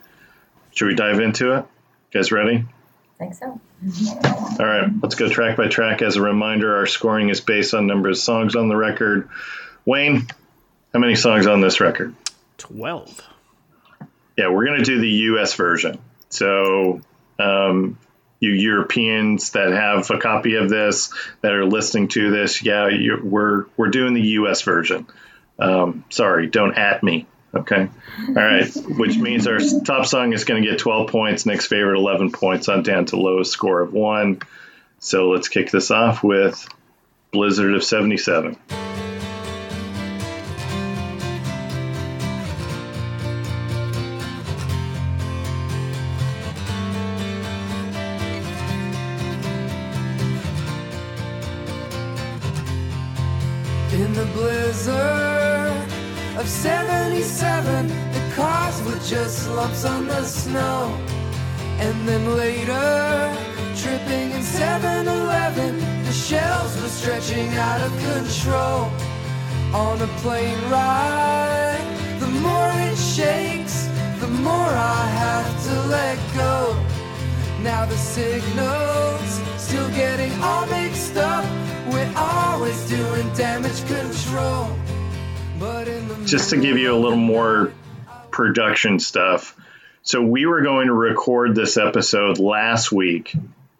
Should 0.72 0.88
we 0.88 0.94
dive 0.94 1.20
into 1.20 1.52
it? 1.52 1.66
You 2.12 2.20
guys 2.20 2.32
ready? 2.32 2.64
think 3.18 3.34
so. 3.34 3.60
All 4.58 4.66
right, 4.66 4.90
let's 5.02 5.14
go 5.14 5.28
track 5.28 5.56
by 5.56 5.68
track. 5.68 6.02
As 6.02 6.16
a 6.16 6.22
reminder, 6.22 6.76
our 6.76 6.86
scoring 6.86 7.28
is 7.28 7.40
based 7.40 7.74
on 7.74 7.86
number 7.86 8.08
of 8.08 8.18
songs 8.18 8.56
on 8.56 8.68
the 8.68 8.76
record. 8.76 9.28
Wayne, 9.84 10.26
how 10.92 10.98
many 10.98 11.14
songs 11.14 11.46
on 11.46 11.60
this 11.60 11.80
record? 11.80 12.14
12. 12.58 13.20
Yeah, 14.36 14.48
we're 14.48 14.66
going 14.66 14.78
to 14.78 14.84
do 14.84 15.00
the 15.00 15.08
US 15.08 15.54
version. 15.54 15.98
So, 16.28 17.00
um, 17.38 17.98
you 18.40 18.50
Europeans 18.50 19.50
that 19.50 19.72
have 19.72 20.10
a 20.10 20.18
copy 20.18 20.56
of 20.56 20.68
this 20.68 21.12
that 21.40 21.52
are 21.52 21.64
listening 21.64 22.08
to 22.08 22.30
this, 22.30 22.62
yeah, 22.62 22.88
you, 22.88 23.20
we're 23.22 23.66
we're 23.76 23.88
doing 23.88 24.14
the 24.14 24.22
US 24.22 24.62
version. 24.62 25.06
Um, 25.58 26.04
sorry, 26.10 26.48
don't 26.48 26.76
at 26.76 27.02
me. 27.02 27.26
Okay. 27.54 27.88
All 28.28 28.34
right. 28.34 28.68
Which 28.98 29.16
means 29.16 29.46
our 29.46 29.60
top 29.84 30.06
song 30.06 30.32
is 30.32 30.44
going 30.44 30.62
to 30.62 30.68
get 30.68 30.78
12 30.80 31.08
points. 31.08 31.46
Next 31.46 31.68
favorite, 31.68 31.98
11 31.98 32.32
points. 32.32 32.68
on 32.68 32.82
down 32.82 33.06
to 33.06 33.16
lowest 33.16 33.52
score 33.52 33.80
of 33.80 33.92
one. 33.92 34.40
So 34.98 35.28
let's 35.28 35.48
kick 35.48 35.70
this 35.70 35.90
off 35.90 36.24
with 36.24 36.66
Blizzard 37.30 37.74
of 37.74 37.84
77. 37.84 38.56
On 59.84 60.06
the 60.06 60.24
snow. 60.24 60.96
And 61.78 62.08
then 62.08 62.36
later, 62.36 63.36
tripping 63.76 64.30
in 64.30 64.42
7 64.42 65.08
Eleven, 65.08 65.78
the 66.04 66.12
shells 66.12 66.80
were 66.80 66.88
stretching 66.88 67.48
out 67.54 67.80
of 67.80 67.92
control. 68.08 68.90
On 69.74 70.00
a 70.00 70.06
plane 70.22 70.60
ride, 70.70 71.84
the 72.20 72.28
more 72.28 72.72
it 72.90 72.96
shakes, 72.96 73.88
the 74.20 74.28
more 74.28 74.54
I 74.54 75.06
have 75.22 75.64
to 75.66 75.74
let 75.88 76.18
go. 76.34 76.76
Now 77.62 77.84
the 77.84 77.96
signals 77.96 79.40
still 79.58 79.88
getting 79.90 80.32
all 80.42 80.66
mixed 80.66 81.16
up. 81.16 81.44
We're 81.92 82.12
always 82.16 82.88
doing 82.88 83.32
damage 83.34 83.84
control. 83.86 84.70
Just 86.24 86.50
to 86.50 86.56
give 86.56 86.78
you 86.78 86.92
a 86.92 86.96
little 86.96 87.18
more 87.18 87.72
production 88.30 88.98
stuff. 88.98 89.56
So 90.06 90.20
we 90.20 90.44
were 90.44 90.60
going 90.60 90.88
to 90.88 90.92
record 90.92 91.54
this 91.54 91.78
episode 91.78 92.38
last 92.38 92.92
week, 92.92 93.34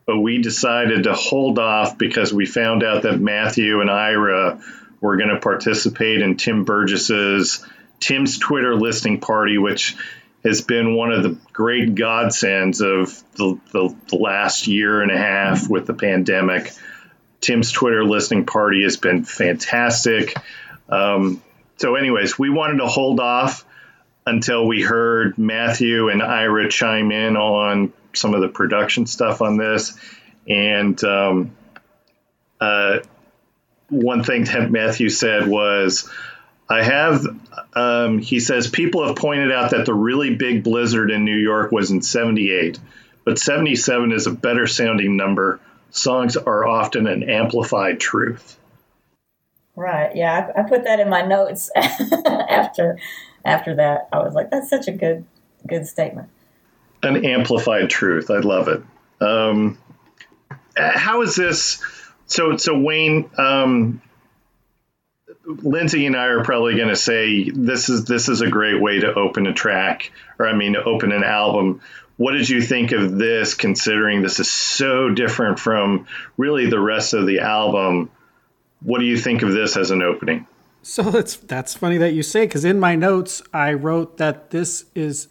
but 0.06 0.18
we 0.18 0.40
decided 0.40 1.04
to 1.04 1.12
hold 1.12 1.58
off 1.58 1.98
because 1.98 2.32
we 2.32 2.46
found 2.46 2.82
out 2.82 3.02
that 3.02 3.20
Matthew 3.20 3.82
and 3.82 3.90
Ira 3.90 4.58
were 5.02 5.18
going 5.18 5.28
to 5.28 5.38
participate 5.38 6.22
in 6.22 6.38
Tim 6.38 6.64
Burgess's 6.64 7.62
Tim's 8.00 8.38
Twitter 8.38 8.74
listing 8.74 9.20
party, 9.20 9.58
which 9.58 9.98
has 10.42 10.62
been 10.62 10.96
one 10.96 11.12
of 11.12 11.22
the 11.22 11.36
great 11.52 11.94
godsends 11.94 12.80
of 12.80 13.22
the, 13.34 13.60
the, 13.72 13.94
the 14.08 14.16
last 14.16 14.66
year 14.66 15.02
and 15.02 15.10
a 15.10 15.18
half 15.18 15.68
with 15.68 15.86
the 15.86 15.94
pandemic. 15.94 16.72
Tim's 17.42 17.70
Twitter 17.70 18.02
listening 18.02 18.46
party 18.46 18.82
has 18.84 18.96
been 18.96 19.24
fantastic. 19.26 20.34
Um, 20.88 21.42
so, 21.76 21.96
anyways, 21.96 22.38
we 22.38 22.48
wanted 22.48 22.78
to 22.78 22.86
hold 22.86 23.20
off 23.20 23.66
until 24.26 24.66
we 24.66 24.82
heard 24.82 25.36
Matthew 25.36 26.08
and 26.08 26.22
Ira 26.22 26.68
chime 26.68 27.12
in 27.12 27.36
on 27.36 27.92
some 28.14 28.34
of 28.34 28.40
the 28.40 28.48
production 28.48 29.06
stuff 29.06 29.42
on 29.42 29.56
this. 29.56 29.98
And 30.48 31.02
um, 31.04 31.56
uh, 32.60 32.98
one 33.88 34.24
thing 34.24 34.44
that 34.44 34.70
Matthew 34.70 35.10
said 35.10 35.46
was, 35.46 36.08
I 36.68 36.82
have, 36.82 37.26
um, 37.74 38.18
he 38.18 38.40
says, 38.40 38.68
people 38.68 39.06
have 39.06 39.16
pointed 39.16 39.52
out 39.52 39.72
that 39.72 39.84
the 39.84 39.94
really 39.94 40.34
big 40.34 40.64
blizzard 40.64 41.10
in 41.10 41.24
New 41.24 41.36
York 41.36 41.70
was 41.70 41.90
in 41.90 42.00
78, 42.00 42.78
but 43.24 43.38
77 43.38 44.12
is 44.12 44.26
a 44.26 44.30
better 44.30 44.66
sounding 44.66 45.16
number. 45.16 45.60
Songs 45.90 46.36
are 46.36 46.66
often 46.66 47.06
an 47.06 47.28
amplified 47.28 48.00
truth. 48.00 48.58
Right. 49.76 50.14
Yeah, 50.16 50.50
I, 50.56 50.60
I 50.60 50.62
put 50.68 50.84
that 50.84 51.00
in 51.00 51.10
my 51.10 51.22
notes 51.22 51.70
after 51.76 52.98
after 53.44 53.76
that. 53.76 54.08
I 54.12 54.18
was 54.18 54.34
like, 54.34 54.50
that's 54.50 54.70
such 54.70 54.88
a 54.88 54.92
good 54.92 55.24
good 55.66 55.86
statement. 55.86 56.28
An 57.02 57.24
amplified 57.24 57.90
truth. 57.90 58.30
I 58.30 58.38
love 58.38 58.68
it. 58.68 58.82
Um, 59.20 59.78
how 60.76 61.22
is 61.22 61.36
this? 61.36 61.82
So, 62.26 62.56
so 62.56 62.78
Wayne, 62.78 63.30
um, 63.36 64.00
Lindsay 65.46 66.06
and 66.06 66.16
I 66.16 66.26
are 66.26 66.44
probably 66.44 66.76
going 66.76 66.88
to 66.88 66.96
say 66.96 67.50
this 67.50 67.88
is 67.88 68.06
this 68.06 68.28
is 68.28 68.40
a 68.40 68.48
great 68.48 68.80
way 68.80 69.00
to 69.00 69.12
open 69.12 69.46
a 69.46 69.52
track, 69.52 70.10
or 70.38 70.48
I 70.48 70.54
mean, 70.54 70.76
open 70.76 71.12
an 71.12 71.22
album. 71.22 71.80
What 72.16 72.32
did 72.32 72.48
you 72.48 72.62
think 72.62 72.92
of 72.92 73.16
this, 73.18 73.54
considering 73.54 74.22
this 74.22 74.40
is 74.40 74.50
so 74.50 75.10
different 75.10 75.58
from 75.58 76.06
really 76.36 76.70
the 76.70 76.80
rest 76.80 77.12
of 77.12 77.26
the 77.26 77.40
album? 77.40 78.10
What 78.80 79.00
do 79.00 79.04
you 79.04 79.18
think 79.18 79.42
of 79.42 79.52
this 79.52 79.76
as 79.76 79.90
an 79.90 80.00
opening? 80.00 80.46
So 80.84 81.02
that's 81.02 81.36
that's 81.36 81.74
funny 81.74 81.96
that 81.96 82.12
you 82.12 82.22
say 82.22 82.46
because 82.46 82.64
in 82.64 82.78
my 82.78 82.94
notes 82.94 83.42
I 83.54 83.72
wrote 83.72 84.18
that 84.18 84.50
this 84.50 84.84
is 84.94 85.28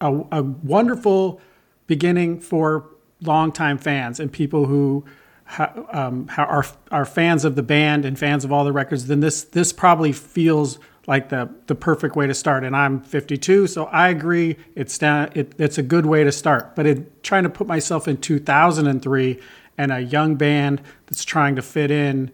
a, 0.00 0.10
a 0.32 0.42
wonderful 0.42 1.40
beginning 1.86 2.40
for 2.40 2.86
longtime 3.20 3.76
fans 3.76 4.18
and 4.18 4.32
people 4.32 4.64
who 4.64 5.04
ha, 5.44 5.72
um, 5.92 6.28
ha- 6.28 6.44
are 6.44 6.64
are 6.90 7.04
fans 7.04 7.44
of 7.44 7.56
the 7.56 7.62
band 7.62 8.06
and 8.06 8.18
fans 8.18 8.42
of 8.42 8.50
all 8.50 8.64
the 8.64 8.72
records. 8.72 9.06
Then 9.06 9.20
this 9.20 9.44
this 9.44 9.70
probably 9.70 10.12
feels 10.12 10.78
like 11.06 11.28
the 11.28 11.50
the 11.66 11.74
perfect 11.74 12.16
way 12.16 12.26
to 12.26 12.34
start. 12.34 12.64
And 12.64 12.74
I'm 12.74 13.00
52, 13.00 13.66
so 13.66 13.84
I 13.86 14.08
agree. 14.08 14.56
It's 14.74 14.96
down, 14.96 15.30
it, 15.34 15.52
it's 15.58 15.76
a 15.76 15.82
good 15.82 16.06
way 16.06 16.24
to 16.24 16.32
start. 16.32 16.74
But 16.74 16.86
in 16.86 17.10
trying 17.22 17.42
to 17.42 17.50
put 17.50 17.66
myself 17.66 18.08
in 18.08 18.16
2003 18.16 19.40
and 19.76 19.92
a 19.92 20.00
young 20.00 20.36
band 20.36 20.80
that's 21.04 21.24
trying 21.24 21.54
to 21.56 21.62
fit 21.62 21.90
in 21.90 22.30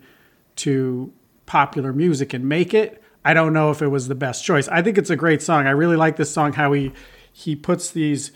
to 0.57 1.13
popular 1.47 1.93
music 1.93 2.33
and 2.35 2.49
make 2.49 2.75
it. 2.75 3.03
I 3.25 3.35
don't 3.35 3.53
know 3.53 3.71
if 3.71 3.81
it 3.81 3.89
was 3.89 4.09
the 4.09 4.15
best 4.15 4.45
choice. 4.45 4.69
I 4.69 4.83
think 4.83 4.99
it's 4.99 5.11
a 5.11 5.17
great 5.17 5.43
song. 5.43 5.67
I 5.67 5.71
really 5.71 5.97
like 5.97 6.17
this 6.17 6.31
song 6.31 6.53
how 6.53 6.73
he 6.73 6.93
he 7.33 7.57
puts 7.57 7.91
these 7.91 8.31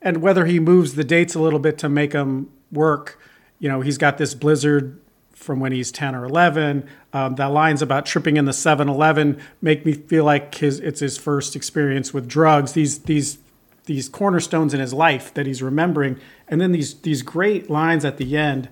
and 0.00 0.18
whether 0.18 0.44
he 0.44 0.60
moves 0.60 0.94
the 0.94 1.04
dates 1.04 1.34
a 1.34 1.40
little 1.40 1.58
bit 1.58 1.78
to 1.78 1.88
make 1.88 2.12
them 2.12 2.50
work. 2.70 3.18
You 3.58 3.68
know, 3.68 3.80
he's 3.80 3.98
got 3.98 4.18
this 4.18 4.34
blizzard 4.34 5.00
from 5.32 5.60
when 5.60 5.72
he's 5.72 5.90
10 5.90 6.14
or 6.14 6.24
11. 6.24 6.88
Um, 7.12 7.34
that 7.36 7.46
lines 7.46 7.82
about 7.82 8.06
tripping 8.06 8.36
in 8.36 8.44
the 8.44 8.52
7-Eleven 8.52 9.40
make 9.60 9.84
me 9.84 9.92
feel 9.92 10.24
like 10.24 10.54
his 10.56 10.78
it's 10.80 11.00
his 11.00 11.16
first 11.16 11.56
experience 11.56 12.12
with 12.12 12.28
drugs. 12.28 12.72
These 12.72 13.00
these 13.00 13.38
these 13.86 14.08
cornerstones 14.08 14.72
in 14.72 14.80
his 14.80 14.94
life 14.94 15.32
that 15.34 15.46
he's 15.46 15.62
remembering, 15.62 16.18
and 16.48 16.60
then 16.60 16.72
these 16.72 16.94
these 17.00 17.22
great 17.22 17.68
lines 17.68 18.04
at 18.04 18.16
the 18.16 18.36
end, 18.36 18.68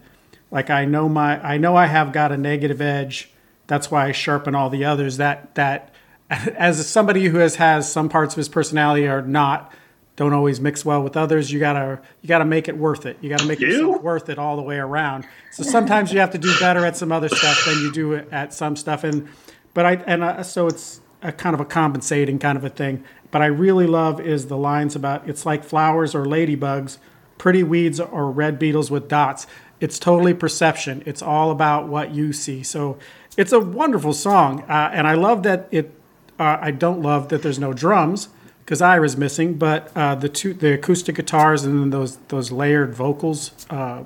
like 0.50 0.70
I 0.70 0.84
know 0.84 1.08
my 1.08 1.40
I 1.46 1.56
know 1.58 1.76
I 1.76 1.86
have 1.86 2.12
got 2.12 2.32
a 2.32 2.36
negative 2.36 2.80
edge. 2.80 3.31
That's 3.66 3.90
why 3.90 4.08
I 4.08 4.12
sharpen 4.12 4.54
all 4.54 4.70
the 4.70 4.84
others. 4.84 5.16
That 5.16 5.54
that 5.54 5.94
as 6.30 6.86
somebody 6.88 7.26
who 7.26 7.38
has 7.38 7.56
has 7.56 7.90
some 7.90 8.08
parts 8.08 8.34
of 8.34 8.38
his 8.38 8.48
personality 8.48 9.06
are 9.06 9.22
not 9.22 9.72
don't 10.14 10.34
always 10.34 10.60
mix 10.60 10.84
well 10.84 11.02
with 11.02 11.16
others. 11.16 11.50
You 11.50 11.58
gotta 11.58 12.00
you 12.20 12.28
gotta 12.28 12.44
make 12.44 12.68
it 12.68 12.76
worth 12.76 13.06
it. 13.06 13.16
You 13.20 13.30
gotta 13.30 13.46
make 13.46 13.60
You? 13.60 13.68
yourself 13.68 14.02
worth 14.02 14.28
it 14.28 14.38
all 14.38 14.56
the 14.56 14.62
way 14.62 14.76
around. 14.76 15.26
So 15.52 15.62
sometimes 15.62 16.12
you 16.12 16.20
have 16.20 16.30
to 16.32 16.38
do 16.38 16.52
better 16.60 16.84
at 16.84 16.96
some 16.96 17.12
other 17.12 17.28
stuff 17.28 17.64
than 17.64 17.78
you 17.78 17.92
do 17.92 18.14
at 18.30 18.52
some 18.52 18.76
stuff. 18.76 19.04
And 19.04 19.28
but 19.74 19.86
I 19.86 19.92
and 20.06 20.22
uh, 20.22 20.42
so 20.42 20.66
it's 20.66 21.00
a 21.22 21.32
kind 21.32 21.54
of 21.54 21.60
a 21.60 21.64
compensating 21.64 22.38
kind 22.38 22.58
of 22.58 22.64
a 22.64 22.68
thing. 22.68 23.04
But 23.30 23.40
I 23.40 23.46
really 23.46 23.86
love 23.86 24.20
is 24.20 24.48
the 24.48 24.56
lines 24.58 24.94
about 24.94 25.28
it's 25.28 25.46
like 25.46 25.64
flowers 25.64 26.14
or 26.14 26.26
ladybugs, 26.26 26.98
pretty 27.38 27.62
weeds 27.62 27.98
or 27.98 28.30
red 28.30 28.58
beetles 28.58 28.90
with 28.90 29.08
dots. 29.08 29.46
It's 29.80 29.98
totally 29.98 30.34
perception. 30.34 31.02
It's 31.06 31.22
all 31.22 31.50
about 31.50 31.88
what 31.88 32.12
you 32.14 32.32
see. 32.32 32.62
So 32.62 32.98
it's 33.36 33.52
a 33.52 33.60
wonderful 33.60 34.12
song, 34.12 34.62
uh, 34.68 34.90
and 34.92 35.06
I 35.06 35.14
love 35.14 35.42
that 35.44 35.68
it. 35.70 35.94
Uh, 36.38 36.58
I 36.60 36.70
don't 36.70 37.02
love 37.02 37.28
that 37.28 37.42
there's 37.42 37.58
no 37.58 37.72
drums 37.72 38.28
because 38.64 38.80
Ira's 38.80 39.16
missing, 39.16 39.54
but 39.54 39.90
uh, 39.96 40.14
the 40.14 40.28
two 40.28 40.54
the 40.54 40.74
acoustic 40.74 41.16
guitars 41.16 41.64
and 41.64 41.80
then 41.80 41.90
those 41.90 42.16
those 42.28 42.50
layered 42.50 42.94
vocals. 42.94 43.52
Uh, 43.70 44.04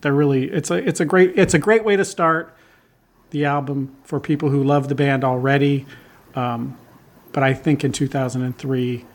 they're 0.00 0.12
really 0.12 0.50
it's 0.50 0.70
a 0.70 0.74
it's 0.74 1.00
a 1.00 1.04
great 1.04 1.38
it's 1.38 1.54
a 1.54 1.58
great 1.58 1.84
way 1.84 1.96
to 1.96 2.04
start 2.04 2.56
the 3.30 3.44
album 3.44 3.96
for 4.04 4.20
people 4.20 4.50
who 4.50 4.62
love 4.62 4.88
the 4.88 4.94
band 4.94 5.24
already. 5.24 5.86
Um, 6.34 6.76
but 7.32 7.42
I 7.42 7.54
think 7.54 7.82
in 7.82 7.92
2003, 7.92 9.06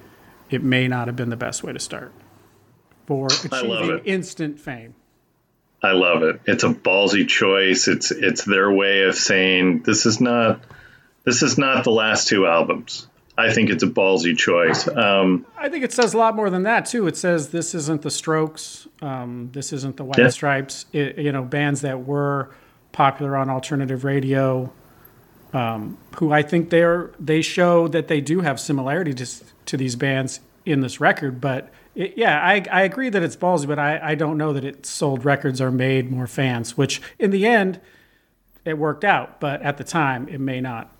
it 0.49 0.63
may 0.63 0.87
not 0.87 1.07
have 1.07 1.15
been 1.15 1.29
the 1.29 1.37
best 1.37 1.63
way 1.63 1.71
to 1.71 1.79
start 1.79 2.11
for 3.05 3.27
achieving 3.27 3.99
instant 4.05 4.59
fame. 4.59 4.95
I 5.83 5.91
love 5.91 6.23
it. 6.23 6.41
It's 6.45 6.63
a 6.63 6.69
ballsy 6.69 7.27
choice. 7.27 7.87
It's 7.87 8.11
it's 8.11 8.43
their 8.45 8.71
way 8.71 9.03
of 9.03 9.15
saying 9.15 9.83
this 9.83 10.05
is 10.05 10.19
not 10.19 10.61
this 11.23 11.43
is 11.43 11.57
not 11.57 11.83
the 11.83 11.91
last 11.91 12.27
two 12.27 12.47
albums. 12.47 13.07
I 13.37 13.53
think 13.53 13.69
it's 13.69 13.83
a 13.83 13.87
ballsy 13.87 14.35
choice. 14.35 14.87
Um, 14.87 15.45
I 15.55 15.69
think 15.69 15.83
it 15.83 15.93
says 15.93 16.15
a 16.15 16.17
lot 16.17 16.35
more 16.35 16.49
than 16.49 16.63
that 16.63 16.87
too. 16.87 17.05
It 17.05 17.15
says 17.15 17.49
this 17.49 17.75
isn't 17.75 18.01
the 18.01 18.09
Strokes, 18.09 18.87
um, 19.03 19.51
this 19.53 19.71
isn't 19.71 19.97
the 19.97 20.03
White 20.03 20.17
Yeah. 20.17 20.29
Stripes. 20.29 20.85
It, 20.91 21.19
you 21.19 21.31
know, 21.31 21.43
bands 21.43 21.81
that 21.81 22.03
were 22.05 22.49
popular 22.91 23.37
on 23.37 23.47
alternative 23.51 24.03
radio, 24.03 24.73
um, 25.53 25.99
who 26.17 26.31
I 26.31 26.41
think 26.41 26.71
they're 26.71 27.11
they 27.19 27.43
show 27.43 27.87
that 27.89 28.07
they 28.07 28.21
do 28.21 28.41
have 28.41 28.59
similarity 28.59 29.13
to 29.13 29.27
to 29.67 29.77
these 29.77 29.95
bands 29.95 30.39
in 30.65 30.81
this 30.81 30.99
record. 30.99 31.39
But 31.39 31.71
it, 31.97 32.13
yeah, 32.15 32.39
I 32.39 32.63
I 32.71 32.83
agree 32.83 33.09
that 33.09 33.23
it's 33.23 33.35
ballsy, 33.35 33.67
but 33.67 33.79
I 33.79 33.99
I 34.01 34.15
don't 34.15 34.37
know 34.37 34.53
that 34.53 34.63
it 34.63 34.85
sold 34.85 35.25
records 35.25 35.59
or 35.59 35.71
made 35.71 36.11
more 36.11 36.27
fans. 36.27 36.77
Which 36.77 37.01
in 37.17 37.31
the 37.31 37.47
end, 37.47 37.81
it 38.63 38.77
worked 38.77 39.03
out, 39.03 39.39
but 39.39 39.61
at 39.63 39.77
the 39.77 39.83
time, 39.83 40.29
it 40.29 40.39
may 40.39 40.61
not. 40.61 40.91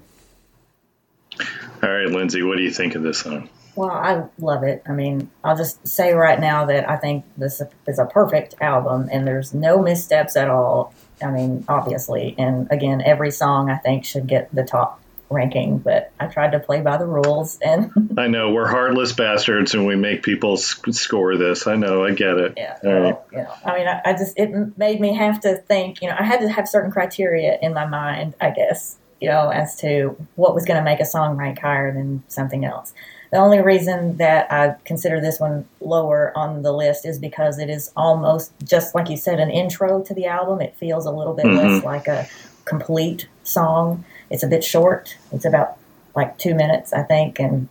all 1.39 1.89
right, 1.89 2.10
Lindsay, 2.10 2.41
what 2.41 2.58
do 2.58 2.64
you 2.64 2.72
think 2.72 2.95
of 2.95 3.04
this 3.04 3.20
song? 3.20 3.48
Well, 3.76 3.91
I 3.91 4.24
love 4.39 4.64
it. 4.64 4.82
I 4.88 4.93
mean, 4.93 5.30
I'll 5.43 5.56
just 5.56 5.88
say 5.88 6.14
right 6.14 6.39
now 6.39 6.66
that 6.66 6.89
I 6.89 6.98
think 6.98 7.26
this 7.38 7.62
is 7.86 8.00
a 8.00 8.06
perfect 8.06 8.56
album 8.60 9.08
and 9.12 9.28
there's 9.28 9.54
no 9.54 9.84
missteps 9.84 10.36
at 10.36 10.50
all. 10.50 10.95
I 11.22 11.30
mean, 11.30 11.64
obviously. 11.70 12.34
And 12.39 12.68
again, 12.72 13.04
every 13.06 13.30
song 13.30 13.70
I 13.70 13.78
think 13.78 14.04
should 14.04 14.26
get 14.26 14.54
the 14.54 14.64
top 14.64 15.00
ranking, 15.30 15.78
but 15.80 16.12
I 16.20 16.28
tried 16.28 16.52
to 16.52 16.60
play 16.60 16.82
by 16.82 16.98
the 16.98 17.06
rules 17.06 17.58
and 17.60 17.92
I 18.18 18.28
know 18.28 18.52
we're 18.52 18.68
heartless 18.68 19.14
bastards 19.14 19.74
and 19.74 19.86
we 19.86 19.96
make 19.96 20.24
people 20.24 20.54
s- 20.54 20.80
score 20.92 21.38
this. 21.38 21.68
I 21.68 21.76
know, 21.76 22.06
I 22.06 22.14
get 22.14 22.38
it. 22.38 22.54
yeah, 22.58 22.78
All 22.84 22.94
right. 22.94 23.02
well, 23.02 23.26
you 23.32 23.38
know, 23.40 23.54
I 23.66 23.78
mean, 23.78 23.88
I, 23.88 24.02
I 24.06 24.14
just, 24.14 24.38
it 24.38 24.78
made 24.78 25.00
me 25.00 25.16
have 25.16 25.42
to 25.42 25.56
think, 25.56 26.02
you 26.02 26.10
know, 26.10 26.16
I 26.18 26.24
had 26.24 26.40
to 26.42 26.50
have 26.50 26.68
certain 26.68 26.92
criteria 26.92 27.58
in 27.62 27.74
my 27.74 27.86
mind, 27.86 28.36
I 28.40 28.52
guess, 28.52 28.98
you 29.20 29.30
know, 29.30 29.50
as 29.50 29.76
to 29.82 30.16
what 30.36 30.56
was 30.56 30.66
going 30.66 30.78
to 30.78 30.84
make 30.84 31.00
a 31.00 31.06
song 31.06 31.38
rank 31.38 31.60
higher 31.60 31.94
than 31.94 32.24
something 32.28 32.66
else. 32.66 32.94
The 33.32 33.38
only 33.38 33.60
reason 33.60 34.18
that 34.18 34.52
I 34.52 34.76
consider 34.86 35.20
this 35.20 35.40
one 35.40 35.68
lower 35.82 36.32
on 36.38 36.62
the 36.62 36.72
list 36.72 37.06
is 37.06 37.20
because 37.20 37.60
it 37.60 37.70
is 37.70 37.92
almost 37.96 38.54
just 38.64 38.96
like 38.96 39.10
you 39.10 39.18
said, 39.18 39.40
an 39.40 39.50
intro 39.50 40.02
to 40.04 40.14
the 40.14 40.28
album. 40.28 40.62
It 40.62 40.76
feels 40.78 41.06
a 41.06 41.12
little 41.12 41.34
bit 41.34 41.46
mm-hmm. 41.46 41.58
less 41.58 41.84
like 41.84 42.08
a 42.08 42.28
complete 42.64 43.28
song. 43.44 44.06
It's 44.30 44.44
a 44.44 44.48
bit 44.48 44.64
short. 44.64 45.18
It's 45.32 45.46
about 45.46 45.78
like 46.16 46.38
two 46.38 46.56
minutes, 46.56 46.94
I 46.94 47.04
think, 47.04 47.40
and 47.40 47.70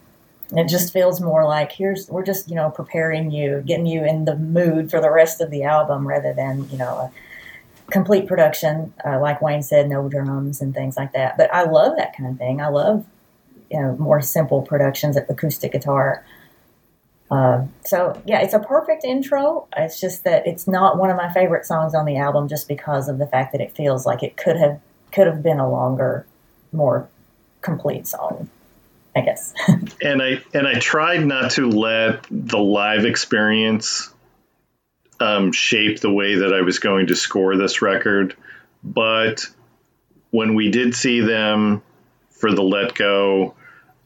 it 0.53 0.69
just 0.69 0.93
feels 0.93 1.21
more 1.21 1.45
like 1.45 1.73
here's 1.73 2.09
we're 2.09 2.25
just 2.25 2.49
you 2.49 2.55
know 2.55 2.71
preparing 2.71 3.31
you, 3.31 3.63
getting 3.67 3.87
you 3.87 4.05
in 4.05 4.25
the 4.25 4.37
mood 4.37 4.91
for 4.91 5.01
the 5.01 5.11
rest 5.11 5.41
of 5.41 5.51
the 5.51 5.65
album, 5.65 6.07
rather 6.07 6.33
than 6.33 6.69
you 6.71 6.79
know 6.79 6.87
a 6.87 7.13
complete 7.91 8.27
production. 8.27 8.93
Uh, 9.05 9.21
like 9.21 9.43
Wayne 9.43 9.63
said, 9.63 9.89
no 9.89 10.09
drums 10.09 10.61
and 10.61 10.75
things 10.75 10.97
like 10.97 11.13
that. 11.13 11.37
But 11.37 11.53
I 11.55 11.65
love 11.65 11.97
that 11.97 12.17
kind 12.17 12.31
of 12.31 12.39
thing. 12.39 12.61
I 12.61 12.69
love 12.69 13.05
you 13.71 13.81
know 13.81 13.97
more 13.97 14.21
simple 14.21 14.63
productions, 14.63 15.17
acoustic 15.17 15.73
guitar. 15.73 16.25
Uh, 17.31 17.65
so 17.85 18.21
yeah, 18.25 18.41
it's 18.41 18.55
a 18.55 18.61
perfect 18.61 19.05
intro. 19.05 19.67
It's 19.77 20.01
just 20.01 20.25
that 20.25 20.47
it's 20.47 20.69
not 20.69 20.99
one 20.99 21.11
of 21.11 21.17
my 21.17 21.33
favorite 21.33 21.67
songs 21.67 21.95
on 21.95 22.05
the 22.05 22.17
album, 22.17 22.49
just 22.49 22.69
because 22.69 23.09
of 23.09 23.19
the 23.19 23.27
fact 23.27 23.53
that 23.53 23.61
it 23.61 23.75
feels 23.75 24.07
like 24.07 24.23
it 24.23 24.37
could 24.37 24.57
have 24.57 24.81
could 25.13 25.27
have 25.27 25.43
been 25.43 25.59
a 25.59 25.69
longer, 25.69 26.27
more 26.77 27.09
complete 27.61 28.07
song. 28.07 28.49
I 29.17 29.23
guess. 29.23 29.55
and 30.03 30.23
I 30.23 30.43
and 30.53 30.69
I 30.69 30.75
tried 30.79 31.25
not 31.25 31.53
to 31.53 31.71
let 31.71 32.27
the 32.31 32.59
live 32.59 33.07
experience 33.07 34.13
um, 35.19 35.53
shape 35.53 36.01
the 36.01 36.13
way 36.13 36.37
that 36.37 36.53
I 36.53 36.61
was 36.61 36.79
going 36.81 37.07
to 37.07 37.17
score 37.17 37.57
this 37.57 37.81
record. 37.81 38.37
But 38.85 39.47
when 40.31 40.55
we 40.55 40.71
did 40.71 40.95
see 40.95 41.21
them 41.21 41.83
for 42.29 42.53
the 42.53 42.63
Let 42.63 42.95
Go 42.95 43.55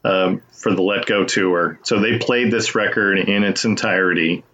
um, 0.04 0.42
for 0.52 0.72
the 0.72 0.82
Let 0.82 1.06
Go 1.06 1.24
tour, 1.24 1.80
so 1.82 1.98
they 1.98 2.18
played 2.18 2.52
this 2.52 2.76
record 2.76 3.18
in 3.18 3.42
its 3.42 3.64
entirety, 3.64 4.44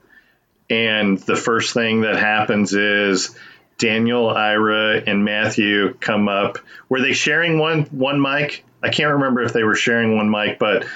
and 0.71 1.19
the 1.19 1.37
first 1.37 1.75
thing 1.75 2.01
that 2.01 2.17
happens 2.17 2.73
is. 2.73 3.37
Daniel, 3.79 4.31
Ira, 4.31 5.03
and 5.07 5.25
Matthew 5.25 5.95
come 5.95 6.29
up. 6.29 6.59
Were 6.89 7.01
they 7.01 7.13
sharing 7.13 7.59
one 7.59 7.83
one 7.85 8.21
mic? 8.21 8.65
I 8.83 8.89
can't 8.89 9.15
remember 9.15 9.43
if 9.43 9.53
they 9.53 9.65
were 9.65 9.75
sharing 9.75 10.17
one 10.17 10.31
mic, 10.31 10.59
but 10.59 10.87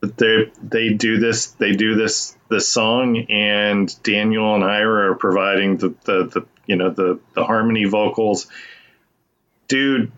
they 0.00 0.50
they 0.62 0.90
do 0.90 1.18
this 1.18 1.46
they 1.52 1.72
do 1.72 1.94
this 1.94 2.36
this 2.48 2.68
song 2.68 3.16
and 3.30 4.02
Daniel 4.02 4.54
and 4.54 4.64
Ira 4.64 5.12
are 5.12 5.14
providing 5.14 5.76
the 5.76 5.94
the, 6.04 6.24
the 6.24 6.46
you 6.66 6.76
know 6.76 6.90
the 6.90 7.20
the 7.34 7.44
harmony 7.44 7.84
vocals. 7.84 8.46
Dude, 9.68 10.12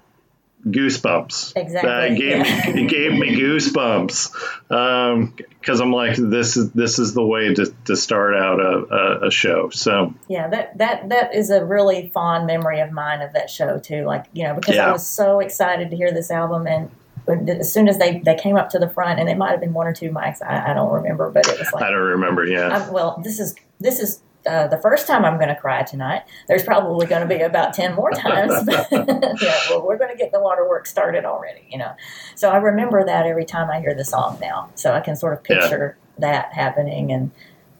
goosebumps. 0.66 1.56
Uh, 1.56 1.60
exactly, 1.60 1.90
That 1.90 2.08
gave 2.16 2.46
yeah. 2.46 2.72
me 2.72 2.82
it 2.82 2.88
gave 2.88 3.12
me 3.12 3.36
goosebumps 3.36 4.70
um, 4.70 5.34
because 5.60 5.80
I'm 5.80 5.92
like 5.92 6.16
this 6.16 6.56
is 6.56 6.70
this 6.72 6.98
is 6.98 7.14
the 7.14 7.24
way 7.24 7.54
to, 7.54 7.74
to 7.86 7.96
start 7.96 8.34
out 8.34 8.60
a, 8.60 8.94
a, 8.94 9.26
a 9.28 9.30
show. 9.30 9.70
So 9.70 10.14
Yeah, 10.28 10.48
that 10.48 10.78
that 10.78 11.08
that 11.08 11.34
is 11.34 11.50
a 11.50 11.64
really 11.64 12.10
fond 12.12 12.46
memory 12.46 12.80
of 12.80 12.92
mine 12.92 13.22
of 13.22 13.32
that 13.32 13.50
show 13.50 13.78
too. 13.78 14.04
Like 14.04 14.26
you 14.32 14.44
know, 14.44 14.54
because 14.54 14.76
Yeah. 14.76 14.88
I 14.88 14.92
was 14.92 15.06
so 15.06 15.40
excited 15.40 15.90
to 15.90 15.96
hear 15.96 16.12
this 16.12 16.30
album, 16.30 16.66
and 16.66 16.90
as 17.48 17.72
soon 17.72 17.88
as 17.88 17.98
they 17.98 18.18
they 18.18 18.34
came 18.36 18.56
up 18.56 18.70
to 18.70 18.78
the 18.78 18.88
front, 18.88 19.20
and 19.20 19.28
it 19.28 19.36
might 19.36 19.50
have 19.50 19.60
been 19.60 19.72
one 19.72 19.86
or 19.86 19.92
two 19.92 20.10
mics, 20.10 20.42
I, 20.42 20.70
I 20.70 20.74
don't 20.74 20.92
remember, 20.92 21.30
but 21.30 21.46
it 21.48 21.58
was 21.58 21.72
like, 21.72 21.82
I 21.82 21.90
don't 21.90 22.00
remember. 22.00 22.44
Yeah, 22.44 22.68
I'm, 22.68 22.92
well, 22.92 23.20
this 23.24 23.38
is 23.40 23.54
this 23.78 24.00
is. 24.00 24.22
Uh, 24.46 24.66
the 24.68 24.78
first 24.78 25.06
time 25.06 25.24
I'm 25.24 25.36
going 25.36 25.48
to 25.48 25.54
cry 25.54 25.82
tonight. 25.82 26.22
There's 26.48 26.62
probably 26.62 27.06
going 27.06 27.20
to 27.20 27.28
be 27.28 27.42
about 27.42 27.74
ten 27.74 27.94
more 27.94 28.10
times. 28.10 28.54
Yeah, 28.90 29.58
well, 29.70 29.86
we're 29.86 29.98
going 29.98 30.10
to 30.10 30.16
get 30.16 30.32
the 30.32 30.40
waterworks 30.40 30.90
started 30.90 31.24
already, 31.24 31.66
you 31.70 31.78
know. 31.78 31.92
So 32.34 32.50
I 32.50 32.56
remember 32.56 33.04
that 33.04 33.26
every 33.26 33.44
time 33.44 33.70
I 33.70 33.80
hear 33.80 33.94
the 33.94 34.04
song 34.04 34.38
now. 34.40 34.70
So 34.74 34.92
I 34.92 35.00
can 35.00 35.16
sort 35.16 35.34
of 35.34 35.40
Yeah. 35.48 35.60
picture 35.60 35.96
that 36.18 36.52
happening, 36.52 37.12
and 37.12 37.30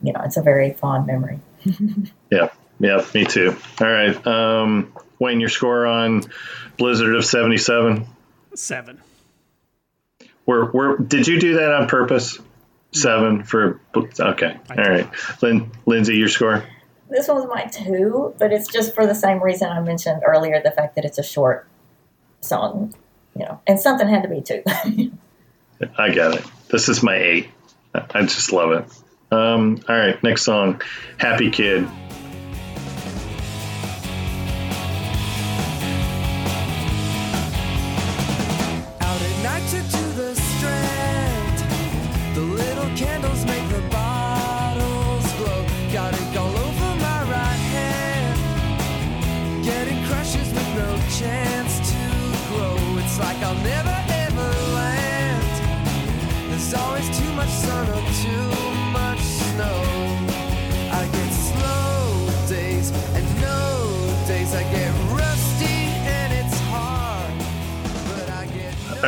you 0.03 0.13
know, 0.13 0.21
it's 0.25 0.37
a 0.37 0.43
very 0.43 0.73
fond 0.73 1.07
memory. 1.07 1.41
yeah, 2.31 2.51
yeah. 2.79 3.05
Me 3.15 3.25
too. 3.25 3.57
All 3.81 3.87
right, 3.87 4.27
um, 4.27 4.93
Wayne, 5.19 5.41
your 5.41 5.49
score 5.51 5.87
on 5.87 6.25
Blizzard 6.79 7.15
of 7.15 7.25
'77. 7.25 8.07
Seven. 8.55 9.01
Where, 10.47 10.65
where 10.65 10.97
did 10.97 11.29
you 11.29 11.39
do 11.39 11.55
that 11.55 11.73
on 11.73 11.87
purpose? 11.89 12.39
Seven 12.93 13.45
for 13.45 13.81
okay. 13.95 14.59
All 14.71 14.77
right, 14.77 15.09
Lin, 15.43 15.71
Lindsay, 15.87 16.17
your 16.17 16.29
score. 16.29 16.65
This 17.09 17.29
one's 17.29 17.47
my 17.47 17.65
two, 17.65 18.35
but 18.39 18.53
it's 18.53 18.69
just 18.69 18.95
for 18.95 19.07
the 19.07 19.15
same 19.15 19.43
reason 19.43 19.69
I 19.69 19.81
mentioned 19.81 20.23
earlier 20.25 20.61
the 20.63 20.71
fact 20.71 20.97
that 20.97 21.05
it's 21.05 21.19
a 21.19 21.23
short 21.23 21.69
song, 22.41 22.95
you 23.37 23.45
know, 23.45 23.61
and 23.67 23.79
something 23.79 24.09
had 24.09 24.23
to 24.23 24.29
be 24.29 24.41
two. 24.41 24.63
I 25.99 26.15
got 26.15 26.37
it. 26.37 26.45
This 26.69 26.89
is 26.89 27.03
my 27.03 27.17
eight. 27.17 27.51
I 27.95 28.07
I 28.15 28.23
just 28.23 28.53
love 28.53 28.73
it. 28.73 28.85
Um, 29.33 29.81
all 29.89 29.97
right, 29.97 30.21
next 30.23 30.43
song, 30.43 30.83
Happy 31.17 31.51
Kid. 31.51 31.89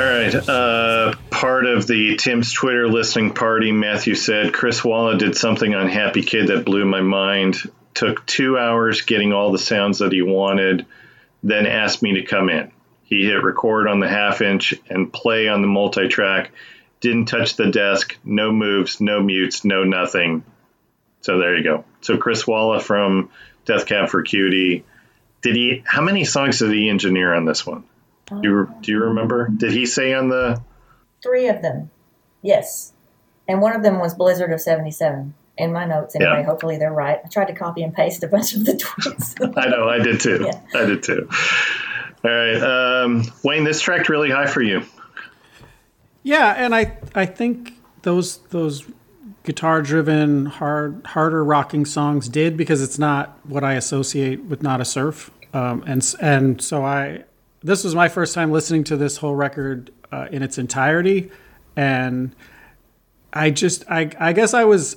All 0.03 0.09
right. 0.09 0.35
Uh, 0.35 1.15
part 1.31 1.65
of 1.65 1.87
the 1.87 2.17
Tim's 2.17 2.53
Twitter 2.53 2.89
listening 2.89 3.35
party, 3.35 3.71
Matthew 3.71 4.17
said 4.17 4.53
Chris 4.53 4.85
Walla 4.85 5.17
did 5.17 5.37
something 5.37 5.73
on 5.77 5.89
Happy 5.89 6.23
Kid 6.23 6.49
that 6.49 6.65
blew 6.65 6.85
my 6.85 7.03
mind. 7.03 7.71
Took 7.95 8.27
two 8.27 8.59
hours 8.59 9.03
getting 9.03 9.33
all 9.33 9.53
the 9.53 9.61
sounds 9.61 10.01
that 10.01 10.11
he 10.11 10.21
wanted, 10.21 10.87
then 11.45 11.67
asked 11.67 12.03
me 12.03 12.15
to 12.15 12.25
come 12.25 12.49
in. 12.49 12.73
He 13.05 13.25
hit 13.25 13.45
record 13.45 13.87
on 13.87 14.01
the 14.01 14.09
half 14.09 14.41
inch 14.41 14.75
and 14.91 15.13
play 15.13 15.47
on 15.47 15.63
the 15.63 15.69
multi 15.69 16.09
track. 16.09 16.51
Didn't 17.01 17.27
touch 17.27 17.55
the 17.55 17.71
desk. 17.71 18.19
No 18.25 18.51
moves, 18.51 19.01
no 19.01 19.23
mutes, 19.23 19.65
no 19.65 19.85
nothing. 19.85 20.43
So 21.21 21.39
there 21.39 21.57
you 21.57 21.63
go. 21.63 21.85
So 22.01 22.17
Chris 22.17 22.45
Walla 22.45 22.81
from 22.81 23.31
Death 23.67 23.87
Cab 23.87 24.09
for 24.09 24.23
Cutie. 24.23 24.85
Did 25.43 25.55
he? 25.55 25.85
How 25.87 26.03
many 26.03 26.25
songs 26.25 26.59
did 26.59 26.73
he 26.73 26.89
engineer 26.89 27.33
on 27.33 27.45
this 27.45 27.65
one? 27.65 27.85
Do 28.27 28.41
you, 28.43 28.75
do 28.81 28.93
you 28.93 29.01
remember? 29.05 29.49
Did 29.49 29.73
he 29.73 29.87
say 29.87 30.15
on 30.15 30.29
the? 30.29 30.63
Three 31.23 31.49
of 31.49 31.63
them, 31.63 31.91
yes, 32.41 32.93
and 33.47 33.61
one 33.61 33.77
of 33.77 33.83
them 33.83 34.01
was 34.01 34.15
Blizzard 34.15 34.53
of 34.53 34.61
'77. 34.61 35.35
In 35.59 35.73
my 35.73 35.85
notes, 35.85 36.17
anyway. 36.17 36.39
Yeah. 36.39 36.43
Hopefully, 36.45 36.79
they're 36.79 36.93
right. 36.93 37.21
I 37.23 37.29
tried 37.29 37.47
to 37.47 37.53
copy 37.53 37.83
and 37.83 37.95
paste 37.95 38.23
a 38.23 38.29
bunch 38.29 38.55
of 38.55 38.65
the 38.65 38.73
tweets. 38.73 39.35
I 39.57 39.69
know, 39.69 39.89
I 39.89 39.99
did 39.99 40.19
too. 40.19 40.47
Yeah. 40.47 40.61
I 40.75 40.87
did 40.87 41.03
too. 41.03 41.29
All 42.25 42.31
right, 42.31 43.03
um, 43.03 43.25
Wayne, 43.45 43.65
this 43.65 43.81
tracked 43.81 44.09
really 44.09 44.31
high 44.31 44.47
for 44.47 44.63
you. 44.63 44.83
Yeah, 46.23 46.55
and 46.57 46.75
I 46.75 46.97
I 47.15 47.27
think 47.27 47.75
those 48.03 48.39
those 48.49 48.85
guitar 49.45 49.83
driven 49.83 50.47
hard 50.47 51.05
harder 51.05 51.45
rocking 51.45 51.85
songs 51.85 52.29
did 52.29 52.57
because 52.57 52.83
it's 52.83 52.99
not 52.99 53.39
what 53.45 53.65
I 53.65 53.75
associate 53.75 54.45
with 54.45 54.63
Nada 54.63 54.85
Surf. 54.85 55.31
Um, 55.53 55.83
and 55.87 56.15
and 56.21 56.63
so 56.63 56.85
I 56.85 57.25
this 57.63 57.85
was 57.85 57.95
my 57.95 58.09
first 58.09 58.35
time 58.35 58.51
listening 58.51 58.85
to 58.85 58.97
this 58.97 59.19
whole 59.19 59.35
record 59.35 59.91
uh, 60.11 60.29
in 60.31 60.43
its 60.43 60.59
entirety. 60.59 61.31
And 61.77 62.35
I 63.33 63.51
just 63.51 63.85
I 63.91 64.11
I 64.19 64.33
guess 64.33 64.55
I 64.55 64.65
was 64.65 64.97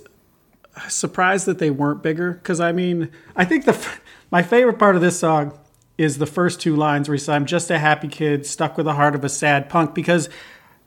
surprised 0.90 1.46
that 1.46 1.60
they 1.60 1.70
weren't 1.70 2.04
bigger. 2.04 2.34
Because 2.34 2.60
I 2.60 2.72
mean 2.72 3.12
I 3.36 3.46
think 3.46 3.66
the 3.66 3.88
my 4.32 4.44
favorite 4.44 4.80
part 4.80 4.96
of 4.96 5.02
this 5.02 5.20
song 5.20 5.58
is 5.98 6.18
the 6.18 6.26
first 6.26 6.60
two 6.60 6.76
lines 6.76 7.08
where 7.08 7.16
he 7.16 7.20
says 7.20 7.30
I'm 7.30 7.46
just 7.46 7.72
a 7.72 7.80
happy 7.80 8.08
kid 8.08 8.46
stuck 8.46 8.78
with 8.78 8.86
the 8.86 8.96
heart 8.96 9.16
of 9.16 9.24
a 9.24 9.30
sad 9.30 9.70
punk. 9.70 9.94
Because 9.94 10.30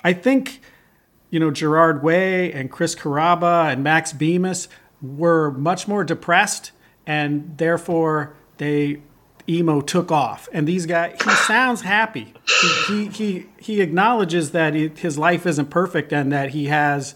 I 0.04 0.12
think 0.12 0.60
you 1.30 1.40
know 1.40 1.50
Gerard 1.50 2.02
Way 2.02 2.52
and 2.52 2.70
Chris 2.70 2.94
Carrabba 2.94 3.72
and 3.72 3.82
Max 3.82 4.12
Bemis 4.12 4.68
were 5.00 5.52
much 5.52 5.86
more 5.86 6.02
depressed 6.02 6.72
and 7.06 7.56
therefore 7.56 8.34
they 8.58 9.00
emo 9.48 9.80
took 9.80 10.12
off. 10.12 10.48
And 10.52 10.66
these 10.66 10.86
guys 10.86 11.16
he 11.22 11.30
sounds 11.30 11.82
happy. 11.82 12.34
He 12.60 12.68
he 12.78 13.06
he, 13.08 13.46
he 13.58 13.80
acknowledges 13.80 14.50
that 14.52 14.74
he, 14.74 14.88
his 14.88 15.18
life 15.18 15.46
isn't 15.46 15.70
perfect 15.70 16.12
and 16.12 16.32
that 16.32 16.50
he 16.50 16.66
has 16.66 17.14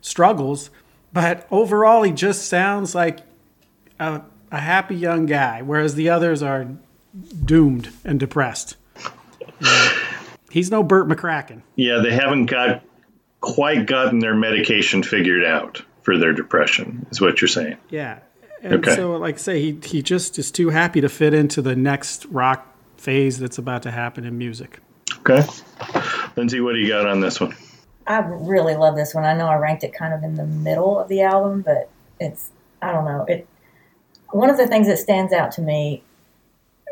struggles 0.00 0.70
but 1.12 1.46
overall 1.50 2.02
he 2.02 2.12
just 2.12 2.48
sounds 2.48 2.94
like 2.94 3.20
a, 3.98 4.22
a 4.50 4.58
happy 4.58 4.96
young 4.96 5.26
guy 5.26 5.62
whereas 5.62 5.94
the 5.94 6.08
others 6.08 6.42
are 6.42 6.66
doomed 7.44 7.90
and 8.04 8.20
depressed. 8.20 8.76
Know, 9.60 9.90
he's 10.50 10.70
no 10.70 10.82
Bert 10.82 11.08
McCracken. 11.08 11.62
Yeah, 11.76 11.98
they 11.98 12.12
haven't 12.12 12.46
got 12.46 12.82
quite 13.40 13.86
gotten 13.86 14.20
their 14.20 14.34
medication 14.34 15.02
figured 15.02 15.44
out 15.44 15.82
for 16.02 16.16
their 16.16 16.32
depression, 16.32 17.06
is 17.10 17.20
what 17.20 17.40
you're 17.40 17.48
saying. 17.48 17.76
Yeah. 17.90 18.20
And 18.62 18.74
Okay. 18.74 18.94
so, 18.94 19.16
like 19.16 19.36
I 19.36 19.38
say, 19.38 19.60
he, 19.60 19.78
he 19.82 20.02
just 20.02 20.38
is 20.38 20.50
too 20.50 20.70
happy 20.70 21.00
to 21.00 21.08
fit 21.08 21.32
into 21.34 21.62
the 21.62 21.74
next 21.74 22.26
rock 22.26 22.66
phase 22.96 23.38
that's 23.38 23.58
about 23.58 23.82
to 23.84 23.90
happen 23.90 24.24
in 24.24 24.36
music. 24.36 24.78
Okay. 25.20 25.42
Lindsay, 26.36 26.60
what 26.60 26.72
do 26.72 26.78
you 26.78 26.88
got 26.88 27.06
on 27.06 27.20
this 27.20 27.40
one? 27.40 27.54
I 28.06 28.18
really 28.18 28.74
love 28.76 28.96
this 28.96 29.14
one. 29.14 29.24
I 29.24 29.34
know 29.34 29.46
I 29.46 29.56
ranked 29.56 29.84
it 29.84 29.94
kind 29.94 30.12
of 30.12 30.22
in 30.22 30.34
the 30.34 30.46
middle 30.46 30.98
of 30.98 31.08
the 31.08 31.22
album, 31.22 31.62
but 31.62 31.88
it's 32.18 32.50
I 32.82 32.92
don't 32.92 33.04
know. 33.04 33.24
It 33.28 33.46
one 34.30 34.50
of 34.50 34.56
the 34.56 34.66
things 34.66 34.86
that 34.86 34.98
stands 34.98 35.32
out 35.32 35.52
to 35.52 35.62
me 35.62 36.02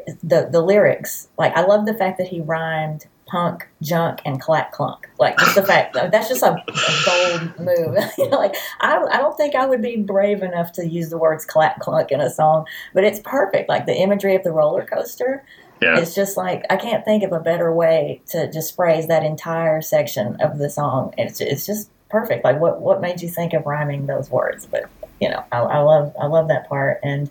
is 0.06 0.16
the 0.22 0.48
the 0.50 0.60
lyrics. 0.62 1.28
Like 1.38 1.56
I 1.56 1.62
love 1.62 1.86
the 1.86 1.94
fact 1.94 2.18
that 2.18 2.28
he 2.28 2.40
rhymed 2.40 3.06
punk, 3.28 3.68
junk, 3.82 4.20
and 4.24 4.40
clack 4.40 4.72
clunk. 4.72 5.08
Like 5.18 5.38
just 5.38 5.54
the 5.54 5.62
fact 5.62 5.94
that's 5.94 6.28
just 6.28 6.42
a, 6.42 6.52
a 6.52 6.60
bold 7.06 7.58
move. 7.60 7.96
you 8.18 8.28
know, 8.28 8.38
like 8.38 8.56
I 8.80 8.98
I 9.10 9.18
don't 9.18 9.36
think 9.36 9.54
I 9.54 9.66
would 9.66 9.82
be 9.82 9.96
brave 9.96 10.42
enough 10.42 10.72
to 10.72 10.86
use 10.86 11.10
the 11.10 11.18
words 11.18 11.44
clack 11.44 11.80
clunk 11.80 12.10
in 12.10 12.20
a 12.20 12.30
song, 12.30 12.66
but 12.94 13.04
it's 13.04 13.20
perfect. 13.20 13.68
Like 13.68 13.86
the 13.86 13.94
imagery 13.94 14.34
of 14.34 14.42
the 14.42 14.52
roller 14.52 14.84
coaster. 14.84 15.44
Yeah. 15.80 15.98
It's 15.98 16.14
just 16.14 16.36
like 16.36 16.64
I 16.70 16.76
can't 16.76 17.04
think 17.04 17.22
of 17.22 17.32
a 17.32 17.40
better 17.40 17.72
way 17.72 18.20
to 18.28 18.50
just 18.50 18.74
phrase 18.74 19.06
that 19.06 19.22
entire 19.22 19.80
section 19.80 20.36
of 20.40 20.58
the 20.58 20.68
song. 20.68 21.14
It's 21.16 21.40
it's 21.40 21.66
just 21.66 21.90
perfect. 22.08 22.44
Like 22.44 22.60
what 22.60 22.80
what 22.80 23.00
made 23.00 23.22
you 23.22 23.28
think 23.28 23.52
of 23.52 23.66
rhyming 23.66 24.06
those 24.06 24.30
words? 24.30 24.66
But 24.66 24.90
you 25.20 25.28
know, 25.28 25.44
I, 25.52 25.58
I 25.58 25.78
love 25.78 26.14
I 26.20 26.26
love 26.26 26.48
that 26.48 26.68
part, 26.68 27.00
and 27.02 27.30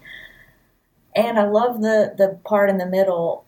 and 1.15 1.39
I 1.39 1.47
love 1.47 1.81
the 1.81 2.13
the 2.17 2.39
part 2.45 2.69
in 2.69 2.77
the 2.77 2.85
middle. 2.85 3.43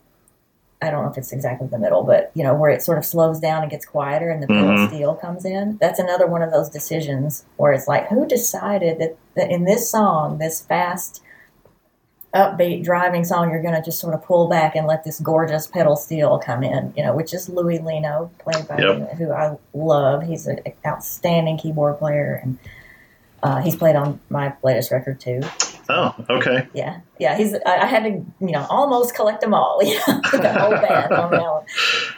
I 0.82 0.90
don't 0.90 1.04
know 1.04 1.10
if 1.10 1.18
it's 1.18 1.32
exactly 1.32 1.66
the 1.68 1.78
middle, 1.78 2.02
but 2.04 2.30
you 2.34 2.42
know 2.42 2.54
where 2.54 2.70
it 2.70 2.82
sort 2.82 2.96
of 2.98 3.04
slows 3.04 3.38
down 3.38 3.62
and 3.62 3.70
gets 3.70 3.84
quieter, 3.84 4.30
and 4.30 4.42
the 4.42 4.46
pedal 4.46 4.70
Mhm. 4.70 4.88
steel 4.88 5.14
comes 5.14 5.44
in. 5.44 5.76
That's 5.80 5.98
another 5.98 6.26
one 6.26 6.40
of 6.42 6.50
those 6.52 6.68
decisions 6.70 7.44
where 7.58 7.72
it's 7.72 7.86
like, 7.86 8.08
who 8.08 8.26
decided 8.26 8.98
that, 8.98 9.16
that 9.36 9.50
in 9.50 9.64
this 9.64 9.90
song, 9.90 10.38
this 10.38 10.60
fast 10.62 11.22
upbeat 12.32 12.84
driving 12.84 13.24
song, 13.24 13.50
you're 13.50 13.60
going 13.60 13.74
to 13.74 13.82
just 13.82 13.98
sort 13.98 14.14
of 14.14 14.22
pull 14.22 14.48
back 14.48 14.76
and 14.76 14.86
let 14.86 15.02
this 15.04 15.18
gorgeous 15.20 15.66
pedal 15.66 15.96
steel 15.96 16.38
come 16.38 16.62
in, 16.62 16.94
you 16.96 17.02
know, 17.02 17.12
which 17.14 17.34
is 17.34 17.48
Louie 17.48 17.80
Lino, 17.80 18.30
played 18.38 18.68
by 18.68 18.78
Yep. 18.78 19.12
who 19.18 19.32
I 19.32 19.56
love. 19.74 20.22
He's 20.22 20.46
an 20.46 20.60
outstanding 20.86 21.58
keyboard 21.58 21.98
player, 21.98 22.40
and 22.42 22.58
uh, 23.42 23.56
he's 23.58 23.74
played 23.76 23.96
on 23.96 24.20
my 24.30 24.52
latest 24.62 24.92
record 24.92 25.18
too. 25.20 25.40
Oh, 25.90 26.14
okay. 26.30 26.68
Yeah, 26.72 27.00
yeah. 27.18 27.36
He's. 27.36 27.54
I, 27.66 27.78
I 27.82 27.86
had 27.86 28.04
to, 28.04 28.10
you 28.10 28.52
know, 28.52 28.66
almost 28.70 29.14
collect 29.14 29.40
them 29.40 29.52
all. 29.54 29.80
You 29.84 29.94
know, 30.06 30.20
the 30.32 30.52
whole 30.58 30.70
band 30.70 31.12
on 31.12 31.30
that 31.32 31.52
one. 31.52 31.64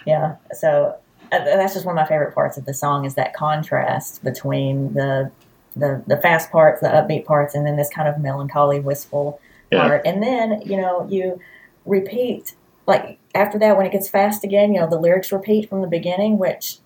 Yeah. 0.06 0.36
So 0.52 0.96
uh, 1.32 1.38
that's 1.44 1.74
just 1.74 1.86
one 1.86 1.96
of 1.96 2.02
my 2.02 2.06
favorite 2.08 2.34
parts 2.34 2.58
of 2.58 2.64
the 2.66 2.74
song 2.74 3.04
is 3.04 3.14
that 3.14 3.34
contrast 3.34 4.22
between 4.22 4.92
the 4.94 5.30
the 5.74 6.02
the 6.06 6.18
fast 6.18 6.50
parts, 6.50 6.80
the 6.82 6.88
upbeat 6.88 7.24
parts, 7.24 7.54
and 7.54 7.66
then 7.66 7.76
this 7.76 7.88
kind 7.88 8.08
of 8.08 8.18
melancholy, 8.20 8.78
wistful 8.80 9.40
Yeah. 9.70 9.86
part. 9.86 10.02
And 10.04 10.22
then 10.22 10.60
you 10.66 10.76
know 10.76 11.06
you 11.08 11.40
repeat 11.86 12.54
like 12.86 13.18
after 13.34 13.58
that 13.58 13.76
when 13.76 13.86
it 13.86 13.92
gets 13.92 14.08
fast 14.08 14.44
again. 14.44 14.74
You 14.74 14.80
know 14.80 14.90
the 14.90 14.98
lyrics 15.00 15.32
repeat 15.32 15.68
from 15.68 15.80
the 15.80 15.88
beginning, 15.88 16.36
which 16.38 16.78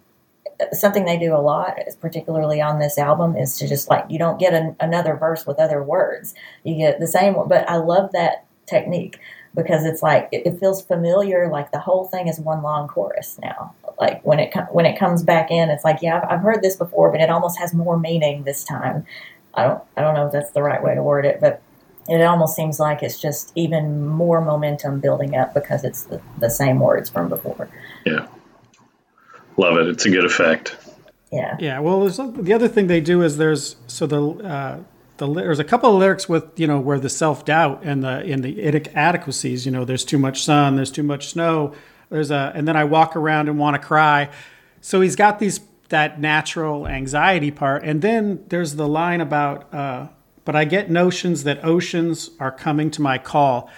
something 0.72 1.04
they 1.04 1.18
do 1.18 1.34
a 1.34 1.38
lot, 1.38 1.78
particularly 2.00 2.60
on 2.60 2.78
this 2.78 2.98
album, 2.98 3.36
is 3.36 3.58
to 3.58 3.68
just 3.68 3.88
like 3.88 4.04
you 4.08 4.18
don't 4.18 4.38
get 4.38 4.54
an, 4.54 4.76
another 4.80 5.16
verse 5.16 5.46
with 5.46 5.58
other 5.58 5.82
words. 5.82 6.34
You 6.64 6.76
get 6.76 7.00
the 7.00 7.06
same, 7.06 7.34
one. 7.34 7.48
but 7.48 7.68
I 7.68 7.76
love 7.76 8.12
that 8.12 8.44
technique 8.66 9.18
because 9.54 9.84
it's 9.84 10.02
like 10.02 10.28
it, 10.32 10.46
it 10.46 10.60
feels 10.60 10.82
familiar. 10.82 11.48
Like 11.50 11.72
the 11.72 11.80
whole 11.80 12.06
thing 12.06 12.28
is 12.28 12.38
one 12.38 12.62
long 12.62 12.88
chorus 12.88 13.38
now. 13.42 13.74
Like 13.98 14.24
when 14.24 14.38
it 14.38 14.54
when 14.70 14.86
it 14.86 14.98
comes 14.98 15.22
back 15.22 15.50
in, 15.50 15.70
it's 15.70 15.84
like 15.84 16.00
yeah, 16.02 16.20
I've, 16.22 16.38
I've 16.38 16.40
heard 16.40 16.62
this 16.62 16.76
before, 16.76 17.10
but 17.10 17.20
it 17.20 17.30
almost 17.30 17.58
has 17.58 17.74
more 17.74 17.98
meaning 17.98 18.44
this 18.44 18.64
time. 18.64 19.06
I 19.54 19.64
don't 19.64 19.82
I 19.96 20.02
don't 20.02 20.14
know 20.14 20.26
if 20.26 20.32
that's 20.32 20.52
the 20.52 20.62
right 20.62 20.82
way 20.82 20.94
to 20.94 21.02
word 21.02 21.24
it, 21.24 21.40
but 21.40 21.62
it 22.08 22.22
almost 22.22 22.54
seems 22.54 22.78
like 22.78 23.02
it's 23.02 23.20
just 23.20 23.52
even 23.56 24.06
more 24.06 24.40
momentum 24.40 25.00
building 25.00 25.34
up 25.34 25.54
because 25.54 25.82
it's 25.82 26.04
the, 26.04 26.20
the 26.38 26.50
same 26.50 26.78
words 26.78 27.10
from 27.10 27.28
before. 27.28 27.68
Yeah. 28.04 28.28
Love 29.56 29.76
it. 29.78 29.88
It's 29.88 30.04
a 30.04 30.10
good 30.10 30.24
effect. 30.24 30.76
Yeah. 31.32 31.56
Yeah, 31.58 31.78
well, 31.80 32.00
there's, 32.00 32.16
the 32.16 32.52
other 32.52 32.68
thing 32.68 32.86
they 32.86 33.00
do 33.00 33.22
is 33.22 33.36
there's 33.36 33.76
so 33.86 34.06
the 34.06 34.22
uh, 34.22 34.78
the 35.16 35.32
there's 35.32 35.58
a 35.58 35.64
couple 35.64 35.92
of 35.92 35.98
lyrics 35.98 36.28
with 36.28 36.58
you 36.58 36.66
know 36.66 36.78
where 36.78 36.98
the 36.98 37.08
self 37.08 37.44
doubt 37.44 37.80
and 37.82 38.02
the 38.02 38.22
in 38.22 38.42
the 38.42 38.60
inadequacies. 38.60 39.66
You 39.66 39.72
know, 39.72 39.84
there's 39.84 40.04
too 40.04 40.18
much 40.18 40.44
sun, 40.44 40.76
there's 40.76 40.90
too 40.90 41.02
much 41.02 41.28
snow. 41.28 41.74
There's 42.10 42.30
a 42.30 42.52
and 42.54 42.68
then 42.68 42.76
I 42.76 42.84
walk 42.84 43.16
around 43.16 43.48
and 43.48 43.58
want 43.58 43.80
to 43.80 43.86
cry. 43.86 44.30
So 44.80 45.00
he's 45.00 45.16
got 45.16 45.38
these 45.38 45.60
that 45.88 46.20
natural 46.20 46.86
anxiety 46.86 47.50
part, 47.50 47.84
and 47.84 48.02
then 48.02 48.44
there's 48.48 48.76
the 48.76 48.88
line 48.88 49.20
about. 49.20 49.72
Uh, 49.74 50.08
but 50.44 50.54
I 50.54 50.64
get 50.64 50.88
notions 50.88 51.42
that 51.42 51.64
oceans 51.64 52.30
are 52.38 52.52
coming 52.52 52.88
to 52.92 53.02
my 53.02 53.18
call 53.18 53.68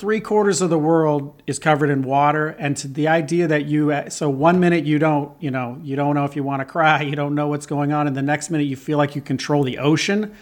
three 0.00 0.20
quarters 0.20 0.62
of 0.62 0.70
the 0.70 0.78
world 0.78 1.42
is 1.46 1.58
covered 1.58 1.90
in 1.90 2.02
water 2.02 2.48
and 2.48 2.74
to 2.74 2.88
the 2.88 3.06
idea 3.06 3.46
that 3.46 3.66
you 3.66 3.94
so 4.08 4.30
one 4.30 4.58
minute 4.58 4.84
you 4.84 4.98
don't 4.98 5.30
you 5.42 5.50
know 5.50 5.78
you 5.82 5.94
don't 5.94 6.14
know 6.14 6.24
if 6.24 6.34
you 6.34 6.42
want 6.42 6.60
to 6.60 6.64
cry 6.64 7.02
you 7.10 7.14
don't 7.14 7.34
know 7.34 7.48
what's 7.48 7.66
going 7.66 7.92
on 7.92 8.06
and 8.06 8.16
the 8.16 8.22
next 8.22 8.48
minute 8.48 8.64
you 8.64 8.76
feel 8.76 8.96
like 8.96 9.14
you 9.14 9.20
control 9.20 9.62
the 9.62 9.76
ocean 9.78 10.34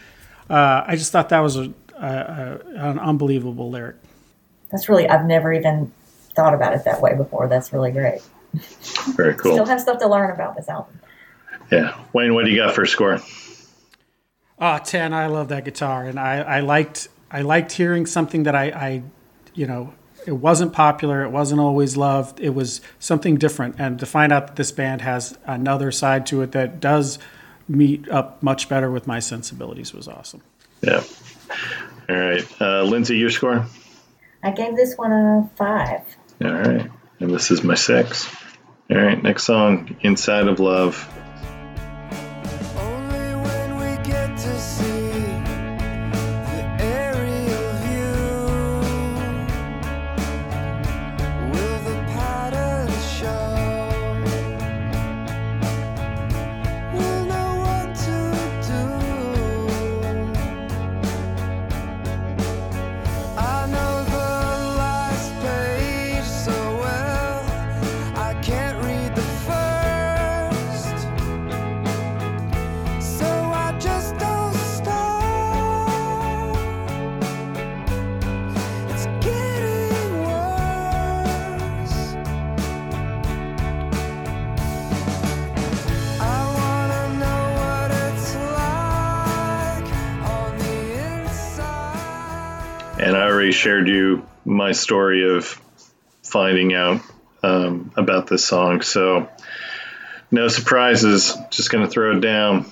uh, 0.48 0.84
i 0.86 0.94
just 0.94 1.10
thought 1.10 1.28
that 1.30 1.40
was 1.40 1.56
a, 1.56 1.72
a, 1.96 2.06
a, 2.06 2.60
an 2.90 2.98
unbelievable 3.00 3.68
lyric 3.68 3.96
That's 4.70 4.88
really 4.88 5.08
I've 5.08 5.26
never 5.26 5.52
even 5.52 5.90
thought 6.38 6.54
about 6.54 6.72
it 6.72 6.84
that 6.84 7.00
way 7.02 7.16
before. 7.16 7.48
That's 7.48 7.72
really 7.72 7.90
great. 7.90 8.20
Very 9.16 9.34
cool 9.34 9.54
Still 9.54 9.66
have 9.66 9.80
stuff 9.80 9.98
to 9.98 10.08
learn 10.08 10.30
about 10.30 10.54
this 10.54 10.68
album. 10.68 11.00
Yeah. 11.72 11.98
Wayne, 12.12 12.32
what 12.32 12.44
do 12.44 12.52
you 12.52 12.58
got 12.58 12.74
for 12.74 12.82
a 12.82 12.86
score? 12.86 13.20
oh 14.60 14.78
10 14.78 15.12
i 15.12 15.26
love 15.26 15.48
that 15.48 15.64
guitar 15.64 16.04
and 16.04 16.18
i, 16.18 16.38
I 16.40 16.60
liked 16.60 17.08
i 17.30 17.42
liked 17.42 17.70
hearing 17.70 18.06
something 18.06 18.42
that 18.42 18.56
I, 18.56 18.64
I 18.64 19.02
you 19.54 19.66
know 19.66 19.92
it 20.26 20.32
wasn't 20.32 20.72
popular 20.72 21.22
it 21.22 21.30
wasn't 21.30 21.60
always 21.60 21.96
loved 21.96 22.40
it 22.40 22.50
was 22.50 22.80
something 22.98 23.36
different 23.36 23.74
and 23.78 23.98
to 23.98 24.06
find 24.06 24.32
out 24.32 24.46
that 24.48 24.56
this 24.56 24.72
band 24.72 25.00
has 25.02 25.38
another 25.46 25.90
side 25.90 26.26
to 26.26 26.42
it 26.42 26.52
that 26.52 26.80
does 26.80 27.18
meet 27.68 28.08
up 28.08 28.42
much 28.42 28.68
better 28.68 28.90
with 28.90 29.06
my 29.06 29.18
sensibilities 29.18 29.92
was 29.92 30.08
awesome 30.08 30.42
Yeah. 30.80 31.02
All 32.08 32.16
right. 32.16 32.60
Uh, 32.60 32.82
Lindsay, 32.84 33.18
your 33.18 33.30
score? 33.30 33.66
I 34.42 34.50
gave 34.52 34.76
this 34.76 34.94
one 34.96 35.12
a 35.12 35.50
five. 35.56 36.02
All 36.42 36.52
right. 36.52 36.90
And 37.20 37.30
this 37.30 37.50
is 37.50 37.62
my 37.64 37.74
six. 37.74 38.28
All 38.90 38.96
right. 38.96 39.20
Next 39.22 39.44
song 39.44 39.96
Inside 40.00 40.46
of 40.48 40.60
Love. 40.60 41.06
Story 94.78 95.36
of 95.36 95.60
finding 96.22 96.74
out 96.74 97.00
um, 97.42 97.92
about 97.96 98.26
this 98.26 98.44
song. 98.44 98.82
So, 98.82 99.28
no 100.30 100.48
surprises. 100.48 101.36
Just 101.50 101.70
going 101.70 101.84
to 101.84 101.90
throw 101.90 102.16
it 102.16 102.20
down. 102.20 102.70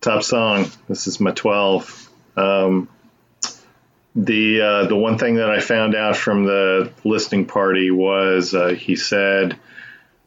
Top 0.00 0.22
song. 0.22 0.70
This 0.88 1.06
is 1.06 1.20
my 1.20 1.30
12. 1.30 2.10
Um, 2.36 2.88
the 4.14 4.60
uh, 4.60 4.86
the 4.86 4.96
one 4.96 5.16
thing 5.16 5.36
that 5.36 5.50
I 5.50 5.60
found 5.60 5.94
out 5.94 6.16
from 6.16 6.44
the 6.44 6.92
listening 7.02 7.46
party 7.46 7.90
was 7.90 8.54
uh, 8.54 8.68
he 8.68 8.96
said 8.96 9.58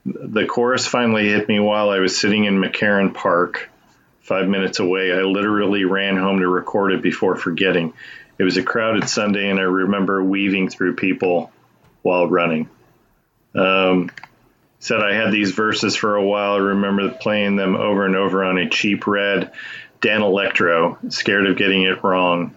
the 0.06 0.46
chorus 0.46 0.88
finally 0.88 1.30
hit 1.30 1.48
me 1.48 1.60
while 1.60 1.90
I 1.90 2.00
was 2.00 2.18
sitting 2.18 2.46
in 2.46 2.60
McCarren 2.60 3.14
Park, 3.14 3.70
five 4.22 4.48
minutes 4.48 4.80
away. 4.80 5.12
I 5.12 5.22
literally 5.22 5.84
ran 5.84 6.18
home 6.18 6.40
to 6.40 6.48
record 6.48 6.94
it 6.94 7.02
before 7.02 7.36
forgetting. 7.36 7.94
It 8.38 8.44
was 8.44 8.58
a 8.58 8.64
crowded 8.64 9.08
Sunday, 9.08 9.50
and 9.50 9.60
I 9.60 9.64
remember 9.64 10.24
weaving 10.24 10.70
through 10.70 10.96
people 10.96 11.52
while 12.02 12.28
running. 12.28 12.70
Um, 13.54 14.12
said 14.80 15.02
I 15.02 15.14
had 15.14 15.32
these 15.32 15.52
verses 15.52 15.96
for 15.96 16.16
a 16.16 16.24
while. 16.24 16.54
I 16.54 16.58
remember 16.58 17.10
playing 17.10 17.56
them 17.56 17.76
over 17.76 18.06
and 18.06 18.16
over 18.16 18.44
on 18.44 18.58
a 18.58 18.70
cheap 18.70 19.08
red 19.08 19.52
Danelectro, 20.02 21.12
scared 21.12 21.48
of 21.48 21.58
getting 21.58 21.84
it 21.84 22.04
wrong. 22.04 22.56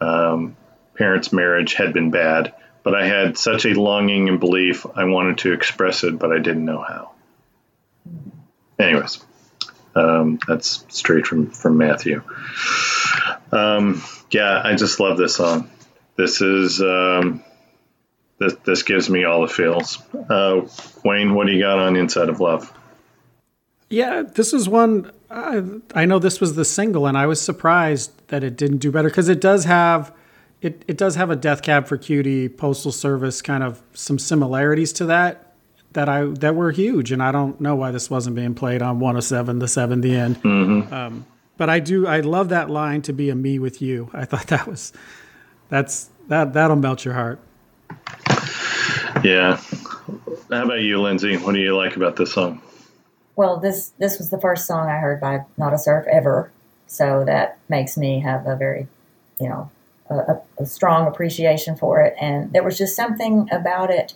Um, 0.00 0.56
parents' 0.94 1.32
marriage 1.32 1.74
had 1.74 1.94
been 1.94 2.10
bad, 2.10 2.52
but 2.82 2.94
I 2.94 3.06
had 3.06 3.38
such 3.38 3.64
a 3.64 3.80
longing 3.80 4.28
and 4.28 4.38
belief 4.38 4.84
I 4.94 5.04
wanted 5.04 5.38
to 5.38 5.52
express 5.52 6.04
it, 6.04 6.18
but 6.18 6.32
I 6.32 6.38
didn't 6.38 6.64
know 6.64 6.82
how. 6.82 7.12
Anyways, 8.78 9.24
um, 9.94 10.38
that's 10.46 10.84
straight 10.88 11.26
from 11.26 11.50
from 11.50 11.78
Matthew. 11.78 12.22
Um, 13.52 14.02
yeah, 14.30 14.60
I 14.64 14.74
just 14.74 15.00
love 15.00 15.18
this 15.18 15.36
song. 15.36 15.70
This 16.16 16.40
is 16.40 16.80
um, 16.80 17.42
this 18.38 18.54
this 18.64 18.82
gives 18.82 19.08
me 19.08 19.24
all 19.24 19.42
the 19.42 19.48
feels. 19.48 19.98
Uh, 20.28 20.66
Wayne, 21.04 21.34
what 21.34 21.46
do 21.46 21.52
you 21.52 21.60
got 21.60 21.78
on 21.78 21.96
Inside 21.96 22.28
of 22.28 22.40
Love? 22.40 22.72
Yeah, 23.88 24.22
this 24.22 24.52
is 24.52 24.68
one. 24.68 25.12
I, 25.30 25.62
I 25.94 26.04
know 26.06 26.18
this 26.18 26.40
was 26.40 26.54
the 26.54 26.64
single, 26.64 27.06
and 27.06 27.16
I 27.16 27.26
was 27.26 27.40
surprised 27.40 28.12
that 28.28 28.42
it 28.42 28.56
didn't 28.56 28.78
do 28.78 28.90
better 28.90 29.08
because 29.08 29.28
it 29.28 29.40
does 29.40 29.64
have, 29.64 30.12
it 30.60 30.84
it 30.88 30.96
does 30.96 31.14
have 31.14 31.30
a 31.30 31.36
Death 31.36 31.62
Cab 31.62 31.86
for 31.86 31.96
Cutie, 31.96 32.48
Postal 32.48 32.92
Service 32.92 33.42
kind 33.42 33.62
of 33.62 33.82
some 33.94 34.18
similarities 34.18 34.92
to 34.94 35.06
that 35.06 35.54
that 35.92 36.08
I 36.08 36.24
that 36.24 36.54
were 36.54 36.70
huge, 36.72 37.10
and 37.12 37.22
I 37.22 37.32
don't 37.32 37.60
know 37.60 37.74
why 37.74 37.90
this 37.90 38.10
wasn't 38.10 38.36
being 38.36 38.54
played 38.54 38.82
on 38.82 39.00
107, 39.00 39.58
the 39.58 39.68
seven, 39.68 40.00
the 40.02 40.14
end. 40.14 40.36
Um, 40.92 41.26
but 41.56 41.70
I 41.70 41.80
do, 41.80 42.06
I 42.06 42.20
love 42.20 42.48
that 42.50 42.70
line 42.70 43.02
to 43.02 43.12
be 43.12 43.30
a 43.30 43.34
me 43.34 43.58
with 43.58 43.80
you. 43.80 44.10
I 44.12 44.24
thought 44.24 44.46
that 44.48 44.66
was, 44.66 44.92
that's 45.68 46.10
that 46.28 46.52
that'll 46.52 46.76
melt 46.76 47.04
your 47.04 47.14
heart. 47.14 47.38
Yeah. 49.22 49.60
How 50.50 50.64
about 50.64 50.80
you, 50.80 51.00
Lindsay? 51.00 51.36
What 51.36 51.52
do 51.52 51.60
you 51.60 51.76
like 51.76 51.96
about 51.96 52.16
this 52.16 52.32
song? 52.32 52.60
Well, 53.34 53.58
this 53.58 53.92
this 53.98 54.18
was 54.18 54.30
the 54.30 54.40
first 54.40 54.66
song 54.66 54.88
I 54.88 54.98
heard 54.98 55.20
by 55.20 55.44
Nada 55.56 55.78
Surf 55.78 56.06
ever, 56.06 56.50
so 56.86 57.24
that 57.26 57.58
makes 57.68 57.96
me 57.96 58.20
have 58.20 58.46
a 58.46 58.56
very, 58.56 58.86
you 59.40 59.48
know, 59.48 59.70
a, 60.08 60.14
a, 60.14 60.42
a 60.60 60.66
strong 60.66 61.06
appreciation 61.06 61.76
for 61.76 62.00
it. 62.00 62.14
And 62.20 62.52
there 62.52 62.62
was 62.62 62.78
just 62.78 62.96
something 62.96 63.48
about 63.50 63.90
it 63.90 64.14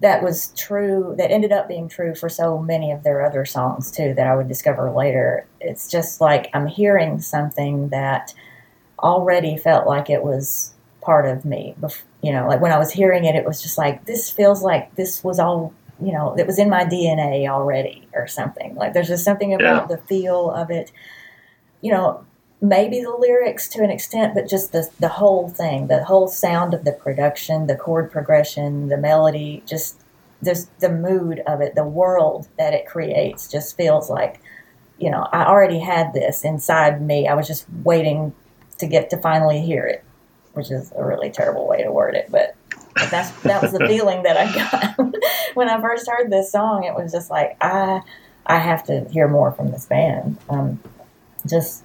that 0.00 0.22
was 0.22 0.52
true, 0.56 1.14
that 1.18 1.30
ended 1.30 1.50
up 1.52 1.66
being 1.68 1.88
true 1.88 2.14
for 2.14 2.28
so 2.28 2.58
many 2.58 2.92
of 2.92 3.02
their 3.02 3.24
other 3.24 3.44
songs 3.44 3.90
too, 3.90 4.14
that 4.14 4.26
I 4.26 4.36
would 4.36 4.48
discover 4.48 4.90
later. 4.90 5.46
It's 5.60 5.90
just 5.90 6.20
like 6.20 6.50
I'm 6.54 6.66
hearing 6.68 7.20
something 7.20 7.88
that 7.88 8.32
already 9.00 9.56
felt 9.56 9.86
like 9.86 10.08
it 10.10 10.22
was 10.22 10.72
part 11.00 11.26
of 11.26 11.44
me. 11.44 11.74
You 12.22 12.32
know, 12.32 12.46
like 12.48 12.60
when 12.60 12.72
I 12.72 12.78
was 12.78 12.90
hearing 12.92 13.24
it, 13.24 13.34
it 13.34 13.44
was 13.44 13.62
just 13.62 13.78
like 13.78 14.04
this 14.04 14.30
feels 14.30 14.62
like 14.62 14.94
this 14.94 15.22
was 15.24 15.38
all 15.38 15.72
you 16.00 16.12
know, 16.12 16.32
it 16.38 16.46
was 16.46 16.60
in 16.60 16.70
my 16.70 16.84
DNA 16.84 17.48
already 17.48 18.06
or 18.14 18.28
something. 18.28 18.76
Like 18.76 18.92
there's 18.92 19.08
just 19.08 19.24
something 19.24 19.52
about 19.52 19.90
Yeah. 19.90 19.96
the 19.96 20.02
feel 20.02 20.50
of 20.52 20.70
it. 20.70 20.92
You 21.80 21.92
know, 21.92 22.24
maybe 22.60 23.00
the 23.00 23.16
lyrics 23.16 23.68
to 23.68 23.82
an 23.82 23.90
extent, 23.90 24.34
but 24.34 24.48
just 24.48 24.72
the 24.72 24.88
the 24.98 25.08
whole 25.08 25.48
thing, 25.48 25.86
the 25.86 26.04
whole 26.04 26.28
sound 26.28 26.74
of 26.74 26.84
the 26.84 26.92
production, 26.92 27.66
the 27.66 27.76
chord 27.76 28.10
progression, 28.10 28.88
the 28.88 28.96
melody, 28.96 29.62
just 29.66 30.00
just 30.44 30.78
the 30.80 30.88
mood 30.88 31.40
of 31.46 31.60
it, 31.60 31.74
the 31.74 31.84
world 31.84 32.48
that 32.58 32.74
it 32.74 32.86
creates 32.86 33.50
just 33.50 33.76
feels 33.76 34.08
like, 34.08 34.40
you 34.98 35.10
know, 35.10 35.26
I 35.32 35.44
already 35.44 35.80
had 35.80 36.12
this 36.12 36.44
inside 36.44 37.02
me. 37.02 37.26
I 37.26 37.34
was 37.34 37.46
just 37.46 37.66
waiting 37.82 38.34
to 38.78 38.86
get 38.86 39.10
to 39.10 39.16
finally 39.16 39.60
hear 39.60 39.84
it, 39.84 40.04
which 40.52 40.70
is 40.70 40.92
a 40.96 41.04
really 41.04 41.30
terrible 41.30 41.66
way 41.66 41.82
to 41.82 41.90
word 41.90 42.14
it, 42.14 42.28
but 42.30 42.54
but 42.94 43.10
that's 43.10 43.30
that 43.42 43.62
was 43.62 43.72
the 43.72 43.78
feeling 43.88 44.24
that 44.24 44.36
I 44.36 44.52
got 44.52 45.14
when 45.54 45.68
I 45.68 45.80
first 45.80 46.08
heard 46.08 46.30
this 46.30 46.50
song. 46.50 46.84
It 46.84 46.94
was 46.94 47.12
just 47.12 47.30
like 47.30 47.56
I 47.60 48.02
I 48.46 48.58
have 48.58 48.84
to 48.86 49.08
hear 49.10 49.28
more 49.28 49.52
from 49.52 49.70
this 49.70 49.86
band. 49.86 50.38
Um, 50.48 50.80
just 51.46 51.84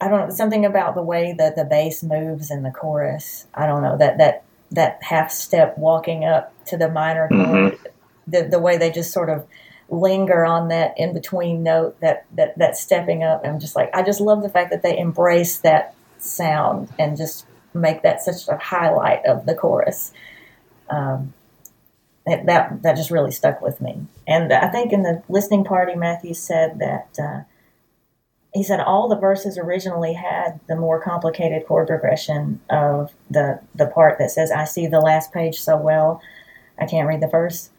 I 0.00 0.08
don't 0.08 0.28
know 0.28 0.34
something 0.34 0.64
about 0.64 0.94
the 0.94 1.02
way 1.02 1.34
that 1.36 1.56
the 1.56 1.64
bass 1.64 2.02
moves 2.02 2.50
in 2.50 2.62
the 2.62 2.70
chorus. 2.70 3.46
I 3.54 3.66
don't 3.66 3.82
know 3.82 3.96
that 3.98 4.18
that 4.18 4.44
that 4.70 4.98
half 5.02 5.30
step 5.30 5.76
walking 5.78 6.24
up 6.24 6.52
to 6.66 6.76
the 6.76 6.88
minor 6.88 7.28
chord, 7.28 7.78
the 8.26 8.44
the 8.44 8.58
way 8.58 8.76
they 8.76 8.90
just 8.90 9.12
sort 9.12 9.30
of 9.30 9.46
linger 9.90 10.44
on 10.44 10.68
that 10.68 10.92
in 10.98 11.14
between 11.14 11.62
note 11.62 11.98
that 12.00 12.26
that 12.36 12.56
that 12.58 12.76
stepping 12.76 13.24
up. 13.24 13.42
I'm 13.44 13.58
just 13.58 13.74
like 13.74 13.90
I 13.92 14.02
just 14.02 14.20
love 14.20 14.42
the 14.42 14.48
fact 14.48 14.70
that 14.70 14.82
they 14.82 14.96
embrace 14.96 15.58
that 15.58 15.94
sound 16.18 16.88
and 16.98 17.16
just 17.16 17.46
make 17.74 18.02
that 18.02 18.20
such 18.22 18.46
a 18.48 18.56
highlight 18.56 19.24
of 19.26 19.46
the 19.46 19.54
chorus. 19.54 20.12
Um, 20.90 21.34
that, 22.26 22.46
that 22.46 22.82
that 22.82 22.96
just 22.96 23.10
really 23.10 23.30
stuck 23.30 23.60
with 23.62 23.80
me. 23.80 24.06
And 24.26 24.52
I 24.52 24.68
think 24.68 24.92
in 24.92 25.02
the 25.02 25.22
listening 25.28 25.64
party, 25.64 25.94
Matthew 25.94 26.34
said 26.34 26.78
that 26.78 27.18
uh, 27.18 27.40
he 28.54 28.62
said 28.62 28.80
all 28.80 29.08
the 29.08 29.16
verses 29.16 29.58
originally 29.58 30.14
had 30.14 30.58
the 30.68 30.76
more 30.76 31.00
complicated 31.00 31.66
chord 31.66 31.86
progression 31.86 32.60
of 32.70 33.12
the 33.30 33.60
the 33.74 33.86
part 33.86 34.18
that 34.18 34.30
says 34.30 34.50
"I 34.50 34.64
see 34.64 34.86
the 34.86 35.00
last 35.00 35.32
page 35.32 35.60
so 35.60 35.76
well, 35.76 36.22
I 36.78 36.86
can't 36.86 37.08
read 37.08 37.20
the 37.20 37.28
first." 37.28 37.70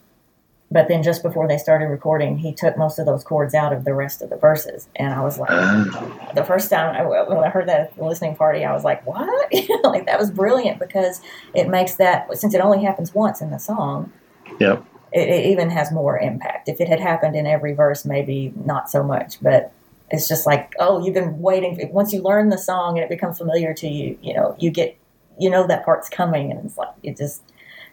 But 0.71 0.87
then 0.87 1.01
just 1.01 1.23
before 1.23 1.47
they 1.47 1.57
started 1.57 1.85
recording, 1.87 2.37
he 2.37 2.53
took 2.53 2.77
most 2.77 2.99
of 2.99 3.07
those 3.07 3.23
chords 3.23 3.55
out 3.55 3.73
of 3.73 3.85
the 3.85 3.93
rest 3.95 4.21
of 4.21 4.29
the 4.29 4.37
verses, 4.37 4.87
and 4.95 5.11
I 5.11 5.21
was 5.23 5.39
like, 5.39 5.49
oh. 5.51 6.29
the 6.35 6.43
first 6.43 6.69
time 6.69 6.95
I, 6.95 7.01
when 7.01 7.39
I 7.39 7.49
heard 7.49 7.67
that 7.67 7.79
at 7.79 7.95
the 7.95 8.05
listening 8.05 8.35
party, 8.35 8.63
I 8.63 8.71
was 8.71 8.83
like, 8.83 9.03
"What?" 9.07 9.51
like 9.83 10.05
that 10.05 10.19
was 10.19 10.29
brilliant 10.29 10.77
because 10.77 11.21
it 11.55 11.69
makes 11.69 11.95
that 11.95 12.37
since 12.37 12.53
it 12.53 12.61
only 12.61 12.83
happens 12.83 13.15
once 13.15 13.41
in 13.41 13.49
the 13.49 13.57
song, 13.57 14.11
Yep. 14.59 14.85
it, 15.11 15.27
it 15.29 15.45
even 15.47 15.71
has 15.71 15.91
more 15.91 16.19
impact. 16.19 16.69
If 16.69 16.79
it 16.79 16.87
had 16.87 16.99
happened 16.99 17.35
in 17.35 17.47
every 17.47 17.73
verse, 17.73 18.05
maybe 18.05 18.53
not 18.63 18.91
so 18.91 19.01
much, 19.01 19.41
but 19.41 19.73
it's 20.11 20.27
just 20.27 20.45
like, 20.45 20.73
oh, 20.79 21.03
you've 21.03 21.13
been 21.13 21.39
waiting. 21.39 21.89
Once 21.91 22.13
you 22.13 22.21
learn 22.21 22.49
the 22.49 22.57
song 22.57 22.97
and 22.97 23.03
it 23.03 23.09
becomes 23.09 23.37
familiar 23.37 23.73
to 23.75 23.87
you, 23.87 24.17
you 24.21 24.33
know, 24.33 24.55
you 24.59 24.71
get, 24.71 24.97
you 25.39 25.49
know, 25.49 25.67
that 25.67 25.85
part's 25.85 26.09
coming, 26.09 26.51
and 26.51 26.65
it's 26.65 26.77
like 26.77 26.89
you 27.01 27.13
just 27.13 27.41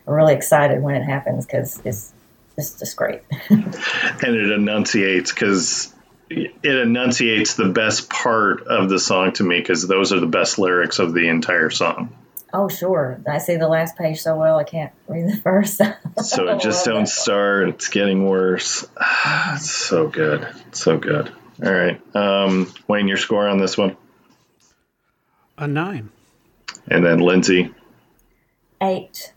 are 0.07 0.15
really 0.15 0.35
excited 0.35 0.83
when 0.83 0.95
it 0.95 1.05
happens 1.05 1.47
because 1.47 1.81
it's 1.85 2.13
it's 2.57 2.79
just 2.79 2.97
great. 2.97 3.23
and 3.51 3.75
it 4.23 4.51
enunciates 4.51 5.33
because 5.33 5.95
it 6.29 6.65
enunciates 6.65 7.55
the 7.55 7.69
best 7.69 8.11
part 8.11 8.67
of 8.67 8.89
the 8.89 8.99
song 8.99 9.33
to 9.33 9.45
me 9.45 9.59
because 9.59 9.87
those 9.87 10.13
are 10.13 10.21
the 10.21 10.27
best 10.27 10.59
lyrics 10.59 10.99
of 10.99 11.15
the 11.15 11.29
entire 11.29 11.71
song. 11.71 12.15
oh, 12.53 12.69
sure, 12.69 13.21
I 13.31 13.39
see 13.39 13.57
the 13.57 13.69
last 13.69 13.97
page 13.97 14.21
so 14.21 14.35
well, 14.37 14.59
I 14.59 14.65
can't 14.65 14.93
read 15.09 15.29
the 15.29 15.37
first. 15.37 15.81
So 16.23 16.49
it 16.49 16.61
just 16.61 16.87
don't 16.87 17.07
start. 17.25 17.69
It's 17.69 17.89
getting 17.89 18.27
worse. 18.27 18.87
It's 19.53 19.71
so 19.71 20.09
good. 20.09 20.49
So 20.73 20.97
good. 20.97 21.31
All 21.65 21.73
right. 21.73 22.01
Um, 22.15 22.73
Wayne, 22.87 23.09
your 23.09 23.17
score 23.17 23.49
on 23.49 23.59
this 23.59 23.79
one. 23.79 23.97
A 25.57 25.67
nine. 25.67 26.11
And 26.89 27.05
then 27.05 27.21
Lindsay. 27.21 27.73
Eight. 28.83 29.33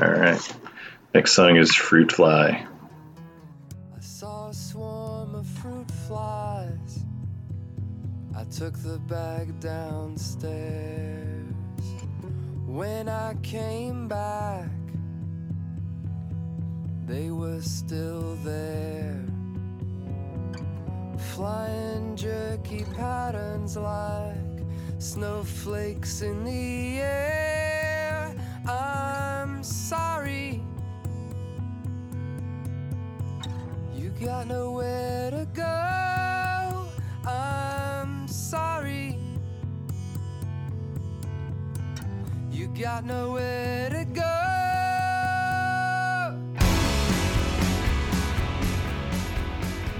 All 0.00 0.08
right. 0.08 0.56
Next 1.14 1.32
song 1.32 1.56
is 1.56 1.74
Fruit 1.74 2.10
Fly. 2.10 2.66
I 3.94 4.00
saw 4.00 4.48
a 4.48 4.54
swarm 4.54 5.34
of 5.34 5.46
fruit 5.46 5.90
flies. 6.06 7.04
I 8.34 8.44
took 8.44 8.78
the 8.78 8.98
bag 9.00 9.60
downstairs. 9.60 11.54
When 12.66 13.08
I 13.08 13.34
came 13.42 14.08
back, 14.08 14.70
they 17.06 17.30
were 17.30 17.60
still 17.60 18.36
there. 18.44 19.24
Flying 21.18 22.16
jerky 22.16 22.84
patterns 22.96 23.76
like 23.76 24.36
snowflakes 24.98 26.22
in 26.22 26.44
the 26.44 27.00
air. 27.00 28.34
I'm 28.68 29.62
sorry. 29.62 30.62
You 33.94 34.10
got 34.20 34.46
nowhere 34.46 35.30
to 35.30 35.46
go. 35.54 36.88
I'm 37.28 38.26
sorry. 38.28 39.18
you 42.58 42.66
got 42.68 43.04
nowhere 43.04 43.88
to 43.90 44.04
go. 44.04 44.47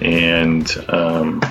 And 0.00 0.84
um, 0.88 1.42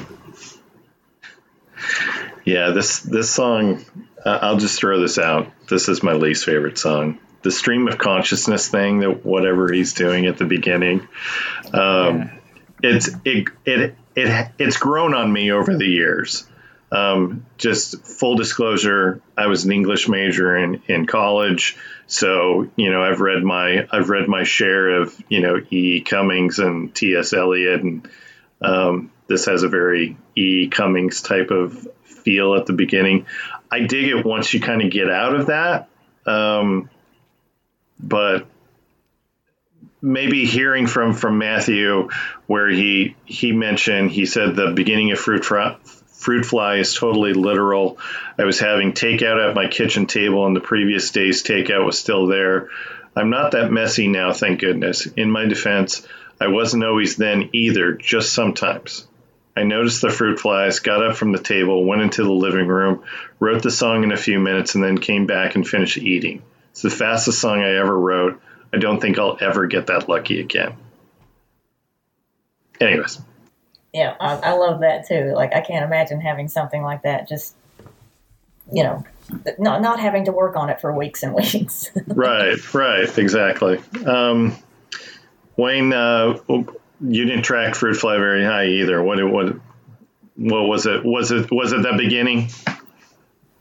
yeah, 2.46 2.72
this 2.72 3.00
this 3.00 3.30
song, 3.30 3.84
uh, 4.26 4.40
I'll 4.42 4.58
just 4.58 4.80
throw 4.80 5.02
this 5.02 5.18
out. 5.18 5.52
This 5.68 5.90
is 5.90 6.02
my 6.02 6.14
least 6.14 6.46
favorite 6.46 6.78
song. 6.78 7.20
The 7.42 7.52
stream 7.52 7.88
of 7.88 7.98
consciousness 7.98 8.68
thing 8.68 9.02
that 9.02 9.26
whatever 9.26 9.72
he's 9.72 9.94
doing 9.94 10.26
at 10.26 10.38
the 10.38 10.46
beginning, 10.46 11.08
um, 11.74 12.32
it's 12.82 13.10
it, 13.26 13.50
it 13.66 13.96
it 14.16 14.52
it's 14.58 14.78
grown 14.78 15.14
on 15.14 15.32
me 15.32 15.52
over 15.52 15.78
the 15.78 15.86
years. 15.86 16.48
Um, 16.90 17.46
just 17.58 18.06
full 18.06 18.36
disclosure, 18.36 19.22
I 19.38 19.48
was 19.48 19.66
an 19.66 19.74
English 19.74 20.08
major 20.08 20.56
in, 20.56 20.82
in 20.88 21.06
college, 21.06 21.78
so 22.08 22.70
you 22.78 22.92
know 22.92 23.04
I've 23.04 23.20
read 23.20 23.44
my 23.44 23.86
I've 23.92 24.10
read 24.10 24.30
my 24.30 24.44
share 24.44 25.02
of 25.02 25.14
you 25.28 25.42
know 25.42 25.58
E. 25.58 25.98
E. 25.98 26.02
Cummings 26.02 26.60
and 26.60 26.96
T. 26.96 27.14
S. 27.14 27.34
Eliot 27.34 27.82
and 27.82 28.10
um, 28.62 29.12
this 29.28 29.46
has 29.46 29.64
a 29.64 29.68
very 29.70 30.18
E. 30.36 30.68
Cummings 30.68 31.22
type 31.22 31.52
of 31.52 31.88
feel 32.04 32.56
at 32.56 32.66
the 32.66 32.74
beginning. 32.74 33.26
I 33.70 33.82
dig 33.82 34.06
it 34.06 34.26
once 34.26 34.54
you 34.54 34.60
kind 34.60 34.82
of 34.82 34.92
get 34.92 35.10
out 35.10 35.36
of 35.36 35.48
that. 35.48 35.90
Um, 36.26 36.90
but 38.00 38.48
maybe 40.02 40.46
hearing 40.46 40.88
from 40.88 41.14
from 41.14 41.38
Matthew, 41.38 42.10
where 42.46 42.70
he 42.70 43.16
he 43.26 43.52
mentioned 43.52 44.12
he 44.12 44.26
said 44.26 44.56
the 44.56 44.72
beginning 44.72 45.12
of 45.12 45.20
fruit 45.20 45.44
fruit 45.44 46.46
fly 46.46 46.76
is 46.78 46.94
totally 46.94 47.34
literal. 47.34 47.98
I 48.38 48.44
was 48.44 48.60
having 48.60 48.94
takeout 48.94 49.50
at 49.50 49.56
my 49.56 49.68
kitchen 49.68 50.06
table, 50.06 50.46
and 50.46 50.56
the 50.56 50.62
previous 50.62 51.12
day's 51.12 51.44
takeout 51.44 51.86
was 51.86 52.00
still 52.00 52.28
there. 52.28 52.70
I'm 53.16 53.30
not 53.30 53.52
that 53.52 53.72
messy 53.72 54.08
now, 54.08 54.34
thank 54.34 54.60
goodness. 54.60 55.08
In 55.08 55.32
my 55.32 55.46
defense, 55.46 56.08
I 56.40 56.48
wasn't 56.48 56.84
always 56.84 57.16
then 57.16 57.50
either, 57.54 57.94
just 57.94 58.34
sometimes. 58.34 59.08
I 59.56 59.64
noticed 59.64 60.02
the 60.02 60.10
fruit 60.12 60.40
flies, 60.40 60.80
got 60.80 61.04
up 61.04 61.16
from 61.16 61.32
the 61.32 61.40
table, 61.42 61.84
went 61.84 62.04
into 62.04 62.24
the 62.24 62.32
living 62.32 62.68
room, 62.68 63.04
wrote 63.40 63.64
the 63.64 63.72
song 63.72 64.04
in 64.04 64.12
a 64.12 64.18
few 64.18 64.40
minutes, 64.40 64.76
and 64.76 64.84
then 64.84 65.00
came 65.00 65.26
back 65.26 65.56
and 65.56 65.68
finished 65.68 65.98
eating. 65.98 66.44
It's 66.72 66.84
the 66.84 66.92
fastest 66.92 67.40
song 67.42 67.62
I 67.64 67.78
ever 67.78 67.98
wrote. 67.98 68.40
I 68.72 68.78
don't 68.78 69.02
think 69.02 69.18
I'll 69.18 69.38
ever 69.42 69.66
get 69.66 69.88
that 69.88 70.08
lucky 70.08 70.40
again. 70.40 70.76
Anyways, 72.80 73.20
Yeah, 73.94 74.16
I, 74.20 74.36
I 74.36 74.52
love 74.52 74.82
that 74.82 75.08
too. 75.08 75.34
Like, 75.34 75.56
I 75.56 75.62
can't 75.62 75.84
imagine 75.84 76.22
having 76.22 76.48
something 76.48 76.84
like 76.84 77.02
that. 77.02 77.28
Just, 77.28 77.56
you 78.72 78.84
know, 78.84 79.04
not 79.58 79.82
not 79.82 80.00
having 80.00 80.26
to 80.26 80.32
work 80.32 80.56
on 80.56 80.70
it 80.70 80.80
for 80.80 80.94
weeks 80.94 81.24
and 81.24 81.34
weeks. 81.36 81.90
right, 82.06 82.74
right, 82.76 83.18
exactly. 83.18 83.80
Um, 84.06 84.56
Wayne, 85.58 85.92
uh, 85.92 86.38
you 86.48 87.26
didn't 87.26 87.44
track 87.44 87.76
fruit 87.76 87.96
fly 87.96 88.18
very 88.18 88.46
high 88.46 88.68
either. 88.68 89.02
What 89.04 89.24
what 89.30 89.56
what 90.36 90.68
was 90.68 90.86
it? 90.86 91.04
Was 91.04 91.32
it 91.32 91.52
was 91.52 91.74
it 91.74 91.82
the 91.82 91.94
beginning? 91.98 92.50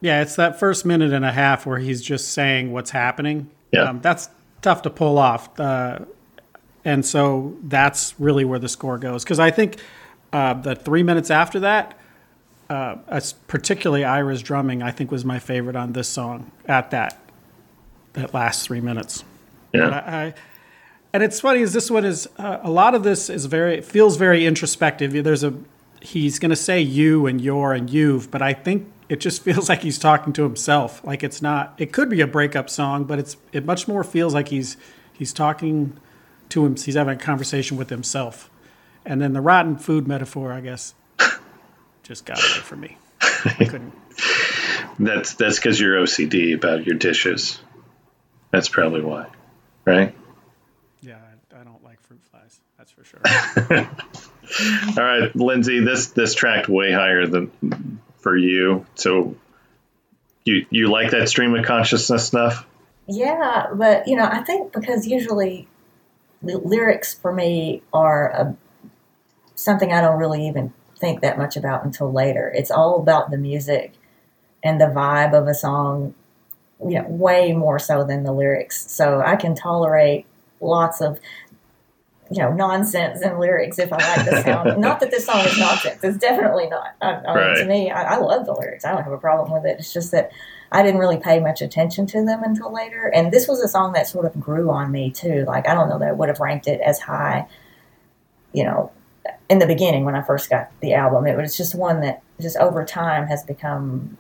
Yeah, 0.01 0.20
it's 0.22 0.36
that 0.36 0.61
first 0.61 0.84
minute 0.84 1.12
and 1.12 1.24
a 1.24 1.32
half 1.32 1.66
where 1.66 1.78
he's 1.78 2.03
just 2.03 2.28
saying 2.28 2.72
what's 2.72 2.90
happening. 2.90 3.51
Yeah. 3.72 3.84
Um, 3.84 4.01
that's 4.01 4.28
tough 4.62 4.82
to 4.82 4.90
pull 4.90 5.18
off. 5.18 5.59
Uh, 5.59 6.01
and 6.84 7.05
so 7.05 7.57
that's 7.62 8.14
really 8.20 8.44
where 8.44 8.59
the 8.59 8.68
score 8.68 8.99
goes. 8.99 9.24
Because 9.24 9.40
I 9.40 9.51
think 9.51 9.80
uh, 10.32 10.55
the 10.55 10.76
three 10.76 11.03
minutes 11.03 11.30
after 11.30 11.61
that, 11.61 11.99
uh, 12.68 12.97
particularly 13.49 14.05
Ira's 14.05 14.42
drumming, 14.42 14.82
I 14.82 14.90
think 14.90 15.11
was 15.11 15.24
my 15.24 15.38
favorite 15.38 15.76
on 15.76 15.92
this 15.92 16.09
song 16.09 16.53
at 16.66 16.90
that 16.90 17.18
that 18.12 18.32
last 18.32 18.66
three 18.66 18.80
minutes. 18.80 19.24
Yeah, 19.72 20.32
and 21.16 21.24
it's 21.24 21.40
funny 21.40 21.60
is 21.60 21.72
this 21.72 21.90
one 21.90 22.04
is 22.04 22.28
uh, 22.36 22.58
a 22.62 22.70
lot 22.70 22.94
of 22.94 23.02
this 23.02 23.30
is 23.30 23.46
very 23.46 23.80
feels 23.80 24.18
very 24.18 24.44
introspective. 24.44 25.24
There's 25.24 25.42
a 25.42 25.54
he's 26.02 26.38
going 26.38 26.50
to 26.50 26.56
say 26.56 26.82
you 26.82 27.26
and 27.26 27.40
your 27.40 27.72
and 27.72 27.88
you've, 27.88 28.30
but 28.30 28.42
I 28.42 28.52
think 28.52 28.92
it 29.08 29.18
just 29.20 29.42
feels 29.46 29.70
like 29.70 29.80
he's 29.80 29.98
talking 29.98 30.34
to 30.34 30.42
himself. 30.42 31.02
Like 31.04 31.24
it's 31.24 31.40
not. 31.40 31.74
It 31.78 31.90
could 31.90 32.10
be 32.10 32.20
a 32.20 32.26
breakup 32.26 32.68
song, 32.68 33.04
but 33.04 33.18
it's 33.18 33.38
it 33.50 33.64
much 33.64 33.88
more 33.88 34.04
feels 34.04 34.34
like 34.34 34.48
he's 34.48 34.76
he's 35.14 35.32
talking 35.32 35.98
to 36.50 36.66
him. 36.66 36.76
He's 36.76 36.96
having 36.96 37.14
a 37.14 37.18
conversation 37.18 37.78
with 37.78 37.88
himself. 37.88 38.50
And 39.06 39.22
then 39.22 39.32
the 39.32 39.40
rotten 39.40 39.78
food 39.78 40.06
metaphor, 40.06 40.52
I 40.52 40.60
guess, 40.60 40.92
just 42.02 42.26
got 42.26 42.36
away 42.36 42.60
from 42.60 42.80
me. 42.80 42.98
I 43.22 43.64
couldn't. 43.64 43.94
that's 44.98 45.32
that's 45.32 45.56
because 45.56 45.80
you're 45.80 45.96
OCD 45.96 46.54
about 46.54 46.84
your 46.84 46.96
dishes. 46.96 47.58
That's 48.50 48.68
probably 48.68 49.00
why, 49.00 49.28
right? 49.86 50.14
Yeah, 51.06 51.18
I, 51.54 51.60
I 51.60 51.64
don't 51.64 51.82
like 51.84 52.00
fruit 52.00 52.20
flies. 52.30 52.60
That's 52.78 52.90
for 52.90 52.95
sure. 53.09 53.20
All 54.96 55.04
right, 55.04 55.34
Lindsay, 55.34 55.80
this 55.80 56.09
this 56.09 56.34
tracked 56.34 56.68
way 56.68 56.92
higher 56.92 57.26
than 57.26 58.00
for 58.18 58.36
you. 58.36 58.86
So 58.94 59.36
you 60.44 60.66
you 60.70 60.88
like 60.88 61.11
that 61.11 61.28
stream 61.28 61.54
of 61.54 61.64
consciousness 61.64 62.26
stuff? 62.26 62.66
Yeah, 63.07 63.68
but 63.74 64.09
you 64.09 64.16
know, 64.16 64.24
I 64.24 64.42
think 64.42 64.72
because 64.72 65.07
usually 65.07 65.68
the 66.42 66.59
lyrics 66.59 67.14
for 67.14 67.32
me 67.32 67.82
are 67.92 68.30
a, 68.30 68.57
something 69.54 69.92
I 69.92 70.00
don't 70.00 70.18
really 70.18 70.46
even 70.46 70.72
think 70.98 71.20
that 71.20 71.38
much 71.38 71.57
about 71.57 71.84
until 71.84 72.12
later. 72.12 72.52
It's 72.54 72.70
all 72.70 73.00
about 73.00 73.30
the 73.30 73.38
music 73.38 73.92
and 74.62 74.80
the 74.80 74.86
vibe 74.86 75.34
of 75.34 75.46
a 75.46 75.54
song, 75.54 76.14
you 76.80 77.00
know, 77.00 77.07
way 77.09 77.52
more 77.52 77.78
so 77.78 78.04
than 78.04 78.22
the 78.24 78.32
lyrics. 78.32 78.90
So 78.90 79.20
I 79.20 79.36
can 79.36 79.54
tolerate 79.54 80.26
lots 80.61 81.00
of 81.00 81.20
you 82.30 82.38
know 82.38 82.52
nonsense 82.52 83.22
in 83.22 83.38
lyrics 83.38 83.78
if 83.78 83.92
I 83.92 83.96
like 83.96 84.28
the 84.28 84.42
sound. 84.42 84.80
not 84.80 85.00
that 85.00 85.10
this 85.10 85.26
song 85.26 85.40
is 85.44 85.58
nonsense; 85.58 86.02
it's 86.02 86.18
definitely 86.18 86.68
not. 86.68 86.94
I, 87.00 87.12
I 87.12 87.34
mean, 87.34 87.56
to 87.56 87.64
me, 87.66 87.90
I, 87.90 88.14
I 88.14 88.16
love 88.18 88.46
the 88.46 88.52
lyrics. 88.52 88.84
I 88.84 88.92
don't 88.92 89.04
have 89.04 89.12
a 89.12 89.18
problem 89.18 89.52
with 89.52 89.64
it. 89.64 89.78
It's 89.78 89.92
just 89.92 90.10
that 90.12 90.32
I 90.72 90.82
didn't 90.82 91.00
really 91.00 91.18
pay 91.18 91.40
much 91.40 91.62
attention 91.62 92.06
to 92.08 92.24
them 92.24 92.42
until 92.42 92.72
later. 92.72 93.10
And 93.14 93.32
this 93.32 93.46
was 93.46 93.60
a 93.60 93.68
song 93.68 93.92
that 93.92 94.08
sort 94.08 94.26
of 94.26 94.40
grew 94.40 94.70
on 94.70 94.90
me 94.90 95.10
too. 95.10 95.44
Like 95.46 95.68
I 95.68 95.74
don't 95.74 95.88
know 95.88 95.98
that 95.98 96.08
I 96.08 96.12
would 96.12 96.28
have 96.28 96.40
ranked 96.40 96.66
it 96.66 96.80
as 96.80 96.98
high, 96.98 97.46
you 98.52 98.64
know, 98.64 98.90
in 99.48 99.58
the 99.58 99.66
beginning 99.66 100.04
when 100.04 100.16
I 100.16 100.22
first 100.22 100.50
got 100.50 100.70
the 100.80 100.94
album. 100.94 101.26
It 101.26 101.36
was 101.36 101.56
just 101.56 101.74
one 101.74 102.00
that 102.00 102.22
just 102.40 102.56
over 102.56 102.84
time 102.84 103.28
has 103.28 103.44
become 103.44 104.18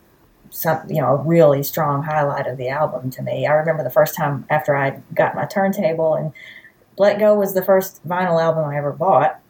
some, 0.50 0.80
you 0.88 1.00
know, 1.00 1.08
a 1.08 1.16
really 1.16 1.62
strong 1.62 2.02
highlight 2.02 2.46
of 2.46 2.56
the 2.56 2.68
album 2.68 3.10
to 3.10 3.22
me. 3.22 3.46
I 3.46 3.52
remember 3.52 3.82
the 3.82 3.90
first 3.90 4.14
time 4.14 4.46
after 4.48 4.76
I 4.76 5.00
got 5.12 5.34
my 5.34 5.44
turntable 5.44 6.14
and 6.14 6.32
Let 6.98 7.18
Go 7.18 7.34
was 7.34 7.54
the 7.54 7.62
first 7.62 8.06
vinyl 8.06 8.42
album 8.42 8.64
I 8.64 8.76
ever 8.76 8.92
bought 8.92 9.40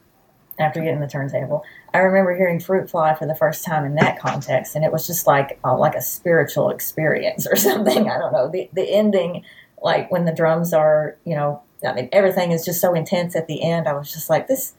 after 0.59 0.81
getting 0.81 1.01
the 1.01 1.07
turntable. 1.07 1.65
I 1.95 1.99
remember 1.99 2.35
hearing 2.37 2.61
Fruit 2.61 2.91
Fly 2.91 3.15
for 3.15 3.27
the 3.27 3.35
first 3.35 3.65
time 3.65 3.85
in 3.85 3.95
that 3.97 4.19
context, 4.19 4.75
and 4.75 4.85
it 4.85 4.93
was 4.93 5.07
just 5.07 5.27
like 5.27 5.59
uh, 5.65 5.77
like 5.77 5.95
a 5.95 6.03
spiritual 6.03 6.71
experience 6.71 7.47
or 7.47 7.57
something. 7.69 8.09
I 8.09 8.19
don't 8.19 8.33
know. 8.33 8.49
The 8.51 8.69
the 8.73 8.83
ending, 8.83 9.45
like 9.83 10.11
when 10.11 10.25
the 10.25 10.33
drums 10.35 10.73
are, 10.73 11.17
you 11.25 11.35
know, 11.37 11.63
I 11.87 11.93
mean, 11.95 12.09
everything 12.13 12.53
is 12.53 12.65
just 12.65 12.81
so 12.81 12.95
intense 12.95 13.37
at 13.37 13.47
the 13.47 13.63
end. 13.63 13.87
I 13.87 13.93
was 13.95 14.13
just 14.13 14.29
like, 14.31 14.49
this. 14.49 14.75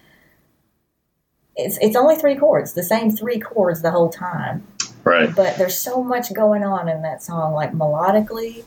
It's 1.55 1.77
it's 1.81 1.95
only 1.95 2.15
three 2.15 2.35
chords, 2.35 2.73
the 2.73 2.83
same 2.83 3.09
three 3.11 3.39
chords 3.39 3.81
the 3.81 3.89
whole 3.91 4.09
time, 4.09 4.67
Right. 5.03 5.33
but 5.35 5.57
there's 5.57 5.77
so 5.77 6.03
much 6.03 6.31
going 6.33 6.63
on 6.63 6.87
in 6.87 7.01
that 7.01 7.23
song, 7.23 7.53
like 7.53 7.71
melodically. 7.71 8.63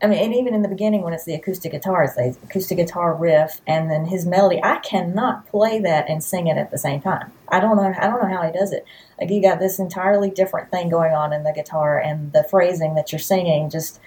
I 0.00 0.06
mean, 0.06 0.22
and 0.22 0.34
even 0.34 0.54
in 0.54 0.62
the 0.62 0.68
beginning 0.68 1.02
when 1.02 1.12
it's 1.12 1.24
the 1.24 1.34
acoustic 1.34 1.72
guitar, 1.72 2.04
it's 2.04 2.14
the 2.14 2.36
acoustic 2.44 2.78
guitar 2.78 3.14
riff, 3.14 3.60
and 3.66 3.90
then 3.90 4.04
his 4.04 4.24
melody. 4.24 4.60
I 4.62 4.78
cannot 4.78 5.46
play 5.48 5.80
that 5.80 6.08
and 6.08 6.22
sing 6.22 6.46
it 6.46 6.56
at 6.56 6.70
the 6.70 6.78
same 6.78 7.00
time. 7.00 7.32
I 7.48 7.58
don't 7.58 7.76
know. 7.76 7.92
I 7.98 8.06
don't 8.06 8.22
know 8.22 8.36
how 8.36 8.46
he 8.46 8.52
does 8.52 8.72
it. 8.72 8.84
Like 9.20 9.30
you 9.30 9.42
got 9.42 9.58
this 9.58 9.80
entirely 9.80 10.30
different 10.30 10.70
thing 10.70 10.88
going 10.88 11.12
on 11.12 11.32
in 11.32 11.42
the 11.42 11.52
guitar, 11.52 11.98
and 11.98 12.32
the 12.32 12.44
phrasing 12.44 12.94
that 12.94 13.10
you're 13.10 13.18
singing, 13.18 13.70
just 13.70 14.00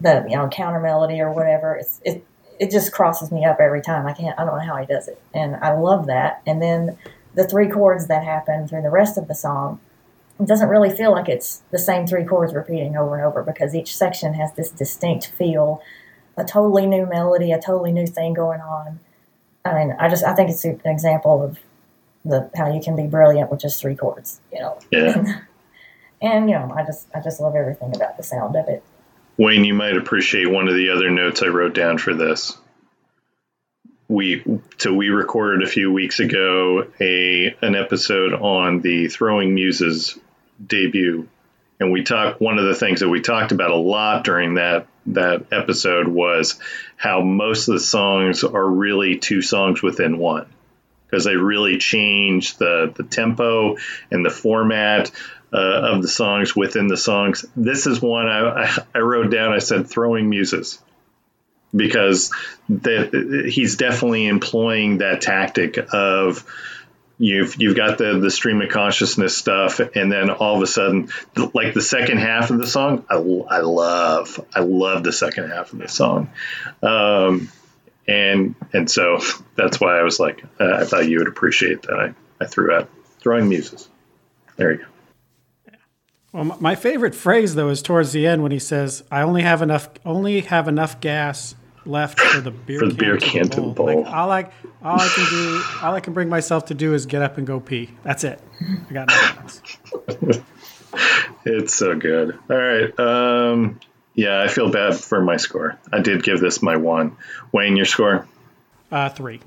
the 0.00 0.26
you 0.28 0.36
know 0.36 0.48
counter 0.48 0.80
melody 0.80 1.20
or 1.20 1.32
whatever. 1.32 1.76
It's 1.76 2.00
it 2.04 2.26
it 2.60 2.70
just 2.70 2.92
crosses 2.92 3.32
me 3.32 3.46
up 3.46 3.58
every 3.60 3.80
time. 3.80 4.06
I 4.06 4.12
can't. 4.12 4.38
I 4.38 4.44
don't 4.44 4.58
know 4.58 4.66
how 4.66 4.76
he 4.76 4.86
does 4.86 5.08
it, 5.08 5.20
and 5.32 5.56
I 5.56 5.72
love 5.72 6.06
that. 6.06 6.42
And 6.46 6.60
then 6.60 6.98
the 7.34 7.48
three 7.48 7.68
chords 7.68 8.08
that 8.08 8.24
happen 8.24 8.68
through 8.68 8.82
the 8.82 8.90
rest 8.90 9.16
of 9.16 9.26
the 9.26 9.34
song 9.34 9.80
it 10.40 10.46
doesn't 10.46 10.68
really 10.68 10.90
feel 10.90 11.12
like 11.12 11.28
it's 11.28 11.62
the 11.70 11.78
same 11.78 12.06
three 12.06 12.24
chords 12.24 12.54
repeating 12.54 12.96
over 12.96 13.16
and 13.16 13.24
over 13.24 13.42
because 13.42 13.74
each 13.74 13.96
section 13.96 14.34
has 14.34 14.52
this 14.54 14.70
distinct 14.70 15.28
feel, 15.28 15.82
a 16.36 16.44
totally 16.44 16.86
new 16.86 17.06
melody, 17.06 17.52
a 17.52 17.60
totally 17.60 17.92
new 17.92 18.06
thing 18.06 18.34
going 18.34 18.60
on. 18.60 19.00
I 19.64 19.74
mean, 19.74 19.96
I 19.98 20.08
just 20.08 20.24
I 20.24 20.34
think 20.34 20.50
it's 20.50 20.64
an 20.64 20.80
example 20.84 21.42
of 21.42 21.58
the 22.24 22.50
how 22.56 22.72
you 22.72 22.80
can 22.80 22.96
be 22.96 23.06
brilliant 23.06 23.50
with 23.50 23.60
just 23.60 23.80
three 23.80 23.94
chords, 23.94 24.40
you 24.52 24.60
know. 24.60 24.78
Yeah. 24.90 25.18
And, 25.18 25.28
and 26.22 26.50
you 26.50 26.56
know, 26.56 26.72
I 26.74 26.84
just 26.84 27.08
I 27.14 27.20
just 27.20 27.40
love 27.40 27.54
everything 27.54 27.94
about 27.94 28.16
the 28.16 28.22
sound 28.22 28.56
of 28.56 28.68
it. 28.68 28.82
Wayne, 29.36 29.64
you 29.64 29.74
might 29.74 29.96
appreciate 29.96 30.50
one 30.50 30.68
of 30.68 30.74
the 30.74 30.90
other 30.90 31.10
notes 31.10 31.42
I 31.42 31.46
wrote 31.46 31.74
down 31.74 31.98
for 31.98 32.14
this. 32.14 32.56
We 34.12 34.44
so 34.76 34.92
we 34.92 35.08
recorded 35.08 35.66
a 35.66 35.70
few 35.70 35.90
weeks 35.90 36.20
ago 36.20 36.86
a 37.00 37.56
an 37.62 37.74
episode 37.74 38.34
on 38.34 38.82
the 38.82 39.08
Throwing 39.08 39.54
Muses 39.54 40.18
debut 40.64 41.30
and 41.80 41.90
we 41.90 42.04
talked. 42.04 42.38
One 42.38 42.58
of 42.58 42.66
the 42.66 42.74
things 42.74 43.00
that 43.00 43.08
we 43.08 43.22
talked 43.22 43.52
about 43.52 43.70
a 43.70 43.76
lot 43.76 44.22
during 44.24 44.56
that 44.56 44.86
that 45.06 45.46
episode 45.50 46.08
was 46.08 46.60
how 46.96 47.22
most 47.22 47.68
of 47.68 47.74
the 47.74 47.80
songs 47.80 48.44
are 48.44 48.66
really 48.66 49.16
two 49.16 49.40
songs 49.40 49.82
within 49.82 50.18
one 50.18 50.46
because 51.06 51.24
they 51.24 51.36
really 51.36 51.78
change 51.78 52.58
the 52.58 52.92
the 52.94 53.04
tempo 53.04 53.78
and 54.10 54.26
the 54.26 54.30
format 54.30 55.10
uh, 55.54 55.56
of 55.56 56.02
the 56.02 56.08
songs 56.08 56.54
within 56.54 56.86
the 56.86 56.98
songs. 56.98 57.46
This 57.56 57.86
is 57.86 58.02
one 58.02 58.28
I, 58.28 58.64
I, 58.64 58.76
I 58.94 58.98
wrote 58.98 59.30
down. 59.30 59.54
I 59.54 59.58
said 59.60 59.88
throwing 59.88 60.28
muses 60.28 60.78
because 61.74 62.32
the, 62.68 63.50
he's 63.50 63.76
definitely 63.76 64.26
employing 64.26 64.98
that 64.98 65.20
tactic 65.20 65.78
of 65.92 66.44
you've 67.18 67.60
you've 67.60 67.76
got 67.76 67.98
the 67.98 68.18
the 68.18 68.30
stream 68.30 68.60
of 68.60 68.68
consciousness 68.68 69.36
stuff 69.36 69.80
and 69.80 70.10
then 70.10 70.30
all 70.30 70.56
of 70.56 70.62
a 70.62 70.66
sudden 70.66 71.08
like 71.54 71.72
the 71.72 71.82
second 71.82 72.18
half 72.18 72.50
of 72.50 72.58
the 72.58 72.66
song 72.66 73.04
I, 73.08 73.14
I 73.14 73.60
love 73.60 74.44
I 74.54 74.60
love 74.60 75.04
the 75.04 75.12
second 75.12 75.50
half 75.50 75.72
of 75.72 75.78
the 75.78 75.88
song. 75.88 76.30
Um, 76.82 77.50
and 78.08 78.54
and 78.72 78.90
so 78.90 79.20
that's 79.56 79.80
why 79.80 79.98
I 79.98 80.02
was 80.02 80.18
like 80.18 80.42
uh, 80.60 80.74
I 80.74 80.84
thought 80.84 81.08
you 81.08 81.18
would 81.18 81.28
appreciate 81.28 81.82
that. 81.82 81.94
I, 81.94 82.14
I 82.42 82.46
threw 82.46 82.74
out 82.74 82.90
throwing 83.20 83.48
muses. 83.48 83.88
There 84.56 84.72
you 84.72 84.78
go. 84.78 84.84
Well, 86.32 86.56
my 86.60 86.74
favorite 86.74 87.14
phrase 87.14 87.54
though 87.54 87.68
is 87.68 87.82
towards 87.82 88.12
the 88.12 88.26
end 88.26 88.42
when 88.42 88.52
he 88.52 88.58
says, 88.58 89.04
"I 89.10 89.22
only 89.22 89.42
have 89.42 89.62
enough, 89.62 89.90
only 90.04 90.40
have 90.40 90.66
enough 90.66 91.00
gas 91.00 91.54
left 91.84 92.20
for 92.20 92.40
the 92.40 92.50
beer 92.50 92.78
For 92.78 92.86
the 92.86 92.94
can 92.94 92.98
beer 93.04 93.16
to 93.16 93.26
can 93.26 93.48
to 93.50 93.60
the 93.60 93.66
bowl. 93.68 94.02
Like, 94.02 94.06
all 94.06 94.30
I, 94.30 94.42
all 94.82 95.00
I 95.00 95.08
can 95.08 95.26
do, 95.30 95.62
all 95.82 95.94
I 95.94 96.00
can 96.00 96.12
bring 96.12 96.28
myself 96.28 96.66
to 96.66 96.74
do 96.74 96.94
is 96.94 97.06
get 97.06 97.22
up 97.22 97.38
and 97.38 97.46
go 97.46 97.60
pee. 97.60 97.90
That's 98.02 98.24
it. 98.24 98.40
I 98.88 98.92
got 98.92 99.08
nothing 99.08 99.42
else. 99.42 100.42
It's 101.44 101.74
so 101.74 101.96
good. 101.96 102.38
All 102.50 102.56
right. 102.56 103.00
Um, 103.00 103.80
yeah, 104.14 104.40
I 104.40 104.48
feel 104.48 104.70
bad 104.70 104.94
for 104.96 105.20
my 105.22 105.36
score. 105.38 105.78
I 105.92 106.00
did 106.00 106.22
give 106.22 106.40
this 106.40 106.62
my 106.62 106.76
one. 106.76 107.16
Wayne, 107.50 107.76
your 107.76 107.86
score? 107.86 108.28
Uh, 108.90 109.08
three. 109.08 109.40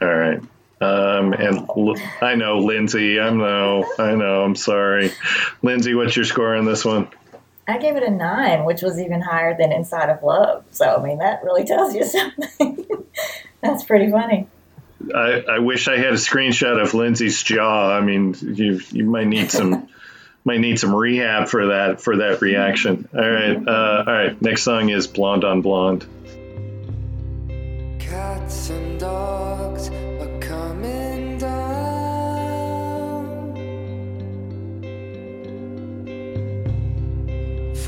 All 0.00 0.08
right. 0.08 0.40
Um, 0.80 1.32
and 1.32 1.68
L- 1.68 1.96
I 2.20 2.36
know 2.36 2.58
Lindsay. 2.58 3.20
I 3.20 3.30
know. 3.30 3.84
I 3.98 4.14
know. 4.14 4.42
I'm 4.44 4.54
sorry, 4.56 5.12
Lindsay. 5.62 5.94
What's 5.94 6.16
your 6.16 6.24
score 6.24 6.56
on 6.56 6.64
this 6.64 6.84
one? 6.84 7.08
I 7.68 7.76
gave 7.76 7.96
it 7.96 8.02
a 8.02 8.10
nine, 8.10 8.64
which 8.64 8.80
was 8.80 8.98
even 8.98 9.20
higher 9.20 9.54
than 9.56 9.72
Inside 9.72 10.08
of 10.08 10.22
Love. 10.22 10.64
So, 10.70 10.96
I 10.96 11.02
mean, 11.02 11.18
that 11.18 11.44
really 11.44 11.64
tells 11.64 11.94
you 11.94 12.04
something. 12.06 12.86
That's 13.60 13.84
pretty 13.84 14.10
funny. 14.10 14.48
I, 15.14 15.44
I 15.48 15.58
wish 15.58 15.86
I 15.86 15.98
had 15.98 16.12
a 16.12 16.16
screenshot 16.16 16.82
of 16.82 16.94
Lindsay's 16.94 17.42
jaw. 17.42 17.90
I 17.94 18.00
mean, 18.00 18.34
you 18.40 18.80
you 18.90 19.04
might 19.04 19.26
need 19.26 19.50
some 19.50 19.88
might 20.44 20.60
need 20.60 20.80
some 20.80 20.94
rehab 20.94 21.48
for 21.48 21.66
that 21.68 22.00
for 22.00 22.16
that 22.16 22.40
reaction. 22.40 23.08
All 23.14 23.30
right. 23.30 23.56
Uh, 23.56 24.04
all 24.06 24.12
right. 24.12 24.42
Next 24.42 24.62
song 24.62 24.88
is 24.88 25.06
Blonde 25.06 25.44
on 25.44 25.62
Blonde. 25.62 26.06
Cats 28.00 28.70
and 28.70 28.98
dogs 28.98 29.88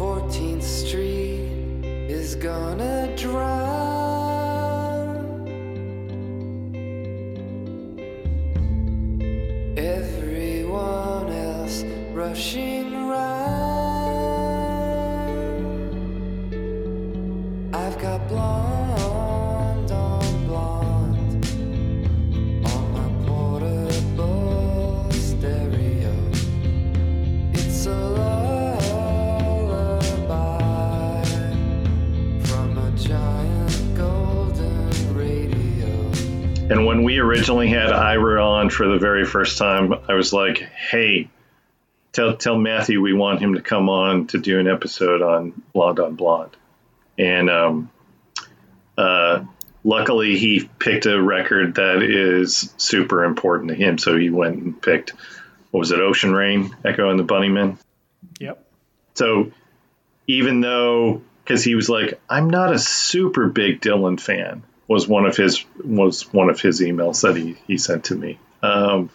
14th 0.00 0.62
Street 0.62 1.84
is 2.08 2.34
gonna 2.34 3.14
drown. 3.18 3.86
Everyone 9.76 11.30
else 11.30 11.84
rushing 12.14 12.89
And 36.70 36.86
when 36.86 37.02
we 37.02 37.18
originally 37.18 37.68
had 37.68 37.92
Ira 37.92 38.46
on 38.46 38.70
for 38.70 38.86
the 38.86 38.98
very 38.98 39.24
first 39.26 39.58
time, 39.58 39.92
I 40.08 40.14
was 40.14 40.32
like, 40.32 40.58
"Hey, 40.58 41.28
tell 42.12 42.36
tell 42.36 42.56
Matthew 42.56 43.00
we 43.00 43.12
want 43.12 43.40
him 43.40 43.54
to 43.54 43.60
come 43.60 43.88
on 43.88 44.28
to 44.28 44.38
do 44.38 44.60
an 44.60 44.68
episode 44.68 45.20
on 45.20 45.62
Blonde 45.72 45.98
on 45.98 46.14
Blonde." 46.14 46.56
And 47.18 47.50
um, 47.50 47.90
uh, 48.96 49.44
luckily, 49.82 50.38
he 50.38 50.70
picked 50.78 51.06
a 51.06 51.20
record 51.20 51.74
that 51.74 52.04
is 52.04 52.72
super 52.76 53.24
important 53.24 53.70
to 53.70 53.74
him, 53.74 53.98
so 53.98 54.16
he 54.16 54.30
went 54.30 54.62
and 54.62 54.80
picked 54.80 55.12
what 55.72 55.80
was 55.80 55.90
it, 55.90 56.00
Ocean 56.00 56.32
Rain, 56.32 56.74
Echo 56.84 57.10
and 57.10 57.18
the 57.18 57.24
Bunnymen. 57.24 57.78
Yep. 58.38 58.64
So 59.14 59.52
even 60.26 60.60
though, 60.60 61.22
because 61.44 61.64
he 61.64 61.74
was 61.74 61.88
like, 61.88 62.20
I'm 62.28 62.48
not 62.50 62.72
a 62.72 62.78
super 62.78 63.48
big 63.48 63.80
Dylan 63.80 64.20
fan, 64.20 64.62
was 64.90 65.06
one 65.06 65.24
of 65.24 65.36
his 65.36 65.64
was 65.84 66.32
one 66.32 66.50
of 66.50 66.60
his 66.60 66.80
emails 66.80 67.22
that 67.22 67.36
he 67.36 67.56
he 67.68 67.78
sent 67.78 68.06
to 68.06 68.14
me. 68.16 68.40
Um, 68.60 69.10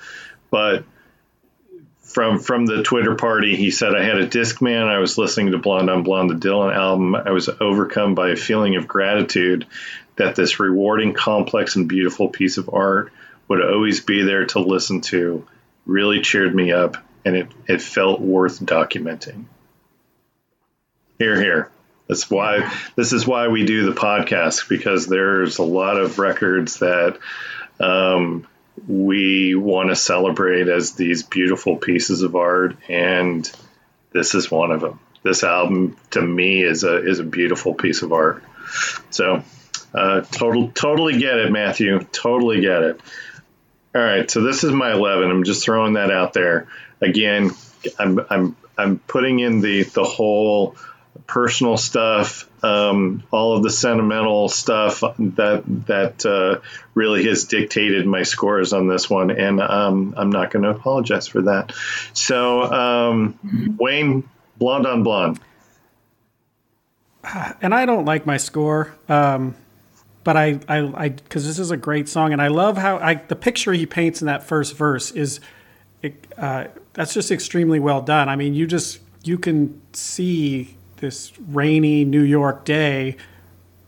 but 0.49 0.86
from 1.99 2.39
from 2.39 2.65
the 2.65 2.82
Twitter 2.82 3.15
party, 3.15 3.57
he 3.57 3.71
said 3.71 3.93
I 3.93 4.05
had 4.05 4.17
a 4.17 4.26
Discman. 4.26 4.88
I 4.88 4.99
was 4.99 5.18
listening 5.18 5.52
to 5.52 5.57
Blonde 5.57 5.89
on 5.89 6.03
Blonde, 6.03 6.30
the 6.30 6.47
Dylan 6.47 6.73
album. 6.73 7.14
I 7.14 7.31
was 7.31 7.49
overcome 7.49 8.15
by 8.15 8.30
a 8.30 8.38
feeling 8.38 8.77
of 8.77 8.88
gratitude 8.88 9.68
that 10.15 10.38
this 10.38 10.61
rewarding, 10.61 11.14
complex, 11.14 11.76
and 11.76 11.89
beautiful 11.89 12.30
piece 12.30 12.57
of 12.57 12.69
art 12.72 13.11
would 13.49 13.61
always 13.61 13.99
be 13.99 14.23
there 14.23 14.45
to 14.45 14.60
listen 14.60 15.02
to. 15.02 15.45
Really 15.85 16.22
cheered 16.22 16.56
me 16.56 16.72
up, 16.72 16.95
and 17.26 17.35
it 17.35 17.47
it 17.68 17.81
felt 17.81 18.22
worth 18.22 18.61
documenting. 18.61 19.43
Here, 21.19 21.38
here. 21.38 21.69
That's 22.07 22.30
why 22.30 22.72
this 22.95 23.14
is 23.14 23.26
why 23.26 23.48
we 23.48 23.65
do 23.65 23.86
the 23.86 23.99
podcast 23.99 24.69
because 24.69 25.07
there's 25.07 25.57
a 25.57 25.64
lot 25.64 25.98
of 25.98 26.19
records 26.19 26.80
that 26.80 27.18
um, 27.80 28.48
we 28.88 29.56
want 29.56 29.90
to 29.90 29.95
celebrate 29.95 30.68
as 30.68 30.94
these 30.94 31.23
beautiful 31.23 31.77
pieces 31.77 32.22
of 32.22 32.36
art, 32.36 32.77
and 32.90 33.49
this 34.11 34.36
is 34.36 34.52
one 34.52 34.72
of 34.72 34.82
them. 34.82 34.99
This 35.23 35.44
album 35.44 35.98
to 36.11 36.22
me 36.22 36.64
is 36.64 36.84
a 36.84 37.03
is 37.03 37.19
a 37.19 37.23
beautiful 37.23 37.73
piece 37.73 38.03
of 38.03 38.14
art. 38.14 38.44
So, 39.10 39.44
uh, 39.94 40.22
total 40.22 40.69
totally 40.69 41.18
get 41.18 41.38
it, 41.38 41.52
Matthew. 41.52 41.99
Totally 42.11 42.61
get 42.61 42.84
it. 42.84 43.02
All 43.95 44.02
right, 44.02 44.30
so 44.30 44.41
this 44.41 44.65
is 44.65 44.73
my 44.73 44.91
11. 44.91 45.32
I'm 45.32 45.45
just 45.45 45.64
throwing 45.64 45.94
that 45.94 46.11
out 46.11 46.34
there. 46.34 46.68
Again, 47.02 47.52
I'm 47.98 48.19
I'm 48.30 48.57
I'm 48.77 48.99
putting 48.99 49.40
in 49.40 49.61
the 49.61 49.84
the 49.84 50.03
whole 50.03 50.76
personal 51.27 51.77
stuff, 51.77 52.49
um, 52.63 53.23
all 53.31 53.55
of 53.55 53.63
the 53.63 53.69
sentimental 53.69 54.49
stuff 54.49 55.01
that 55.01 55.63
that 55.87 56.25
uh, 56.25 56.61
really 56.93 57.25
has 57.25 57.45
dictated 57.45 58.05
my 58.05 58.23
scores 58.23 58.73
on 58.73 58.87
this 58.87 59.09
one, 59.09 59.31
and 59.31 59.61
um, 59.61 60.13
I'm 60.17 60.31
not 60.31 60.51
going 60.51 60.63
to 60.63 60.69
apologize 60.69 61.27
for 61.27 61.43
that. 61.43 61.73
So, 62.13 62.63
um, 62.63 63.77
Wayne, 63.79 64.27
blonde 64.57 64.87
on 64.87 65.03
blonde. 65.03 65.39
and 67.61 67.73
I 67.73 67.85
don't 67.85 68.05
like 68.05 68.25
my 68.25 68.37
score, 68.37 68.93
um, 69.09 69.55
but 70.23 70.37
I, 70.37 70.59
I, 70.67 71.05
I, 71.05 71.09
because 71.09 71.45
this 71.45 71.59
is 71.59 71.71
a 71.71 71.77
great 71.77 72.07
song, 72.09 72.33
and 72.33 72.41
I 72.41 72.49
love 72.49 72.77
how 72.77 72.97
I 72.97 73.15
the 73.15 73.35
picture 73.35 73.73
he 73.73 73.85
paints 73.85 74.21
in 74.21 74.27
that 74.27 74.43
first 74.43 74.75
verse 74.75 75.11
is, 75.11 75.39
it, 76.01 76.27
uh, 76.37 76.65
that's 76.93 77.13
just 77.13 77.31
extremely 77.31 77.79
well 77.79 78.01
done. 78.01 78.29
I 78.29 78.35
mean, 78.35 78.53
you 78.53 78.67
just 78.67 78.99
you 79.23 79.37
can 79.37 79.81
see 79.93 80.77
this 81.06 81.32
rainy 81.40 82.03
New 82.03 82.23
York 82.23 82.65
day, 82.65 83.15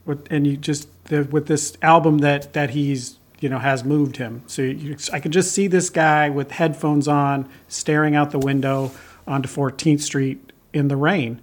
with, 0.06 0.32
and 0.32 0.46
you 0.46 0.56
just 0.56 0.88
with 1.10 1.48
this 1.48 1.76
album 1.82 2.20
that 2.20 2.54
that 2.54 2.70
he's 2.72 3.18
you 3.40 3.50
know 3.50 3.58
has 3.58 3.84
moved 3.84 4.18
him. 4.18 4.44
So 4.46 4.62
you, 4.62 4.96
I 5.12 5.20
could 5.20 5.34
just 5.34 5.52
see 5.52 5.68
this 5.68 5.90
guy 5.90 6.30
with 6.30 6.52
headphones 6.52 7.08
on, 7.08 7.50
staring 7.68 8.16
out 8.16 8.30
the 8.30 8.40
window 8.40 8.92
onto 9.26 9.50
14th 9.50 10.02
Street 10.02 10.54
in 10.74 10.90
the 10.90 10.96
rain. 10.96 11.42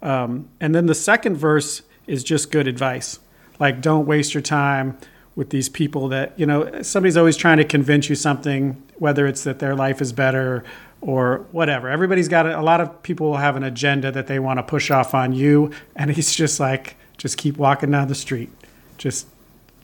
Um, 0.00 0.48
and 0.60 0.74
then 0.74 0.86
the 0.86 0.94
second 0.94 1.36
verse 1.36 1.82
is 2.06 2.22
just 2.22 2.52
good 2.52 2.68
advice. 2.68 3.18
Like, 3.58 3.80
don't 3.80 4.06
waste 4.06 4.32
your 4.32 4.42
time 4.42 4.96
with 5.34 5.50
these 5.50 5.68
people 5.68 6.08
that, 6.08 6.38
you 6.38 6.46
know, 6.46 6.82
somebody's 6.82 7.16
always 7.16 7.36
trying 7.36 7.56
to 7.58 7.64
convince 7.64 8.08
you 8.08 8.14
something, 8.14 8.82
whether 8.96 9.26
it's 9.26 9.44
that 9.44 9.58
their 9.58 9.74
life 9.74 10.00
is 10.00 10.12
better 10.12 10.64
or 11.06 11.46
whatever. 11.52 11.88
Everybody's 11.88 12.26
got 12.28 12.46
a, 12.46 12.58
a 12.58 12.62
lot 12.62 12.80
of 12.80 13.02
people 13.04 13.36
have 13.36 13.54
an 13.54 13.62
agenda 13.62 14.10
that 14.10 14.26
they 14.26 14.40
want 14.40 14.58
to 14.58 14.62
push 14.64 14.90
off 14.90 15.14
on 15.14 15.32
you. 15.32 15.70
And 15.94 16.10
he's 16.10 16.34
just 16.34 16.58
like, 16.58 16.96
just 17.16 17.38
keep 17.38 17.56
walking 17.56 17.92
down 17.92 18.08
the 18.08 18.14
street. 18.16 18.50
Just, 18.98 19.28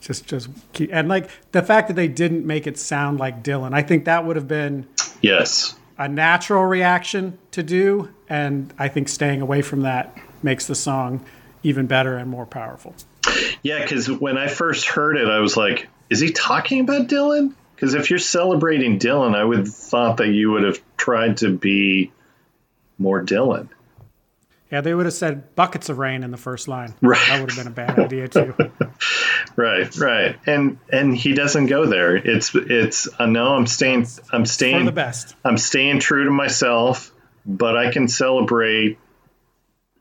just, 0.01 0.27
just 0.27 0.49
keep. 0.73 0.89
And 0.91 1.07
like 1.07 1.29
the 1.53 1.61
fact 1.61 1.87
that 1.87 1.93
they 1.95 2.09
didn't 2.09 2.45
make 2.45 2.67
it 2.67 2.77
sound 2.77 3.19
like 3.19 3.41
Dylan, 3.41 3.73
I 3.73 3.81
think 3.83 4.03
that 4.05 4.25
would 4.25 4.35
have 4.35 4.49
been 4.49 4.85
Yes. 5.21 5.75
a 5.97 6.09
natural 6.09 6.65
reaction 6.65 7.37
to 7.51 7.63
do, 7.63 8.09
and 8.27 8.73
I 8.77 8.89
think 8.89 9.07
staying 9.07 9.39
away 9.41 9.61
from 9.61 9.83
that 9.83 10.17
makes 10.41 10.67
the 10.67 10.75
song 10.75 11.23
even 11.63 11.87
better 11.87 12.17
and 12.17 12.29
more 12.29 12.45
powerful. 12.45 12.93
Yeah, 13.61 13.81
because 13.81 14.11
when 14.11 14.37
I 14.37 14.49
first 14.49 14.87
heard 14.87 15.15
it, 15.15 15.29
I 15.29 15.39
was 15.39 15.55
like, 15.55 15.87
"Is 16.09 16.19
he 16.19 16.31
talking 16.31 16.81
about 16.81 17.07
Dylan?" 17.07 17.53
Because 17.75 17.93
if 17.93 18.09
you're 18.09 18.19
celebrating 18.19 18.99
Dylan, 18.99 19.35
I 19.35 19.43
would 19.43 19.59
have 19.59 19.73
thought 19.73 20.17
that 20.17 20.29
you 20.29 20.51
would 20.51 20.63
have 20.63 20.81
tried 20.97 21.37
to 21.37 21.49
be 21.49 22.11
more 22.97 23.23
Dylan. 23.23 23.69
Yeah, 24.71 24.81
they 24.81 24.93
would 24.93 25.05
have 25.05 25.13
said 25.13 25.55
buckets 25.55 25.89
of 25.89 25.99
rain 25.99 26.23
in 26.23 26.31
the 26.31 26.37
first 26.37 26.67
line. 26.67 26.95
Right. 27.01 27.19
That 27.27 27.41
would 27.41 27.51
have 27.51 27.57
been 27.57 27.67
a 27.67 27.75
bad 27.75 27.99
idea 27.99 28.27
too. 28.27 28.55
Right, 29.55 29.95
right, 29.97 30.35
and 30.47 30.79
and 30.91 31.15
he 31.15 31.33
doesn't 31.33 31.67
go 31.67 31.85
there. 31.85 32.15
It's 32.15 32.55
it's 32.55 33.07
uh, 33.19 33.27
no, 33.27 33.53
I'm 33.53 33.67
staying, 33.67 34.07
I'm 34.31 34.47
staying 34.47 34.79
For 34.79 34.85
the 34.85 34.91
best. 34.91 35.35
I'm 35.45 35.59
staying 35.59 35.99
true 35.99 36.23
to 36.25 36.31
myself, 36.31 37.11
but 37.45 37.77
I 37.77 37.91
can 37.91 38.07
celebrate. 38.07 38.97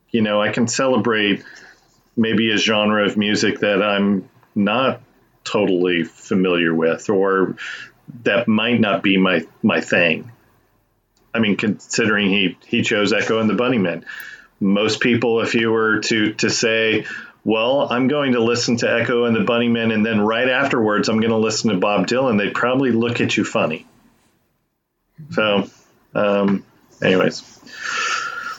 You 0.09 0.23
know, 0.23 0.41
I 0.41 0.53
can 0.53 0.69
celebrate 0.69 1.45
maybe 2.17 2.51
a 2.51 2.57
genre 2.57 3.05
of 3.05 3.19
music 3.19 3.61
that 3.61 3.83
I'm 3.83 4.31
not 4.55 5.03
totally 5.45 6.05
familiar 6.05 6.75
with, 6.75 7.11
or 7.11 7.57
that 8.25 8.49
might 8.49 8.81
not 8.81 9.03
be 9.03 9.17
my 9.17 9.47
my 9.63 9.81
thing. 9.81 10.31
I 11.35 11.39
mean, 11.39 11.57
considering 11.57 12.29
he 12.29 12.57
he 12.67 12.83
chose 12.83 13.13
Echo 13.13 13.39
and 13.39 13.49
the 13.49 13.55
Bunnymen, 13.55 14.05
most 14.61 15.01
people, 15.01 15.41
if 15.41 15.55
you 15.55 15.71
were 15.71 16.01
to 16.01 16.35
to 16.35 16.51
say, 16.51 17.07
well, 17.45 17.89
I'm 17.91 18.09
going 18.09 18.33
to 18.33 18.41
listen 18.41 18.77
to 18.79 18.93
Echo 18.93 19.25
and 19.25 19.35
the 19.35 19.41
Bunnymen, 19.41 19.93
and 19.93 20.05
then 20.05 20.21
right 20.21 20.49
afterwards, 20.49 21.09
I'm 21.09 21.21
going 21.21 21.31
to 21.31 21.37
listen 21.39 21.71
to 21.71 21.77
Bob 21.79 22.07
Dylan, 22.07 22.39
they'd 22.39 22.55
probably 22.55 22.93
look 22.93 23.21
at 23.21 23.37
you 23.37 23.45
funny. 23.45 23.87
So, 25.31 25.69
um, 26.15 26.65
anyways, 27.03 27.43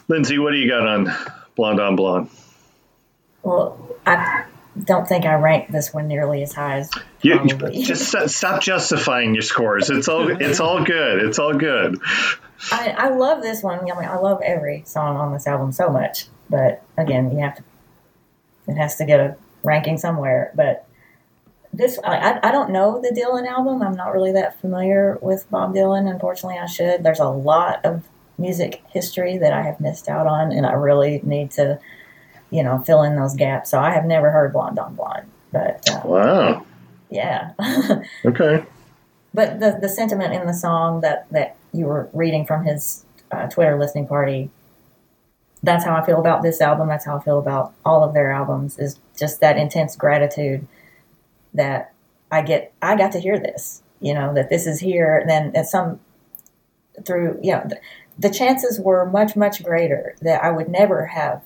Lindsay, 0.07 0.39
what 0.39 0.51
do 0.51 0.57
you 0.57 0.69
got 0.69 0.88
on 0.88 1.14
Blonde 1.55 1.80
on 1.80 1.95
Blonde? 1.95 2.30
Well, 3.43 3.95
I 4.05 4.45
don't 4.81 5.07
think 5.07 5.25
I 5.25 5.35
rank 5.35 5.71
this 5.71 5.93
one 5.93 6.07
nearly 6.07 6.41
as 6.43 6.53
high 6.53 6.79
as 6.79 6.89
You, 7.21 7.39
just 7.83 8.07
stop- 8.09 8.29
stop 8.29 8.61
justifying 8.61 9.33
your 9.35 9.43
scores. 9.43 9.89
It's 9.89 10.07
all 10.07 10.27
it's 10.41 10.59
all 10.59 10.83
good. 10.83 11.21
It's 11.23 11.39
all 11.39 11.53
good. 11.53 11.99
I, 12.71 12.89
I 12.97 13.09
love 13.09 13.41
this 13.41 13.61
one. 13.61 13.79
I 13.79 13.83
mean, 13.83 13.93
I 13.93 14.17
love 14.17 14.41
every 14.43 14.83
song 14.85 15.17
on 15.17 15.33
this 15.33 15.45
album 15.47 15.71
so 15.71 15.89
much. 15.89 16.25
But 16.49 16.81
again, 16.97 17.31
you 17.31 17.39
have 17.43 17.55
to. 17.57 17.63
It 18.67 18.75
has 18.75 18.95
to 18.97 19.05
get 19.05 19.19
a 19.19 19.35
ranking 19.63 19.97
somewhere. 19.97 20.51
But 20.55 20.87
this, 21.73 21.99
I, 22.03 22.15
I- 22.33 22.49
I 22.49 22.51
don't 22.51 22.71
know 22.71 23.01
the 23.01 23.09
Dylan 23.09 23.45
album. 23.47 23.81
I'm 23.81 23.95
not 23.95 24.13
really 24.13 24.31
that 24.33 24.59
familiar 24.61 25.17
with 25.21 25.49
Bob 25.51 25.73
Dylan. 25.75 26.09
Unfortunately, 26.09 26.57
I 26.59 26.65
should. 26.67 27.03
There's 27.03 27.19
a 27.19 27.29
lot 27.29 27.83
of 27.85 28.07
music 28.37 28.81
history 28.89 29.37
that 29.37 29.53
I 29.53 29.61
have 29.61 29.79
missed 29.79 30.07
out 30.09 30.25
on, 30.27 30.51
and 30.51 30.65
I 30.65 30.73
really 30.73 31.19
need 31.23 31.51
to, 31.51 31.79
you 32.53 32.63
know, 32.63 32.77
fill 32.80 33.01
in 33.01 33.15
those 33.15 33.35
gaps. 33.35 33.71
So 33.71 33.80
I 33.80 33.89
have 33.91 34.05
never 34.05 34.30
heard 34.31 34.53
Blonde 34.53 34.77
on 34.77 34.93
Blonde. 34.95 35.27
But 35.51 35.89
uh, 35.89 36.01
Wow. 36.05 36.65
yeah. 37.09 37.53
Okay. 38.25 38.63
But 39.34 39.59
the 39.59 39.80
the 39.81 39.89
sentiment 39.89 40.34
in 40.34 40.45
the 40.45 40.53
song 40.53 41.01
that 41.01 41.25
that 41.31 41.55
you 41.73 41.88
were 41.88 42.07
reading 42.13 42.45
from 42.45 42.63
his 42.65 43.03
uh, 43.31 43.47
Twitter 43.47 43.77
listening 43.80 44.07
party, 44.07 44.51
that's 45.63 45.84
how 45.84 45.95
I 45.95 46.05
feel 46.05 46.19
about 46.19 46.43
this 46.43 46.61
album. 46.61 46.88
That's 46.88 47.05
how 47.05 47.17
I 47.17 47.23
feel 47.23 47.39
about 47.39 47.73
all 47.84 48.03
of 48.03 48.13
their 48.13 48.31
albums. 48.31 48.77
Is 48.77 48.99
just 49.17 49.39
that 49.41 49.57
intense 49.57 49.95
gratitude 49.95 50.67
that 51.55 51.93
I 52.31 52.43
get. 52.43 52.73
I 52.84 52.95
got 52.95 53.11
to 53.13 53.19
hear 53.19 53.39
this. 53.39 53.81
You 53.99 54.13
know 54.13 54.35
that 54.35 54.49
this 54.49 54.67
is 54.67 54.80
here. 54.80 55.17
And 55.17 55.27
then 55.27 55.55
at 55.55 55.65
some 55.65 55.99
through 57.03 57.39
you 57.41 57.53
know 57.53 57.63
the, 57.65 57.80
the 58.19 58.30
chances 58.30 58.80
were 58.80 59.03
much 59.09 59.35
much 59.35 59.63
greater 59.63 60.15
that 60.21 60.43
I 60.43 60.51
would 60.51 60.69
never 60.69 61.07
have 61.07 61.41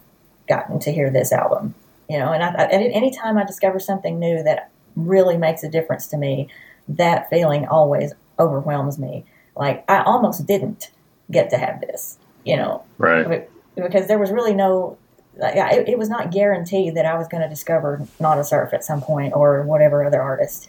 gotten 0.48 0.80
to 0.80 0.92
hear 0.92 1.10
this 1.10 1.32
album. 1.32 1.76
You 2.10 2.20
know, 2.20 2.32
and 2.32 2.42
I, 2.42 2.54
I, 2.54 2.68
any 2.68 3.12
time 3.12 3.38
I 3.38 3.44
discover 3.46 3.80
something 3.80 4.18
new 4.18 4.42
that 4.44 4.70
really 4.96 5.38
makes 5.38 5.64
a 5.64 5.70
difference 5.70 6.08
to 6.08 6.18
me, 6.18 6.50
that 6.88 7.30
feeling 7.30 7.68
always 7.68 8.14
overwhelms 8.40 8.98
me. 8.98 9.26
Like 9.56 9.84
I 9.90 10.04
almost 10.04 10.46
didn't 10.46 10.92
get 11.32 11.50
to 11.50 11.58
have 11.58 11.82
this, 11.82 12.18
you 12.46 12.56
know, 12.56 12.84
Right. 12.98 13.50
because 13.76 14.08
there 14.08 14.20
was 14.20 14.32
really 14.32 14.54
no. 14.54 14.98
Like, 15.40 15.56
it, 15.56 15.90
it 15.90 16.00
was 16.00 16.10
not 16.10 16.32
guaranteed 16.32 16.96
that 16.96 17.06
I 17.06 17.16
was 17.16 17.28
going 17.28 17.44
to 17.44 17.50
discover 17.50 18.02
Nada 18.20 18.44
Surf 18.44 18.74
at 18.74 18.84
some 18.84 19.02
point 19.02 19.34
or 19.36 19.62
whatever 19.62 20.04
other 20.04 20.20
artist. 20.20 20.68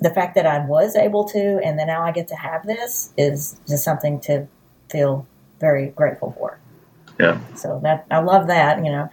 The 0.00 0.10
fact 0.10 0.34
that 0.34 0.44
I 0.44 0.66
was 0.66 0.94
able 0.94 1.24
to, 1.28 1.58
and 1.64 1.78
then 1.78 1.86
now 1.86 2.02
I 2.02 2.12
get 2.12 2.28
to 2.28 2.36
have 2.36 2.66
this, 2.66 3.14
is 3.16 3.58
just 3.66 3.82
something 3.82 4.20
to 4.20 4.46
feel 4.90 5.26
very 5.58 5.88
grateful 5.88 6.34
for. 6.36 6.58
Yeah. 7.20 7.40
So 7.54 7.80
that 7.82 8.06
I 8.10 8.18
love 8.18 8.46
that, 8.48 8.84
you 8.84 8.90
know. 8.90 9.08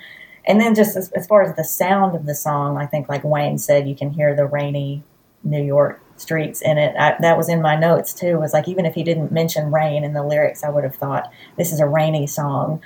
And 0.46 0.62
then 0.62 0.76
just 0.76 0.96
as, 0.96 1.12
as 1.12 1.28
far 1.28 1.42
as 1.42 1.56
the 1.56 1.64
sound 1.64 2.16
of 2.16 2.26
the 2.26 2.34
song, 2.36 2.78
I 2.78 2.86
think 2.86 3.10
like 3.10 3.24
Wayne 3.24 3.58
said, 3.58 3.88
you 3.88 3.96
can 3.96 4.12
hear 4.12 4.34
the 4.34 4.46
rainy 4.46 5.04
New 5.44 5.62
York 5.62 6.02
streets 6.16 6.62
in 6.62 6.78
it. 6.78 6.96
I, 6.98 7.16
that 7.20 7.38
was 7.38 7.50
in 7.50 7.62
my 7.62 7.76
notes 7.76 8.14
too. 8.14 8.40
Was 8.40 8.54
like 8.54 8.68
even 8.68 8.86
if 8.86 8.96
he 8.96 9.04
didn't 9.04 9.32
mention 9.32 9.72
rain 9.72 10.04
in 10.04 10.14
the 10.14 10.24
lyrics, 10.24 10.64
I 10.64 10.70
would 10.70 10.84
have 10.84 10.96
thought 10.96 11.32
this 11.58 11.72
is 11.72 11.80
a 11.80 11.86
rainy 11.86 12.28
song. 12.28 12.82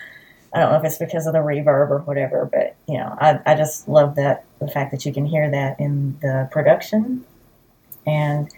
I 0.53 0.60
don't 0.60 0.72
know 0.72 0.77
if 0.77 0.84
it's 0.84 0.98
because 0.98 1.27
of 1.27 1.34
the 1.34 1.39
reverb 1.39 1.91
or 1.91 1.99
whatever, 1.99 2.49
but 2.52 2.76
you 2.88 2.98
know, 2.98 3.15
I, 3.22 3.39
I 3.45 3.56
just 3.56 3.88
love 3.88 4.15
that 4.15 4.43
the 4.60 4.68
fact 4.68 4.91
that 4.91 5.06
you 5.06 5.14
can 5.14 5.26
hear 5.26 5.49
that 5.49 5.80
in 5.80 6.18
the 6.22 6.49
production. 6.52 7.23
And 8.06 8.49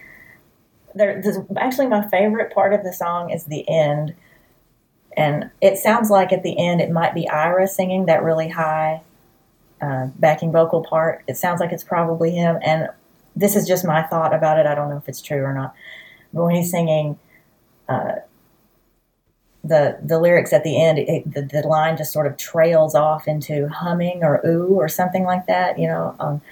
there, 0.94 1.20
this, 1.22 1.38
actually, 1.56 1.86
my 1.88 2.08
favorite 2.08 2.52
part 2.52 2.72
of 2.72 2.82
the 2.82 2.92
song 2.92 3.30
is 3.30 3.44
the 3.44 3.68
end 3.68 4.14
and 5.16 5.50
it 5.60 5.76
sounds 5.78 6.10
like 6.10 6.32
at 6.32 6.42
the 6.42 6.58
end 6.58 6.80
it 6.80 6.90
might 6.90 7.14
be 7.14 7.28
Ira 7.28 7.66
singing 7.66 8.06
that 8.06 8.22
really 8.22 8.48
high 8.48 9.02
uh, 9.80 10.08
backing 10.16 10.52
vocal 10.52 10.82
part. 10.82 11.22
It 11.26 11.36
sounds 11.36 11.60
like 11.60 11.72
it's 11.72 11.84
probably 11.84 12.32
him, 12.32 12.58
and 12.62 12.88
this 13.36 13.56
is 13.56 13.66
just 13.66 13.84
my 13.84 14.02
thought 14.02 14.34
about 14.34 14.58
it. 14.58 14.66
I 14.66 14.74
don't 14.74 14.90
know 14.90 14.96
if 14.96 15.08
it's 15.08 15.22
true 15.22 15.42
or 15.42 15.52
not. 15.52 15.74
But 16.32 16.44
when 16.44 16.54
he's 16.54 16.70
singing 16.70 17.18
uh, 17.88 18.16
the 19.62 19.98
the 20.02 20.18
lyrics 20.18 20.52
at 20.52 20.64
the 20.64 20.82
end, 20.82 20.98
it, 20.98 21.32
the, 21.32 21.42
the 21.42 21.66
line 21.66 21.96
just 21.96 22.12
sort 22.12 22.26
of 22.26 22.36
trails 22.36 22.94
off 22.94 23.28
into 23.28 23.68
humming 23.68 24.22
or 24.22 24.40
ooh 24.46 24.74
or 24.74 24.88
something 24.88 25.24
like 25.24 25.46
that. 25.46 25.78
You 25.78 25.88
know. 25.88 26.16
Um, 26.18 26.42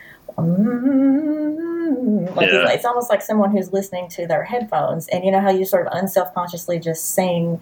Mm-hmm. 0.42 2.34
like 2.36 2.48
Yeah. 2.50 2.64
it's, 2.64 2.74
it's 2.76 2.84
almost 2.84 3.10
like 3.10 3.22
someone 3.22 3.50
who's 3.50 3.72
listening 3.72 4.08
to 4.10 4.26
their 4.26 4.44
headphones, 4.44 5.08
and 5.08 5.24
you 5.24 5.30
know 5.30 5.40
how 5.40 5.50
you 5.50 5.64
sort 5.64 5.86
of 5.86 5.92
unself-consciously 5.92 6.78
just 6.80 7.14
sing 7.14 7.60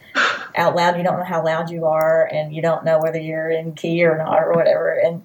out 0.57 0.75
loud. 0.77 0.97
You 0.97 1.03
don't 1.03 1.19
know 1.19 1.25
how 1.25 1.45
loud 1.45 1.71
you 1.71 1.87
are, 1.87 2.27
and 2.27 2.55
you 2.55 2.63
don't 2.63 2.85
know 2.85 2.99
whether 2.99 3.19
you're 3.19 3.51
in 3.51 3.75
key 3.75 4.05
or 4.05 4.17
not, 4.19 4.39
or 4.43 4.53
whatever. 4.53 4.93
And 4.93 5.23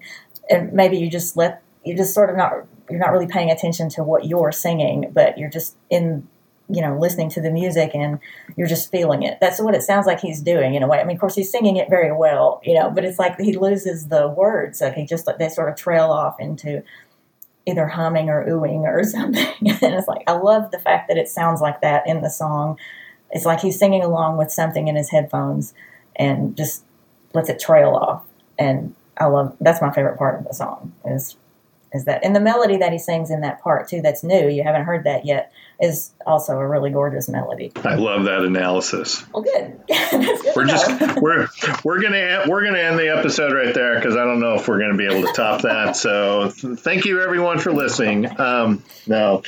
and 0.50 0.72
maybe 0.72 0.98
you 0.98 1.10
just 1.10 1.36
let 1.36 1.62
you 1.84 1.96
just 1.96 2.14
sort 2.14 2.30
of 2.30 2.36
not 2.36 2.52
you're 2.90 3.00
not 3.00 3.12
really 3.12 3.26
paying 3.26 3.50
attention 3.50 3.88
to 3.90 4.04
what 4.04 4.26
you're 4.26 4.52
singing, 4.52 5.10
but 5.12 5.38
you're 5.38 5.50
just 5.50 5.76
in 5.90 6.26
you 6.68 6.82
know 6.82 6.98
listening 6.98 7.30
to 7.30 7.40
the 7.40 7.50
music 7.50 7.92
and 7.94 8.18
you're 8.56 8.66
just 8.66 8.90
feeling 8.90 9.22
it. 9.22 9.38
That's 9.40 9.60
what 9.60 9.74
it 9.74 9.82
sounds 9.82 10.06
like 10.06 10.20
he's 10.20 10.40
doing 10.40 10.74
in 10.74 10.82
a 10.82 10.88
way. 10.88 10.98
I 10.98 11.04
mean, 11.04 11.16
of 11.16 11.20
course, 11.20 11.36
he's 11.36 11.50
singing 11.50 11.76
it 11.76 11.88
very 11.88 12.12
well, 12.12 12.60
you 12.64 12.74
know, 12.74 12.90
but 12.90 13.04
it's 13.04 13.18
like 13.18 13.38
he 13.38 13.56
loses 13.56 14.08
the 14.08 14.28
words, 14.28 14.78
so 14.78 14.90
he 14.90 15.06
just 15.06 15.28
they 15.38 15.48
sort 15.48 15.68
of 15.68 15.76
trail 15.76 16.10
off 16.10 16.40
into 16.40 16.82
either 17.66 17.86
humming 17.86 18.30
or 18.30 18.46
oohing 18.48 18.80
or 18.80 19.02
something. 19.04 19.54
and 19.60 19.94
it's 19.94 20.08
like 20.08 20.22
I 20.26 20.32
love 20.32 20.70
the 20.70 20.78
fact 20.78 21.08
that 21.08 21.18
it 21.18 21.28
sounds 21.28 21.60
like 21.60 21.80
that 21.80 22.06
in 22.06 22.22
the 22.22 22.30
song. 22.30 22.78
It's 23.30 23.44
like 23.44 23.60
he's 23.60 23.78
singing 23.78 24.02
along 24.02 24.38
with 24.38 24.52
something 24.52 24.88
in 24.88 24.96
his 24.96 25.10
headphones 25.10 25.74
and 26.14 26.56
just 26.56 26.84
lets 27.34 27.48
it 27.48 27.58
trail 27.58 27.90
off. 27.90 28.22
And 28.58 28.94
I 29.18 29.26
love 29.26 29.56
that's 29.60 29.82
my 29.82 29.92
favorite 29.92 30.18
part 30.18 30.38
of 30.38 30.46
the 30.46 30.54
song 30.54 30.92
is 31.04 31.36
is 31.92 32.04
that 32.04 32.24
and 32.24 32.36
the 32.36 32.40
melody 32.40 32.76
that 32.76 32.92
he 32.92 32.98
sings 32.98 33.30
in 33.30 33.40
that 33.40 33.62
part 33.62 33.88
too 33.88 34.02
that's 34.02 34.22
new 34.22 34.48
you 34.48 34.62
haven't 34.62 34.84
heard 34.84 35.04
that 35.04 35.24
yet 35.24 35.52
is 35.80 36.12
also 36.26 36.58
a 36.58 36.66
really 36.66 36.90
gorgeous 36.90 37.28
melody. 37.28 37.70
I 37.76 37.96
love 37.96 38.24
that 38.24 38.42
analysis. 38.42 39.24
Well, 39.32 39.42
good. 39.42 39.78
Good 39.88 40.40
We're 40.56 40.64
just 40.64 41.20
we're 41.20 41.48
we're 41.84 42.00
gonna 42.00 42.44
we're 42.48 42.64
gonna 42.64 42.78
end 42.78 42.98
the 42.98 43.16
episode 43.16 43.52
right 43.52 43.74
there 43.74 43.96
because 43.96 44.16
I 44.16 44.24
don't 44.24 44.40
know 44.40 44.54
if 44.54 44.66
we're 44.68 44.78
gonna 44.78 44.96
be 44.96 45.06
able 45.06 45.26
to 45.26 45.32
top 45.34 45.62
that. 45.62 45.96
So 45.96 46.50
th- 46.50 46.78
thank 46.78 47.04
you 47.04 47.20
everyone 47.20 47.58
for 47.58 47.72
listening. 47.72 48.40
Um, 48.40 48.82
no, 49.06 49.42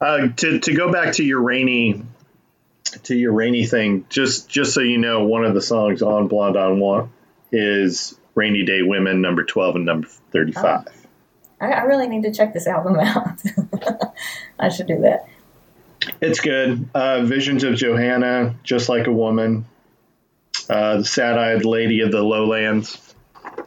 uh, 0.00 0.28
to 0.28 0.60
to 0.60 0.74
go 0.74 0.92
back 0.92 1.14
to 1.14 1.24
your 1.24 1.40
rainy 1.40 2.02
to 3.04 3.16
your 3.16 3.32
rainy 3.32 3.66
thing. 3.66 4.06
Just 4.08 4.48
just 4.48 4.72
so 4.72 4.80
you 4.80 4.98
know, 4.98 5.24
one 5.24 5.44
of 5.44 5.54
the 5.54 5.62
songs 5.62 6.02
on 6.02 6.28
Blonde 6.28 6.56
on 6.56 6.78
One 6.78 7.10
is 7.50 8.18
"Rainy 8.34 8.64
Day 8.64 8.82
Women" 8.82 9.20
number 9.20 9.44
twelve 9.44 9.74
and 9.74 9.84
number 9.84 10.06
thirty 10.32 10.52
five. 10.52 10.86
I, 11.60 11.72
I 11.72 11.80
really 11.82 12.06
need 12.06 12.22
to 12.22 12.32
check 12.32 12.52
this 12.52 12.66
album 12.66 12.98
out. 13.00 13.42
I 14.58 14.68
should 14.68 14.86
do 14.86 15.00
that. 15.00 15.26
It's 16.20 16.40
good. 16.40 16.88
Uh, 16.94 17.22
Visions 17.22 17.64
of 17.64 17.74
Johanna, 17.74 18.56
Just 18.62 18.88
Like 18.88 19.06
a 19.06 19.12
Woman, 19.12 19.66
uh, 20.68 20.98
The 20.98 21.04
Sad-Eyed 21.04 21.64
Lady 21.64 22.00
of 22.00 22.10
the 22.10 22.22
Lowlands. 22.22 23.14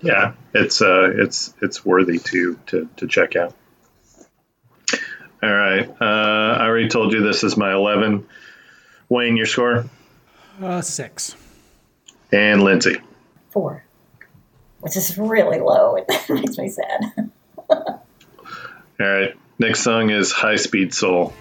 Yeah, 0.02 0.34
it's 0.54 0.82
uh, 0.82 1.12
it's 1.16 1.54
it's 1.62 1.86
worthy 1.86 2.20
to 2.20 2.60
to 2.68 2.90
to 2.98 3.08
check 3.08 3.36
out. 3.36 3.54
All 5.42 5.52
right, 5.54 5.90
uh, 5.90 6.58
I 6.60 6.66
already 6.66 6.90
told 6.90 7.12
you 7.14 7.22
this 7.22 7.44
is 7.44 7.58
my 7.58 7.74
eleven. 7.74 8.28
Wayne, 9.10 9.36
your 9.36 9.46
score? 9.46 9.86
Uh, 10.62 10.82
six. 10.82 11.36
And 12.32 12.64
Lindsay. 12.64 12.98
Four, 13.50 13.84
which 14.82 14.96
is 14.96 15.18
really 15.18 15.60
low. 15.60 15.98
It 16.10 16.30
makes 16.30 16.58
me 16.58 16.70
sad. 16.70 17.32
All 17.70 18.04
right. 19.00 19.36
Next 19.58 19.82
song 19.82 20.10
is 20.10 20.32
High 20.32 20.58
Speed 20.58 20.94
Soul. 20.94 21.34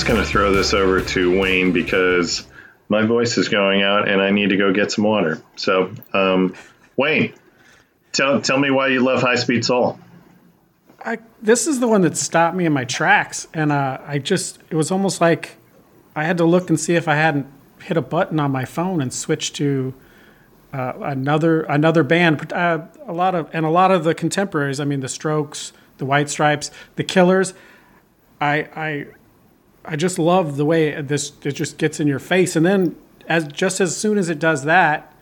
Just 0.00 0.08
going 0.08 0.18
to 0.18 0.26
throw 0.26 0.50
this 0.50 0.72
over 0.72 1.02
to 1.02 1.38
Wayne 1.38 1.72
because 1.72 2.46
my 2.88 3.02
voice 3.02 3.36
is 3.36 3.50
going 3.50 3.82
out 3.82 4.08
and 4.08 4.18
I 4.18 4.30
need 4.30 4.48
to 4.48 4.56
go 4.56 4.72
get 4.72 4.90
some 4.90 5.04
water. 5.04 5.42
So, 5.56 5.92
um, 6.14 6.54
Wayne, 6.96 7.34
tell, 8.10 8.40
tell 8.40 8.58
me 8.58 8.70
why 8.70 8.86
you 8.86 9.00
love 9.00 9.20
High 9.20 9.34
Speed 9.34 9.62
Soul. 9.62 10.00
I, 11.04 11.18
this 11.42 11.66
is 11.66 11.80
the 11.80 11.88
one 11.88 12.00
that 12.00 12.16
stopped 12.16 12.56
me 12.56 12.64
in 12.64 12.72
my 12.72 12.86
tracks, 12.86 13.46
and 13.52 13.72
uh, 13.72 13.98
I 14.06 14.18
just 14.18 14.58
it 14.70 14.74
was 14.74 14.90
almost 14.90 15.20
like 15.20 15.56
I 16.16 16.24
had 16.24 16.38
to 16.38 16.44
look 16.44 16.70
and 16.70 16.80
see 16.80 16.94
if 16.94 17.06
I 17.06 17.14
hadn't 17.14 17.46
hit 17.82 17.98
a 17.98 18.02
button 18.02 18.40
on 18.40 18.50
my 18.50 18.64
phone 18.64 19.02
and 19.02 19.12
switched 19.12 19.56
to 19.56 19.94
uh, 20.72 20.94
another 21.00 21.62
another 21.62 22.02
band. 22.02 22.52
Uh, 22.52 22.86
a 23.06 23.12
lot 23.12 23.34
of 23.34 23.48
and 23.54 23.66
a 23.66 23.70
lot 23.70 23.90
of 23.90 24.04
the 24.04 24.14
contemporaries. 24.14 24.78
I 24.80 24.84
mean, 24.84 25.00
the 25.00 25.08
Strokes, 25.08 25.72
the 25.98 26.04
White 26.06 26.30
Stripes, 26.30 26.70
the 26.96 27.04
Killers. 27.04 27.54
I 28.38 28.68
I 28.76 29.06
I 29.90 29.96
just 29.96 30.18
love 30.18 30.56
the 30.56 30.64
way 30.64 31.02
this 31.02 31.32
it 31.42 31.52
just 31.52 31.76
gets 31.76 32.00
in 32.00 32.06
your 32.06 32.20
face, 32.20 32.56
and 32.56 32.64
then 32.64 32.96
as 33.26 33.46
just 33.48 33.80
as 33.80 33.94
soon 33.96 34.16
as 34.16 34.30
it 34.30 34.38
does 34.38 34.64
that, 34.64 35.12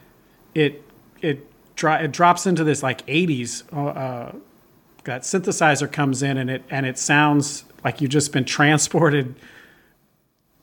it 0.54 0.84
it 1.20 1.46
dro- 1.74 1.94
it 1.94 2.12
drops 2.12 2.46
into 2.46 2.62
this 2.62 2.82
like 2.82 3.04
'80s. 3.06 3.64
Uh, 3.72 4.38
that 5.08 5.22
synthesizer 5.22 5.90
comes 5.90 6.22
in 6.22 6.36
and 6.36 6.50
it 6.50 6.62
and 6.68 6.84
it 6.84 6.98
sounds 6.98 7.64
like 7.82 8.02
you've 8.02 8.10
just 8.10 8.30
been 8.30 8.44
transported 8.58 9.34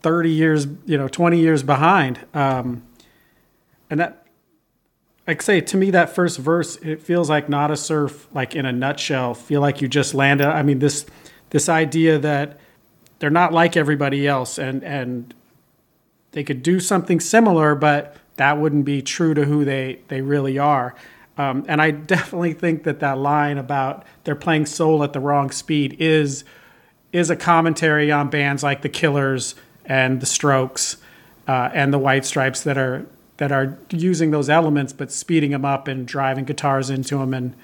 30 0.01 0.29
years 0.29 0.67
you 0.85 0.97
know 0.97 1.07
20 1.07 1.39
years 1.39 1.63
behind 1.63 2.19
um, 2.35 2.83
and 3.89 3.99
that 3.99 4.27
like 5.27 5.41
I 5.41 5.43
say 5.43 5.61
to 5.61 5.77
me 5.77 5.89
that 5.91 6.13
first 6.13 6.37
verse 6.37 6.75
it 6.77 7.01
feels 7.01 7.27
like 7.27 7.49
Nada 7.49 7.75
Surf 7.75 8.27
like 8.35 8.55
in 8.55 8.67
a 8.67 8.71
nutshell 8.71 9.33
feel 9.33 9.61
like 9.61 9.81
you 9.81 9.87
just 9.87 10.13
landed 10.13 10.47
i 10.47 10.61
mean 10.61 10.77
this 10.77 11.07
this 11.49 11.67
idea 11.67 12.19
that 12.19 12.59
they're 13.19 13.29
not 13.29 13.53
like 13.53 13.77
everybody 13.77 14.27
else 14.27 14.57
and 14.57 14.83
and 14.83 15.33
they 16.31 16.43
could 16.43 16.61
do 16.61 16.79
something 16.79 17.19
similar 17.19 17.75
but 17.75 18.15
that 18.37 18.57
wouldn't 18.57 18.85
be 18.85 19.01
true 19.01 19.33
to 19.33 19.45
who 19.45 19.65
they 19.65 19.99
they 20.07 20.21
really 20.21 20.57
are. 20.57 20.95
Um, 21.37 21.65
and 21.67 21.81
I 21.81 21.91
definitely 22.15 22.53
think 22.53 22.83
that 22.83 22.99
that 22.99 23.17
line 23.17 23.57
about 23.57 24.05
they're 24.23 24.35
playing 24.35 24.65
soul 24.65 25.03
at 25.03 25.13
the 25.13 25.19
wrong 25.19 25.51
speed 25.51 25.97
is 25.99 26.43
is 27.11 27.29
a 27.29 27.35
commentary 27.35 28.11
on 28.11 28.29
bands 28.29 28.63
like 28.63 28.81
the 28.81 28.89
Killers 28.89 29.55
and 29.85 30.19
the 30.19 30.25
Strokes 30.25 30.97
uh, 31.47 31.69
and 31.73 31.93
the 31.93 31.99
White 31.99 32.25
Stripes 32.25 32.63
that 32.63 32.77
are 32.77 33.05
that 33.37 33.51
are 33.51 33.77
using 33.89 34.31
those 34.31 34.49
elements 34.49 34.93
but 34.93 35.11
speeding 35.11 35.51
them 35.51 35.65
up 35.65 35.87
and 35.87 36.07
driving 36.07 36.45
guitars 36.45 36.89
into 36.89 37.17
them 37.17 37.33
and 37.33 37.55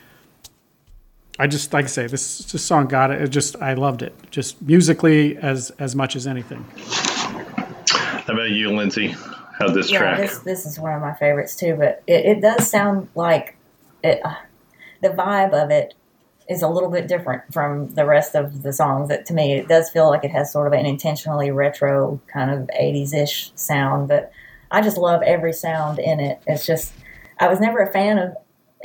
I 1.42 1.48
just 1.48 1.74
like 1.74 1.86
I 1.86 1.88
say 1.88 2.06
this, 2.06 2.38
this 2.52 2.64
song 2.64 2.86
got 2.86 3.10
it. 3.10 3.20
It 3.20 3.30
just 3.30 3.56
I 3.60 3.74
loved 3.74 4.04
it 4.04 4.16
just 4.30 4.62
musically 4.62 5.38
as 5.38 5.72
as 5.80 5.96
much 5.96 6.16
as 6.16 6.28
anything. 6.28 6.64
How 7.88 8.34
about 8.34 8.52
you, 8.52 8.70
Lindsay? 8.70 9.16
How'd 9.58 9.74
this 9.74 9.92
yeah, 9.92 9.98
track? 9.98 10.20
this 10.20 10.38
this 10.40 10.66
is 10.68 10.80
one 10.80 10.94
of 10.94 11.02
my 11.02 11.16
favorites 11.16 11.56
too. 11.56 11.76
But 11.76 12.04
it, 12.06 12.26
it 12.26 12.42
does 12.42 12.70
sound 12.70 13.10
like 13.16 13.58
it. 14.04 14.22
Uh, 14.24 14.36
the 15.02 15.10
vibe 15.10 15.54
of 15.54 15.72
it 15.72 15.96
is 16.48 16.62
a 16.62 16.68
little 16.68 16.92
bit 16.92 17.08
different 17.08 17.52
from 17.52 17.90
the 17.96 18.06
rest 18.06 18.36
of 18.36 18.62
the 18.62 18.72
songs. 18.72 19.10
That 19.10 19.26
to 19.26 19.34
me, 19.34 19.54
it 19.54 19.68
does 19.68 19.90
feel 19.90 20.10
like 20.10 20.24
it 20.24 20.30
has 20.30 20.52
sort 20.54 20.68
of 20.68 20.74
an 20.74 20.86
intentionally 20.86 21.50
retro 21.50 22.22
kind 22.32 22.52
of 22.52 22.70
'80s 22.80 23.16
ish 23.16 23.52
sound. 23.56 24.10
But 24.10 24.32
I 24.70 24.82
just 24.82 24.98
love 24.98 25.24
every 25.24 25.54
sound 25.54 25.98
in 25.98 26.20
it. 26.20 26.40
It's 26.46 26.68
just 26.68 26.94
I 27.40 27.48
was 27.48 27.60
never 27.60 27.80
a 27.80 27.92
fan 27.92 28.20
of 28.20 28.36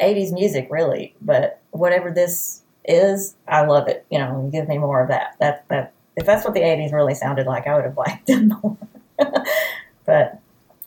'80s 0.01 0.33
music 0.33 0.69
really, 0.71 1.15
but 1.21 1.61
whatever 1.71 2.11
this 2.11 2.63
is, 2.85 3.35
I 3.49 3.65
love 3.67 3.89
it. 3.89 4.07
You 4.11 4.19
know, 4.19 4.49
give 4.53 4.69
me 4.69 4.79
more 4.79 5.03
of 5.03 5.09
that. 5.09 5.37
That 5.41 5.65
that 5.69 5.93
if 6.17 6.27
that's 6.27 6.45
what 6.45 6.55
the 6.55 6.61
'80s 6.61 6.93
really 6.93 7.15
sounded 7.15 7.47
like, 7.47 7.67
I 7.67 7.75
would 7.75 7.85
have 7.85 7.97
liked 7.97 8.29
it 8.29 8.43
more. 8.63 8.77
but 10.05 10.41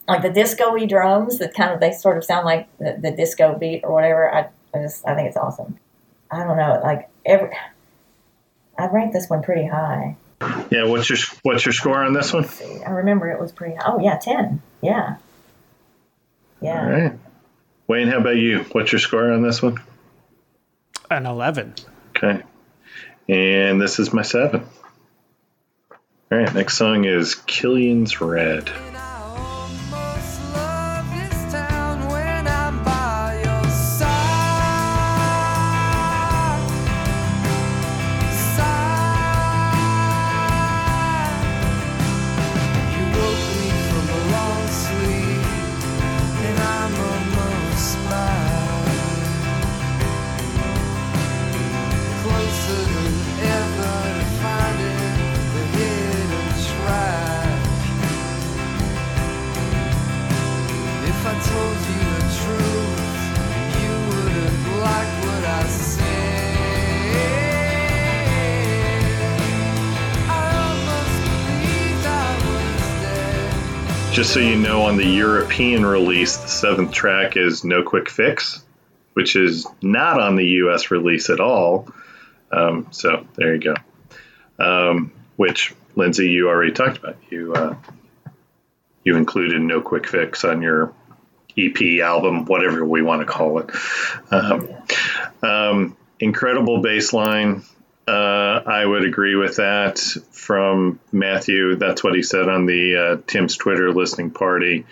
like 0.08 0.22
the 0.22 0.30
disco-y 0.30 0.86
drums 0.86 1.38
that 1.38 1.54
kind 1.54 1.72
of 1.72 1.80
they 1.80 1.92
sort 1.92 2.16
of 2.18 2.24
sound 2.24 2.44
like 2.44 2.68
the, 2.78 2.98
the 3.00 3.10
disco 3.12 3.56
beat 3.58 3.82
or 3.84 3.92
whatever. 3.92 4.32
I, 4.32 4.48
I 4.74 4.82
just 4.82 5.06
I 5.06 5.14
think 5.14 5.28
it's 5.28 5.36
awesome. 5.36 5.78
I 6.30 6.44
don't 6.44 6.56
know, 6.56 6.80
like 6.82 7.08
every 7.24 7.50
I'd 8.78 8.92
rank 8.92 9.12
this 9.12 9.28
one 9.28 9.42
pretty 9.42 9.66
high. 9.66 10.16
yeah, 10.70 10.84
what's 10.86 11.08
your 11.10 11.18
what's 11.42 11.64
your 11.66 11.72
score 11.72 12.02
on 12.02 12.12
this 12.12 12.32
one? 12.32 12.48
I 12.86 12.90
remember 12.90 13.28
it 13.30 13.40
was 13.40 13.52
pretty 13.52 13.76
high. 13.76 13.84
Oh 13.86 14.00
yeah, 14.00 14.18
ten. 14.18 14.62
Yeah. 14.80 15.16
Yeah. 16.60 16.86
Right. 16.88 17.18
Wayne, 17.90 18.06
how 18.06 18.18
about 18.18 18.36
you? 18.36 18.60
What's 18.70 18.92
your 18.92 19.00
score 19.00 19.32
on 19.32 19.42
this 19.42 19.60
one? 19.60 19.82
An 21.10 21.26
eleven. 21.26 21.74
Okay. 22.16 22.40
And 23.28 23.80
this 23.80 23.98
is 23.98 24.12
my 24.12 24.22
seven. 24.22 24.64
All 26.30 26.38
right, 26.38 26.54
next 26.54 26.76
song 26.76 27.04
is 27.04 27.34
Killian's 27.34 28.20
Red. 28.20 28.70
Just 74.12 74.34
so 74.34 74.40
you 74.40 74.56
know, 74.56 74.82
on 74.82 74.96
the 74.96 75.06
European 75.06 75.86
release, 75.86 76.36
the 76.36 76.48
seventh 76.48 76.92
track 76.92 77.36
is 77.36 77.62
No 77.62 77.84
Quick 77.84 78.10
Fix, 78.10 78.64
which 79.12 79.36
is 79.36 79.68
not 79.80 80.20
on 80.20 80.34
the 80.34 80.44
US 80.44 80.90
release 80.90 81.30
at 81.30 81.38
all. 81.38 81.88
Um, 82.50 82.88
so 82.90 83.24
there 83.36 83.54
you 83.54 83.60
go. 83.60 83.74
Um, 84.58 85.12
which, 85.36 85.72
Lindsay, 85.94 86.28
you 86.28 86.48
already 86.48 86.72
talked 86.72 86.98
about. 86.98 87.18
You 87.30 87.54
uh, 87.54 87.76
you 89.04 89.16
included 89.16 89.62
No 89.62 89.80
Quick 89.80 90.08
Fix 90.08 90.44
on 90.44 90.60
your 90.60 90.92
EP 91.56 92.00
album, 92.02 92.46
whatever 92.46 92.84
we 92.84 93.02
want 93.02 93.20
to 93.20 93.26
call 93.26 93.60
it. 93.60 93.70
Um, 94.32 94.68
um, 95.40 95.96
incredible 96.18 96.82
bass 96.82 97.12
line. 97.12 97.62
Uh, 98.06 98.62
I 98.66 98.84
would 98.84 99.04
agree 99.04 99.36
with 99.36 99.56
that 99.56 99.98
from 100.32 100.98
Matthew. 101.12 101.76
That's 101.76 102.02
what 102.02 102.14
he 102.14 102.22
said 102.22 102.48
on 102.48 102.66
the 102.66 102.96
uh, 102.96 103.22
Tim's 103.26 103.56
Twitter 103.56 103.92
listening 103.92 104.30
party. 104.32 104.84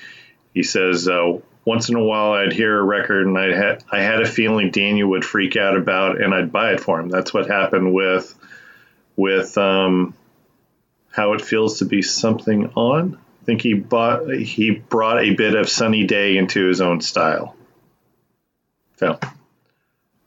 He 0.54 0.62
says, 0.62 1.08
uh, 1.08 1.38
once 1.68 1.90
in 1.90 1.96
a 1.96 2.02
while 2.02 2.32
I'd 2.32 2.54
hear 2.54 2.78
a 2.78 2.82
record 2.82 3.26
and 3.26 3.36
I 3.36 3.54
had 3.54 3.84
I 3.92 4.00
had 4.00 4.22
a 4.22 4.26
feeling 4.26 4.70
Daniel 4.70 5.10
would 5.10 5.24
freak 5.24 5.54
out 5.54 5.76
about 5.76 6.18
and 6.18 6.32
I'd 6.32 6.50
buy 6.50 6.72
it 6.72 6.80
for 6.80 6.98
him. 6.98 7.10
That's 7.10 7.34
what 7.34 7.46
happened 7.46 7.92
with 7.92 8.34
with 9.16 9.58
um, 9.58 10.14
how 11.10 11.34
it 11.34 11.42
feels 11.42 11.80
to 11.80 11.84
be 11.84 12.00
something 12.00 12.72
on 12.74 13.18
I 13.42 13.44
think 13.44 13.60
he 13.60 13.74
bought 13.74 14.30
he 14.30 14.70
brought 14.70 15.22
a 15.22 15.34
bit 15.34 15.54
of 15.54 15.68
Sunny 15.68 16.06
Day 16.06 16.38
into 16.38 16.66
his 16.66 16.80
own 16.80 17.02
style. 17.02 17.54
So 18.96 19.18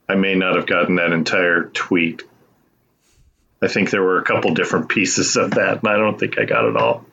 I 0.08 0.14
may 0.14 0.36
not 0.36 0.54
have 0.54 0.66
gotten 0.66 0.94
that 0.96 1.12
entire 1.12 1.64
tweet. 1.64 2.22
I 3.62 3.68
think 3.68 3.90
there 3.90 4.02
were 4.02 4.18
a 4.18 4.24
couple 4.24 4.52
different 4.54 4.88
pieces 4.88 5.36
of 5.36 5.52
that, 5.52 5.78
and 5.78 5.88
I 5.88 5.96
don't 5.96 6.18
think 6.18 6.38
I 6.38 6.44
got 6.44 6.64
it 6.64 6.76
all. 6.76 7.04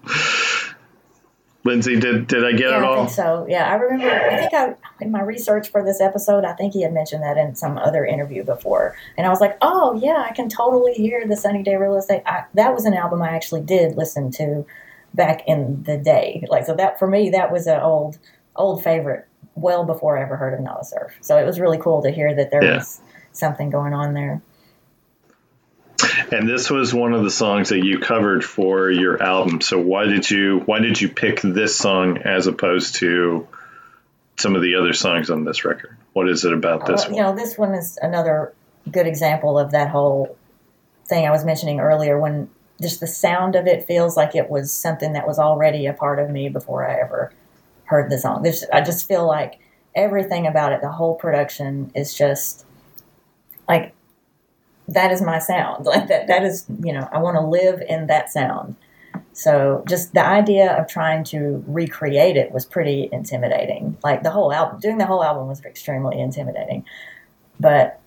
Lindsay, 1.66 2.00
did 2.00 2.28
did 2.28 2.46
I 2.46 2.52
get 2.54 2.68
it 2.68 2.72
Yeah, 2.72 2.78
I 2.78 2.86
all? 2.88 2.96
think 2.96 3.10
so. 3.10 3.46
Yeah, 3.50 3.70
I 3.70 3.76
remember. 3.76 4.10
I 4.10 4.38
think 4.38 4.54
I 4.54 4.76
in 5.02 5.12
my 5.12 5.22
research 5.22 5.70
for 5.70 5.84
this 5.84 6.00
episode, 6.00 6.46
I 6.46 6.54
think 6.54 6.72
he 6.74 6.84
had 6.84 6.94
mentioned 6.94 7.22
that 7.22 7.38
in 7.38 7.54
some 7.56 7.78
other 7.78 8.06
interview 8.06 8.44
before, 8.46 8.96
and 9.18 9.28
I 9.28 9.30
was 9.30 9.42
like, 9.42 9.58
"Oh 9.62 9.94
yeah, 10.02 10.26
I 10.28 10.34
can 10.34 10.48
totally 10.48 10.94
hear 10.94 11.28
the 11.28 11.36
Sunny 11.36 11.62
Day 11.62 11.76
Real 11.76 11.98
Estate." 11.98 12.24
I, 12.26 12.46
that 12.54 12.74
was 12.74 12.86
an 12.86 12.94
album 12.94 13.22
I 13.22 13.30
actually 13.32 13.62
did 13.62 13.98
listen 13.98 14.32
to 14.32 14.66
back 15.14 15.42
in 15.48 15.84
the 15.84 15.98
day. 15.98 16.46
Like 16.50 16.66
so, 16.66 16.76
that 16.76 16.98
for 16.98 17.08
me, 17.08 17.30
that 17.32 17.52
was 17.52 17.68
an 17.68 17.82
old 17.82 18.18
old 18.56 18.82
favorite, 18.82 19.28
well 19.56 19.84
before 19.84 20.18
I 20.18 20.22
ever 20.24 20.38
heard 20.38 20.54
of 20.54 20.62
Nada 20.62 20.86
Surf. 20.86 21.12
So 21.20 21.38
it 21.38 21.46
was 21.46 21.60
really 21.60 21.78
cool 21.78 22.02
to 22.04 22.10
hear 22.10 22.34
that 22.36 22.52
there 22.52 22.64
Yeah. 22.64 22.78
was 22.78 23.02
something 23.34 23.70
going 23.70 23.94
on 23.94 24.14
there. 24.14 24.42
And 26.32 26.48
this 26.48 26.70
was 26.70 26.94
one 26.94 27.14
of 27.14 27.24
the 27.24 27.32
songs 27.32 27.70
that 27.70 27.84
you 27.84 28.00
covered 28.00 28.44
for 28.44 28.90
your 28.90 29.22
album. 29.22 29.62
So 29.62 29.80
why 29.80 30.06
did 30.06 30.30
you 30.30 30.60
why 30.66 30.80
did 30.80 31.00
you 31.00 31.10
pick 31.10 31.42
this 31.42 31.76
song 31.76 32.20
as 32.20 32.48
opposed 32.48 32.96
to 32.96 33.48
some 34.38 34.56
of 34.56 34.62
the 34.62 34.76
other 34.76 34.94
songs 34.94 35.30
on 35.30 35.44
this 35.44 35.66
record? 35.66 35.98
What 36.14 36.30
is 36.30 36.46
it 36.46 36.54
about 36.54 36.86
this 36.86 37.02
Well, 37.02 37.10
one? 37.10 37.14
you 37.16 37.22
know, 37.22 37.36
this 37.36 37.58
one 37.58 37.74
is 37.74 37.98
another 38.02 38.54
good 38.90 39.08
example 39.08 39.60
of 39.60 39.72
that 39.72 39.90
whole 39.90 40.38
thing 41.08 41.28
I 41.28 41.32
was 41.32 41.44
mentioning 41.46 41.80
earlier 41.80 42.20
when 42.20 42.50
just 42.82 43.00
the 43.00 43.08
sound 43.08 43.56
of 43.56 43.68
it 43.68 43.86
feels 43.86 44.16
like 44.16 44.36
it 44.36 44.50
was 44.50 44.72
something 44.72 45.14
that 45.14 45.28
was 45.28 45.38
already 45.38 45.86
a 45.86 45.94
part 45.94 46.20
of 46.20 46.30
me 46.30 46.50
before 46.50 46.88
I 46.90 47.00
ever 47.02 47.34
heard 47.84 48.10
the 48.10 48.18
song. 48.18 48.44
There's, 48.44 48.64
I 48.72 48.82
just 48.82 49.08
feel 49.08 49.28
like 49.28 49.60
everything 49.96 50.48
about 50.48 50.72
it, 50.72 50.82
the 50.82 50.92
whole 50.92 51.16
production 51.16 51.92
is 51.94 52.14
just 52.14 52.66
like 53.68 53.94
that 54.94 55.12
is 55.12 55.22
my 55.22 55.40
sound. 55.40 55.86
Like 55.90 56.08
that 56.08 56.28
that 56.28 56.44
is, 56.44 56.66
you 56.84 56.94
know, 56.94 57.08
I 57.12 57.20
want 57.20 57.36
to 57.36 57.42
live 57.42 57.82
in 57.88 58.08
that 58.08 58.32
sound. 58.32 58.76
So 59.34 59.84
just 59.88 60.14
the 60.14 60.26
idea 60.26 60.74
of 60.74 60.88
trying 60.88 61.24
to 61.26 61.64
recreate 61.66 62.36
it 62.36 62.52
was 62.52 62.66
pretty 62.66 63.10
intimidating. 63.12 63.98
Like 64.04 64.24
the 64.24 64.30
whole 64.30 64.52
album, 64.54 64.80
doing 64.80 64.98
the 64.98 65.06
whole 65.06 65.24
album 65.24 65.48
was 65.48 65.64
extremely 65.64 66.20
intimidating. 66.20 66.86
But 67.60 68.00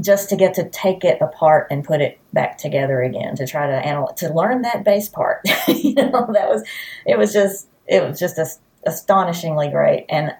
just 0.00 0.28
to 0.28 0.36
get 0.36 0.54
to 0.54 0.68
take 0.68 1.04
it 1.04 1.20
apart 1.20 1.66
and 1.70 1.84
put 1.84 2.00
it 2.00 2.18
back 2.32 2.58
together 2.58 3.02
again, 3.02 3.34
to 3.36 3.46
try 3.46 3.66
to 3.66 3.72
analyze, 3.72 4.14
to 4.18 4.32
learn 4.32 4.62
that 4.62 4.84
bass 4.84 5.08
part, 5.08 5.40
you 5.68 5.94
know, 5.94 6.28
that 6.32 6.48
was, 6.48 6.62
it 7.06 7.18
was 7.18 7.32
just, 7.32 7.68
it 7.86 8.02
was 8.04 8.18
just 8.18 8.38
as- 8.38 8.60
astonishingly 8.86 9.70
great. 9.70 10.06
And 10.08 10.34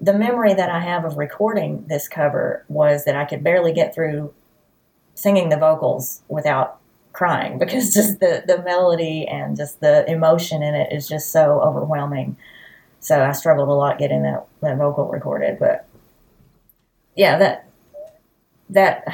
the 0.00 0.12
memory 0.12 0.54
that 0.54 0.70
I 0.70 0.80
have 0.80 1.04
of 1.04 1.16
recording 1.16 1.86
this 1.88 2.08
cover 2.08 2.64
was 2.68 3.04
that 3.04 3.16
I 3.16 3.24
could 3.24 3.42
barely 3.42 3.72
get 3.72 3.94
through 3.94 4.32
singing 5.14 5.48
the 5.48 5.56
vocals 5.56 6.22
without 6.28 6.78
crying 7.12 7.58
because 7.58 7.94
just 7.94 8.20
the, 8.20 8.44
the 8.46 8.62
melody 8.62 9.26
and 9.26 9.56
just 9.56 9.80
the 9.80 10.08
emotion 10.10 10.62
in 10.62 10.74
it 10.74 10.92
is 10.92 11.08
just 11.08 11.32
so 11.32 11.60
overwhelming. 11.60 12.36
So 13.00 13.22
I 13.22 13.32
struggled 13.32 13.68
a 13.68 13.72
lot 13.72 13.98
getting 13.98 14.22
that, 14.22 14.46
that 14.62 14.76
vocal 14.76 15.08
recorded, 15.08 15.58
but 15.58 15.86
yeah, 17.14 17.38
that 17.38 17.68
that 18.68 19.04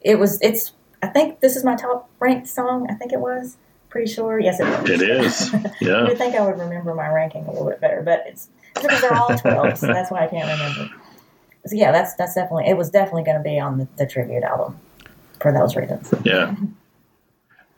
it 0.00 0.18
was 0.18 0.40
it's 0.40 0.72
I 1.02 1.08
think 1.08 1.40
this 1.40 1.56
is 1.56 1.64
my 1.64 1.76
top 1.76 2.08
ranked 2.20 2.46
song. 2.46 2.86
I 2.90 2.94
think 2.94 3.12
it 3.12 3.20
was. 3.20 3.56
Pretty 3.88 4.12
sure. 4.12 4.38
Yes, 4.38 4.60
it 4.60 4.64
was. 4.64 4.90
It 4.90 5.02
is. 5.02 5.54
Yeah. 5.80 6.04
would 6.04 6.18
think 6.18 6.34
I 6.34 6.44
would 6.44 6.58
remember 6.58 6.94
my 6.94 7.08
ranking 7.08 7.46
a 7.46 7.50
little 7.50 7.68
bit 7.68 7.80
better, 7.80 8.02
but 8.02 8.24
it's 8.26 8.48
because 8.82 9.00
they're 9.00 9.14
all 9.14 9.36
twelve, 9.36 9.78
so 9.78 9.86
that's 9.88 10.10
why 10.10 10.24
I 10.24 10.28
can't 10.28 10.50
remember. 10.50 10.94
So 11.66 11.76
yeah, 11.76 11.92
that's 11.92 12.14
that's 12.14 12.34
definitely 12.34 12.68
it 12.68 12.76
was 12.76 12.90
definitely 12.90 13.24
going 13.24 13.38
to 13.38 13.42
be 13.42 13.58
on 13.58 13.78
the, 13.78 13.88
the 13.96 14.06
tribute 14.06 14.44
album 14.44 14.78
for 15.40 15.52
those 15.52 15.76
reasons. 15.76 16.12
Yeah. 16.24 16.54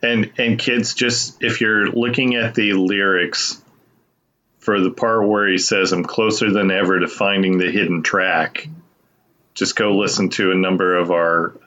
And 0.01 0.31
and 0.37 0.57
kids 0.57 0.93
just 0.93 1.43
if 1.43 1.59
you're 1.61 1.87
looking 1.87 2.35
at 2.35 2.55
the 2.55 2.73
lyrics 2.73 3.61
for 4.59 4.79
the 4.79 4.91
part 4.91 5.27
where 5.27 5.47
he 5.47 5.57
says 5.57 5.91
I'm 5.91 6.03
closer 6.03 6.51
than 6.51 6.71
ever 6.71 6.99
to 6.99 7.07
finding 7.07 7.57
the 7.57 7.71
hidden 7.71 8.03
track, 8.03 8.69
just 9.53 9.75
go 9.75 9.97
listen 9.97 10.29
to 10.31 10.51
a 10.51 10.55
number 10.55 10.97
of 10.97 11.11
our 11.11 11.59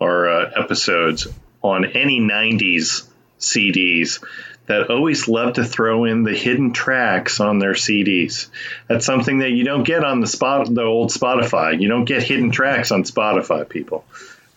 our 0.00 0.28
uh, 0.28 0.50
episodes 0.56 1.28
on 1.62 1.84
any 1.84 2.20
90s 2.20 3.06
CDs 3.38 4.24
that 4.70 4.88
always 4.88 5.26
love 5.26 5.54
to 5.54 5.64
throw 5.64 6.04
in 6.04 6.22
the 6.22 6.32
hidden 6.32 6.72
tracks 6.72 7.40
on 7.40 7.58
their 7.58 7.72
CDs. 7.72 8.46
That's 8.86 9.04
something 9.04 9.38
that 9.38 9.50
you 9.50 9.64
don't 9.64 9.82
get 9.82 10.04
on 10.04 10.20
the 10.20 10.28
spot 10.28 10.72
the 10.72 10.84
old 10.84 11.10
Spotify. 11.10 11.80
You 11.80 11.88
don't 11.88 12.04
get 12.04 12.22
hidden 12.22 12.52
tracks 12.52 12.92
on 12.92 13.02
Spotify, 13.02 13.68
people. 13.68 14.04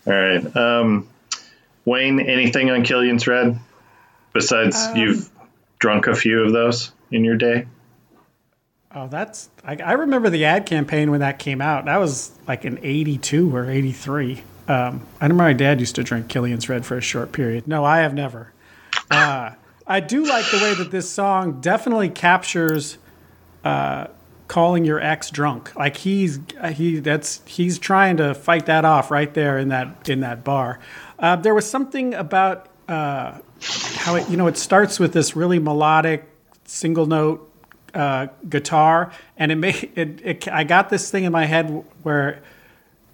All 0.06 0.12
right. 0.12 0.56
Um, 0.56 1.08
Wayne, 1.84 2.20
anything 2.20 2.70
on 2.70 2.84
Killian's 2.84 3.26
Red 3.26 3.58
besides 4.32 4.86
you've 4.94 5.28
drunk 5.80 6.06
a 6.06 6.14
few 6.14 6.44
of 6.44 6.52
those 6.52 6.92
in 7.10 7.24
your 7.24 7.36
day? 7.36 7.66
Oh, 8.94 9.08
that's 9.08 9.50
I, 9.64 9.76
I 9.84 9.92
remember 9.94 10.30
the 10.30 10.44
ad 10.44 10.64
campaign 10.64 11.10
when 11.10 11.20
that 11.20 11.40
came 11.40 11.60
out. 11.60 11.86
That 11.86 11.96
was 11.96 12.30
like 12.46 12.64
in 12.64 12.78
'82 12.84 13.54
or 13.54 13.68
'83. 13.68 14.44
Um, 14.68 15.04
I 15.20 15.24
remember 15.24 15.42
my 15.42 15.52
dad 15.54 15.80
used 15.80 15.96
to 15.96 16.04
drink 16.04 16.28
Killian's 16.28 16.68
Red 16.68 16.86
for 16.86 16.96
a 16.96 17.00
short 17.00 17.32
period. 17.32 17.66
No, 17.66 17.84
I 17.84 17.98
have 17.98 18.14
never. 18.14 18.52
Uh, 19.10 19.50
I 19.86 20.00
do 20.00 20.24
like 20.24 20.50
the 20.50 20.58
way 20.58 20.74
that 20.74 20.90
this 20.90 21.10
song 21.10 21.60
definitely 21.60 22.08
captures 22.08 22.98
uh, 23.64 24.06
calling 24.48 24.84
your 24.84 25.00
ex 25.00 25.30
drunk. 25.30 25.74
Like 25.76 25.96
he's 25.96 26.38
he 26.72 27.00
that's 27.00 27.42
he's 27.46 27.78
trying 27.78 28.16
to 28.18 28.34
fight 28.34 28.66
that 28.66 28.84
off 28.84 29.10
right 29.10 29.32
there 29.32 29.58
in 29.58 29.68
that 29.68 30.08
in 30.08 30.20
that 30.20 30.44
bar. 30.44 30.80
Uh, 31.18 31.36
there 31.36 31.54
was 31.54 31.68
something 31.68 32.14
about 32.14 32.68
uh, 32.88 33.38
how 33.96 34.14
it 34.16 34.28
you 34.30 34.36
know 34.36 34.46
it 34.46 34.56
starts 34.56 34.98
with 34.98 35.12
this 35.12 35.36
really 35.36 35.58
melodic 35.58 36.28
single 36.64 37.06
note 37.06 37.50
uh, 37.94 38.28
guitar, 38.48 39.12
and 39.36 39.52
it 39.52 39.56
made 39.56 39.92
it, 39.94 40.20
it. 40.24 40.48
I 40.48 40.64
got 40.64 40.88
this 40.88 41.10
thing 41.10 41.24
in 41.24 41.32
my 41.32 41.44
head 41.44 41.84
where 42.02 42.42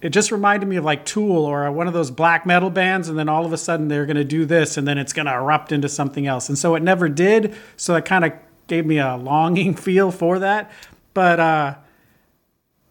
it 0.02 0.10
just 0.10 0.32
reminded 0.32 0.66
me 0.68 0.76
of 0.76 0.84
like 0.84 1.04
Tool 1.04 1.44
or 1.44 1.70
one 1.70 1.86
of 1.86 1.92
those 1.92 2.10
black 2.10 2.46
metal 2.46 2.70
bands, 2.70 3.08
and 3.08 3.18
then 3.18 3.28
all 3.28 3.44
of 3.44 3.52
a 3.52 3.58
sudden 3.58 3.88
they're 3.88 4.06
going 4.06 4.16
to 4.16 4.24
do 4.24 4.46
this, 4.46 4.76
and 4.76 4.88
then 4.88 4.96
it's 4.98 5.12
going 5.12 5.26
to 5.26 5.34
erupt 5.34 5.72
into 5.72 5.88
something 5.88 6.26
else. 6.26 6.48
And 6.48 6.58
so 6.58 6.74
it 6.74 6.82
never 6.82 7.08
did. 7.08 7.54
So 7.76 7.94
it 7.96 8.04
kind 8.04 8.24
of 8.24 8.32
gave 8.66 8.86
me 8.86 8.98
a 8.98 9.16
longing 9.16 9.74
feel 9.76 10.10
for 10.10 10.38
that. 10.38 10.70
But 11.12 11.40
uh, 11.40 11.74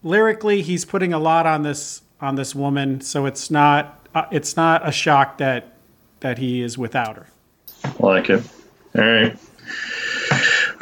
lyrically, 0.03 0.61
he's 0.61 0.85
putting 0.85 1.13
a 1.13 1.19
lot 1.19 1.45
on 1.45 1.63
this 1.63 2.01
on 2.21 2.35
this 2.35 2.53
woman, 2.53 3.01
so 3.01 3.25
it's 3.25 3.49
not 3.49 4.05
uh, 4.13 4.25
it's 4.31 4.55
not 4.55 4.87
a 4.87 4.91
shock 4.91 5.37
that 5.39 5.73
that 6.19 6.37
he 6.37 6.61
is 6.61 6.77
without 6.77 7.15
her. 7.15 7.27
Like 7.99 8.29
it. 8.29 8.43
All 8.95 9.01
right. 9.01 9.37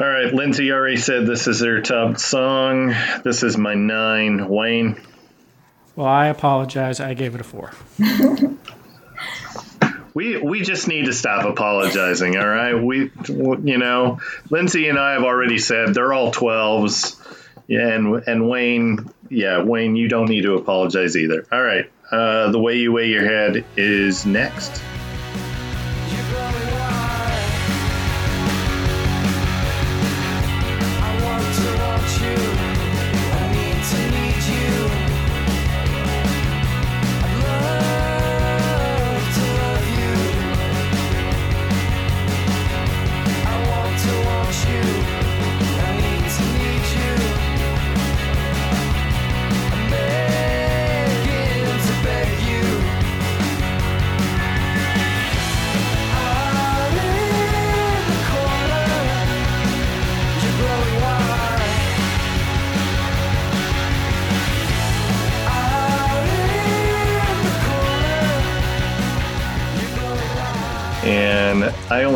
All 0.00 0.06
right. 0.06 0.34
Lindsay 0.34 0.72
already 0.72 0.96
said 0.96 1.26
this 1.26 1.46
is 1.46 1.60
her 1.60 1.80
top 1.80 2.18
song. 2.18 2.94
This 3.24 3.42
is 3.42 3.56
my 3.56 3.74
nine. 3.74 4.48
Wayne. 4.48 5.00
Well, 5.98 6.06
I 6.06 6.28
apologize. 6.28 7.00
I 7.00 7.14
gave 7.14 7.34
it 7.34 7.40
a 7.40 7.44
four. 7.44 7.72
We 10.14 10.36
we 10.36 10.62
just 10.62 10.88
need 10.88 11.04
to 11.04 11.12
stop 11.12 11.44
apologizing. 11.44 12.36
All 12.36 12.48
right. 12.48 12.74
We 12.74 13.12
you 13.28 13.78
know 13.78 14.18
Lindsay 14.50 14.88
and 14.88 14.98
I 14.98 15.12
have 15.12 15.22
already 15.22 15.58
said 15.58 15.94
they're 15.94 16.12
all 16.12 16.32
twelves. 16.32 17.22
Yeah, 17.68 17.86
and 17.88 18.24
and 18.26 18.48
Wayne, 18.48 19.10
yeah, 19.28 19.62
Wayne, 19.62 19.94
you 19.94 20.08
don't 20.08 20.28
need 20.28 20.42
to 20.42 20.54
apologize 20.54 21.16
either. 21.16 21.46
All 21.52 21.62
right. 21.62 21.88
Uh, 22.10 22.50
the 22.50 22.58
way 22.58 22.78
you 22.78 22.90
wear 22.90 23.04
your 23.04 23.24
head 23.24 23.64
is 23.76 24.26
next. 24.26 24.82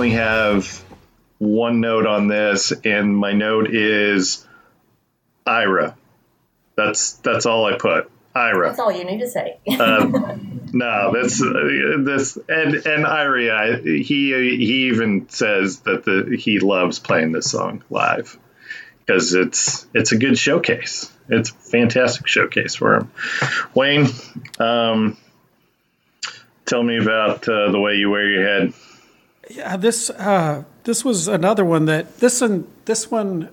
Only 0.03 0.16
have 0.16 0.85
one 1.39 1.81
note 1.81 2.07
on 2.07 2.27
this, 2.27 2.73
and 2.73 3.16
my 3.16 3.33
note 3.33 3.73
is 3.73 4.45
Ira. 5.47 5.97
That's 6.74 7.12
that's 7.19 7.47
all 7.47 7.66
I 7.66 7.79
put. 7.79 8.11
Ira. 8.35 8.66
That's 8.66 8.81
all 8.81 8.91
you 8.91 9.05
need 9.05 9.20
to 9.20 9.31
say. 9.31 9.61
Um, 9.79 10.70
no, 10.73 11.12
that's 11.12 11.41
uh, 11.41 11.99
this 12.01 12.37
and 12.49 12.74
and 12.85 13.07
Ira. 13.07 13.77
He 13.81 14.03
he 14.03 14.89
even 14.89 15.29
says 15.29 15.81
that 15.81 16.05
the 16.05 16.37
he 16.37 16.59
loves 16.59 16.99
playing 16.99 17.31
this 17.31 17.53
song 17.53 17.85
live 17.89 18.37
because 19.07 19.35
it's 19.35 19.87
it's 19.95 20.11
a 20.11 20.19
good 20.19 20.37
showcase. 20.37 21.12
It's 21.29 21.51
a 21.51 21.55
fantastic 21.55 22.27
showcase 22.27 22.74
for 22.74 22.97
him. 22.97 23.12
Wayne, 23.73 24.09
um, 24.59 25.16
tell 26.66 26.83
me 26.83 26.99
about 26.99 27.49
uh, 27.49 27.70
the 27.70 27.79
way 27.79 27.95
you 27.95 28.11
wear 28.11 28.29
your 28.29 28.43
head. 28.43 28.73
Yeah, 29.55 29.77
this 29.77 30.09
uh, 30.09 30.65
this 30.85 31.05
was 31.05 31.29
another 31.29 31.62
one 31.62 31.85
that 31.85 32.20
this 32.20 32.41
one 32.41 32.66
this 32.87 33.11
one 33.11 33.51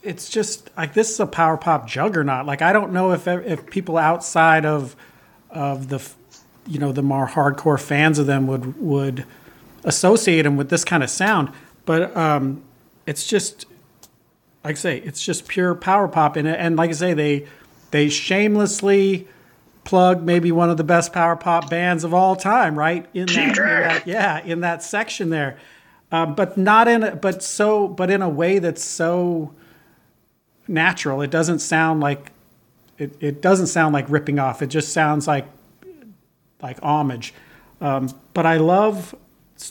it's 0.00 0.28
just 0.28 0.70
like 0.76 0.94
this 0.94 1.10
is 1.10 1.18
a 1.18 1.26
power 1.26 1.56
pop 1.56 1.88
juggernaut. 1.88 2.46
Like 2.46 2.62
I 2.62 2.72
don't 2.72 2.92
know 2.92 3.10
if 3.10 3.26
if 3.26 3.66
people 3.66 3.98
outside 3.98 4.64
of 4.64 4.94
of 5.50 5.88
the 5.88 6.00
you 6.64 6.78
know 6.78 6.92
the 6.92 7.02
more 7.02 7.26
hardcore 7.26 7.80
fans 7.80 8.20
of 8.20 8.26
them 8.26 8.46
would 8.46 8.80
would 8.80 9.24
associate 9.82 10.42
them 10.42 10.56
with 10.56 10.70
this 10.70 10.84
kind 10.84 11.02
of 11.02 11.10
sound, 11.10 11.50
but 11.86 12.16
um, 12.16 12.62
it's 13.04 13.26
just 13.26 13.66
like 14.62 14.76
I 14.76 14.78
say, 14.78 14.98
it's 14.98 15.24
just 15.24 15.48
pure 15.48 15.74
power 15.74 16.06
pop 16.06 16.36
in 16.36 16.46
it. 16.46 16.56
And 16.60 16.76
like 16.76 16.90
I 16.90 16.92
say, 16.94 17.14
they 17.14 17.48
they 17.90 18.08
shamelessly 18.10 19.26
plug 19.86 20.22
maybe 20.22 20.52
one 20.52 20.68
of 20.68 20.76
the 20.76 20.84
best 20.84 21.12
power 21.12 21.36
pop 21.36 21.70
bands 21.70 22.04
of 22.04 22.12
all 22.12 22.36
time, 22.36 22.78
right? 22.78 23.06
In 23.14 23.26
that, 23.26 23.36
in 23.36 23.54
that 23.54 24.06
yeah, 24.06 24.44
in 24.44 24.60
that 24.60 24.82
section 24.82 25.30
there. 25.30 25.56
Um, 26.12 26.34
but 26.34 26.58
not 26.58 26.88
in 26.88 27.02
a, 27.02 27.16
but 27.16 27.42
so 27.42 27.88
but 27.88 28.10
in 28.10 28.20
a 28.20 28.28
way 28.28 28.58
that's 28.58 28.84
so 28.84 29.54
natural. 30.68 31.22
It 31.22 31.30
doesn't 31.30 31.60
sound 31.60 32.00
like 32.00 32.32
it, 32.98 33.16
it 33.20 33.40
doesn't 33.40 33.68
sound 33.68 33.94
like 33.94 34.08
ripping 34.10 34.38
off. 34.38 34.60
It 34.60 34.68
just 34.68 34.92
sounds 34.92 35.26
like 35.26 35.46
like 36.60 36.80
homage. 36.82 37.32
Um, 37.80 38.10
but 38.34 38.44
I 38.44 38.58
love 38.58 39.14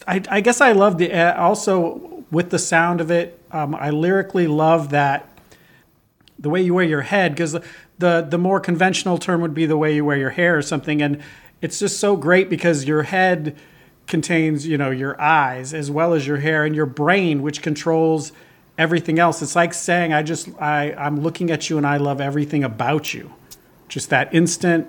I, 0.08 0.24
I 0.30 0.42
guess 0.42 0.62
I 0.62 0.72
love 0.72 0.98
the 0.98 1.14
uh, 1.14 1.40
also 1.42 2.24
with 2.32 2.50
the 2.50 2.60
sound 2.60 3.02
of 3.02 3.12
it. 3.12 3.40
Um, 3.52 3.76
I 3.76 3.92
lyrically 3.92 4.48
love 4.48 4.90
that 4.90 5.30
the 6.38 6.50
way 6.50 6.62
you 6.62 6.74
wear 6.74 6.86
your 6.86 7.02
head 7.02 7.32
because 7.32 7.54
the, 7.54 7.64
the 8.00 8.28
the 8.30 8.38
more 8.38 8.60
conventional 8.60 9.18
term 9.18 9.42
would 9.42 9.54
be 9.54 9.66
the 9.66 9.78
way 9.78 9.96
you 9.96 10.04
wear 10.04 10.18
your 10.18 10.32
hair 10.32 10.58
or 10.58 10.62
something 10.62 11.02
and 11.02 11.22
it's 11.62 11.80
just 11.80 12.00
so 12.00 12.16
great 12.16 12.50
because 12.50 12.86
your 12.86 13.04
head 13.04 13.56
contains 14.08 14.68
you 14.68 14.78
know 14.78 14.92
your 14.92 15.20
eyes 15.20 15.74
as 15.74 15.90
well 15.90 16.14
as 16.14 16.28
your 16.28 16.38
hair 16.38 16.66
and 16.66 16.76
your 16.76 16.86
brain 16.86 17.42
which 17.42 17.62
controls 17.62 18.32
everything 18.78 19.18
else 19.18 19.42
it's 19.42 19.56
like 19.56 19.74
saying 19.74 20.14
i 20.14 20.22
just 20.22 20.50
i 20.62 20.94
i'm 20.94 21.22
looking 21.22 21.50
at 21.50 21.70
you 21.70 21.78
and 21.78 21.88
i 21.88 21.98
love 21.98 22.20
everything 22.20 22.64
about 22.64 23.14
you 23.14 23.34
just 23.88 24.10
that 24.10 24.34
instant 24.34 24.88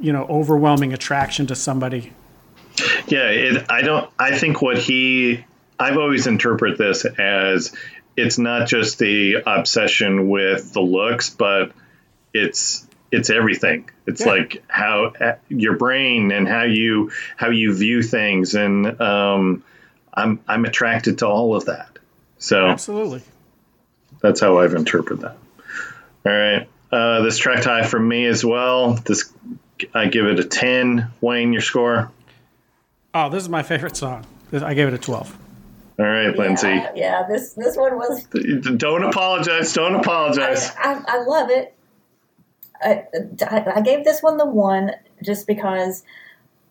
you 0.00 0.12
know 0.12 0.26
overwhelming 0.28 0.92
attraction 0.92 1.46
to 1.46 1.54
somebody 1.54 2.12
Yeah, 3.08 3.28
it, 3.30 3.66
I 3.68 3.82
don't. 3.82 4.08
I 4.18 4.38
think 4.38 4.62
what 4.62 4.78
he. 4.78 5.44
I've 5.80 5.96
always 5.96 6.26
interpret 6.26 6.78
this 6.78 7.04
as 7.04 7.74
it's 8.18 8.38
not 8.38 8.68
just 8.68 8.98
the 8.98 9.42
obsession 9.46 10.28
with 10.28 10.72
the 10.72 10.80
looks, 10.80 11.30
but 11.30 11.72
it's 12.34 12.86
it's 13.10 13.30
everything. 13.30 13.88
It's 14.06 14.20
Yeah. 14.20 14.26
like 14.32 14.62
how 14.68 15.12
uh, 15.20 15.36
your 15.48 15.76
brain 15.76 16.30
and 16.32 16.46
how 16.46 16.64
you 16.64 17.10
how 17.36 17.50
you 17.50 17.74
view 17.74 18.02
things, 18.02 18.54
and 18.54 19.00
um, 19.00 19.64
I'm 20.12 20.40
I'm 20.46 20.64
attracted 20.64 21.18
to 21.18 21.26
all 21.26 21.54
of 21.56 21.66
that. 21.66 21.98
So 22.38 22.66
absolutely 22.66 23.22
that's 24.20 24.40
how 24.40 24.58
I've 24.58 24.74
interpreted 24.74 25.22
that. 25.22 25.36
All 26.26 26.32
right, 26.32 26.68
uh, 26.92 27.22
this 27.22 27.38
track 27.38 27.62
tie 27.62 27.84
for 27.84 27.98
me 28.00 28.26
as 28.26 28.44
well. 28.44 28.94
This 28.94 29.32
I 29.94 30.06
give 30.08 30.26
it 30.26 30.40
a 30.40 30.44
ten. 30.44 31.08
Wayne, 31.20 31.52
your 31.52 31.62
score. 31.62 32.10
oh 33.14 33.28
this 33.30 33.42
is 33.42 33.48
my 33.48 33.62
favorite 33.62 33.96
song 33.96 34.26
i 34.52 34.74
gave 34.74 34.88
it 34.88 34.94
a 34.94 34.98
12 34.98 35.37
All 35.98 36.06
right, 36.06 36.36
Lindsay. 36.36 36.68
Yeah, 36.68 36.92
yeah, 36.94 37.26
this 37.28 37.54
this 37.54 37.76
one 37.76 37.96
was 37.96 38.24
Don't 38.76 39.02
apologize. 39.02 39.72
Don't 39.72 39.96
apologize. 39.96 40.70
I, 40.76 41.02
I 41.06 41.24
love 41.24 41.50
it. 41.50 41.74
I, 42.80 43.04
I 43.42 43.72
I 43.76 43.80
gave 43.80 44.04
this 44.04 44.22
one 44.22 44.36
the 44.36 44.46
one 44.46 44.92
just 45.24 45.48
because 45.48 46.04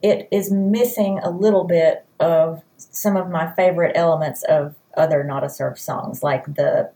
it 0.02 0.30
is 0.32 0.52
missing 0.52 1.20
a 1.20 1.30
little 1.30 1.66
bit 1.66 2.06
of 2.20 2.64
some 2.78 3.18
of 3.18 3.30
my 3.30 3.52
favorite 3.52 3.98
elements 3.98 4.44
of 4.44 4.76
other 4.96 5.24
Nada 5.24 5.50
Surf 5.50 5.78
songs, 5.78 6.24
like 6.24 6.46
the 6.46 6.92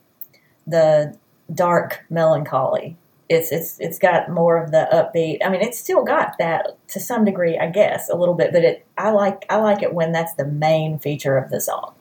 the 0.66 1.18
dark 1.54 2.06
melancholy. 2.10 2.98
It's 3.28 3.52
it's 3.52 3.80
it's 3.80 4.00
got 4.00 4.30
more 4.30 4.62
of 4.62 4.72
the 4.72 4.88
upbeat. 4.92 5.40
I 5.44 5.50
mean, 5.50 5.62
it's 5.62 5.80
still 5.80 6.04
got 6.04 6.38
that 6.40 6.78
to 6.90 7.00
some 7.00 7.26
degree, 7.26 7.58
I 7.58 7.68
guess, 7.68 8.10
a 8.10 8.16
little 8.16 8.36
bit. 8.36 8.52
But 8.54 8.64
it 8.64 8.86
I 8.98 9.12
like 9.12 9.46
I 9.50 9.58
like 9.58 9.82
it 9.82 9.94
when 9.94 10.12
that's 10.12 10.34
the 10.36 10.46
main 10.46 11.00
feature 11.00 11.38
of 11.38 11.50
the 11.50 11.60
song. 11.60 11.94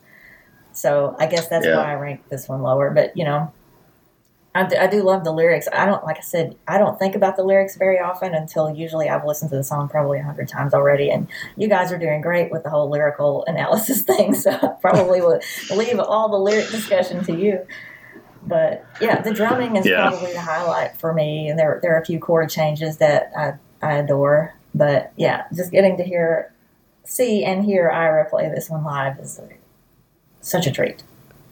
So 0.81 1.15
I 1.19 1.27
guess 1.27 1.47
that's 1.47 1.65
Yeah. 1.65 1.77
why 1.77 1.91
I 1.91 1.95
rank 1.95 2.27
this 2.29 2.49
one 2.49 2.61
lower. 2.61 2.89
But 2.89 3.15
you 3.15 3.23
know, 3.23 3.53
I 4.53 4.65
do, 4.67 4.75
I 4.75 4.87
do 4.87 5.01
love 5.03 5.23
the 5.23 5.31
lyrics. 5.31 5.67
I 5.71 5.85
don't, 5.85 6.03
like 6.03 6.17
I 6.17 6.21
said, 6.21 6.57
I 6.67 6.77
don't 6.77 6.99
think 6.99 7.15
about 7.15 7.37
the 7.37 7.43
lyrics 7.43 7.77
very 7.77 7.99
often 7.99 8.33
until 8.33 8.69
usually 8.69 9.07
I've 9.07 9.23
listened 9.25 9.49
to 9.51 9.55
the 9.55 9.63
song 9.63 9.87
probably 9.87 10.19
a 10.19 10.23
hundred 10.23 10.49
times 10.49 10.73
already. 10.73 11.09
And 11.09 11.29
you 11.55 11.69
guys 11.69 11.91
are 11.91 11.97
doing 11.97 12.19
great 12.21 12.51
with 12.51 12.63
the 12.63 12.69
whole 12.69 12.89
lyrical 12.89 13.45
analysis 13.47 14.01
thing, 14.11 14.33
so 14.35 14.51
I 14.51 14.69
probably 14.81 15.21
will 15.21 15.39
leave 15.69 15.99
all 15.99 16.29
the 16.29 16.37
lyric 16.37 16.69
discussion 16.69 17.23
to 17.25 17.31
you. 17.33 17.65
But 18.43 18.85
yeah, 18.99 19.21
the 19.21 19.33
drumming 19.33 19.77
is 19.77 19.85
Yeah. 19.85 20.09
probably 20.09 20.33
the 20.33 20.41
highlight 20.41 20.97
for 20.99 21.13
me, 21.13 21.47
and 21.47 21.57
there 21.57 21.79
there 21.81 21.95
are 21.95 22.01
a 22.01 22.05
few 22.05 22.19
chord 22.19 22.49
changes 22.49 22.97
that 22.97 23.31
I 23.37 23.53
I 23.81 23.93
adore. 23.99 24.53
But 24.73 25.13
yeah, 25.15 25.45
just 25.55 25.71
getting 25.71 25.95
to 25.97 26.03
hear, 26.03 26.53
see 27.05 27.43
and 27.45 27.63
hear 27.63 27.89
Ira 27.89 28.29
play 28.29 28.49
this 28.49 28.69
one 28.69 28.83
live 28.83 29.19
is 29.19 29.39
such 30.41 30.67
a 30.67 30.71
treat. 30.71 31.03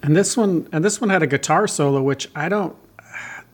And 0.02 0.16
this 0.16 0.38
one, 0.38 0.68
and 0.72 0.84
this 0.84 1.02
one 1.02 1.10
had 1.10 1.24
a 1.24 1.28
guitar 1.28 1.68
solo, 1.68 2.02
which 2.02 2.30
I 2.36 2.49
don't. 2.49 2.76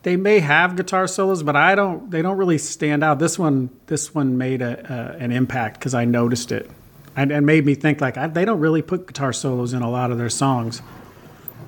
They 0.02 0.16
may 0.16 0.38
have 0.38 0.76
guitar 0.76 1.08
solos, 1.08 1.42
but 1.42 1.56
I 1.56 1.74
don't. 1.74 2.10
They 2.10 2.22
don't 2.22 2.36
really 2.36 2.58
stand 2.58 3.02
out. 3.02 3.18
This 3.18 3.38
one, 3.38 3.70
this 3.86 4.14
one 4.14 4.38
made 4.38 4.62
a, 4.62 5.16
a 5.18 5.22
an 5.22 5.32
impact 5.32 5.80
because 5.80 5.94
I 5.94 6.04
noticed 6.04 6.52
it, 6.52 6.70
and, 7.16 7.32
and 7.32 7.44
made 7.44 7.66
me 7.66 7.74
think 7.74 8.00
like 8.00 8.16
I, 8.16 8.28
they 8.28 8.44
don't 8.44 8.60
really 8.60 8.82
put 8.82 9.08
guitar 9.08 9.32
solos 9.32 9.72
in 9.72 9.82
a 9.82 9.90
lot 9.90 10.12
of 10.12 10.18
their 10.18 10.30
songs. 10.30 10.80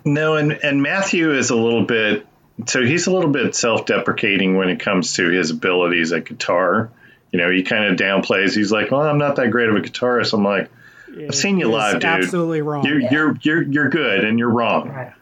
No, 0.05 0.36
and 0.36 0.53
and 0.53 0.82
Matthew 0.82 1.32
is 1.35 1.51
a 1.51 1.57
little 1.57 1.85
bit. 1.85 2.27
So 2.66 2.85
he's 2.85 3.07
a 3.07 3.12
little 3.12 3.31
bit 3.31 3.55
self-deprecating 3.55 4.57
when 4.57 4.69
it 4.69 4.81
comes 4.81 5.15
to 5.15 5.28
his 5.28 5.51
abilities 5.51 6.12
at 6.12 6.24
guitar. 6.24 6.90
You 7.32 7.39
know, 7.39 7.51
he 7.51 7.62
kind 7.62 7.85
of 7.85 7.97
downplays. 7.97 8.55
He's 8.55 8.70
like, 8.70 8.93
"Well, 8.93 9.03
I'm 9.03 9.19
not 9.19 9.36
that 9.36 9.51
great 9.51 9.69
of 9.69 9.74
a 9.74 9.81
guitarist." 9.81 10.32
I'm 10.32 10.45
like, 10.45 10.70
"I've 11.16 11.35
seen 11.35 11.59
you 11.59 11.70
live, 11.70 11.94
dude. 11.94 12.05
Absolutely 12.05 12.62
wrong. 12.62 12.85
You're 12.85 13.01
you're 13.01 13.39
you're 13.43 13.62
you're 13.62 13.89
good, 13.89 14.24
and 14.24 14.39
you're 14.39 14.51
wrong." 14.51 14.89
Right. 14.89 15.12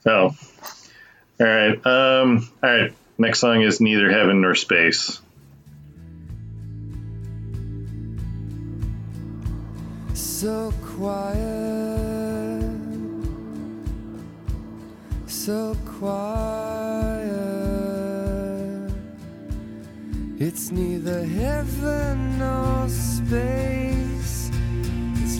So, 0.00 0.34
all 1.40 1.46
right, 1.46 1.86
um, 1.86 2.48
all 2.62 2.70
right. 2.70 2.92
Next 3.18 3.40
song 3.40 3.62
is 3.62 3.80
"Neither 3.80 4.10
Heaven 4.10 4.40
Nor 4.40 4.54
Space." 4.54 5.20
So 10.14 10.72
quiet, 10.82 11.36
so 15.26 15.76
quiet. 15.98 17.48
It's 20.40 20.70
neither 20.70 21.24
heaven 21.24 22.38
nor 22.38 22.88
space, 22.88 23.34
it's 23.34 24.17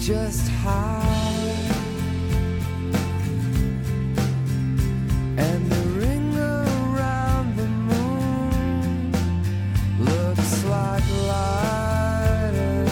just 0.09 0.49
high. 0.49 1.55
And 5.37 5.71
the 5.71 5.83
ring 6.01 6.35
around 6.35 7.57
the 7.59 7.69
moon 7.69 9.13
looks 10.01 10.65
like 10.65 11.03
light 11.27 12.53
and. 12.55 12.89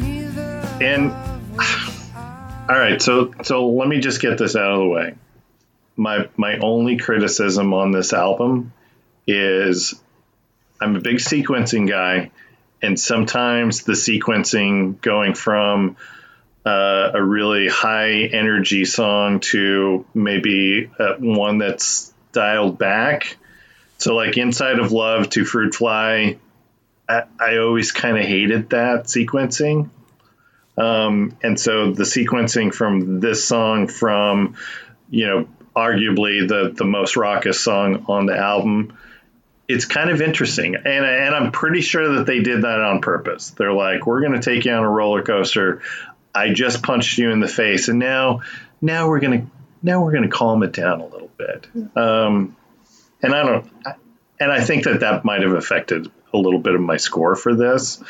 Neither 0.00 0.62
And 0.80 1.10
all 2.70 2.78
right, 2.78 3.02
so 3.02 3.34
so 3.42 3.66
let 3.70 3.88
me 3.88 3.98
just 3.98 4.20
get 4.20 4.38
this 4.38 4.54
out 4.54 4.74
of 4.74 4.78
the 4.78 4.86
way. 4.86 5.16
My 5.96 6.28
my 6.36 6.58
only 6.58 6.98
criticism 6.98 7.74
on 7.74 7.90
this 7.90 8.12
album 8.12 8.72
is 9.26 10.00
I'm 10.80 10.94
a 10.94 11.00
big 11.00 11.16
sequencing 11.16 11.88
guy, 11.88 12.30
and 12.84 13.00
sometimes 13.00 13.82
the 13.82 13.94
sequencing 13.94 15.00
going 15.00 15.34
from 15.34 15.96
uh, 16.66 17.10
a 17.14 17.22
really 17.22 17.68
high 17.68 18.28
energy 18.32 18.84
song 18.84 19.40
to 19.40 20.04
maybe 20.14 20.90
uh, 20.98 21.14
one 21.18 21.58
that's 21.58 22.12
dialed 22.32 22.78
back. 22.78 23.36
So 23.98 24.14
like 24.14 24.38
Inside 24.38 24.78
of 24.78 24.92
Love 24.92 25.28
to 25.30 25.44
Fruit 25.44 25.74
Fly, 25.74 26.38
I, 27.08 27.22
I 27.38 27.56
always 27.58 27.92
kind 27.92 28.18
of 28.18 28.24
hated 28.24 28.70
that 28.70 29.04
sequencing 29.04 29.90
Um, 30.76 31.36
and 31.42 31.58
so 31.58 31.92
the 31.92 32.04
sequencing 32.04 32.74
from 32.74 33.20
this 33.20 33.44
song 33.44 33.86
from, 33.88 34.56
you 35.08 35.26
know, 35.26 35.48
arguably 35.74 36.46
the, 36.48 36.72
the 36.74 36.84
most 36.84 37.16
raucous 37.16 37.60
song 37.60 38.06
on 38.08 38.26
the 38.26 38.36
album, 38.36 38.96
it's 39.66 39.86
kind 39.86 40.10
of 40.10 40.20
interesting. 40.20 40.74
And, 40.74 40.86
and 40.86 41.34
I'm 41.34 41.52
pretty 41.52 41.80
sure 41.80 42.16
that 42.16 42.26
they 42.26 42.40
did 42.40 42.62
that 42.62 42.80
on 42.80 43.00
purpose. 43.00 43.50
They're 43.50 43.72
like, 43.72 44.06
we're 44.06 44.20
going 44.20 44.38
to 44.38 44.42
take 44.42 44.64
you 44.64 44.72
on 44.72 44.84
a 44.84 44.90
roller 44.90 45.22
coaster. 45.22 45.82
I 46.34 46.52
just 46.52 46.82
punched 46.82 47.16
you 47.18 47.30
in 47.30 47.40
the 47.40 47.48
face. 47.48 47.88
And 47.88 47.98
now, 47.98 48.42
now 48.80 49.08
we're 49.08 49.20
going 49.20 49.40
to, 49.40 49.46
now 49.82 50.02
we're 50.02 50.12
going 50.12 50.24
to 50.24 50.28
calm 50.28 50.62
it 50.62 50.72
down 50.72 51.00
a 51.00 51.06
little 51.06 51.30
bit. 51.36 51.66
Um, 51.96 52.56
and 53.22 53.34
I 53.34 53.42
don't, 53.42 53.70
and 54.38 54.52
I 54.52 54.60
think 54.62 54.84
that 54.84 55.00
that 55.00 55.24
might 55.24 55.42
have 55.42 55.52
affected 55.52 56.10
a 56.32 56.36
little 56.36 56.60
bit 56.60 56.74
of 56.74 56.80
my 56.80 56.96
score 56.96 57.36
for 57.36 57.54
this 57.54 58.02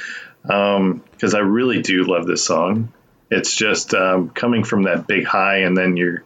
because 0.43 1.35
I 1.35 1.41
really 1.41 1.83
do 1.83 2.05
love 2.05 2.27
this 2.27 2.45
song. 2.45 2.93
It's 3.31 3.55
just 3.55 3.95
um, 3.95 4.31
coming 4.31 4.65
from 4.65 4.85
that 4.85 5.07
big 5.07 5.25
high, 5.25 5.59
and 5.59 5.77
then 5.77 5.97
you're, 5.97 6.25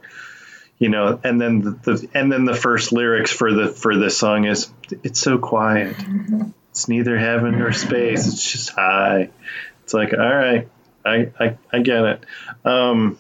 you 0.78 0.88
know, 0.88 1.20
and 1.24 1.40
then 1.40 1.60
the, 1.60 1.70
the 1.70 2.08
and 2.14 2.30
then 2.30 2.44
the 2.44 2.54
first 2.54 2.92
lyrics 2.92 3.32
for 3.32 3.52
the 3.52 3.68
for 3.68 3.96
this 3.96 4.16
song 4.16 4.44
is 4.44 4.70
it's 5.02 5.20
so 5.20 5.38
quiet. 5.38 5.96
It's 6.70 6.88
neither 6.88 7.18
heaven 7.18 7.58
nor 7.58 7.72
space. 7.72 8.28
It's 8.28 8.52
just 8.52 8.70
high. 8.70 9.30
It's 9.82 9.94
like 9.94 10.12
all 10.12 10.18
right, 10.18 10.68
I 11.04 11.32
I, 11.38 11.58
I 11.72 11.78
get 11.80 12.04
it. 12.04 12.24
Um, 12.64 13.18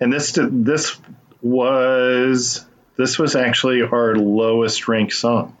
and 0.00 0.12
this 0.12 0.38
this 0.40 0.96
was 1.42 2.64
this 2.96 3.18
was 3.18 3.36
actually 3.36 3.82
our 3.82 4.14
lowest 4.16 4.88
ranked 4.88 5.14
song 5.14 5.56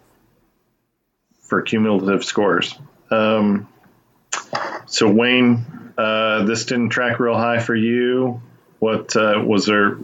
for 1.40 1.62
cumulative 1.62 2.24
scores. 2.24 2.74
Um, 3.10 3.68
so 4.86 5.10
Wayne, 5.10 5.92
uh, 5.96 6.44
this 6.44 6.66
didn't 6.66 6.90
track 6.90 7.18
real 7.20 7.36
high 7.36 7.58
for 7.58 7.74
you. 7.74 8.42
What 8.78 9.16
uh, 9.16 9.42
was 9.44 9.66
there? 9.66 9.98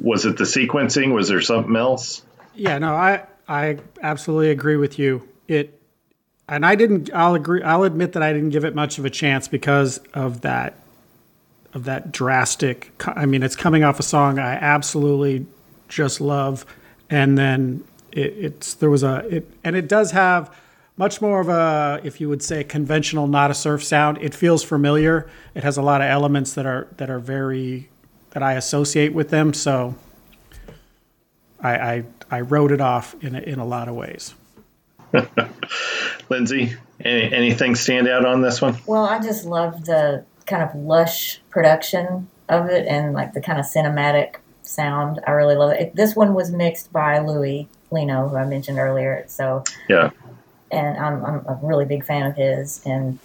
Was 0.00 0.24
it 0.24 0.36
the 0.36 0.44
sequencing? 0.44 1.12
Was 1.12 1.28
there 1.28 1.40
something 1.40 1.76
else? 1.76 2.22
Yeah, 2.54 2.78
no, 2.78 2.94
I 2.94 3.26
I 3.48 3.78
absolutely 4.02 4.50
agree 4.50 4.76
with 4.76 4.98
you. 4.98 5.28
It 5.46 5.80
and 6.48 6.64
I 6.64 6.74
didn't 6.74 7.10
I'll 7.14 7.34
agree 7.34 7.62
I'll 7.62 7.84
admit 7.84 8.12
that 8.12 8.22
I 8.22 8.32
didn't 8.32 8.50
give 8.50 8.64
it 8.64 8.74
much 8.74 8.98
of 8.98 9.04
a 9.04 9.10
chance 9.10 9.48
because 9.48 9.98
of 10.14 10.42
that 10.42 10.74
of 11.74 11.84
that 11.84 12.12
drastic 12.12 12.92
I 13.06 13.26
mean, 13.26 13.42
it's 13.42 13.56
coming 13.56 13.84
off 13.84 14.00
a 14.00 14.02
song 14.02 14.38
I 14.38 14.54
absolutely 14.54 15.46
just 15.88 16.20
love 16.20 16.66
and 17.10 17.38
then 17.38 17.84
it, 18.12 18.34
it's 18.38 18.74
there 18.74 18.90
was 18.90 19.02
a 19.02 19.26
it 19.28 19.50
and 19.64 19.76
it 19.76 19.88
does 19.88 20.12
have 20.12 20.54
much 20.96 21.20
more 21.20 21.40
of 21.40 21.48
a 21.48 22.00
if 22.02 22.20
you 22.20 22.28
would 22.28 22.42
say 22.42 22.64
conventional 22.64 23.26
Nada 23.26 23.54
Surf 23.54 23.84
sound. 23.84 24.18
It 24.20 24.34
feels 24.34 24.64
familiar. 24.64 25.30
It 25.54 25.62
has 25.62 25.76
a 25.76 25.82
lot 25.82 26.00
of 26.00 26.08
elements 26.08 26.54
that 26.54 26.66
are 26.66 26.88
that 26.96 27.08
are 27.08 27.20
very 27.20 27.88
that 28.38 28.44
I 28.44 28.52
associate 28.52 29.12
with 29.12 29.30
them, 29.30 29.52
so 29.52 29.96
I, 31.60 31.74
I, 31.74 32.04
I 32.30 32.40
wrote 32.42 32.70
it 32.70 32.80
off 32.80 33.16
in 33.20 33.34
a, 33.34 33.40
in 33.40 33.58
a 33.58 33.64
lot 33.64 33.88
of 33.88 33.96
ways. 33.96 34.32
Lindsay, 36.28 36.76
any, 37.00 37.32
anything 37.32 37.74
stand 37.74 38.06
out 38.06 38.24
on 38.24 38.40
this 38.40 38.62
one? 38.62 38.76
Well, 38.86 39.06
I 39.06 39.18
just 39.18 39.44
love 39.44 39.86
the 39.86 40.24
kind 40.46 40.62
of 40.62 40.72
lush 40.76 41.40
production 41.50 42.28
of 42.48 42.66
it 42.66 42.86
and 42.86 43.12
like 43.12 43.32
the 43.32 43.40
kind 43.40 43.58
of 43.58 43.66
cinematic 43.66 44.36
sound. 44.62 45.18
I 45.26 45.32
really 45.32 45.56
love 45.56 45.72
it. 45.72 45.96
This 45.96 46.14
one 46.14 46.32
was 46.32 46.52
mixed 46.52 46.92
by 46.92 47.18
Louie 47.18 47.68
Lino, 47.90 48.28
who 48.28 48.36
I 48.36 48.44
mentioned 48.44 48.78
earlier. 48.78 49.24
So, 49.26 49.64
Yeah, 49.88 50.10
and 50.70 50.96
I'm, 50.96 51.24
I'm 51.24 51.44
a 51.48 51.58
really 51.60 51.86
big 51.86 52.04
fan 52.04 52.24
of 52.24 52.36
his. 52.36 52.82
And 52.86 53.18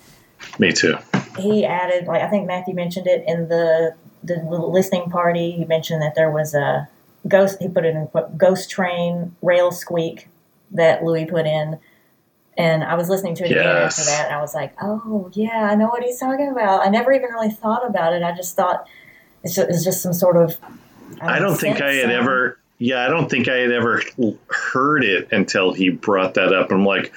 me 0.58 0.72
too. 0.72 0.98
he 1.38 1.66
added, 1.66 2.08
like 2.08 2.24
I 2.24 2.30
think 2.30 2.48
Matthew 2.48 2.74
mentioned 2.74 3.06
it 3.06 3.24
in 3.28 3.48
the 3.48 3.96
the 4.24 4.36
little 4.50 4.72
listening 4.72 5.10
party. 5.10 5.52
He 5.52 5.66
mentioned 5.66 6.02
that 6.02 6.16
there 6.16 6.32
was 6.32 6.54
a 6.54 6.88
ghost. 7.28 7.58
He 7.62 7.68
put 7.68 7.86
it 7.86 7.96
in 7.96 8.08
quote, 8.08 8.38
ghost 8.38 8.70
train 8.70 9.36
rail 9.42 9.72
squeak 9.72 10.28
that 10.72 11.04
Louie 11.04 11.26
put 11.26 11.46
in. 11.46 11.80
And 12.58 12.84
I 12.84 12.96
was 12.96 13.10
listening 13.10 13.34
to 13.36 13.44
it 13.46 13.52
again 13.52 13.64
Yes. 13.64 13.98
after 14.00 14.12
that, 14.12 14.26
and 14.28 14.36
I 14.36 14.40
was 14.42 14.54
like, 14.54 14.76
"Oh 14.80 15.32
yeah, 15.34 15.70
I 15.72 15.76
know 15.76 15.88
what 15.88 16.04
he's 16.04 16.20
talking 16.20 16.50
about." 16.50 16.86
I 16.86 16.90
never 16.90 17.12
even 17.12 17.32
really 17.32 17.50
thought 17.50 17.84
about 17.88 18.14
it. 18.14 18.22
I 18.22 18.32
just 18.36 18.56
thought 18.56 18.86
it's 19.44 19.56
just, 19.56 19.70
it's 19.70 19.84
just 19.84 20.04
some 20.04 20.14
sort 20.14 20.38
of. 20.38 20.56
I 21.20 21.40
don't 21.40 21.56
think 21.56 21.82
I 21.82 21.94
had 21.94 22.12
ever. 22.12 22.60
Yeah, 22.78 23.04
I 23.06 23.08
don't 23.10 23.28
think 23.30 23.48
I 23.48 23.56
had 23.56 23.72
ever 23.72 24.04
heard 24.50 25.04
it 25.04 25.30
until 25.32 25.74
he 25.74 25.90
brought 25.90 26.36
that 26.36 26.54
up. 26.54 26.72
I'm 26.72 26.86
like, 26.86 27.12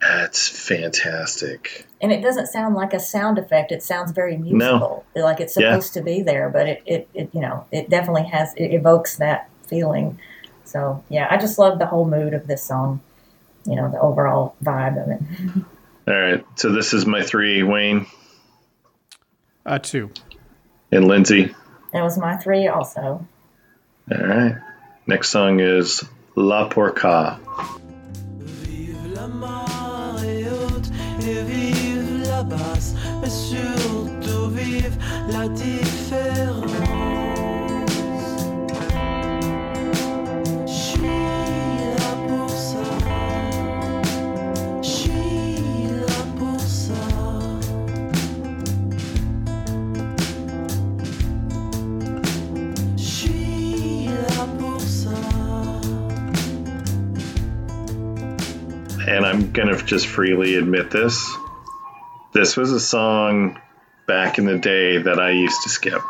that's 0.00 0.46
fantastic. 0.48 1.86
And 2.02 2.10
it 2.12 2.22
doesn't 2.22 2.46
sound 2.46 2.74
like 2.74 2.94
a 2.94 3.00
sound 3.00 3.38
effect. 3.38 3.72
It 3.72 3.82
sounds 3.82 4.12
very 4.12 4.36
musical, 4.36 5.04
like 5.14 5.38
it's 5.40 5.56
Yeah. 5.56 5.70
supposed 5.72 5.92
to 5.94 6.00
be 6.02 6.22
there. 6.22 6.48
But 6.48 6.66
it, 6.68 6.82
it, 6.86 7.08
it, 7.14 7.30
you 7.34 7.40
know, 7.42 7.66
it 7.70 7.90
definitely 7.90 8.24
has. 8.24 8.54
It 8.56 8.72
evokes 8.72 9.16
that 9.16 9.48
feeling. 9.66 10.18
So 10.64 11.04
yeah, 11.10 11.26
I 11.30 11.36
just 11.36 11.58
love 11.58 11.78
the 11.78 11.86
whole 11.86 12.06
mood 12.08 12.32
of 12.32 12.46
this 12.46 12.62
song. 12.62 13.00
You 13.66 13.76
know, 13.76 13.90
the 13.90 14.00
overall 14.00 14.54
vibe 14.64 15.02
of 15.02 15.10
it. 15.10 15.64
All 16.08 16.18
right, 16.18 16.44
so 16.56 16.72
this 16.72 16.94
is 16.94 17.04
my 17.04 17.22
three: 17.22 17.62
Wayne 17.62 18.06
Uh, 19.66 19.78
two. 19.78 20.10
and 20.90 21.06
Lindsay. 21.06 21.54
That 21.92 22.02
was 22.02 22.16
my 22.16 22.36
three, 22.36 22.66
also. 22.68 23.26
All 24.10 24.26
right. 24.26 24.56
Next 25.06 25.28
song 25.28 25.60
is 25.60 26.02
La 26.36 26.68
Pour 26.68 26.92
Ça. 26.94 27.38
Basse, 32.50 32.94
mais 33.22 33.30
surtout 33.30 34.50
vive 34.50 34.96
la 35.30 35.48
différence. 35.48 36.70
And 59.08 59.26
I'm 59.26 59.50
gonna 59.50 59.76
just 59.82 60.06
freely 60.06 60.54
admit 60.54 60.90
this. 60.90 61.36
This 62.32 62.56
was 62.56 62.72
a 62.72 62.80
song 62.80 63.60
back 64.06 64.38
in 64.38 64.44
the 64.44 64.58
day 64.58 64.98
that 64.98 65.18
I 65.18 65.30
used 65.30 65.62
to 65.64 65.68
skip. 65.68 66.02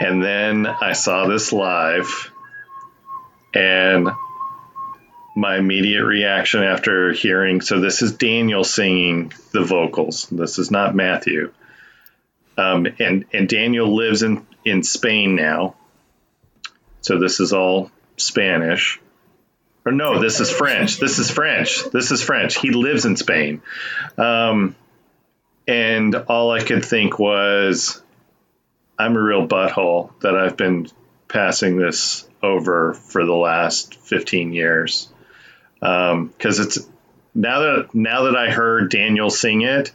And 0.00 0.22
then 0.22 0.66
I 0.66 0.92
saw 0.92 1.26
this 1.26 1.52
live, 1.52 2.30
and 3.54 4.08
my 5.34 5.56
immediate 5.56 6.04
reaction 6.04 6.62
after 6.62 7.12
hearing 7.12 7.60
so 7.60 7.80
this 7.80 8.00
is 8.00 8.12
Daniel 8.12 8.64
singing 8.64 9.32
the 9.52 9.62
vocals. 9.62 10.26
This 10.30 10.58
is 10.58 10.70
not 10.70 10.94
Matthew. 10.94 11.52
Um, 12.56 12.86
and 12.98 13.26
and 13.32 13.48
Daniel 13.48 13.94
lives 13.94 14.22
in 14.22 14.46
in 14.64 14.82
Spain 14.82 15.34
now, 15.34 15.76
so 17.02 17.18
this 17.18 17.40
is 17.40 17.52
all 17.52 17.90
Spanish. 18.16 19.00
Or 19.86 19.92
no, 19.92 20.20
this 20.20 20.40
is 20.40 20.50
French. 20.50 20.98
This 20.98 21.20
is 21.20 21.30
French. 21.30 21.84
This 21.92 22.10
is 22.10 22.20
French. 22.20 22.58
He 22.58 22.70
lives 22.72 23.04
in 23.04 23.14
Spain. 23.14 23.62
Um, 24.18 24.74
and 25.68 26.12
all 26.14 26.50
I 26.50 26.64
could 26.64 26.84
think 26.84 27.20
was, 27.20 28.02
I'm 28.98 29.16
a 29.16 29.22
real 29.22 29.46
butthole 29.46 30.10
that 30.20 30.36
I've 30.36 30.56
been 30.56 30.88
passing 31.28 31.76
this 31.76 32.28
over 32.42 32.94
for 32.94 33.24
the 33.24 33.34
last 33.34 33.94
15 33.94 34.52
years. 34.52 35.08
Because 35.78 36.58
it's 36.58 36.78
now 37.32 37.60
that 37.60 37.94
now 37.94 38.24
that 38.24 38.36
I 38.36 38.50
heard 38.50 38.90
Daniel 38.90 39.30
sing 39.30 39.62
it, 39.62 39.92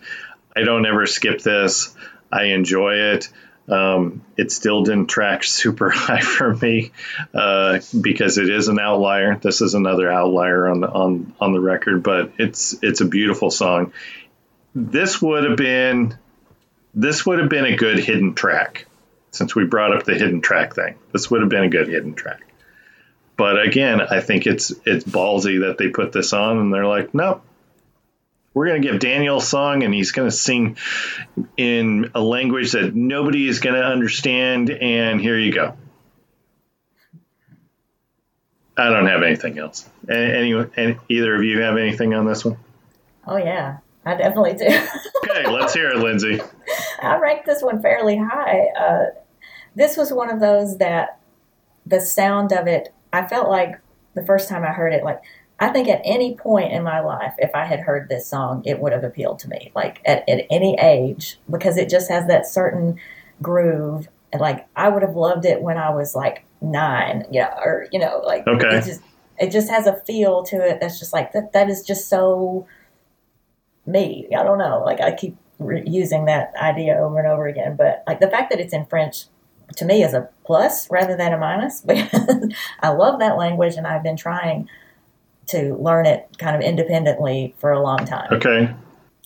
I 0.56 0.62
don't 0.62 0.86
ever 0.86 1.06
skip 1.06 1.42
this. 1.42 1.94
I 2.32 2.46
enjoy 2.46 2.94
it. 2.94 3.28
Um, 3.72 4.24
it 4.36 4.52
still 4.52 4.84
didn't 4.84 5.08
track 5.08 5.44
super 5.46 5.90
high 5.90 6.22
for 6.22 6.54
me 6.54 6.92
uh, 7.34 7.80
because 8.00 8.38
it 8.38 8.50
is 8.50 8.68
an 8.68 8.80
outlier. 8.80 9.38
This 9.38 9.62
is 9.62 9.74
another 9.74 10.12
outlier 10.12 10.68
on 10.68 10.82
the 10.82 10.90
on 10.90 11.34
on 11.40 11.54
the 11.54 11.62
record, 11.62 12.04
but 12.04 12.34
it's 12.38 12.78
it's 12.82 13.02
a 13.02 13.06
beautiful 13.06 13.50
song. 13.50 13.94
This 14.76 15.22
would 15.22 15.46
have 15.46 15.58
been 15.58 16.18
this 16.94 17.26
would 17.26 17.40
have 17.40 17.50
been 17.50 17.66
a 17.66 17.76
good 17.76 18.00
hidden 18.00 18.36
track 18.36 18.86
since 19.32 19.56
we 19.56 19.66
brought 19.66 19.96
up 19.96 20.04
the 20.04 20.14
hidden 20.14 20.42
track 20.42 20.76
thing. 20.76 20.96
This 21.14 21.32
would 21.32 21.42
have 21.42 21.50
been 21.50 21.64
a 21.64 21.70
good 21.70 21.88
hidden 21.88 22.14
track. 22.14 22.42
But 23.38 23.66
again, 23.66 24.02
I 24.02 24.20
think 24.20 24.46
it's 24.46 24.72
it's 24.86 25.06
ballsy 25.06 25.62
that 25.62 25.78
they 25.78 25.88
put 25.88 26.12
this 26.12 26.34
on 26.34 26.58
and 26.58 26.74
they're 26.74 26.86
like, 26.86 27.14
nope. 27.14 27.44
We're 28.54 28.68
going 28.68 28.82
to 28.82 28.88
give 28.88 29.00
Daniel 29.00 29.38
a 29.38 29.42
song 29.42 29.84
and 29.84 29.94
he's 29.94 30.12
going 30.12 30.30
to 30.30 30.36
sing 30.36 30.78
in 31.56 32.12
a 32.14 32.22
language 32.22 32.74
that 32.74 32.94
nobody 32.94 33.48
is 33.48 33.60
going 33.60 33.76
to 33.76 33.84
understand. 33.84 34.70
And 34.70 35.22
here 35.22 35.38
you 35.38 35.54
go. 35.54 35.78
I 38.78 38.90
don't 38.90 39.08
have 39.08 39.24
anything 39.24 39.58
else. 39.58 39.88
Any, 40.10 40.54
any, 40.76 40.98
either 41.08 41.36
of 41.36 41.44
you 41.44 41.62
have 41.62 41.78
anything 41.78 42.14
on 42.14 42.26
this 42.26 42.44
one? 42.44 42.58
Oh 43.28 43.38
yeah, 43.38 43.78
I 44.06 44.16
definitely 44.16 44.54
do. 44.54 44.68
Okay, 45.24 45.48
let's 45.48 45.74
hear 45.74 45.90
it, 45.90 45.98
Lindsay. 45.98 46.42
I 47.02 47.18
ranked 47.18 47.46
this 47.46 47.62
one 47.62 47.82
fairly 47.82 48.18
high. 48.18 48.66
Uh, 48.78 49.06
this 49.76 49.96
was 49.96 50.12
one 50.12 50.30
of 50.30 50.40
those 50.40 50.80
that 50.80 51.20
the 51.86 52.02
sound 52.02 52.52
of 52.52 52.68
it, 52.68 52.94
I 53.14 53.28
felt 53.28 53.48
like 53.48 53.80
the 54.14 54.26
first 54.26 54.50
time 54.50 54.64
I 54.64 54.72
heard 54.72 54.94
it, 54.94 55.04
like 55.04 55.22
I 55.62 55.70
think 55.70 55.88
at 55.88 56.02
any 56.04 56.36
point 56.36 56.74
in 56.74 56.84
my 56.84 57.02
life, 57.02 57.34
if 57.38 57.52
I 57.54 57.66
had 57.66 57.82
heard 57.82 58.10
this 58.10 58.26
song, 58.26 58.64
it 58.66 58.80
would 58.80 58.92
have 58.94 59.04
appealed 59.04 59.38
to 59.40 59.48
me, 59.48 59.72
like 59.76 60.02
at, 60.06 60.28
at 60.28 60.46
any 60.50 60.76
age, 60.80 61.38
because 61.50 61.78
it 61.78 61.88
just 61.88 62.10
has 62.10 62.28
that 62.28 62.48
certain 62.48 63.00
groove. 63.44 64.10
And 64.34 64.42
like 64.42 64.68
I 64.76 64.90
would 64.90 65.04
have 65.04 65.16
loved 65.16 65.46
it 65.46 65.62
when 65.62 65.78
I 65.78 65.92
was 65.92 66.16
like 66.16 66.46
nine, 66.62 67.26
yeah, 67.32 67.54
or 67.64 67.88
you 67.92 68.00
know, 68.00 68.24
like 68.26 68.48
Okay. 68.48 68.78
it 68.78 68.86
just 68.86 69.02
it 69.40 69.52
just 69.52 69.70
has 69.70 69.86
a 69.86 70.02
feel 70.02 70.44
to 70.46 70.56
it 70.58 70.80
that's 70.82 70.98
just 71.00 71.14
like 71.14 71.32
that. 71.34 71.54
That 71.54 71.70
is 71.70 71.84
just 71.84 72.10
so 72.10 72.68
me. 73.86 74.28
I 74.36 74.44
don't 74.44 74.58
know. 74.58 74.82
Like 74.86 75.00
I 75.02 75.14
keep 75.14 75.38
re- 75.60 75.84
using 75.86 76.26
that 76.26 76.54
idea 76.56 76.96
over 76.98 77.20
and 77.20 77.28
over 77.28 77.48
again, 77.48 77.76
but 77.76 78.04
like 78.08 78.20
the 78.20 78.30
fact 78.30 78.50
that 78.52 78.60
it's 78.60 78.74
in 78.74 78.86
French 78.86 79.26
to 79.78 79.86
me 79.86 80.04
is 80.04 80.14
a 80.14 80.28
plus 80.46 80.90
rather 80.92 81.16
than 81.16 81.34
a 81.34 81.38
minus 81.38 81.82
because 81.86 82.52
I 82.80 82.90
love 82.90 83.20
that 83.20 83.38
language 83.38 83.76
and 83.76 83.88
I've 83.88 84.04
been 84.04 84.18
trying 84.18 84.68
to 85.48 85.76
learn 85.76 86.06
it 86.06 86.28
kind 86.38 86.56
of 86.56 86.62
independently 86.62 87.56
for 87.58 87.72
a 87.72 87.82
long 87.82 88.06
time. 88.06 88.28
Okay. 88.32 88.74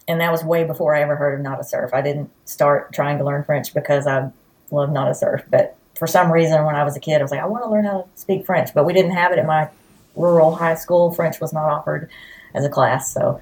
And 0.08 0.22
that 0.22 0.32
was 0.32 0.44
way 0.44 0.64
before 0.64 0.96
I 0.96 1.02
ever 1.02 1.16
heard 1.16 1.34
of 1.34 1.42
Nada 1.42 1.64
Surf. 1.64 1.94
I 1.94 2.02
didn't 2.02 2.30
start 2.46 2.94
trying 2.94 3.18
to 3.18 3.24
learn 3.24 3.44
French 3.44 3.74
because 3.74 4.08
I 4.08 4.32
love 4.72 4.92
Nada 4.92 5.16
Surf, 5.16 5.44
but 5.50 5.78
for 5.98 6.08
some 6.08 6.32
reason 6.32 6.64
when 6.66 6.76
I 6.76 6.84
was 6.84 6.96
a 6.96 7.00
kid, 7.00 7.20
I 7.20 7.22
was 7.22 7.32
like, 7.32 7.40
I 7.40 7.46
want 7.46 7.64
to 7.64 7.70
learn 7.70 7.86
how 7.86 8.02
to 8.02 8.08
speak 8.20 8.46
French, 8.46 8.74
but 8.74 8.86
we 8.86 8.94
didn't 8.94 9.12
have 9.12 9.32
it 9.32 9.40
at 9.40 9.46
my 9.46 9.70
rural 10.16 10.56
high 10.56 10.76
school. 10.76 11.12
French 11.12 11.40
was 11.40 11.54
not 11.54 11.70
offered 11.70 12.10
as 12.54 12.66
a 12.66 12.70
class, 12.70 13.14
so 13.14 13.42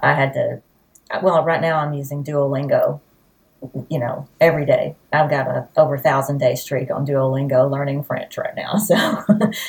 I 0.00 0.14
had 0.14 0.32
to. 0.34 0.62
Well, 1.22 1.44
right 1.44 1.60
now 1.60 1.78
I'm 1.78 1.92
using 1.92 2.24
Duolingo. 2.24 3.00
You 3.88 3.98
know, 3.98 4.26
every 4.40 4.64
day 4.64 4.96
I've 5.12 5.28
got 5.28 5.46
a 5.48 5.68
over 5.76 5.98
thousand 5.98 6.38
day 6.38 6.54
streak 6.54 6.90
on 6.90 7.06
Duolingo 7.06 7.70
learning 7.70 8.04
French 8.04 8.38
right 8.38 8.54
now. 8.56 8.74
So 8.78 8.94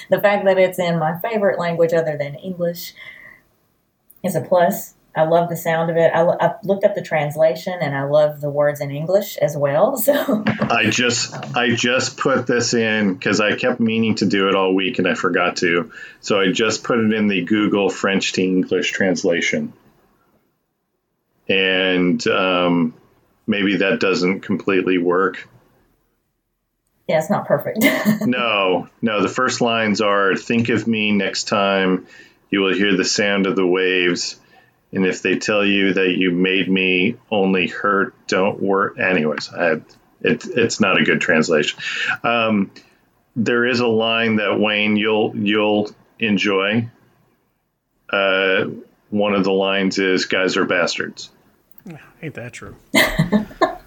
the 0.10 0.22
fact 0.22 0.46
that 0.46 0.58
it's 0.58 0.80
in 0.80 0.98
my 0.98 1.20
favorite 1.20 1.60
language 1.60 1.94
other 1.94 2.18
than 2.18 2.36
English 2.36 2.94
is 4.24 4.36
a 4.36 4.42
plus. 4.42 4.94
I 5.14 5.24
love 5.24 5.50
the 5.50 5.58
sound 5.58 5.92
of 5.92 5.98
it. 5.98 6.10
I, 6.14 6.22
lo- 6.22 6.38
I 6.40 6.54
looked 6.64 6.86
up 6.86 6.96
the 6.96 7.02
translation 7.02 7.78
and 7.82 7.94
I 7.94 8.04
love 8.04 8.40
the 8.40 8.50
words 8.50 8.80
in 8.80 8.92
English 8.92 9.38
as 9.38 9.58
well. 9.58 9.98
So 10.02 10.44
I 10.48 10.90
just 10.90 11.34
I 11.56 11.76
just 11.76 12.18
put 12.18 12.48
this 12.48 12.74
in 12.74 13.14
because 13.14 13.42
I 13.42 13.56
kept 13.56 13.80
meaning 13.82 14.16
to 14.16 14.26
do 14.26 14.48
it 14.48 14.56
all 14.56 14.74
week 14.74 15.00
and 15.00 15.08
I 15.08 15.16
forgot 15.16 15.58
to. 15.58 15.92
So 16.22 16.40
I 16.40 16.52
just 16.52 16.84
put 16.84 17.00
it 17.00 17.14
in 17.14 17.28
the 17.28 17.44
Google 17.44 17.90
French 17.90 18.32
to 18.34 18.42
English 18.42 18.92
translation, 18.92 19.74
and 21.50 22.26
um, 22.28 22.94
maybe 23.52 23.78
that 23.78 24.00
doesn't 24.00 24.40
completely 24.42 24.98
work. 24.98 25.48
yeah, 27.08 27.20
it's 27.20 27.30
not 27.30 27.46
perfect. 27.46 27.86
No, 28.26 28.88
no. 29.02 29.22
The 29.22 29.28
first 29.28 29.62
lines 29.62 30.00
are 30.02 30.36
"Think 30.36 30.70
of 30.70 30.88
me 30.88 31.12
next 31.12 31.48
time 31.48 32.08
you 32.50 32.62
will 32.62 32.74
hear 32.74 32.96
the 32.96 33.04
sound 33.06 33.46
of 33.46 33.56
the 33.56 33.68
waves." 33.68 34.40
And 34.94 35.06
if 35.06 35.22
they 35.22 35.38
tell 35.38 35.66
you 35.66 35.94
that 35.94 36.18
you 36.18 36.32
made 36.32 36.70
me 36.70 37.16
only 37.30 37.68
hurt, 37.68 38.14
don't 38.28 38.62
work. 38.62 39.00
Anyways, 39.00 39.50
I, 39.54 39.82
it, 40.22 40.46
it's 40.46 40.82
not 40.82 41.00
a 41.00 41.04
good 41.04 41.22
translation. 41.22 41.80
Um, 42.24 42.72
there 43.36 43.66
is 43.66 43.80
a 43.80 43.88
line 43.88 44.38
that 44.38 44.60
Wayne 44.60 44.98
you'll 44.98 45.36
you'll 45.36 45.92
enjoy. 46.20 46.90
Uh, 48.10 48.66
one 49.10 49.34
of 49.34 49.44
the 49.44 49.52
lines 49.54 49.98
is 50.00 50.26
"Guys 50.26 50.58
are 50.58 50.66
bastards." 50.66 51.30
Ain't 52.22 52.36
that 52.36 52.54
true? 52.54 52.76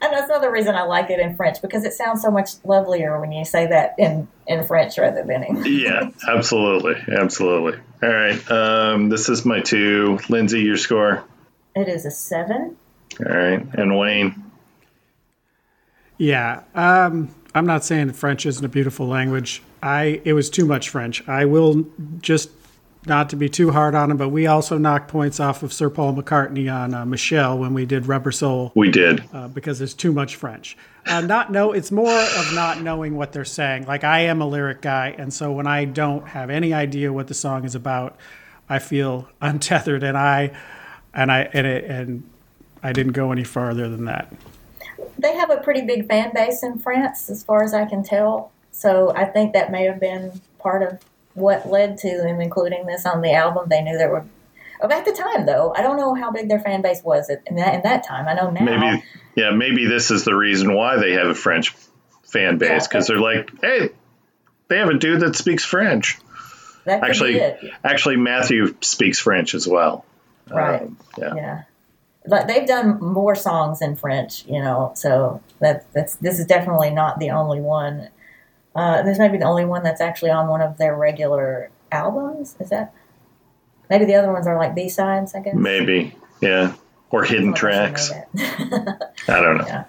And 0.00 0.12
that's 0.12 0.28
another 0.28 0.52
reason 0.52 0.74
I 0.74 0.82
like 0.82 1.10
it 1.10 1.18
in 1.18 1.36
French 1.36 1.62
because 1.62 1.84
it 1.84 1.92
sounds 1.92 2.22
so 2.22 2.30
much 2.30 2.62
lovelier 2.64 3.18
when 3.20 3.32
you 3.32 3.44
say 3.44 3.66
that 3.66 3.94
in, 3.98 4.28
in 4.46 4.64
French 4.64 4.98
rather 4.98 5.24
than 5.24 5.42
English. 5.42 5.66
Yeah, 5.68 6.10
absolutely, 6.28 6.96
absolutely. 7.12 7.78
All 8.02 8.08
right, 8.08 8.50
um, 8.50 9.08
this 9.08 9.28
is 9.28 9.44
my 9.44 9.60
two. 9.60 10.18
Lindsay, 10.28 10.60
your 10.60 10.76
score. 10.76 11.24
It 11.74 11.88
is 11.88 12.04
a 12.04 12.10
seven. 12.10 12.76
All 13.18 13.34
right, 13.34 13.66
and 13.74 13.98
Wayne. 13.98 14.44
Yeah, 16.18 16.62
um, 16.74 17.34
I'm 17.54 17.66
not 17.66 17.84
saying 17.84 18.12
French 18.12 18.44
isn't 18.46 18.64
a 18.64 18.68
beautiful 18.68 19.06
language. 19.06 19.62
I 19.82 20.20
it 20.24 20.34
was 20.34 20.50
too 20.50 20.66
much 20.66 20.90
French. 20.90 21.26
I 21.26 21.46
will 21.46 21.86
just 22.20 22.55
not 23.06 23.30
to 23.30 23.36
be 23.36 23.48
too 23.48 23.70
hard 23.70 23.94
on 23.94 24.10
him, 24.10 24.16
but 24.16 24.30
we 24.30 24.46
also 24.46 24.78
knocked 24.78 25.08
points 25.08 25.38
off 25.40 25.62
of 25.62 25.72
Sir 25.72 25.88
Paul 25.88 26.14
McCartney 26.14 26.72
on 26.72 26.92
uh, 26.94 27.04
Michelle 27.06 27.56
when 27.58 27.72
we 27.72 27.86
did 27.86 28.06
Rubber 28.06 28.32
Soul 28.32 28.72
We 28.74 28.90
did. 28.90 29.22
uh, 29.32 29.48
because 29.48 29.78
there's 29.78 29.94
too 29.94 30.12
much 30.12 30.36
French. 30.36 30.76
Uh, 31.06 31.20
not 31.20 31.52
know 31.52 31.72
it's 31.72 31.92
more 31.92 32.12
of 32.20 32.52
not 32.54 32.82
knowing 32.82 33.16
what 33.16 33.32
they're 33.32 33.44
saying. 33.44 33.86
Like 33.86 34.02
I 34.02 34.20
am 34.22 34.40
a 34.40 34.46
lyric 34.46 34.82
guy, 34.82 35.14
and 35.16 35.32
so 35.32 35.52
when 35.52 35.66
I 35.66 35.84
don't 35.84 36.26
have 36.28 36.50
any 36.50 36.74
idea 36.74 37.12
what 37.12 37.28
the 37.28 37.34
song 37.34 37.64
is 37.64 37.74
about, 37.76 38.16
I 38.68 38.80
feel 38.80 39.28
untethered, 39.40 40.02
and 40.02 40.18
I 40.18 40.56
and 41.14 41.30
I 41.30 41.48
and 41.52 41.66
it, 41.66 41.84
and 41.84 42.28
I 42.82 42.92
didn't 42.92 43.12
go 43.12 43.30
any 43.30 43.44
farther 43.44 43.88
than 43.88 44.06
that. 44.06 44.32
They 45.18 45.34
have 45.36 45.50
a 45.50 45.58
pretty 45.58 45.82
big 45.82 46.08
fan 46.08 46.32
base 46.34 46.62
in 46.62 46.78
France, 46.78 47.30
as 47.30 47.44
far 47.44 47.62
as 47.62 47.72
I 47.72 47.84
can 47.84 48.02
tell. 48.02 48.50
So 48.72 49.12
I 49.14 49.24
think 49.26 49.52
that 49.52 49.70
may 49.70 49.84
have 49.84 50.00
been 50.00 50.40
part 50.58 50.82
of 50.82 51.00
what 51.36 51.68
led 51.70 51.98
to 51.98 52.08
them 52.18 52.40
including 52.40 52.86
this 52.86 53.06
on 53.06 53.20
the 53.22 53.32
album. 53.32 53.68
They 53.68 53.82
knew 53.82 53.96
there 53.96 54.10
were. 54.10 54.24
oh, 54.80 54.90
At 54.90 55.04
the 55.04 55.12
time, 55.12 55.46
though, 55.46 55.72
I 55.76 55.82
don't 55.82 55.96
know 55.96 56.14
how 56.14 56.32
big 56.32 56.48
their 56.48 56.60
fan 56.60 56.82
base 56.82 57.02
was 57.04 57.30
at, 57.30 57.42
in, 57.46 57.56
that, 57.56 57.74
in 57.74 57.82
that 57.82 58.04
time. 58.06 58.26
I 58.26 58.34
know 58.34 58.50
now. 58.50 58.64
Maybe, 58.64 59.04
yeah, 59.36 59.50
maybe 59.50 59.86
this 59.86 60.10
is 60.10 60.24
the 60.24 60.34
reason 60.34 60.74
why 60.74 60.96
they 60.96 61.12
have 61.12 61.28
a 61.28 61.34
French 61.34 61.74
fan 62.24 62.58
base 62.58 62.68
Yeah. 62.70 62.78
because 62.88 63.06
they're 63.06 63.20
like, 63.20 63.50
hey, 63.62 63.90
they 64.68 64.78
have 64.78 64.88
a 64.88 64.98
dude 64.98 65.20
that 65.20 65.36
speaks 65.36 65.64
French. 65.64 66.18
that 66.84 67.02
Actually, 67.04 67.40
actually, 67.84 68.16
Matthew 68.16 68.74
speaks 68.80 69.18
French 69.20 69.54
as 69.54 69.66
well. 69.68 70.04
Right. 70.50 70.82
Um, 70.82 70.96
yeah. 71.18 71.34
Yeah. 71.34 71.62
But 72.28 72.48
they've 72.48 72.66
done 72.66 72.98
more 73.00 73.36
songs 73.36 73.80
in 73.80 73.94
French, 73.94 74.44
you 74.46 74.60
know, 74.60 74.90
so 74.96 75.40
that 75.60 75.86
that's 75.92 76.16
this 76.16 76.40
is 76.40 76.46
definitely 76.46 76.90
not 76.90 77.20
the 77.20 77.30
only 77.30 77.60
one. 77.60 78.08
Uh, 78.76 79.02
this 79.02 79.18
may 79.18 79.28
be 79.28 79.38
the 79.38 79.44
only 79.44 79.64
one 79.64 79.82
that's 79.82 80.00
actually 80.00 80.30
on 80.30 80.48
one 80.48 80.60
of 80.60 80.76
their 80.76 80.94
regular 80.94 81.70
albums. 81.90 82.56
Is 82.60 82.68
that? 82.70 82.92
Maybe 83.88 84.04
the 84.04 84.16
other 84.16 84.32
ones 84.32 84.46
are 84.46 84.56
like 84.56 84.74
B 84.74 84.88
sides, 84.88 85.34
I 85.34 85.40
guess. 85.40 85.54
Maybe, 85.54 86.14
yeah, 86.40 86.74
or 87.10 87.24
hidden 87.24 87.54
tracks. 87.54 88.10
I 88.10 88.24
don't 89.26 89.58
know. 89.58 89.64
Yeah. 89.66 89.84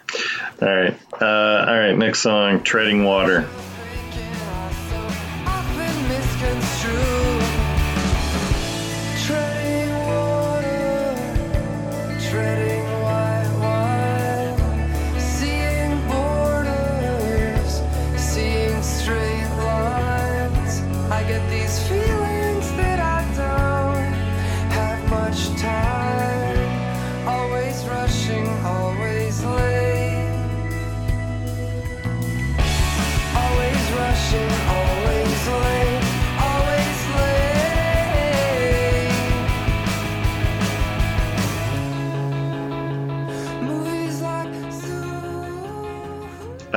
All 0.62 0.68
right, 0.76 1.00
uh, 1.22 1.66
all 1.70 1.80
right. 1.80 1.96
Next 1.98 2.20
song, 2.20 2.64
"Treading 2.64 3.04
Water." 3.04 3.48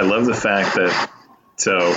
I 0.00 0.02
love 0.02 0.24
the 0.24 0.32
fact 0.32 0.76
that 0.76 1.10
so 1.56 1.94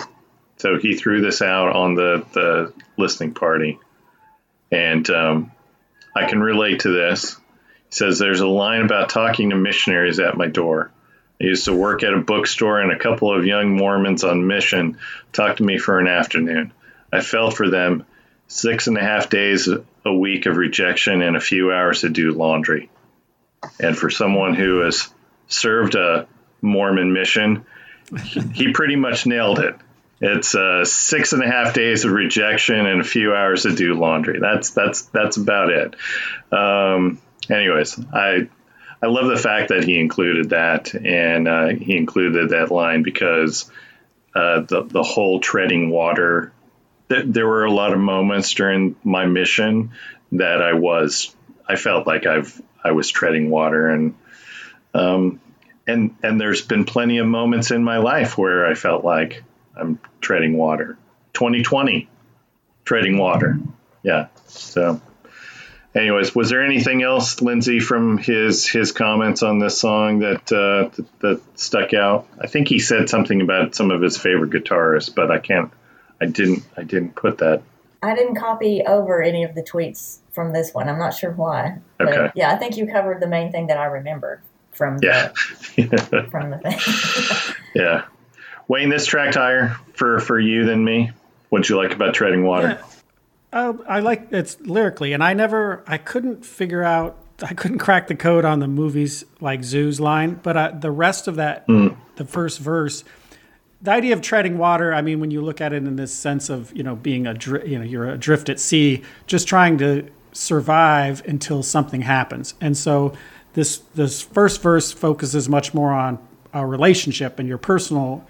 so 0.58 0.78
he 0.78 0.96
threw 0.96 1.22
this 1.22 1.42
out 1.42 1.74
on 1.74 1.96
the 1.96 2.26
the 2.34 2.74
listening 2.98 3.34
party, 3.34 3.80
and 4.70 5.10
um, 5.10 5.54
I 6.14 6.28
can 6.28 6.42
relate 6.42 6.82
to 6.82 6.90
this. 6.90 7.36
He 7.36 7.96
says 7.96 8.20
there's 8.20 8.42
a 8.42 8.48
line 8.48 8.82
about 8.82 9.08
talking 9.08 9.52
to 9.52 9.56
missionaries 9.56 10.20
at 10.20 10.36
my 10.36 10.48
door. 10.48 10.92
I 11.40 11.46
used 11.46 11.64
to 11.64 11.74
work 11.74 12.04
at 12.04 12.14
a 12.14 12.20
bookstore, 12.20 12.82
and 12.82 12.92
a 12.92 13.00
couple 13.00 13.34
of 13.34 13.46
young 13.46 13.78
Mormons 13.78 14.26
on 14.26 14.48
mission 14.48 14.98
talked 15.32 15.60
to 15.60 15.64
me 15.64 15.78
for 15.78 15.98
an 15.98 16.08
afternoon. 16.08 16.74
I 17.14 17.22
felt 17.22 17.56
for 17.56 17.70
them. 17.70 18.06
Six 18.48 18.88
and 18.88 18.98
a 18.98 19.02
half 19.02 19.30
days 19.30 19.70
a 20.04 20.14
week 20.14 20.46
of 20.46 20.58
rejection 20.58 21.22
and 21.22 21.38
a 21.38 21.42
few 21.42 21.72
hours 21.72 22.02
to 22.02 22.10
do 22.10 22.34
laundry. 22.34 22.90
And 23.80 23.98
for 23.98 24.10
someone 24.10 24.56
who 24.56 24.80
has 24.80 25.08
served 25.48 25.96
a 25.96 26.28
Mormon 26.62 27.14
mission, 27.14 27.66
he 28.54 28.72
pretty 28.72 28.96
much 28.96 29.26
nailed 29.26 29.60
it. 29.60 29.76
It's 30.22 30.56
uh, 30.56 30.86
six 30.86 31.34
and 31.34 31.44
a 31.44 31.48
half 31.48 31.74
days 31.74 32.06
of 32.06 32.12
rejection 32.14 32.86
and 32.86 33.02
a 33.02 33.04
few 33.04 33.34
hours 33.36 33.64
to 33.64 33.76
do 33.76 33.94
laundry. 33.96 34.40
That's 34.40 34.70
that's 34.70 35.02
that's 35.04 35.36
about 35.36 35.70
it. 35.70 35.96
Um, 36.52 37.20
anyways, 37.50 38.00
I 38.14 38.48
I 39.02 39.08
love 39.08 39.28
the 39.28 39.38
fact 39.38 39.70
that 39.70 39.84
he 39.84 40.00
included 40.00 40.52
that, 40.52 40.96
and 40.96 41.48
uh, 41.48 41.68
he 41.68 41.98
included 41.98 42.52
that 42.52 42.72
line 42.72 43.04
because 43.04 43.70
uh, 44.34 44.62
the 44.62 44.84
the 44.84 45.04
whole 45.04 45.42
treading 45.42 45.90
water. 45.90 46.54
Th- 47.10 47.26
there 47.26 47.46
were 47.46 47.66
a 47.66 47.72
lot 47.72 47.92
of 47.92 48.00
moments 48.00 48.54
during 48.54 48.96
my 49.04 49.26
mission 49.26 49.92
that 50.32 50.62
I 50.62 50.72
was, 50.72 51.36
I 51.68 51.76
felt 51.76 52.08
like 52.08 52.26
I've 52.26 52.62
I 52.82 52.92
was 52.92 53.10
treading 53.10 53.50
water, 53.50 53.90
and 53.90 54.16
um, 54.94 55.42
and 55.88 56.16
and 56.24 56.40
there's 56.40 56.62
been 56.62 56.86
plenty 56.86 57.18
of 57.18 57.28
moments 57.28 57.72
in 57.72 57.84
my 57.84 57.98
life 57.98 58.38
where 58.38 58.66
I 58.66 58.74
felt 58.74 59.04
like 59.04 59.44
I'm 59.76 60.00
treading 60.22 60.58
water. 60.58 60.98
2020, 61.34 62.08
treading 62.86 63.18
water. 63.18 63.58
Yeah. 64.04 64.28
So, 64.48 65.02
anyways, 65.96 66.36
was 66.36 66.50
there 66.50 66.64
anything 66.64 67.02
else, 67.02 67.42
Lindsay, 67.42 67.80
from 67.80 68.18
his 68.18 68.68
his 68.68 68.92
comments 68.92 69.44
on 69.44 69.60
this 69.60 69.78
song 69.80 70.20
that 70.20 70.52
uh, 70.52 70.90
that, 70.96 71.20
that 71.20 71.42
stuck 71.60 71.94
out? 71.94 72.28
I 72.40 72.48
think 72.48 72.68
he 72.68 72.80
said 72.80 73.10
something 73.10 73.42
about 73.42 73.76
some 73.76 73.92
of 73.92 74.02
his 74.02 74.18
favorite 74.18 74.52
guitarists, 74.52 75.14
but 75.14 75.32
I 75.32 75.40
can't. 75.40 75.72
I 76.22 76.26
didn't. 76.26 76.64
I 76.78 76.84
didn't 76.84 77.16
put 77.16 77.40
that. 77.40 77.64
I 78.02 78.16
didn't 78.16 78.36
copy 78.36 78.84
over 78.86 79.22
any 79.22 79.46
of 79.46 79.56
the 79.56 79.64
tweets 79.64 80.20
from 80.32 80.52
this 80.52 80.74
one. 80.74 80.90
I'm 80.90 81.00
not 81.00 81.14
sure 81.14 81.32
why. 81.32 81.80
But 81.98 82.10
Okay. 82.10 82.32
yeah, 82.36 82.52
I 82.52 82.58
think 82.58 82.76
you 82.76 82.86
covered 82.86 83.22
the 83.22 83.28
main 83.28 83.52
thing 83.52 83.68
that 83.68 83.78
I 83.78 83.86
remembered 83.86 84.42
from 84.74 84.98
Yeah. 85.02 85.32
the 85.76 86.28
from 86.32 86.52
the 86.52 86.58
thing. 86.60 87.56
yeah. 87.76 88.06
Wayne, 88.68 88.90
this 88.90 89.06
tracked 89.06 89.36
higher 89.36 89.76
for 89.94 90.20
for 90.20 90.40
you 90.40 90.66
than 90.66 90.84
me. 90.84 91.12
What'd 91.50 91.70
you 91.70 91.78
like 91.78 91.94
about 91.94 92.14
treading 92.14 92.44
water? 92.44 92.80
Uh, 93.52 93.74
I 93.88 94.00
like 94.00 94.30
it's 94.32 94.60
lyrically, 94.62 95.14
and 95.14 95.24
I 95.24 95.34
never, 95.34 95.84
I 95.86 96.00
couldn't 96.00 96.44
figure 96.44 96.82
out, 96.82 97.18
I 97.44 97.54
couldn't 97.54 97.78
crack 97.78 98.08
the 98.08 98.16
code 98.16 98.46
on 98.46 98.58
the 98.60 98.68
movies 98.68 99.24
like 99.40 99.64
Zoo's 99.64 100.00
line, 100.00 100.40
but 100.42 100.58
uh, 100.58 100.72
the 100.72 100.90
rest 100.90 101.28
of 101.28 101.36
that, 101.36 101.68
the 101.68 102.26
first 102.26 102.58
verse, 102.60 103.04
the 103.80 103.92
idea 103.92 104.14
of 104.14 104.22
treading 104.22 104.58
water. 104.58 104.92
I 104.92 105.04
mean, 105.04 105.20
when 105.20 105.30
you 105.30 105.42
look 105.42 105.62
at 105.62 105.72
it 105.74 105.78
in 105.86 105.96
this 105.98 106.12
sense 106.12 106.50
of 106.50 106.76
you 106.76 106.82
know 106.82 106.96
being 106.96 107.28
a, 107.28 107.36
dri- 107.36 107.70
you 107.70 107.78
know, 107.78 107.86
you're 107.86 108.10
adrift 108.10 108.50
at 108.50 108.60
sea, 108.60 109.04
just 109.28 109.48
trying 109.48 109.78
to 109.80 110.08
survive 110.32 111.22
until 111.28 111.62
something 111.62 112.02
happens, 112.02 112.56
and 112.60 112.76
so 112.76 113.14
this 113.54 113.78
this 113.96 114.22
first 114.22 114.62
verse 114.62 114.92
focuses 114.92 115.48
much 115.48 115.74
more 115.74 115.92
on 115.92 116.20
a 116.54 116.66
relationship 116.66 117.40
and 117.40 117.48
your 117.48 117.58
personal 117.58 118.26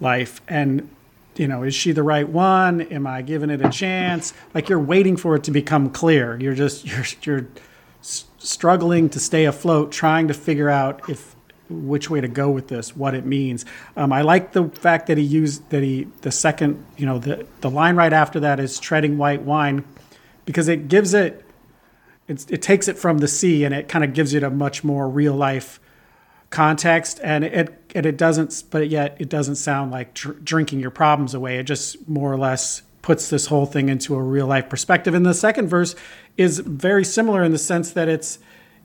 life. 0.00 0.40
And 0.48 0.88
you 1.36 1.48
know 1.48 1.62
is 1.62 1.74
she 1.74 1.92
the 1.92 2.02
right 2.02 2.28
one? 2.28 2.80
Am 2.80 3.06
i 3.06 3.22
giving 3.22 3.50
it 3.50 3.64
a 3.64 3.70
chance? 3.70 4.32
Like 4.54 4.68
you're 4.68 4.80
waiting 4.80 5.16
for 5.16 5.36
it 5.36 5.44
to 5.44 5.50
become 5.50 5.90
clear. 5.90 6.38
You're 6.40 6.54
just 6.54 6.86
you're 6.86 7.04
you're 7.22 7.48
struggling 8.02 9.10
to 9.10 9.20
stay 9.20 9.44
afloat 9.44 9.92
trying 9.92 10.28
to 10.28 10.34
figure 10.34 10.70
out 10.70 11.08
if 11.08 11.36
which 11.68 12.10
way 12.10 12.20
to 12.20 12.26
go 12.26 12.50
with 12.50 12.66
this 12.68 12.96
what 12.96 13.14
it 13.14 13.24
means. 13.24 13.64
Um, 13.96 14.12
i 14.12 14.22
like 14.22 14.52
the 14.52 14.68
fact 14.68 15.06
that 15.06 15.18
he 15.18 15.24
used 15.24 15.68
that 15.70 15.82
he 15.82 16.08
the 16.22 16.32
second 16.32 16.84
you 16.96 17.06
know 17.06 17.18
the 17.18 17.46
the 17.60 17.70
line 17.70 17.96
right 17.96 18.12
after 18.12 18.40
that 18.40 18.60
is 18.60 18.78
treading 18.78 19.18
white 19.18 19.42
wine 19.42 19.84
because 20.46 20.68
it 20.68 20.88
gives 20.88 21.14
it 21.14 21.44
it 22.30 22.62
takes 22.62 22.88
it 22.88 22.96
from 22.96 23.18
the 23.18 23.28
sea 23.28 23.64
and 23.64 23.74
it 23.74 23.88
kind 23.88 24.04
of 24.04 24.14
gives 24.14 24.34
it 24.34 24.42
a 24.42 24.50
much 24.50 24.84
more 24.84 25.08
real 25.08 25.34
life 25.34 25.80
context. 26.50 27.20
And 27.22 27.44
it 27.44 27.92
and 27.94 28.06
it 28.06 28.16
doesn't 28.16 28.64
but 28.70 28.88
yet 28.88 29.16
it 29.18 29.28
doesn't 29.28 29.56
sound 29.56 29.90
like 29.90 30.14
dr- 30.14 30.44
drinking 30.44 30.80
your 30.80 30.90
problems 30.90 31.34
away. 31.34 31.58
It 31.58 31.64
just 31.64 32.08
more 32.08 32.32
or 32.32 32.36
less 32.36 32.82
puts 33.02 33.30
this 33.30 33.46
whole 33.46 33.66
thing 33.66 33.88
into 33.88 34.14
a 34.14 34.22
real 34.22 34.46
life 34.46 34.68
perspective. 34.68 35.14
And 35.14 35.24
the 35.24 35.34
second 35.34 35.68
verse 35.68 35.94
is 36.36 36.58
very 36.58 37.04
similar 37.04 37.42
in 37.42 37.52
the 37.52 37.58
sense 37.58 37.92
that 37.92 38.08
it's 38.08 38.38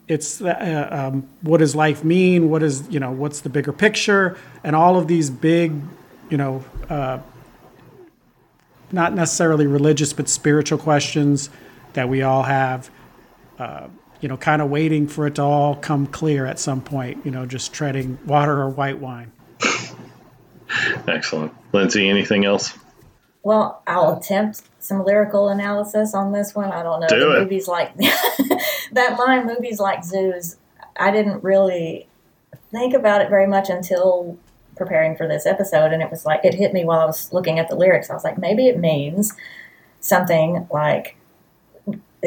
it's 0.07 0.41
uh, 0.41 0.87
um, 0.91 1.27
what 1.41 1.57
does 1.57 1.75
life 1.75 2.03
mean? 2.03 2.49
What 2.49 2.63
is 2.63 2.87
you 2.89 2.99
know 2.99 3.11
what's 3.11 3.41
the 3.41 3.49
bigger 3.49 3.73
picture? 3.73 4.37
And 4.63 4.75
all 4.75 4.97
of 4.97 5.07
these 5.07 5.29
big 5.29 5.81
you 6.29 6.37
know 6.37 6.63
uh, 6.89 7.19
not 8.91 9.13
necessarily 9.13 9.67
religious 9.67 10.13
but 10.13 10.29
spiritual 10.29 10.77
questions 10.77 11.49
that 11.93 12.07
we 12.07 12.21
all 12.21 12.43
have 12.43 12.89
uh, 13.59 13.87
you 14.21 14.29
know, 14.29 14.37
kind 14.37 14.61
of 14.61 14.69
waiting 14.69 15.07
for 15.07 15.27
it 15.27 15.35
to 15.35 15.43
all 15.43 15.75
come 15.75 16.07
clear 16.07 16.45
at 16.45 16.59
some 16.59 16.81
point, 16.81 17.25
you 17.25 17.31
know, 17.31 17.45
just 17.45 17.73
treading 17.73 18.17
water 18.25 18.59
or 18.59 18.69
white 18.69 18.99
wine. 18.99 19.31
Excellent, 21.07 21.53
Lindsay. 21.73 22.09
Anything 22.09 22.45
else? 22.45 22.77
Well, 23.43 23.83
I'll 23.85 24.17
attempt 24.17 24.63
some 24.79 25.05
lyrical 25.05 25.49
analysis 25.49 26.15
on 26.15 26.31
this 26.31 26.55
one. 26.55 26.71
I 26.71 26.81
don't 26.81 26.99
know. 26.99 27.07
Do 27.07 27.19
the 27.19 27.35
it. 27.37 27.43
movies 27.43 27.67
like 27.67 27.95
that 28.91 29.17
line, 29.19 29.45
movies 29.45 29.79
like 29.79 30.03
zoos. 30.03 30.57
I 30.97 31.11
didn't 31.11 31.43
really 31.43 32.07
think 32.71 32.93
about 32.93 33.21
it 33.21 33.29
very 33.29 33.47
much 33.47 33.69
until 33.69 34.37
preparing 34.75 35.15
for 35.15 35.27
this 35.27 35.45
episode, 35.45 35.93
and 35.93 36.01
it 36.01 36.09
was 36.09 36.25
like 36.25 36.43
it 36.43 36.55
hit 36.55 36.73
me 36.73 36.83
while 36.83 37.01
I 37.01 37.05
was 37.05 37.31
looking 37.31 37.59
at 37.59 37.69
the 37.69 37.75
lyrics. 37.75 38.09
I 38.09 38.13
was 38.13 38.23
like, 38.23 38.37
maybe 38.37 38.67
it 38.67 38.79
means 38.79 39.33
something 39.99 40.67
like 40.71 41.05
that 41.05 41.15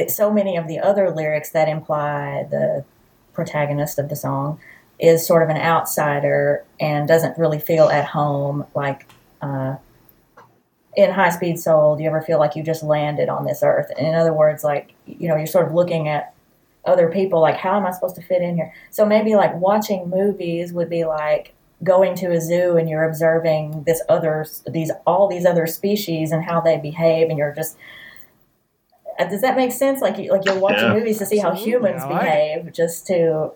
so 0.09 0.33
many 0.33 0.57
of 0.57 0.69
the 0.69 0.79
other 0.79 1.11
lyrics 1.11 1.51
that 1.51 1.69
imply 1.69 2.47
the 2.51 2.85
protagonist 3.33 3.99
of 3.99 4.09
the 4.09 4.17
song 4.17 4.61
is 4.99 5.27
sort 5.27 5.43
of 5.43 5.49
an 5.49 5.57
outsider 5.57 6.65
and 6.81 7.07
doesn't 7.07 7.39
really 7.39 7.59
feel 7.59 7.89
at 7.89 8.05
home 8.05 8.67
like 8.75 9.07
uh, 9.41 9.77
in 10.97 11.13
high 11.13 11.31
speed 11.31 11.59
soul 11.61 11.97
do 11.97 12.03
you 12.03 12.09
ever 12.09 12.21
feel 12.21 12.39
like 12.39 12.57
you 12.57 12.63
just 12.63 12.83
landed 12.83 13.29
on 13.29 13.45
this 13.45 13.63
earth? 13.63 13.91
In 13.97 14.15
other 14.15 14.33
words 14.33 14.65
like 14.65 14.95
you 15.07 15.29
know 15.29 15.37
you're 15.37 15.47
sort 15.47 15.67
of 15.67 15.75
looking 15.75 16.09
at 16.09 16.35
other 16.85 17.11
people 17.11 17.41
like 17.41 17.57
how 17.57 17.77
am 17.77 17.87
i 17.87 17.91
supposed 17.91 18.17
to 18.17 18.23
fit 18.23 18.43
in 18.43 18.57
here? 18.57 18.73
So 18.91 19.07
maybe 19.07 19.37
like 19.37 19.55
watching 19.55 20.11
movies 20.11 20.73
would 20.73 20.91
be 20.91 21.05
like 21.05 21.55
going 21.85 22.17
to 22.17 22.33
a 22.33 22.41
zoo 22.41 22.77
and 22.77 22.89
you're 22.89 23.05
observing 23.05 23.85
this 23.85 24.03
other 24.09 24.45
these 24.67 24.91
all 25.07 25.29
these 25.29 25.47
other 25.47 25.67
species 25.67 26.33
and 26.33 26.43
how 26.43 26.61
they 26.61 26.77
behave 26.79 27.29
and 27.29 27.39
you're 27.39 27.55
just 27.55 27.77
does 29.25 29.41
that 29.41 29.57
make 29.57 29.73
sense 29.73 30.01
like 30.01 30.19
you, 30.19 30.31
like 30.31 30.45
you're 30.45 30.59
watching 30.59 30.89
Yeah. 30.89 30.95
movies 30.95 31.19
to 31.19 31.27
see 31.27 31.39
how 31.39 31.51
Absolutely, 31.51 31.73
humans 31.91 32.03
I 32.03 32.09
like 32.09 32.23
it. 32.23 32.25
behave 32.65 32.73
just 32.73 33.07
to 33.09 33.51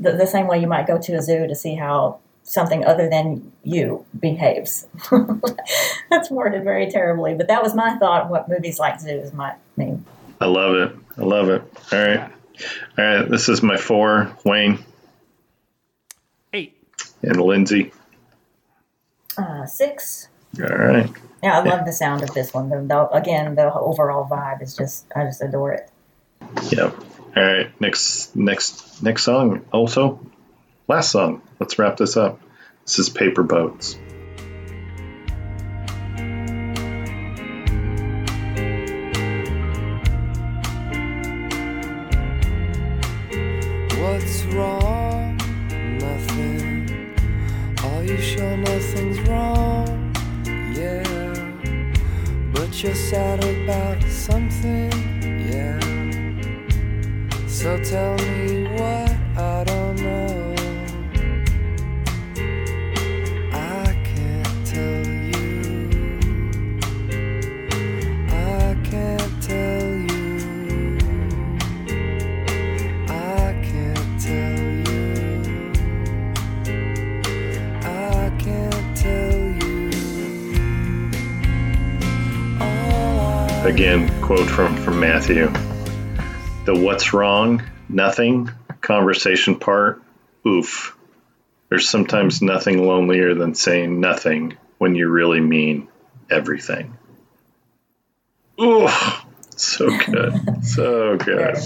the, 0.00 0.12
the 0.12 0.26
same 0.26 0.46
way 0.48 0.58
you 0.60 0.66
might 0.66 0.86
go 0.86 0.98
to 0.98 1.12
a 1.14 1.22
zoo 1.22 1.46
to 1.46 1.54
see 1.54 1.74
how 1.76 2.18
something 2.42 2.84
other 2.84 3.08
than 3.08 3.52
you 3.62 4.04
behaves. 4.18 4.86
That's 6.10 6.30
worded 6.30 6.64
very 6.64 6.90
terribly, 6.90 7.34
but 7.34 7.48
that 7.48 7.62
was 7.62 7.74
my 7.74 7.96
thought 7.98 8.28
what 8.28 8.48
movies 8.48 8.78
like 8.78 9.00
zoos 9.00 9.32
might 9.32 9.56
mean. 9.76 10.04
I 10.40 10.46
love 10.46 10.74
it. 10.74 10.96
I 11.16 11.22
love 11.22 11.48
it. 11.48 11.62
All 11.92 11.98
right. 11.98 12.30
All 12.98 13.04
right. 13.04 13.28
This 13.30 13.48
is 13.48 13.62
my 13.62 13.76
four. 13.76 14.36
Wayne 14.44 14.84
Eight. 16.52 16.76
and 17.22 17.40
Lindsay. 17.40 17.92
Uh, 19.38 19.64
six. 19.66 20.28
All 20.60 20.66
right. 20.68 21.10
Yeah, 21.44 21.58
I 21.58 21.62
love 21.62 21.84
the 21.84 21.92
sound 21.92 22.22
of 22.22 22.32
this 22.32 22.54
one. 22.54 22.70
The, 22.70 22.80
the, 22.80 23.06
again, 23.10 23.54
the 23.54 23.70
overall 23.70 24.26
vibe 24.26 24.62
is 24.62 24.74
just, 24.74 25.04
I 25.14 25.24
just 25.24 25.42
adore 25.42 25.74
it. 25.74 25.90
Yep. 26.70 26.96
All 27.36 27.42
right. 27.42 27.78
Next. 27.78 28.34
Next. 28.34 29.02
Next 29.02 29.24
song. 29.24 29.62
Also, 29.70 30.20
last 30.88 31.10
song. 31.10 31.42
Let's 31.60 31.78
wrap 31.78 31.98
this 31.98 32.16
up. 32.16 32.40
This 32.86 32.98
is 32.98 33.10
Paper 33.10 33.42
Boats. 33.42 33.98
You're 52.84 52.94
sad 52.94 53.42
about 53.42 54.02
something? 54.10 54.92
Yeah. 55.50 55.80
So 57.48 57.82
tell 57.82 58.14
me 58.18 58.64
what 58.76 59.13
Again, 83.74 84.22
quote 84.22 84.48
from 84.48 84.76
from 84.76 85.00
Matthew. 85.00 85.48
The 86.64 86.76
what's 86.76 87.12
wrong? 87.12 87.60
Nothing. 87.88 88.48
Conversation 88.80 89.58
part. 89.58 90.00
Oof. 90.46 90.96
There's 91.68 91.88
sometimes 91.88 92.40
nothing 92.40 92.86
lonelier 92.86 93.34
than 93.34 93.56
saying 93.56 93.98
nothing 93.98 94.56
when 94.78 94.94
you 94.94 95.08
really 95.08 95.40
mean 95.40 95.88
everything. 96.30 96.96
Ooh, 98.60 98.88
so 99.56 99.90
good. 100.06 100.64
So 100.64 101.16
good. 101.16 101.56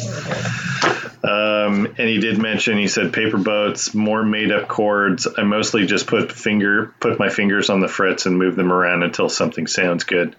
Um, 1.23 1.95
and 1.99 2.09
he 2.09 2.21
did 2.21 2.39
mention, 2.39 2.79
he 2.79 2.89
said, 2.89 3.13
paper 3.13 3.37
boats, 3.37 3.93
more 3.93 4.23
made 4.23 4.51
up 4.51 4.67
chords. 4.67 5.29
I 5.37 5.43
mostly 5.43 5.85
just 5.85 6.07
put 6.07 6.33
finger, 6.33 6.95
put 7.01 7.19
my 7.19 7.29
fingers 7.29 7.69
on 7.69 7.81
the 7.81 7.89
frets 7.89 8.25
and 8.25 8.39
move 8.39 8.57
them 8.57 8.73
around 8.73 9.03
until 9.03 9.29
something 9.29 9.67
sounds 9.67 10.05
good. 10.05 10.37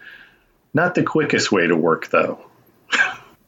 Not 0.74 0.96
the 0.96 1.04
quickest 1.04 1.52
way 1.52 1.68
to 1.68 1.76
work, 1.76 2.10
though. 2.10 2.40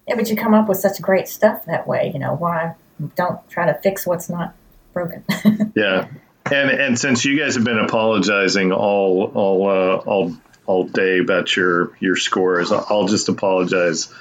Yeah, 0.07 0.15
but 0.15 0.29
you 0.29 0.35
come 0.35 0.53
up 0.53 0.67
with 0.67 0.79
such 0.79 1.01
great 1.01 1.27
stuff 1.27 1.65
that 1.65 1.87
way. 1.87 2.11
You 2.13 2.19
know 2.19 2.35
why? 2.35 2.75
Don't 3.15 3.47
try 3.49 3.65
to 3.67 3.73
fix 3.81 4.05
what's 4.05 4.29
not 4.29 4.55
broken. 4.93 5.23
Yeah, 5.75 6.07
and 6.51 6.69
and 6.69 6.99
since 6.99 7.23
you 7.23 7.39
guys 7.39 7.55
have 7.55 7.63
been 7.63 7.79
apologizing 7.79 8.71
all 8.73 9.31
all 9.33 9.69
uh, 9.69 9.95
all 9.97 10.35
all 10.65 10.83
day 10.85 11.19
about 11.19 11.55
your 11.55 11.95
your 11.99 12.15
scores, 12.15 12.71
I'll 12.71 13.07
just 13.07 13.29
apologize 13.29 14.13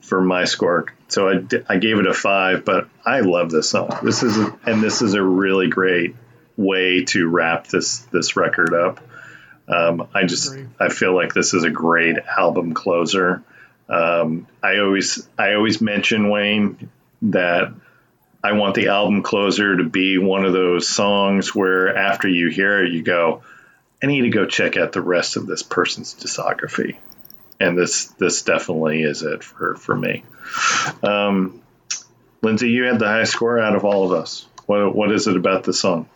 for 0.00 0.20
my 0.20 0.44
score. 0.44 0.86
So 1.08 1.28
I, 1.28 1.42
I 1.68 1.78
gave 1.78 1.98
it 1.98 2.06
a 2.06 2.14
five, 2.14 2.64
but 2.64 2.88
I 3.04 3.20
love 3.20 3.50
this 3.50 3.70
song. 3.70 3.96
This 4.02 4.22
is 4.22 4.36
a, 4.36 4.58
and 4.66 4.82
this 4.82 5.02
is 5.02 5.14
a 5.14 5.22
really 5.22 5.68
great 5.68 6.16
way 6.56 7.04
to 7.06 7.28
wrap 7.28 7.68
this 7.68 8.00
this 8.12 8.36
record 8.36 8.74
up. 8.74 9.00
Um, 9.70 10.08
I 10.12 10.24
just 10.24 10.52
Agree. 10.52 10.66
I 10.78 10.88
feel 10.88 11.14
like 11.14 11.32
this 11.32 11.54
is 11.54 11.64
a 11.64 11.70
great 11.70 12.16
album 12.18 12.74
closer. 12.74 13.42
Um, 13.88 14.46
I 14.62 14.78
always 14.78 15.26
I 15.38 15.54
always 15.54 15.80
mention 15.80 16.28
Wayne 16.28 16.90
that 17.22 17.72
I 18.42 18.52
want 18.52 18.74
the 18.74 18.88
album 18.88 19.22
closer 19.22 19.76
to 19.76 19.84
be 19.84 20.18
one 20.18 20.44
of 20.44 20.52
those 20.52 20.88
songs 20.88 21.54
where 21.54 21.96
after 21.96 22.28
you 22.28 22.48
hear 22.48 22.84
it, 22.84 22.92
you 22.92 23.02
go, 23.02 23.42
I 24.02 24.06
need 24.06 24.22
to 24.22 24.30
go 24.30 24.46
check 24.46 24.76
out 24.76 24.92
the 24.92 25.02
rest 25.02 25.36
of 25.36 25.46
this 25.46 25.62
person's 25.62 26.14
discography. 26.14 26.96
And 27.60 27.76
this 27.76 28.06
this 28.18 28.42
definitely 28.42 29.02
is 29.02 29.22
it 29.22 29.44
for, 29.44 29.76
for 29.76 29.94
me. 29.94 30.24
Um, 31.02 31.62
Lindsay, 32.42 32.70
you 32.70 32.84
had 32.84 32.98
the 32.98 33.06
high 33.06 33.24
score 33.24 33.60
out 33.60 33.76
of 33.76 33.84
all 33.84 34.06
of 34.06 34.18
us. 34.18 34.46
What 34.66 34.94
what 34.94 35.12
is 35.12 35.26
it 35.26 35.36
about 35.36 35.64
the 35.64 35.74
song? 35.74 36.08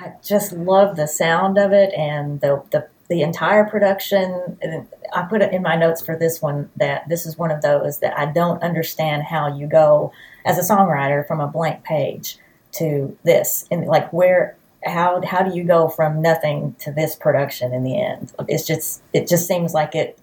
I 0.00 0.14
just 0.24 0.52
love 0.52 0.96
the 0.96 1.06
sound 1.06 1.58
of 1.58 1.72
it 1.72 1.92
and 1.94 2.40
the 2.40 2.62
the, 2.70 2.88
the 3.08 3.22
entire 3.22 3.64
production. 3.64 4.56
And 4.62 4.86
I 5.12 5.22
put 5.22 5.42
it 5.42 5.52
in 5.52 5.62
my 5.62 5.76
notes 5.76 6.02
for 6.02 6.16
this 6.16 6.40
one 6.40 6.70
that 6.76 7.08
this 7.08 7.26
is 7.26 7.36
one 7.36 7.50
of 7.50 7.60
those 7.60 7.98
that 7.98 8.18
I 8.18 8.26
don't 8.26 8.62
understand 8.62 9.24
how 9.24 9.54
you 9.54 9.66
go 9.66 10.12
as 10.46 10.58
a 10.58 10.62
songwriter 10.62 11.26
from 11.26 11.40
a 11.40 11.46
blank 11.46 11.84
page 11.84 12.38
to 12.72 13.16
this 13.24 13.66
and 13.70 13.84
like 13.86 14.12
where 14.12 14.56
how 14.84 15.20
how 15.22 15.42
do 15.42 15.54
you 15.54 15.64
go 15.64 15.88
from 15.88 16.22
nothing 16.22 16.74
to 16.78 16.92
this 16.92 17.14
production 17.14 17.74
in 17.74 17.84
the 17.84 18.00
end? 18.00 18.32
It's 18.48 18.66
just 18.66 19.02
it 19.12 19.28
just 19.28 19.46
seems 19.46 19.74
like 19.74 19.94
it 19.94 20.18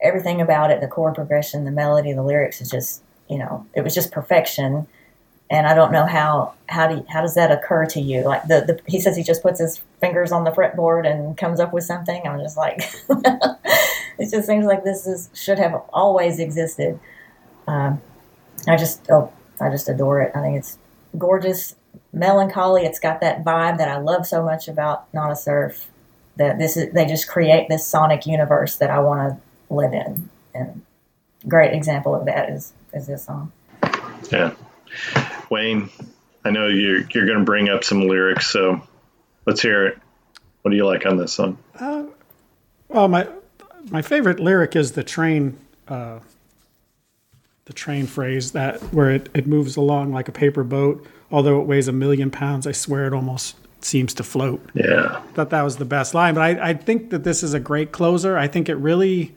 everything 0.00 0.40
about 0.40 0.70
it, 0.70 0.80
the 0.80 0.86
chord 0.86 1.16
progression, 1.16 1.64
the 1.64 1.72
melody, 1.72 2.12
the 2.12 2.22
lyrics 2.22 2.60
is 2.60 2.70
just 2.70 3.02
you 3.28 3.38
know 3.38 3.66
it 3.74 3.82
was 3.82 3.94
just 3.94 4.12
perfection 4.12 4.86
and 5.50 5.66
I 5.66 5.74
don't 5.74 5.92
know 5.92 6.06
how 6.06 6.54
how 6.68 6.86
do 6.88 7.04
how 7.08 7.22
does 7.22 7.34
that 7.34 7.50
occur 7.50 7.86
to 7.86 8.00
you? 8.00 8.22
Like 8.22 8.42
the, 8.42 8.60
the 8.60 8.80
he 8.86 9.00
says 9.00 9.16
he 9.16 9.22
just 9.22 9.42
puts 9.42 9.60
his 9.60 9.78
fingers 10.00 10.30
on 10.30 10.44
the 10.44 10.50
fretboard 10.50 11.10
and 11.10 11.36
comes 11.36 11.58
up 11.58 11.72
with 11.72 11.84
something. 11.84 12.20
I'm 12.26 12.38
just 12.40 12.56
like, 12.56 12.82
it 13.08 14.30
just 14.30 14.46
seems 14.46 14.66
like 14.66 14.84
this 14.84 15.06
is 15.06 15.30
should 15.34 15.58
have 15.58 15.74
always 15.92 16.38
existed. 16.38 17.00
Um, 17.66 18.00
I 18.66 18.76
just 18.76 19.10
oh 19.10 19.32
I 19.60 19.70
just 19.70 19.88
adore 19.88 20.20
it. 20.20 20.32
I 20.34 20.40
think 20.42 20.58
it's 20.58 20.76
gorgeous, 21.16 21.74
melancholy. 22.12 22.84
It's 22.84 22.98
got 22.98 23.20
that 23.20 23.42
vibe 23.42 23.78
that 23.78 23.88
I 23.88 23.98
love 23.98 24.26
so 24.26 24.42
much 24.42 24.68
about 24.68 25.12
Nada 25.14 25.36
Surf. 25.36 25.86
That 26.36 26.58
this 26.58 26.76
is 26.76 26.92
they 26.92 27.06
just 27.06 27.26
create 27.26 27.68
this 27.68 27.86
sonic 27.86 28.26
universe 28.26 28.76
that 28.76 28.90
I 28.90 28.98
want 29.00 29.32
to 29.32 29.74
live 29.74 29.94
in. 29.94 30.28
And 30.54 30.82
great 31.48 31.72
example 31.72 32.14
of 32.14 32.26
that 32.26 32.50
is 32.50 32.74
is 32.92 33.06
this 33.06 33.24
song. 33.24 33.50
Yeah. 34.30 34.54
Wayne, 35.50 35.90
I 36.44 36.50
know 36.50 36.68
you're 36.68 37.02
you're 37.10 37.26
gonna 37.26 37.44
bring 37.44 37.68
up 37.68 37.84
some 37.84 38.02
lyrics, 38.02 38.50
so 38.50 38.82
let's 39.46 39.60
hear 39.60 39.86
it. 39.86 39.98
What 40.62 40.70
do 40.70 40.76
you 40.76 40.86
like 40.86 41.06
on 41.06 41.16
this 41.16 41.32
song? 41.32 41.58
Well, 42.88 43.08
my 43.08 43.28
my 43.90 44.02
favorite 44.02 44.40
lyric 44.40 44.76
is 44.76 44.92
the 44.92 45.04
train, 45.04 45.56
uh, 45.86 46.20
the 47.66 47.72
train 47.72 48.06
phrase 48.06 48.52
that 48.52 48.80
where 48.92 49.10
it, 49.10 49.28
it 49.34 49.46
moves 49.46 49.76
along 49.76 50.12
like 50.12 50.28
a 50.28 50.32
paper 50.32 50.64
boat. 50.64 51.06
Although 51.30 51.60
it 51.60 51.66
weighs 51.66 51.88
a 51.88 51.92
million 51.92 52.30
pounds, 52.30 52.66
I 52.66 52.72
swear 52.72 53.06
it 53.06 53.12
almost 53.12 53.56
seems 53.80 54.14
to 54.14 54.24
float. 54.24 54.64
Yeah. 54.74 55.22
I 55.22 55.32
thought 55.32 55.50
that 55.50 55.62
was 55.62 55.76
the 55.76 55.84
best 55.84 56.14
line. 56.14 56.34
But 56.34 56.40
I, 56.40 56.70
I 56.70 56.74
think 56.74 57.10
that 57.10 57.22
this 57.22 57.42
is 57.42 57.54
a 57.54 57.60
great 57.60 57.92
closer. 57.92 58.36
I 58.36 58.48
think 58.48 58.68
it 58.68 58.76
really 58.76 59.34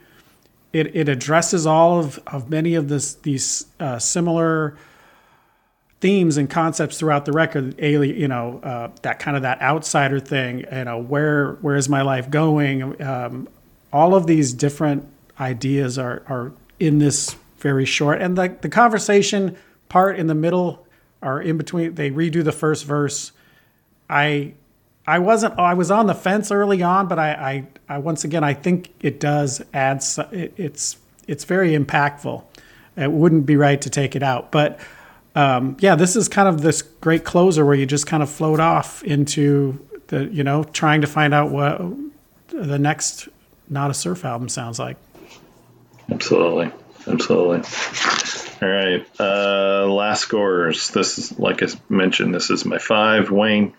it, 0.73 0.95
it 0.95 1.09
addresses 1.09 1.65
all 1.67 1.99
of, 1.99 2.19
of 2.27 2.49
many 2.49 2.75
of 2.75 2.87
this 2.87 3.15
these 3.15 3.65
uh, 3.79 3.99
similar 3.99 4.77
themes 6.01 6.35
and 6.35 6.49
concepts 6.49 6.97
throughout 6.97 7.25
the 7.25 7.31
record. 7.31 7.75
Alien, 7.79 8.17
you 8.17 8.27
know, 8.27 8.59
uh, 8.63 8.89
that 9.03 9.19
kind 9.19 9.37
of 9.37 9.43
that 9.43 9.61
outsider 9.61 10.19
thing. 10.19 10.65
You 10.71 10.83
know, 10.83 10.97
where 10.97 11.53
where 11.61 11.75
is 11.75 11.87
my 11.87 12.01
life 12.01 12.29
going? 12.29 13.01
Um, 13.01 13.47
all 13.93 14.15
of 14.15 14.27
these 14.27 14.53
different 14.53 15.07
ideas 15.39 15.97
are 15.97 16.23
are 16.27 16.51
in 16.79 16.99
this 16.99 17.35
very 17.59 17.85
short, 17.85 18.21
and 18.21 18.37
the 18.37 18.57
the 18.61 18.69
conversation 18.69 19.55
part 19.87 20.19
in 20.19 20.27
the 20.27 20.35
middle 20.35 20.85
are 21.21 21.39
in 21.39 21.57
between. 21.57 21.95
They 21.95 22.09
redo 22.09 22.43
the 22.43 22.51
first 22.51 22.85
verse. 22.85 23.31
I 24.09 24.55
I 25.05 25.19
wasn't 25.19 25.57
I 25.59 25.75
was 25.75 25.91
on 25.91 26.07
the 26.07 26.15
fence 26.15 26.51
early 26.51 26.81
on, 26.81 27.07
but 27.07 27.19
I 27.19 27.31
I, 27.87 27.95
I 27.95 27.97
once 27.99 28.23
again 28.23 28.43
I 28.43 28.53
think 28.53 28.91
it 29.01 29.19
does 29.19 29.61
add 29.73 30.03
it, 30.31 30.53
it's 30.57 30.97
it's 31.27 31.43
very 31.43 31.77
impactful. 31.77 32.43
It 32.97 33.11
wouldn't 33.11 33.45
be 33.45 33.55
right 33.55 33.79
to 33.81 33.89
take 33.89 34.15
it 34.15 34.23
out, 34.23 34.51
but 34.51 34.79
um, 35.35 35.77
yeah, 35.79 35.95
this 35.95 36.15
is 36.15 36.27
kind 36.27 36.47
of 36.47 36.61
this 36.61 36.81
great 36.81 37.23
closer 37.23 37.65
where 37.65 37.75
you 37.75 37.85
just 37.85 38.07
kind 38.07 38.21
of 38.21 38.29
float 38.29 38.59
off 38.59 39.03
into 39.03 39.85
the 40.07 40.25
you 40.25 40.43
know 40.43 40.63
trying 40.63 41.01
to 41.01 41.07
find 41.07 41.33
out 41.33 41.51
what 41.51 41.81
the 42.47 42.77
next 42.77 43.29
Nada 43.69 43.93
Surf 43.93 44.25
album 44.25 44.49
sounds 44.49 44.77
like. 44.79 44.97
Absolutely. 46.11 46.71
Absolutely. 47.07 47.61
All 48.61 48.69
right. 48.69 49.07
Uh, 49.19 49.87
last 49.87 50.21
scores. 50.21 50.89
This 50.89 51.17
is 51.17 51.39
like 51.39 51.63
I 51.63 51.67
mentioned. 51.89 52.35
This 52.35 52.49
is 52.49 52.65
my 52.65 52.77
five. 52.77 53.31
Wayne. 53.31 53.73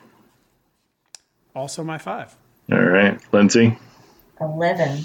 Also 1.54 1.84
my 1.84 1.98
five. 1.98 2.34
All 2.70 2.80
right. 2.80 3.20
Lindsay. 3.32 3.78
Eleven. 4.40 5.04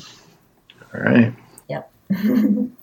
All 0.94 1.02
right. 1.02 1.34
Yep. 1.68 1.92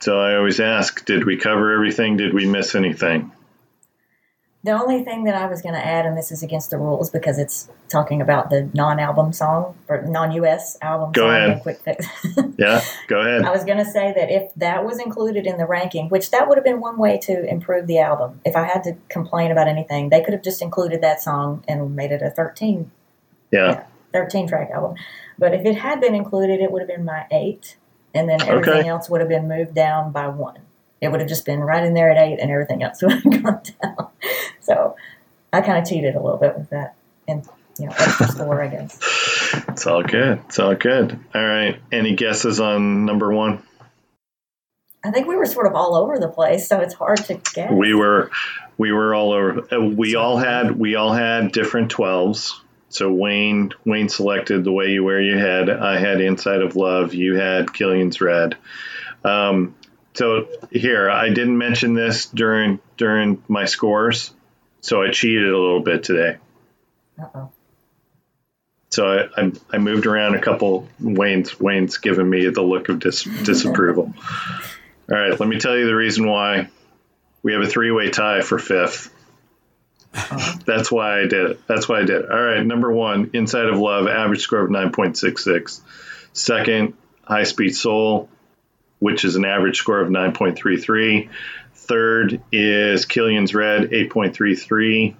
So 0.00 0.18
I 0.20 0.36
always 0.36 0.60
ask, 0.60 1.04
did 1.04 1.24
we 1.24 1.36
cover 1.36 1.72
everything? 1.72 2.16
Did 2.16 2.32
we 2.34 2.46
miss 2.46 2.74
anything? 2.74 3.32
The 4.64 4.72
only 4.72 5.02
thing 5.04 5.24
that 5.24 5.34
I 5.36 5.46
was 5.46 5.62
going 5.62 5.74
to 5.74 5.84
add, 5.84 6.04
and 6.04 6.16
this 6.18 6.32
is 6.32 6.42
against 6.42 6.70
the 6.70 6.78
rules 6.78 7.10
because 7.10 7.38
it's 7.38 7.68
talking 7.88 8.20
about 8.20 8.50
the 8.50 8.68
non-album 8.74 9.32
song 9.32 9.76
or 9.88 10.02
non-US 10.02 10.76
album 10.82 11.12
Go 11.12 11.22
song. 11.22 11.30
ahead. 11.30 11.50
and 11.50 11.62
Quick 11.62 11.80
Fix. 11.80 12.06
Yeah. 12.58 12.82
Go 13.06 13.20
ahead. 13.20 13.42
I 13.44 13.50
was 13.52 13.64
going 13.64 13.78
to 13.78 13.84
say 13.84 14.12
that 14.16 14.30
if 14.30 14.52
that 14.56 14.84
was 14.84 14.98
included 14.98 15.46
in 15.46 15.58
the 15.58 15.64
ranking, 15.66 16.08
which 16.08 16.32
that 16.32 16.48
would 16.48 16.58
have 16.58 16.64
been 16.64 16.80
one 16.80 16.98
way 16.98 17.18
to 17.22 17.48
improve 17.48 17.86
the 17.86 18.00
album. 18.00 18.40
If 18.44 18.56
I 18.56 18.64
had 18.64 18.82
to 18.84 18.96
complain 19.08 19.52
about 19.52 19.68
anything, 19.68 20.08
they 20.10 20.22
could 20.22 20.34
have 20.34 20.42
just 20.42 20.60
included 20.60 21.00
that 21.02 21.22
song 21.22 21.64
and 21.68 21.94
made 21.94 22.10
it 22.10 22.20
a 22.20 22.30
13, 22.30 22.90
Yeah. 23.52 23.84
13 24.12 24.48
track 24.48 24.70
album. 24.70 24.96
But 25.38 25.54
if 25.54 25.64
it 25.64 25.76
had 25.76 26.00
been 26.00 26.16
included, 26.16 26.60
it 26.60 26.72
would 26.72 26.80
have 26.82 26.88
been 26.88 27.04
my 27.04 27.26
eight, 27.30 27.76
and 28.18 28.28
then 28.28 28.42
everything 28.42 28.74
Okay. 28.80 28.88
else 28.88 29.08
would 29.08 29.20
have 29.20 29.28
been 29.30 29.48
moved 29.48 29.74
down 29.74 30.12
by 30.12 30.26
one. 30.28 30.58
It 31.00 31.08
would 31.10 31.20
have 31.20 31.28
just 31.28 31.46
been 31.46 31.60
right 31.60 31.84
in 31.84 31.94
there 31.94 32.10
at 32.10 32.18
eight, 32.18 32.38
and 32.40 32.50
everything 32.50 32.82
else 32.82 33.00
would 33.02 33.12
have 33.12 33.42
gone 33.42 33.62
down. 33.82 34.08
So 34.60 34.96
I 35.52 35.60
kind 35.62 35.78
of 35.78 35.88
cheated 35.88 36.14
a 36.16 36.20
little 36.20 36.38
bit 36.38 36.58
with 36.58 36.68
that, 36.70 36.96
and 37.28 37.46
you 37.78 37.86
know, 37.86 37.92
extra 37.96 38.26
score, 38.28 38.60
I 38.60 38.66
guess. 38.66 38.98
It's 39.68 39.86
all 39.86 40.02
good. 40.02 40.40
It's 40.48 40.58
all 40.58 40.74
good. 40.74 41.18
All 41.34 41.46
right. 41.46 41.80
Any 41.92 42.16
guesses 42.16 42.58
on 42.58 43.04
number 43.06 43.32
one? 43.32 43.62
I 45.04 45.12
think 45.12 45.28
we 45.28 45.36
were 45.36 45.46
sort 45.46 45.68
of 45.68 45.74
all 45.76 45.94
over 45.94 46.18
the 46.18 46.26
place, 46.28 46.68
so 46.68 46.80
it's 46.80 46.94
hard 46.94 47.18
to 47.26 47.34
guess. 47.54 47.70
We 47.72 47.94
were, 47.94 48.32
we 48.78 48.90
were 48.90 49.14
all 49.14 49.32
over. 49.32 49.60
uh, 49.72 49.80
We 49.80 50.16
all 50.16 50.36
had, 50.38 50.76
we 50.76 50.96
all 50.96 51.12
had 51.12 51.52
different 51.52 51.92
twelves. 51.92 52.60
So 52.90 53.12
Wayne, 53.12 53.72
Wayne 53.84 54.08
selected 54.08 54.64
the 54.64 54.72
way 54.72 54.88
you 54.88 55.04
wear 55.04 55.20
your 55.20 55.38
head. 55.38 55.68
I 55.68 55.98
had 55.98 56.20
Inside 56.20 56.62
of 56.62 56.76
Love. 56.76 57.14
You 57.14 57.36
had 57.36 57.72
Killian's 57.72 58.20
Red. 58.20 58.56
Um, 59.24 59.74
so 60.14 60.48
here, 60.70 61.10
I 61.10 61.28
didn't 61.28 61.58
mention 61.58 61.94
this 61.94 62.26
during 62.26 62.80
during 62.96 63.42
my 63.46 63.66
scores, 63.66 64.32
so 64.80 65.02
I 65.02 65.10
cheated 65.10 65.48
a 65.48 65.58
little 65.58 65.80
bit 65.80 66.02
today. 66.02 66.38
Uh-oh. 67.20 67.50
So 68.90 69.06
I, 69.06 69.42
I, 69.42 69.52
I 69.74 69.78
moved 69.78 70.06
around 70.06 70.34
a 70.34 70.40
couple. 70.40 70.88
Wayne's 70.98 71.60
Wayne's 71.60 71.98
given 71.98 72.28
me 72.28 72.48
the 72.48 72.62
look 72.62 72.88
of 72.88 72.98
dis, 73.00 73.22
disapproval. 73.22 74.14
All 75.10 75.16
right, 75.16 75.38
let 75.38 75.48
me 75.48 75.58
tell 75.58 75.76
you 75.76 75.86
the 75.86 75.94
reason 75.94 76.26
why. 76.26 76.68
We 77.42 77.52
have 77.52 77.62
a 77.62 77.66
three 77.68 77.92
way 77.92 78.10
tie 78.10 78.40
for 78.40 78.58
fifth. 78.58 79.14
Uh-huh. 80.18 80.58
That's 80.64 80.90
why 80.90 81.20
I 81.20 81.26
did 81.26 81.50
it. 81.50 81.66
That's 81.66 81.88
why 81.88 82.00
I 82.00 82.04
did 82.04 82.22
it. 82.22 82.30
All 82.30 82.42
right, 82.42 82.64
number 82.64 82.92
one, 82.92 83.30
Inside 83.34 83.66
of 83.66 83.78
Love, 83.78 84.06
average 84.06 84.40
score 84.40 84.60
of 84.60 84.70
9.66. 84.70 85.80
Second, 86.32 86.94
High 87.24 87.44
Speed 87.44 87.74
Soul, 87.76 88.28
which 88.98 89.24
is 89.24 89.36
an 89.36 89.44
average 89.44 89.78
score 89.78 90.00
of 90.00 90.08
9.33. 90.08 91.28
Third 91.74 92.42
is 92.52 93.04
Killian's 93.06 93.54
Red, 93.54 93.90
8.33. 93.90 95.14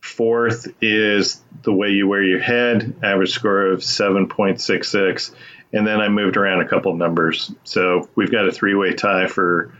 Fourth 0.00 0.68
is 0.82 1.40
The 1.62 1.72
Way 1.72 1.90
You 1.90 2.08
Wear 2.08 2.22
Your 2.22 2.40
Head, 2.40 2.96
average 3.02 3.32
score 3.32 3.66
of 3.66 3.80
7.66. 3.80 5.34
And 5.72 5.86
then 5.86 6.00
I 6.00 6.08
moved 6.08 6.36
around 6.36 6.62
a 6.62 6.68
couple 6.68 6.94
numbers. 6.94 7.52
So 7.64 8.08
we've 8.14 8.30
got 8.30 8.48
a 8.48 8.52
three 8.52 8.74
way 8.74 8.94
tie 8.94 9.26
for 9.26 9.72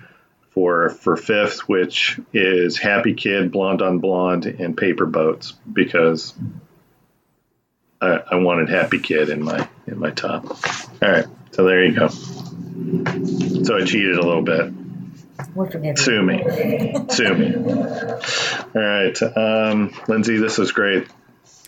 for 0.58 0.90
for 0.90 1.16
fifth, 1.16 1.68
which 1.68 2.18
is 2.32 2.76
Happy 2.76 3.14
Kid, 3.14 3.52
Blonde 3.52 3.80
on 3.80 4.00
Blonde, 4.00 4.46
and 4.46 4.76
Paper 4.76 5.06
Boats, 5.06 5.52
because 5.72 6.34
I, 8.00 8.20
I 8.32 8.34
wanted 8.36 8.68
Happy 8.68 8.98
Kid 8.98 9.28
in 9.28 9.40
my 9.40 9.68
in 9.86 10.00
my 10.00 10.10
top. 10.10 10.46
All 11.00 11.08
right, 11.08 11.26
so 11.52 11.62
there 11.62 11.84
you 11.84 11.94
go. 11.96 12.08
So 12.08 13.76
I 13.76 13.84
cheated 13.84 14.16
a 14.16 14.26
little 14.26 14.42
bit. 14.42 14.72
We'll. 15.54 15.70
Sue 15.96 16.22
me. 16.22 16.42
Sue 17.08 17.34
me. 17.34 17.54
All 17.54 18.82
right. 18.82 19.22
Um, 19.22 19.94
Lindsay, 20.08 20.38
this 20.38 20.58
was 20.58 20.72
great. 20.72 21.06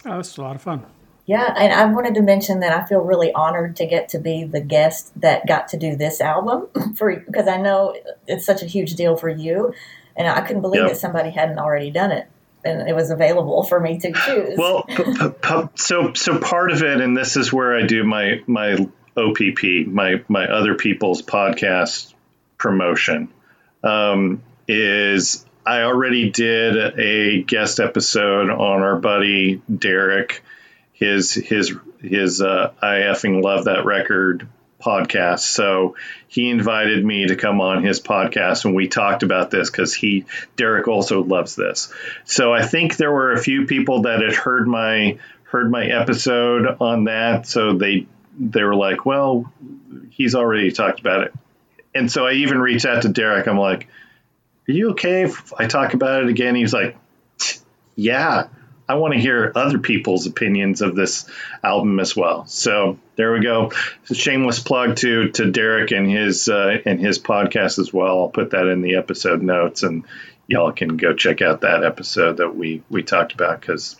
Oh, 0.04 0.18
this 0.18 0.30
was 0.32 0.38
a 0.38 0.42
lot 0.42 0.56
of 0.56 0.62
fun. 0.62 0.84
Yeah, 1.30 1.54
and 1.56 1.72
I 1.72 1.84
wanted 1.86 2.14
to 2.16 2.22
mention 2.22 2.58
that 2.60 2.72
I 2.72 2.84
feel 2.86 2.98
really 3.02 3.32
honored 3.32 3.76
to 3.76 3.86
get 3.86 4.08
to 4.10 4.18
be 4.18 4.42
the 4.42 4.60
guest 4.60 5.12
that 5.20 5.46
got 5.46 5.68
to 5.68 5.76
do 5.76 5.94
this 5.94 6.20
album 6.20 6.66
for 6.96 7.14
because 7.14 7.46
I 7.46 7.56
know 7.56 7.94
it's 8.26 8.44
such 8.44 8.62
a 8.62 8.66
huge 8.66 8.94
deal 8.94 9.16
for 9.16 9.28
you, 9.28 9.72
and 10.16 10.26
I 10.26 10.40
couldn't 10.40 10.62
believe 10.62 10.82
Yep. 10.82 10.90
that 10.90 10.96
somebody 10.98 11.30
hadn't 11.30 11.60
already 11.60 11.92
done 11.92 12.10
it 12.10 12.26
and 12.64 12.88
it 12.88 12.94
was 12.94 13.10
available 13.10 13.62
for 13.62 13.78
me 13.78 13.98
to 14.00 14.12
choose. 14.12 14.58
Well, 14.58 14.82
p- 14.88 15.04
p- 15.40 15.68
so 15.76 16.12
so 16.14 16.38
part 16.40 16.72
of 16.72 16.82
it, 16.82 17.00
and 17.00 17.16
this 17.16 17.36
is 17.36 17.52
where 17.52 17.76
I 17.76 17.86
do 17.86 18.02
my 18.02 18.42
my 18.48 18.74
OPP, 19.16 19.86
my 19.86 20.24
my 20.28 20.46
other 20.46 20.74
people's 20.74 21.22
podcast 21.22 22.12
promotion, 22.58 23.28
um, 23.84 24.42
is 24.66 25.46
I 25.64 25.82
already 25.82 26.30
did 26.30 26.98
a 26.98 27.42
guest 27.44 27.78
episode 27.80 28.50
on 28.50 28.82
our 28.82 28.96
buddy 28.96 29.62
Derek, 29.72 30.42
his 31.00 31.32
his 31.32 31.74
his 32.00 32.40
uh, 32.42 32.72
I 32.80 32.96
effing 32.96 33.42
love 33.42 33.64
that 33.64 33.84
record 33.84 34.46
podcast. 34.80 35.40
So 35.40 35.96
he 36.28 36.48
invited 36.48 37.04
me 37.04 37.26
to 37.26 37.36
come 37.36 37.60
on 37.60 37.82
his 37.82 38.00
podcast 38.00 38.64
and 38.64 38.74
we 38.74 38.88
talked 38.88 39.22
about 39.22 39.50
this 39.50 39.70
because 39.70 39.94
he 39.94 40.26
Derek 40.56 40.88
also 40.88 41.22
loves 41.22 41.56
this. 41.56 41.92
So 42.24 42.52
I 42.52 42.64
think 42.64 42.96
there 42.96 43.10
were 43.10 43.32
a 43.32 43.42
few 43.42 43.66
people 43.66 44.02
that 44.02 44.22
had 44.22 44.34
heard 44.34 44.68
my 44.68 45.18
heard 45.44 45.70
my 45.70 45.84
episode 45.84 46.76
on 46.80 47.04
that. 47.04 47.46
So 47.46 47.76
they 47.76 48.06
they 48.38 48.62
were 48.62 48.76
like, 48.76 49.04
well, 49.04 49.52
he's 50.10 50.34
already 50.34 50.70
talked 50.70 51.00
about 51.00 51.24
it. 51.24 51.34
And 51.94 52.10
so 52.10 52.26
I 52.26 52.32
even 52.34 52.60
reached 52.60 52.86
out 52.86 53.02
to 53.02 53.08
Derek. 53.08 53.48
I'm 53.48 53.58
like, 53.58 53.88
are 54.68 54.72
you 54.72 54.90
okay 54.90 55.22
if 55.24 55.52
I 55.58 55.66
talk 55.66 55.94
about 55.94 56.22
it 56.22 56.28
again? 56.28 56.54
He's 56.54 56.72
like, 56.72 56.96
yeah, 57.96 58.46
I 58.90 58.94
want 58.94 59.14
to 59.14 59.20
hear 59.20 59.52
other 59.54 59.78
people's 59.78 60.26
opinions 60.26 60.82
of 60.82 60.96
this 60.96 61.24
album 61.62 62.00
as 62.00 62.16
well. 62.16 62.44
So 62.46 62.98
there 63.14 63.32
we 63.32 63.38
go. 63.38 63.70
A 64.10 64.14
shameless 64.14 64.58
plug 64.58 64.96
to 64.96 65.28
to 65.30 65.48
Derek 65.48 65.92
and 65.92 66.10
his 66.10 66.48
uh, 66.48 66.78
and 66.84 66.98
his 66.98 67.20
podcast 67.20 67.78
as 67.78 67.92
well. 67.92 68.18
I'll 68.18 68.28
put 68.30 68.50
that 68.50 68.66
in 68.66 68.82
the 68.82 68.96
episode 68.96 69.42
notes, 69.42 69.84
and 69.84 70.04
y'all 70.48 70.72
can 70.72 70.96
go 70.96 71.14
check 71.14 71.40
out 71.40 71.60
that 71.60 71.84
episode 71.84 72.38
that 72.38 72.56
we 72.56 72.82
we 72.90 73.04
talked 73.04 73.32
about 73.32 73.60
because, 73.60 73.94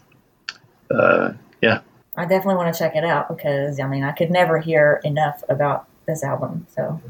uh, 0.90 1.34
yeah, 1.62 1.82
I 2.16 2.24
definitely 2.24 2.56
want 2.56 2.74
to 2.74 2.78
check 2.78 2.96
it 2.96 3.04
out 3.04 3.28
because 3.28 3.78
I 3.78 3.86
mean 3.86 4.02
I 4.02 4.10
could 4.10 4.32
never 4.32 4.58
hear 4.58 5.00
enough 5.04 5.44
about 5.48 5.86
this 6.06 6.24
album. 6.24 6.66
So 6.74 7.00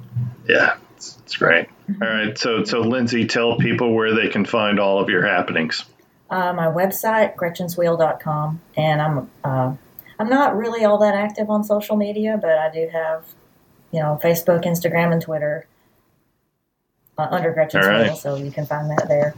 yeah, 0.47 0.77
it's, 0.97 1.17
it's 1.25 1.37
great. 1.39 1.69
All 1.89 2.07
right, 2.07 2.37
so 2.37 2.65
so 2.65 2.81
Lindsay, 2.81 3.27
tell 3.27 3.57
people 3.57 3.95
where 3.95 4.15
they 4.15 4.29
can 4.29 4.45
find 4.45 4.79
all 4.79 5.01
of 5.01 5.09
your 5.09 5.27
happenings. 5.27 5.87
Uh, 6.31 6.53
my 6.53 6.67
website 6.67 7.35
gretchenswheel.com 7.37 8.61
and 8.77 9.03
I'm 9.03 9.31
uh, 9.45 9.75
I'm 10.19 10.29
not 10.29 10.57
really 10.57 10.85
all 10.85 10.99
that 10.99 11.15
active 11.15 11.49
on 11.49 11.65
social 11.65 11.97
media, 11.97 12.39
but 12.41 12.59
I 12.59 12.71
do 12.71 12.89
have 12.93 13.25
you 13.91 14.01
know 14.01 14.21
Facebook, 14.23 14.65
Instagram, 14.65 15.13
and 15.13 15.23
Twitter 15.23 15.67
uh, 17.17 17.27
under 17.31 17.53
Gretchen's 17.53 17.87
right. 17.87 18.07
Wheel, 18.07 18.17
so 18.17 18.37
you 18.37 18.51
can 18.51 18.67
find 18.67 18.91
that 18.91 19.09
there. 19.09 19.35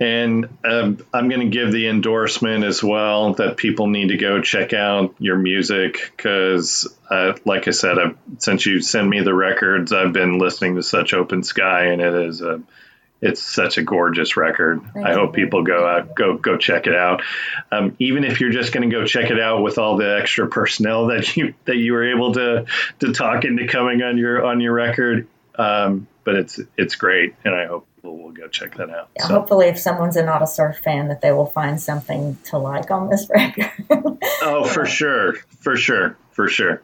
And 0.00 0.48
um, 0.64 1.04
I'm 1.12 1.28
going 1.28 1.42
to 1.42 1.54
give 1.54 1.72
the 1.72 1.86
endorsement 1.86 2.64
as 2.64 2.82
well 2.82 3.34
that 3.34 3.58
people 3.58 3.86
need 3.86 4.08
to 4.08 4.16
go 4.16 4.40
check 4.40 4.72
out 4.72 5.14
your 5.18 5.36
music 5.36 6.14
because, 6.16 6.88
uh, 7.10 7.34
like 7.44 7.68
I 7.68 7.72
said, 7.72 7.98
I've, 7.98 8.16
since 8.38 8.64
you 8.64 8.80
send 8.80 9.10
me 9.10 9.20
the 9.20 9.34
records, 9.34 9.92
I've 9.92 10.14
been 10.14 10.38
listening 10.38 10.76
to 10.76 10.82
such 10.82 11.12
Open 11.12 11.42
Sky, 11.42 11.88
and 11.88 12.00
it 12.00 12.14
is 12.14 12.40
a 12.40 12.62
it's 13.22 13.42
such 13.42 13.76
a 13.78 13.82
gorgeous 13.82 14.36
record. 14.36 14.80
Thank 14.94 15.06
I 15.06 15.10
you. 15.12 15.18
hope 15.18 15.34
people 15.34 15.62
go 15.62 15.86
out, 15.86 16.14
go 16.14 16.36
go 16.38 16.56
check 16.56 16.86
it 16.86 16.94
out. 16.94 17.22
Um, 17.70 17.94
even 17.98 18.24
if 18.24 18.40
you're 18.40 18.50
just 18.50 18.72
going 18.72 18.88
to 18.88 18.94
go 18.96 19.04
check 19.04 19.30
it 19.30 19.38
out 19.40 19.62
with 19.62 19.78
all 19.78 19.96
the 19.96 20.18
extra 20.20 20.48
personnel 20.48 21.06
that 21.08 21.36
you 21.36 21.54
that 21.66 21.76
you 21.76 21.92
were 21.92 22.10
able 22.14 22.32
to 22.34 22.64
to 23.00 23.12
talk 23.12 23.44
into 23.44 23.66
coming 23.66 24.02
on 24.02 24.16
your 24.18 24.44
on 24.44 24.60
your 24.60 24.72
record, 24.72 25.26
um, 25.56 26.06
but 26.24 26.36
it's 26.36 26.60
it's 26.76 26.94
great, 26.96 27.34
and 27.44 27.54
I 27.54 27.66
hope 27.66 27.86
people 27.96 28.16
will 28.18 28.32
go 28.32 28.48
check 28.48 28.76
that 28.76 28.88
out. 28.90 29.10
Yeah, 29.16 29.26
So- 29.26 29.34
Hopefully, 29.34 29.66
if 29.68 29.78
someone's 29.78 30.16
a 30.16 30.22
Nada 30.24 30.46
Surf 30.46 30.78
fan, 30.78 31.08
that 31.08 31.20
they 31.20 31.32
will 31.32 31.46
find 31.46 31.80
something 31.80 32.38
to 32.44 32.58
like 32.58 32.90
on 32.90 33.10
this 33.10 33.28
record. 33.34 33.70
Oh, 34.42 34.64
for 34.64 34.86
sure, 34.86 35.34
for 35.60 35.76
sure, 35.76 36.16
for 36.32 36.48
sure. 36.48 36.80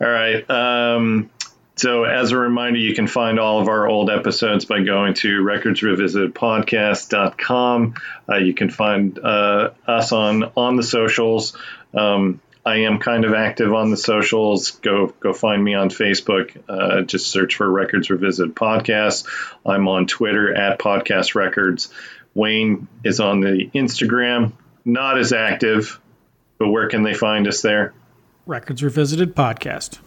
All 0.00 0.08
right. 0.08 0.48
Um, 0.50 1.30
so, 1.76 2.04
as 2.04 2.30
a 2.30 2.38
reminder, 2.38 2.78
you 2.78 2.94
can 2.94 3.08
find 3.08 3.40
all 3.40 3.60
of 3.60 3.68
our 3.68 3.88
old 3.88 4.08
episodes 4.08 4.64
by 4.64 4.84
going 4.84 5.14
to 5.14 5.42
recordsrevisitedpodcast.com. 5.42 7.94
Uh, 8.28 8.36
you 8.36 8.54
can 8.54 8.70
find 8.70 9.18
uh, 9.18 9.70
us 9.86 10.12
on 10.12 10.52
on 10.56 10.76
the 10.76 10.84
socials. 10.84 11.56
Um, 11.92 12.40
I 12.64 12.82
am 12.82 12.98
kind 12.98 13.24
of 13.24 13.34
active 13.34 13.74
on 13.74 13.90
the 13.90 13.96
socials. 13.96 14.70
Go 14.70 15.12
go 15.18 15.32
find 15.32 15.60
me 15.62 15.74
on 15.74 15.90
Facebook. 15.90 16.56
Uh, 16.68 17.02
just 17.02 17.26
search 17.26 17.56
for 17.56 17.68
Records 17.68 18.08
Revisited 18.08 18.54
Podcast. 18.54 19.26
I'm 19.66 19.88
on 19.88 20.06
Twitter 20.06 20.54
at 20.54 20.78
Podcast 20.78 21.34
Records. 21.34 21.92
Wayne 22.34 22.86
is 23.02 23.18
on 23.18 23.40
the 23.40 23.68
Instagram, 23.74 24.52
not 24.84 25.18
as 25.18 25.32
active, 25.32 26.00
but 26.58 26.68
where 26.68 26.88
can 26.88 27.02
they 27.02 27.14
find 27.14 27.48
us 27.48 27.62
there? 27.62 27.94
Records 28.46 28.80
Revisited 28.82 29.34
podcast. 29.34 29.98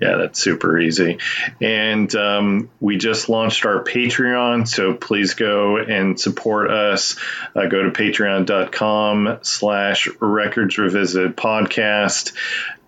Yeah, 0.00 0.16
that's 0.16 0.40
super 0.40 0.78
easy. 0.78 1.18
And 1.60 2.12
um, 2.14 2.70
we 2.80 2.96
just 2.96 3.28
launched 3.28 3.64
our 3.64 3.84
Patreon, 3.84 4.66
so 4.66 4.94
please 4.94 5.34
go 5.34 5.76
and 5.78 6.18
support 6.18 6.70
us. 6.70 7.16
Uh, 7.54 7.66
go 7.66 7.82
to 7.84 7.90
patreon.com 7.90 9.38
slash 9.42 10.08
records 10.20 10.78
revisited 10.78 11.36
podcast. 11.36 12.32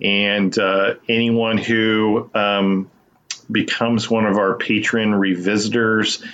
And 0.02 0.56
uh, 0.58 0.94
anyone 1.08 1.58
who 1.58 2.30
um, 2.34 2.90
becomes 3.50 4.10
one 4.10 4.26
of 4.26 4.36
our 4.36 4.56
patron 4.56 5.12
revisitors 5.12 6.24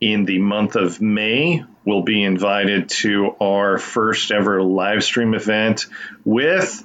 in 0.00 0.24
the 0.24 0.38
month 0.38 0.76
of 0.76 1.00
May 1.00 1.64
will 1.84 2.02
be 2.02 2.22
invited 2.22 2.88
to 2.90 3.34
our 3.40 3.78
first 3.78 4.30
ever 4.30 4.62
live 4.62 5.02
stream 5.02 5.34
event 5.34 5.86
with 6.24 6.84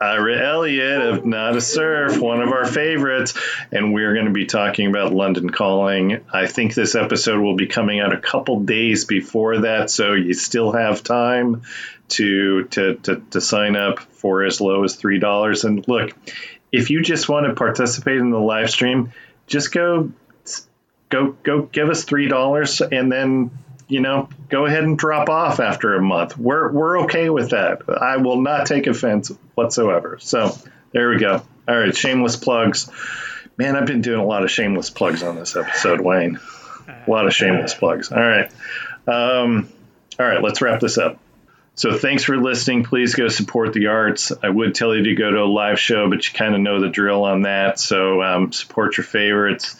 Ira 0.00 0.38
Elliot 0.46 1.00
of 1.00 1.24
Nada 1.24 1.60
Surf, 1.60 2.18
one 2.18 2.42
of 2.42 2.50
our 2.50 2.66
favorites, 2.66 3.32
and 3.72 3.94
we're 3.94 4.12
going 4.12 4.26
to 4.26 4.32
be 4.32 4.44
talking 4.44 4.88
about 4.88 5.14
London 5.14 5.48
Calling. 5.48 6.20
I 6.32 6.46
think 6.46 6.74
this 6.74 6.94
episode 6.94 7.40
will 7.40 7.56
be 7.56 7.66
coming 7.66 8.00
out 8.00 8.12
a 8.12 8.20
couple 8.20 8.60
days 8.60 9.06
before 9.06 9.60
that, 9.60 9.90
so 9.90 10.12
you 10.12 10.34
still 10.34 10.72
have 10.72 11.02
time 11.02 11.62
to 12.08 12.64
to 12.64 12.94
to, 12.96 13.22
to 13.30 13.40
sign 13.40 13.74
up 13.74 14.00
for 14.00 14.44
as 14.44 14.60
low 14.60 14.84
as 14.84 14.96
three 14.96 15.18
dollars. 15.18 15.64
And 15.64 15.86
look, 15.88 16.10
if 16.70 16.90
you 16.90 17.00
just 17.00 17.28
want 17.28 17.46
to 17.46 17.54
participate 17.54 18.18
in 18.18 18.30
the 18.30 18.38
live 18.38 18.68
stream, 18.68 19.12
just 19.46 19.72
go 19.72 20.12
go 21.08 21.32
go 21.42 21.62
give 21.62 21.88
us 21.88 22.04
three 22.04 22.28
dollars 22.28 22.80
and 22.80 23.10
then 23.10 23.50
you 23.88 24.00
know 24.00 24.28
go 24.48 24.66
ahead 24.66 24.84
and 24.84 24.98
drop 24.98 25.28
off 25.28 25.60
after 25.60 25.94
a 25.94 26.02
month. 26.02 26.36
We're 26.36 26.70
we're 26.70 27.00
okay 27.04 27.30
with 27.30 27.50
that. 27.50 27.82
I 27.88 28.16
will 28.18 28.40
not 28.40 28.66
take 28.66 28.86
offense 28.86 29.30
whatsoever. 29.54 30.18
So 30.20 30.56
there 30.92 31.10
we 31.10 31.18
go. 31.18 31.42
All 31.68 31.78
right 31.78 31.96
shameless 31.96 32.36
plugs. 32.36 32.90
Man 33.56 33.76
i've 33.76 33.86
been 33.86 34.02
doing 34.02 34.20
a 34.20 34.24
lot 34.26 34.44
of 34.44 34.50
shameless 34.50 34.90
plugs 34.90 35.22
on 35.22 35.36
this 35.36 35.56
episode 35.56 36.00
wayne. 36.00 36.38
A 36.88 37.10
lot 37.10 37.26
of 37.26 37.34
shameless 37.34 37.74
plugs. 37.74 38.12
All 38.12 38.20
right. 38.20 38.50
Um, 39.06 39.68
all 40.18 40.26
right 40.26 40.42
let's 40.42 40.60
wrap 40.60 40.80
this 40.80 40.98
up. 40.98 41.18
So 41.74 41.98
thanks 41.98 42.24
for 42.24 42.38
listening. 42.38 42.84
Please 42.84 43.14
go 43.14 43.28
support 43.28 43.74
the 43.74 43.88
arts. 43.88 44.32
I 44.42 44.48
would 44.48 44.74
tell 44.74 44.96
you 44.96 45.04
to 45.04 45.14
go 45.14 45.30
to 45.30 45.42
a 45.42 45.44
live 45.44 45.78
show, 45.78 46.08
but 46.08 46.26
you 46.26 46.32
kind 46.32 46.54
of 46.54 46.62
know 46.62 46.80
the 46.80 46.88
drill 46.88 47.22
on 47.24 47.42
that. 47.42 47.78
So 47.78 48.22
um, 48.22 48.50
support 48.50 48.96
your 48.96 49.04
favorites. 49.04 49.78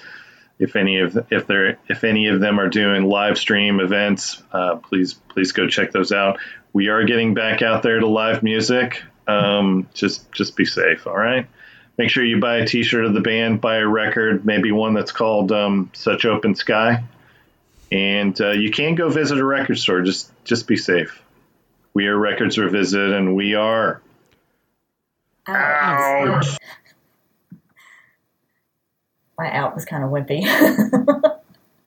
If 0.59 0.75
any 0.77 1.01
of 1.01 1.27
if 1.31 1.47
they're 1.47 1.79
if 1.89 2.03
any 2.05 2.29
of 2.29 2.41
them 2.41 2.59
are 2.59 2.69
doing 2.69 3.05
live 3.05 3.37
stream 3.39 3.79
events, 3.81 4.43
uh, 4.53 4.77
please 4.77 5.15
please 5.29 5.53
go 5.53 5.69
check 5.69 5.93
those 5.93 6.13
out. 6.13 6.39
We 6.73 6.89
are 6.89 7.05
getting 7.05 7.35
back 7.35 7.63
out 7.63 7.83
there 7.83 8.01
to 8.01 8.07
live 8.07 8.43
music. 8.43 9.03
Um, 9.27 9.89
just 9.95 10.31
just 10.33 10.57
be 10.57 10.65
safe. 10.65 11.07
All 11.07 11.17
right. 11.17 11.47
make 11.99 12.11
sure 12.11 12.25
you 12.25 12.41
buy 12.41 12.57
a 12.59 12.67
T-shirt 12.67 13.05
of 13.05 13.15
the 13.15 13.21
band, 13.21 13.61
buy 13.61 13.77
a 13.77 13.87
record, 13.87 14.45
maybe 14.47 14.73
one 14.73 14.95
that's 14.95 15.13
called 15.13 15.53
um, 15.53 15.91
"Such 15.95 16.25
Open 16.25 16.55
Sky," 16.55 17.03
and 17.93 18.39
uh, 18.41 18.51
you 18.53 18.71
can 18.71 18.95
go 18.95 19.09
visit 19.11 19.39
a 19.39 19.45
record 19.45 19.79
store. 19.79 20.03
Just 20.03 20.31
just 20.45 20.67
be 20.67 20.77
safe. 20.77 21.21
We 21.93 22.07
are 22.09 22.17
Records 22.17 22.57
Revisit, 22.59 23.11
and 23.13 23.35
we 23.35 23.55
are. 23.55 24.01
Ouch. 25.49 26.57
My 29.39 29.51
out 29.53 29.75
was 29.75 29.85
kind 29.85 30.03
of 30.03 30.11
wimpy. 30.11 30.45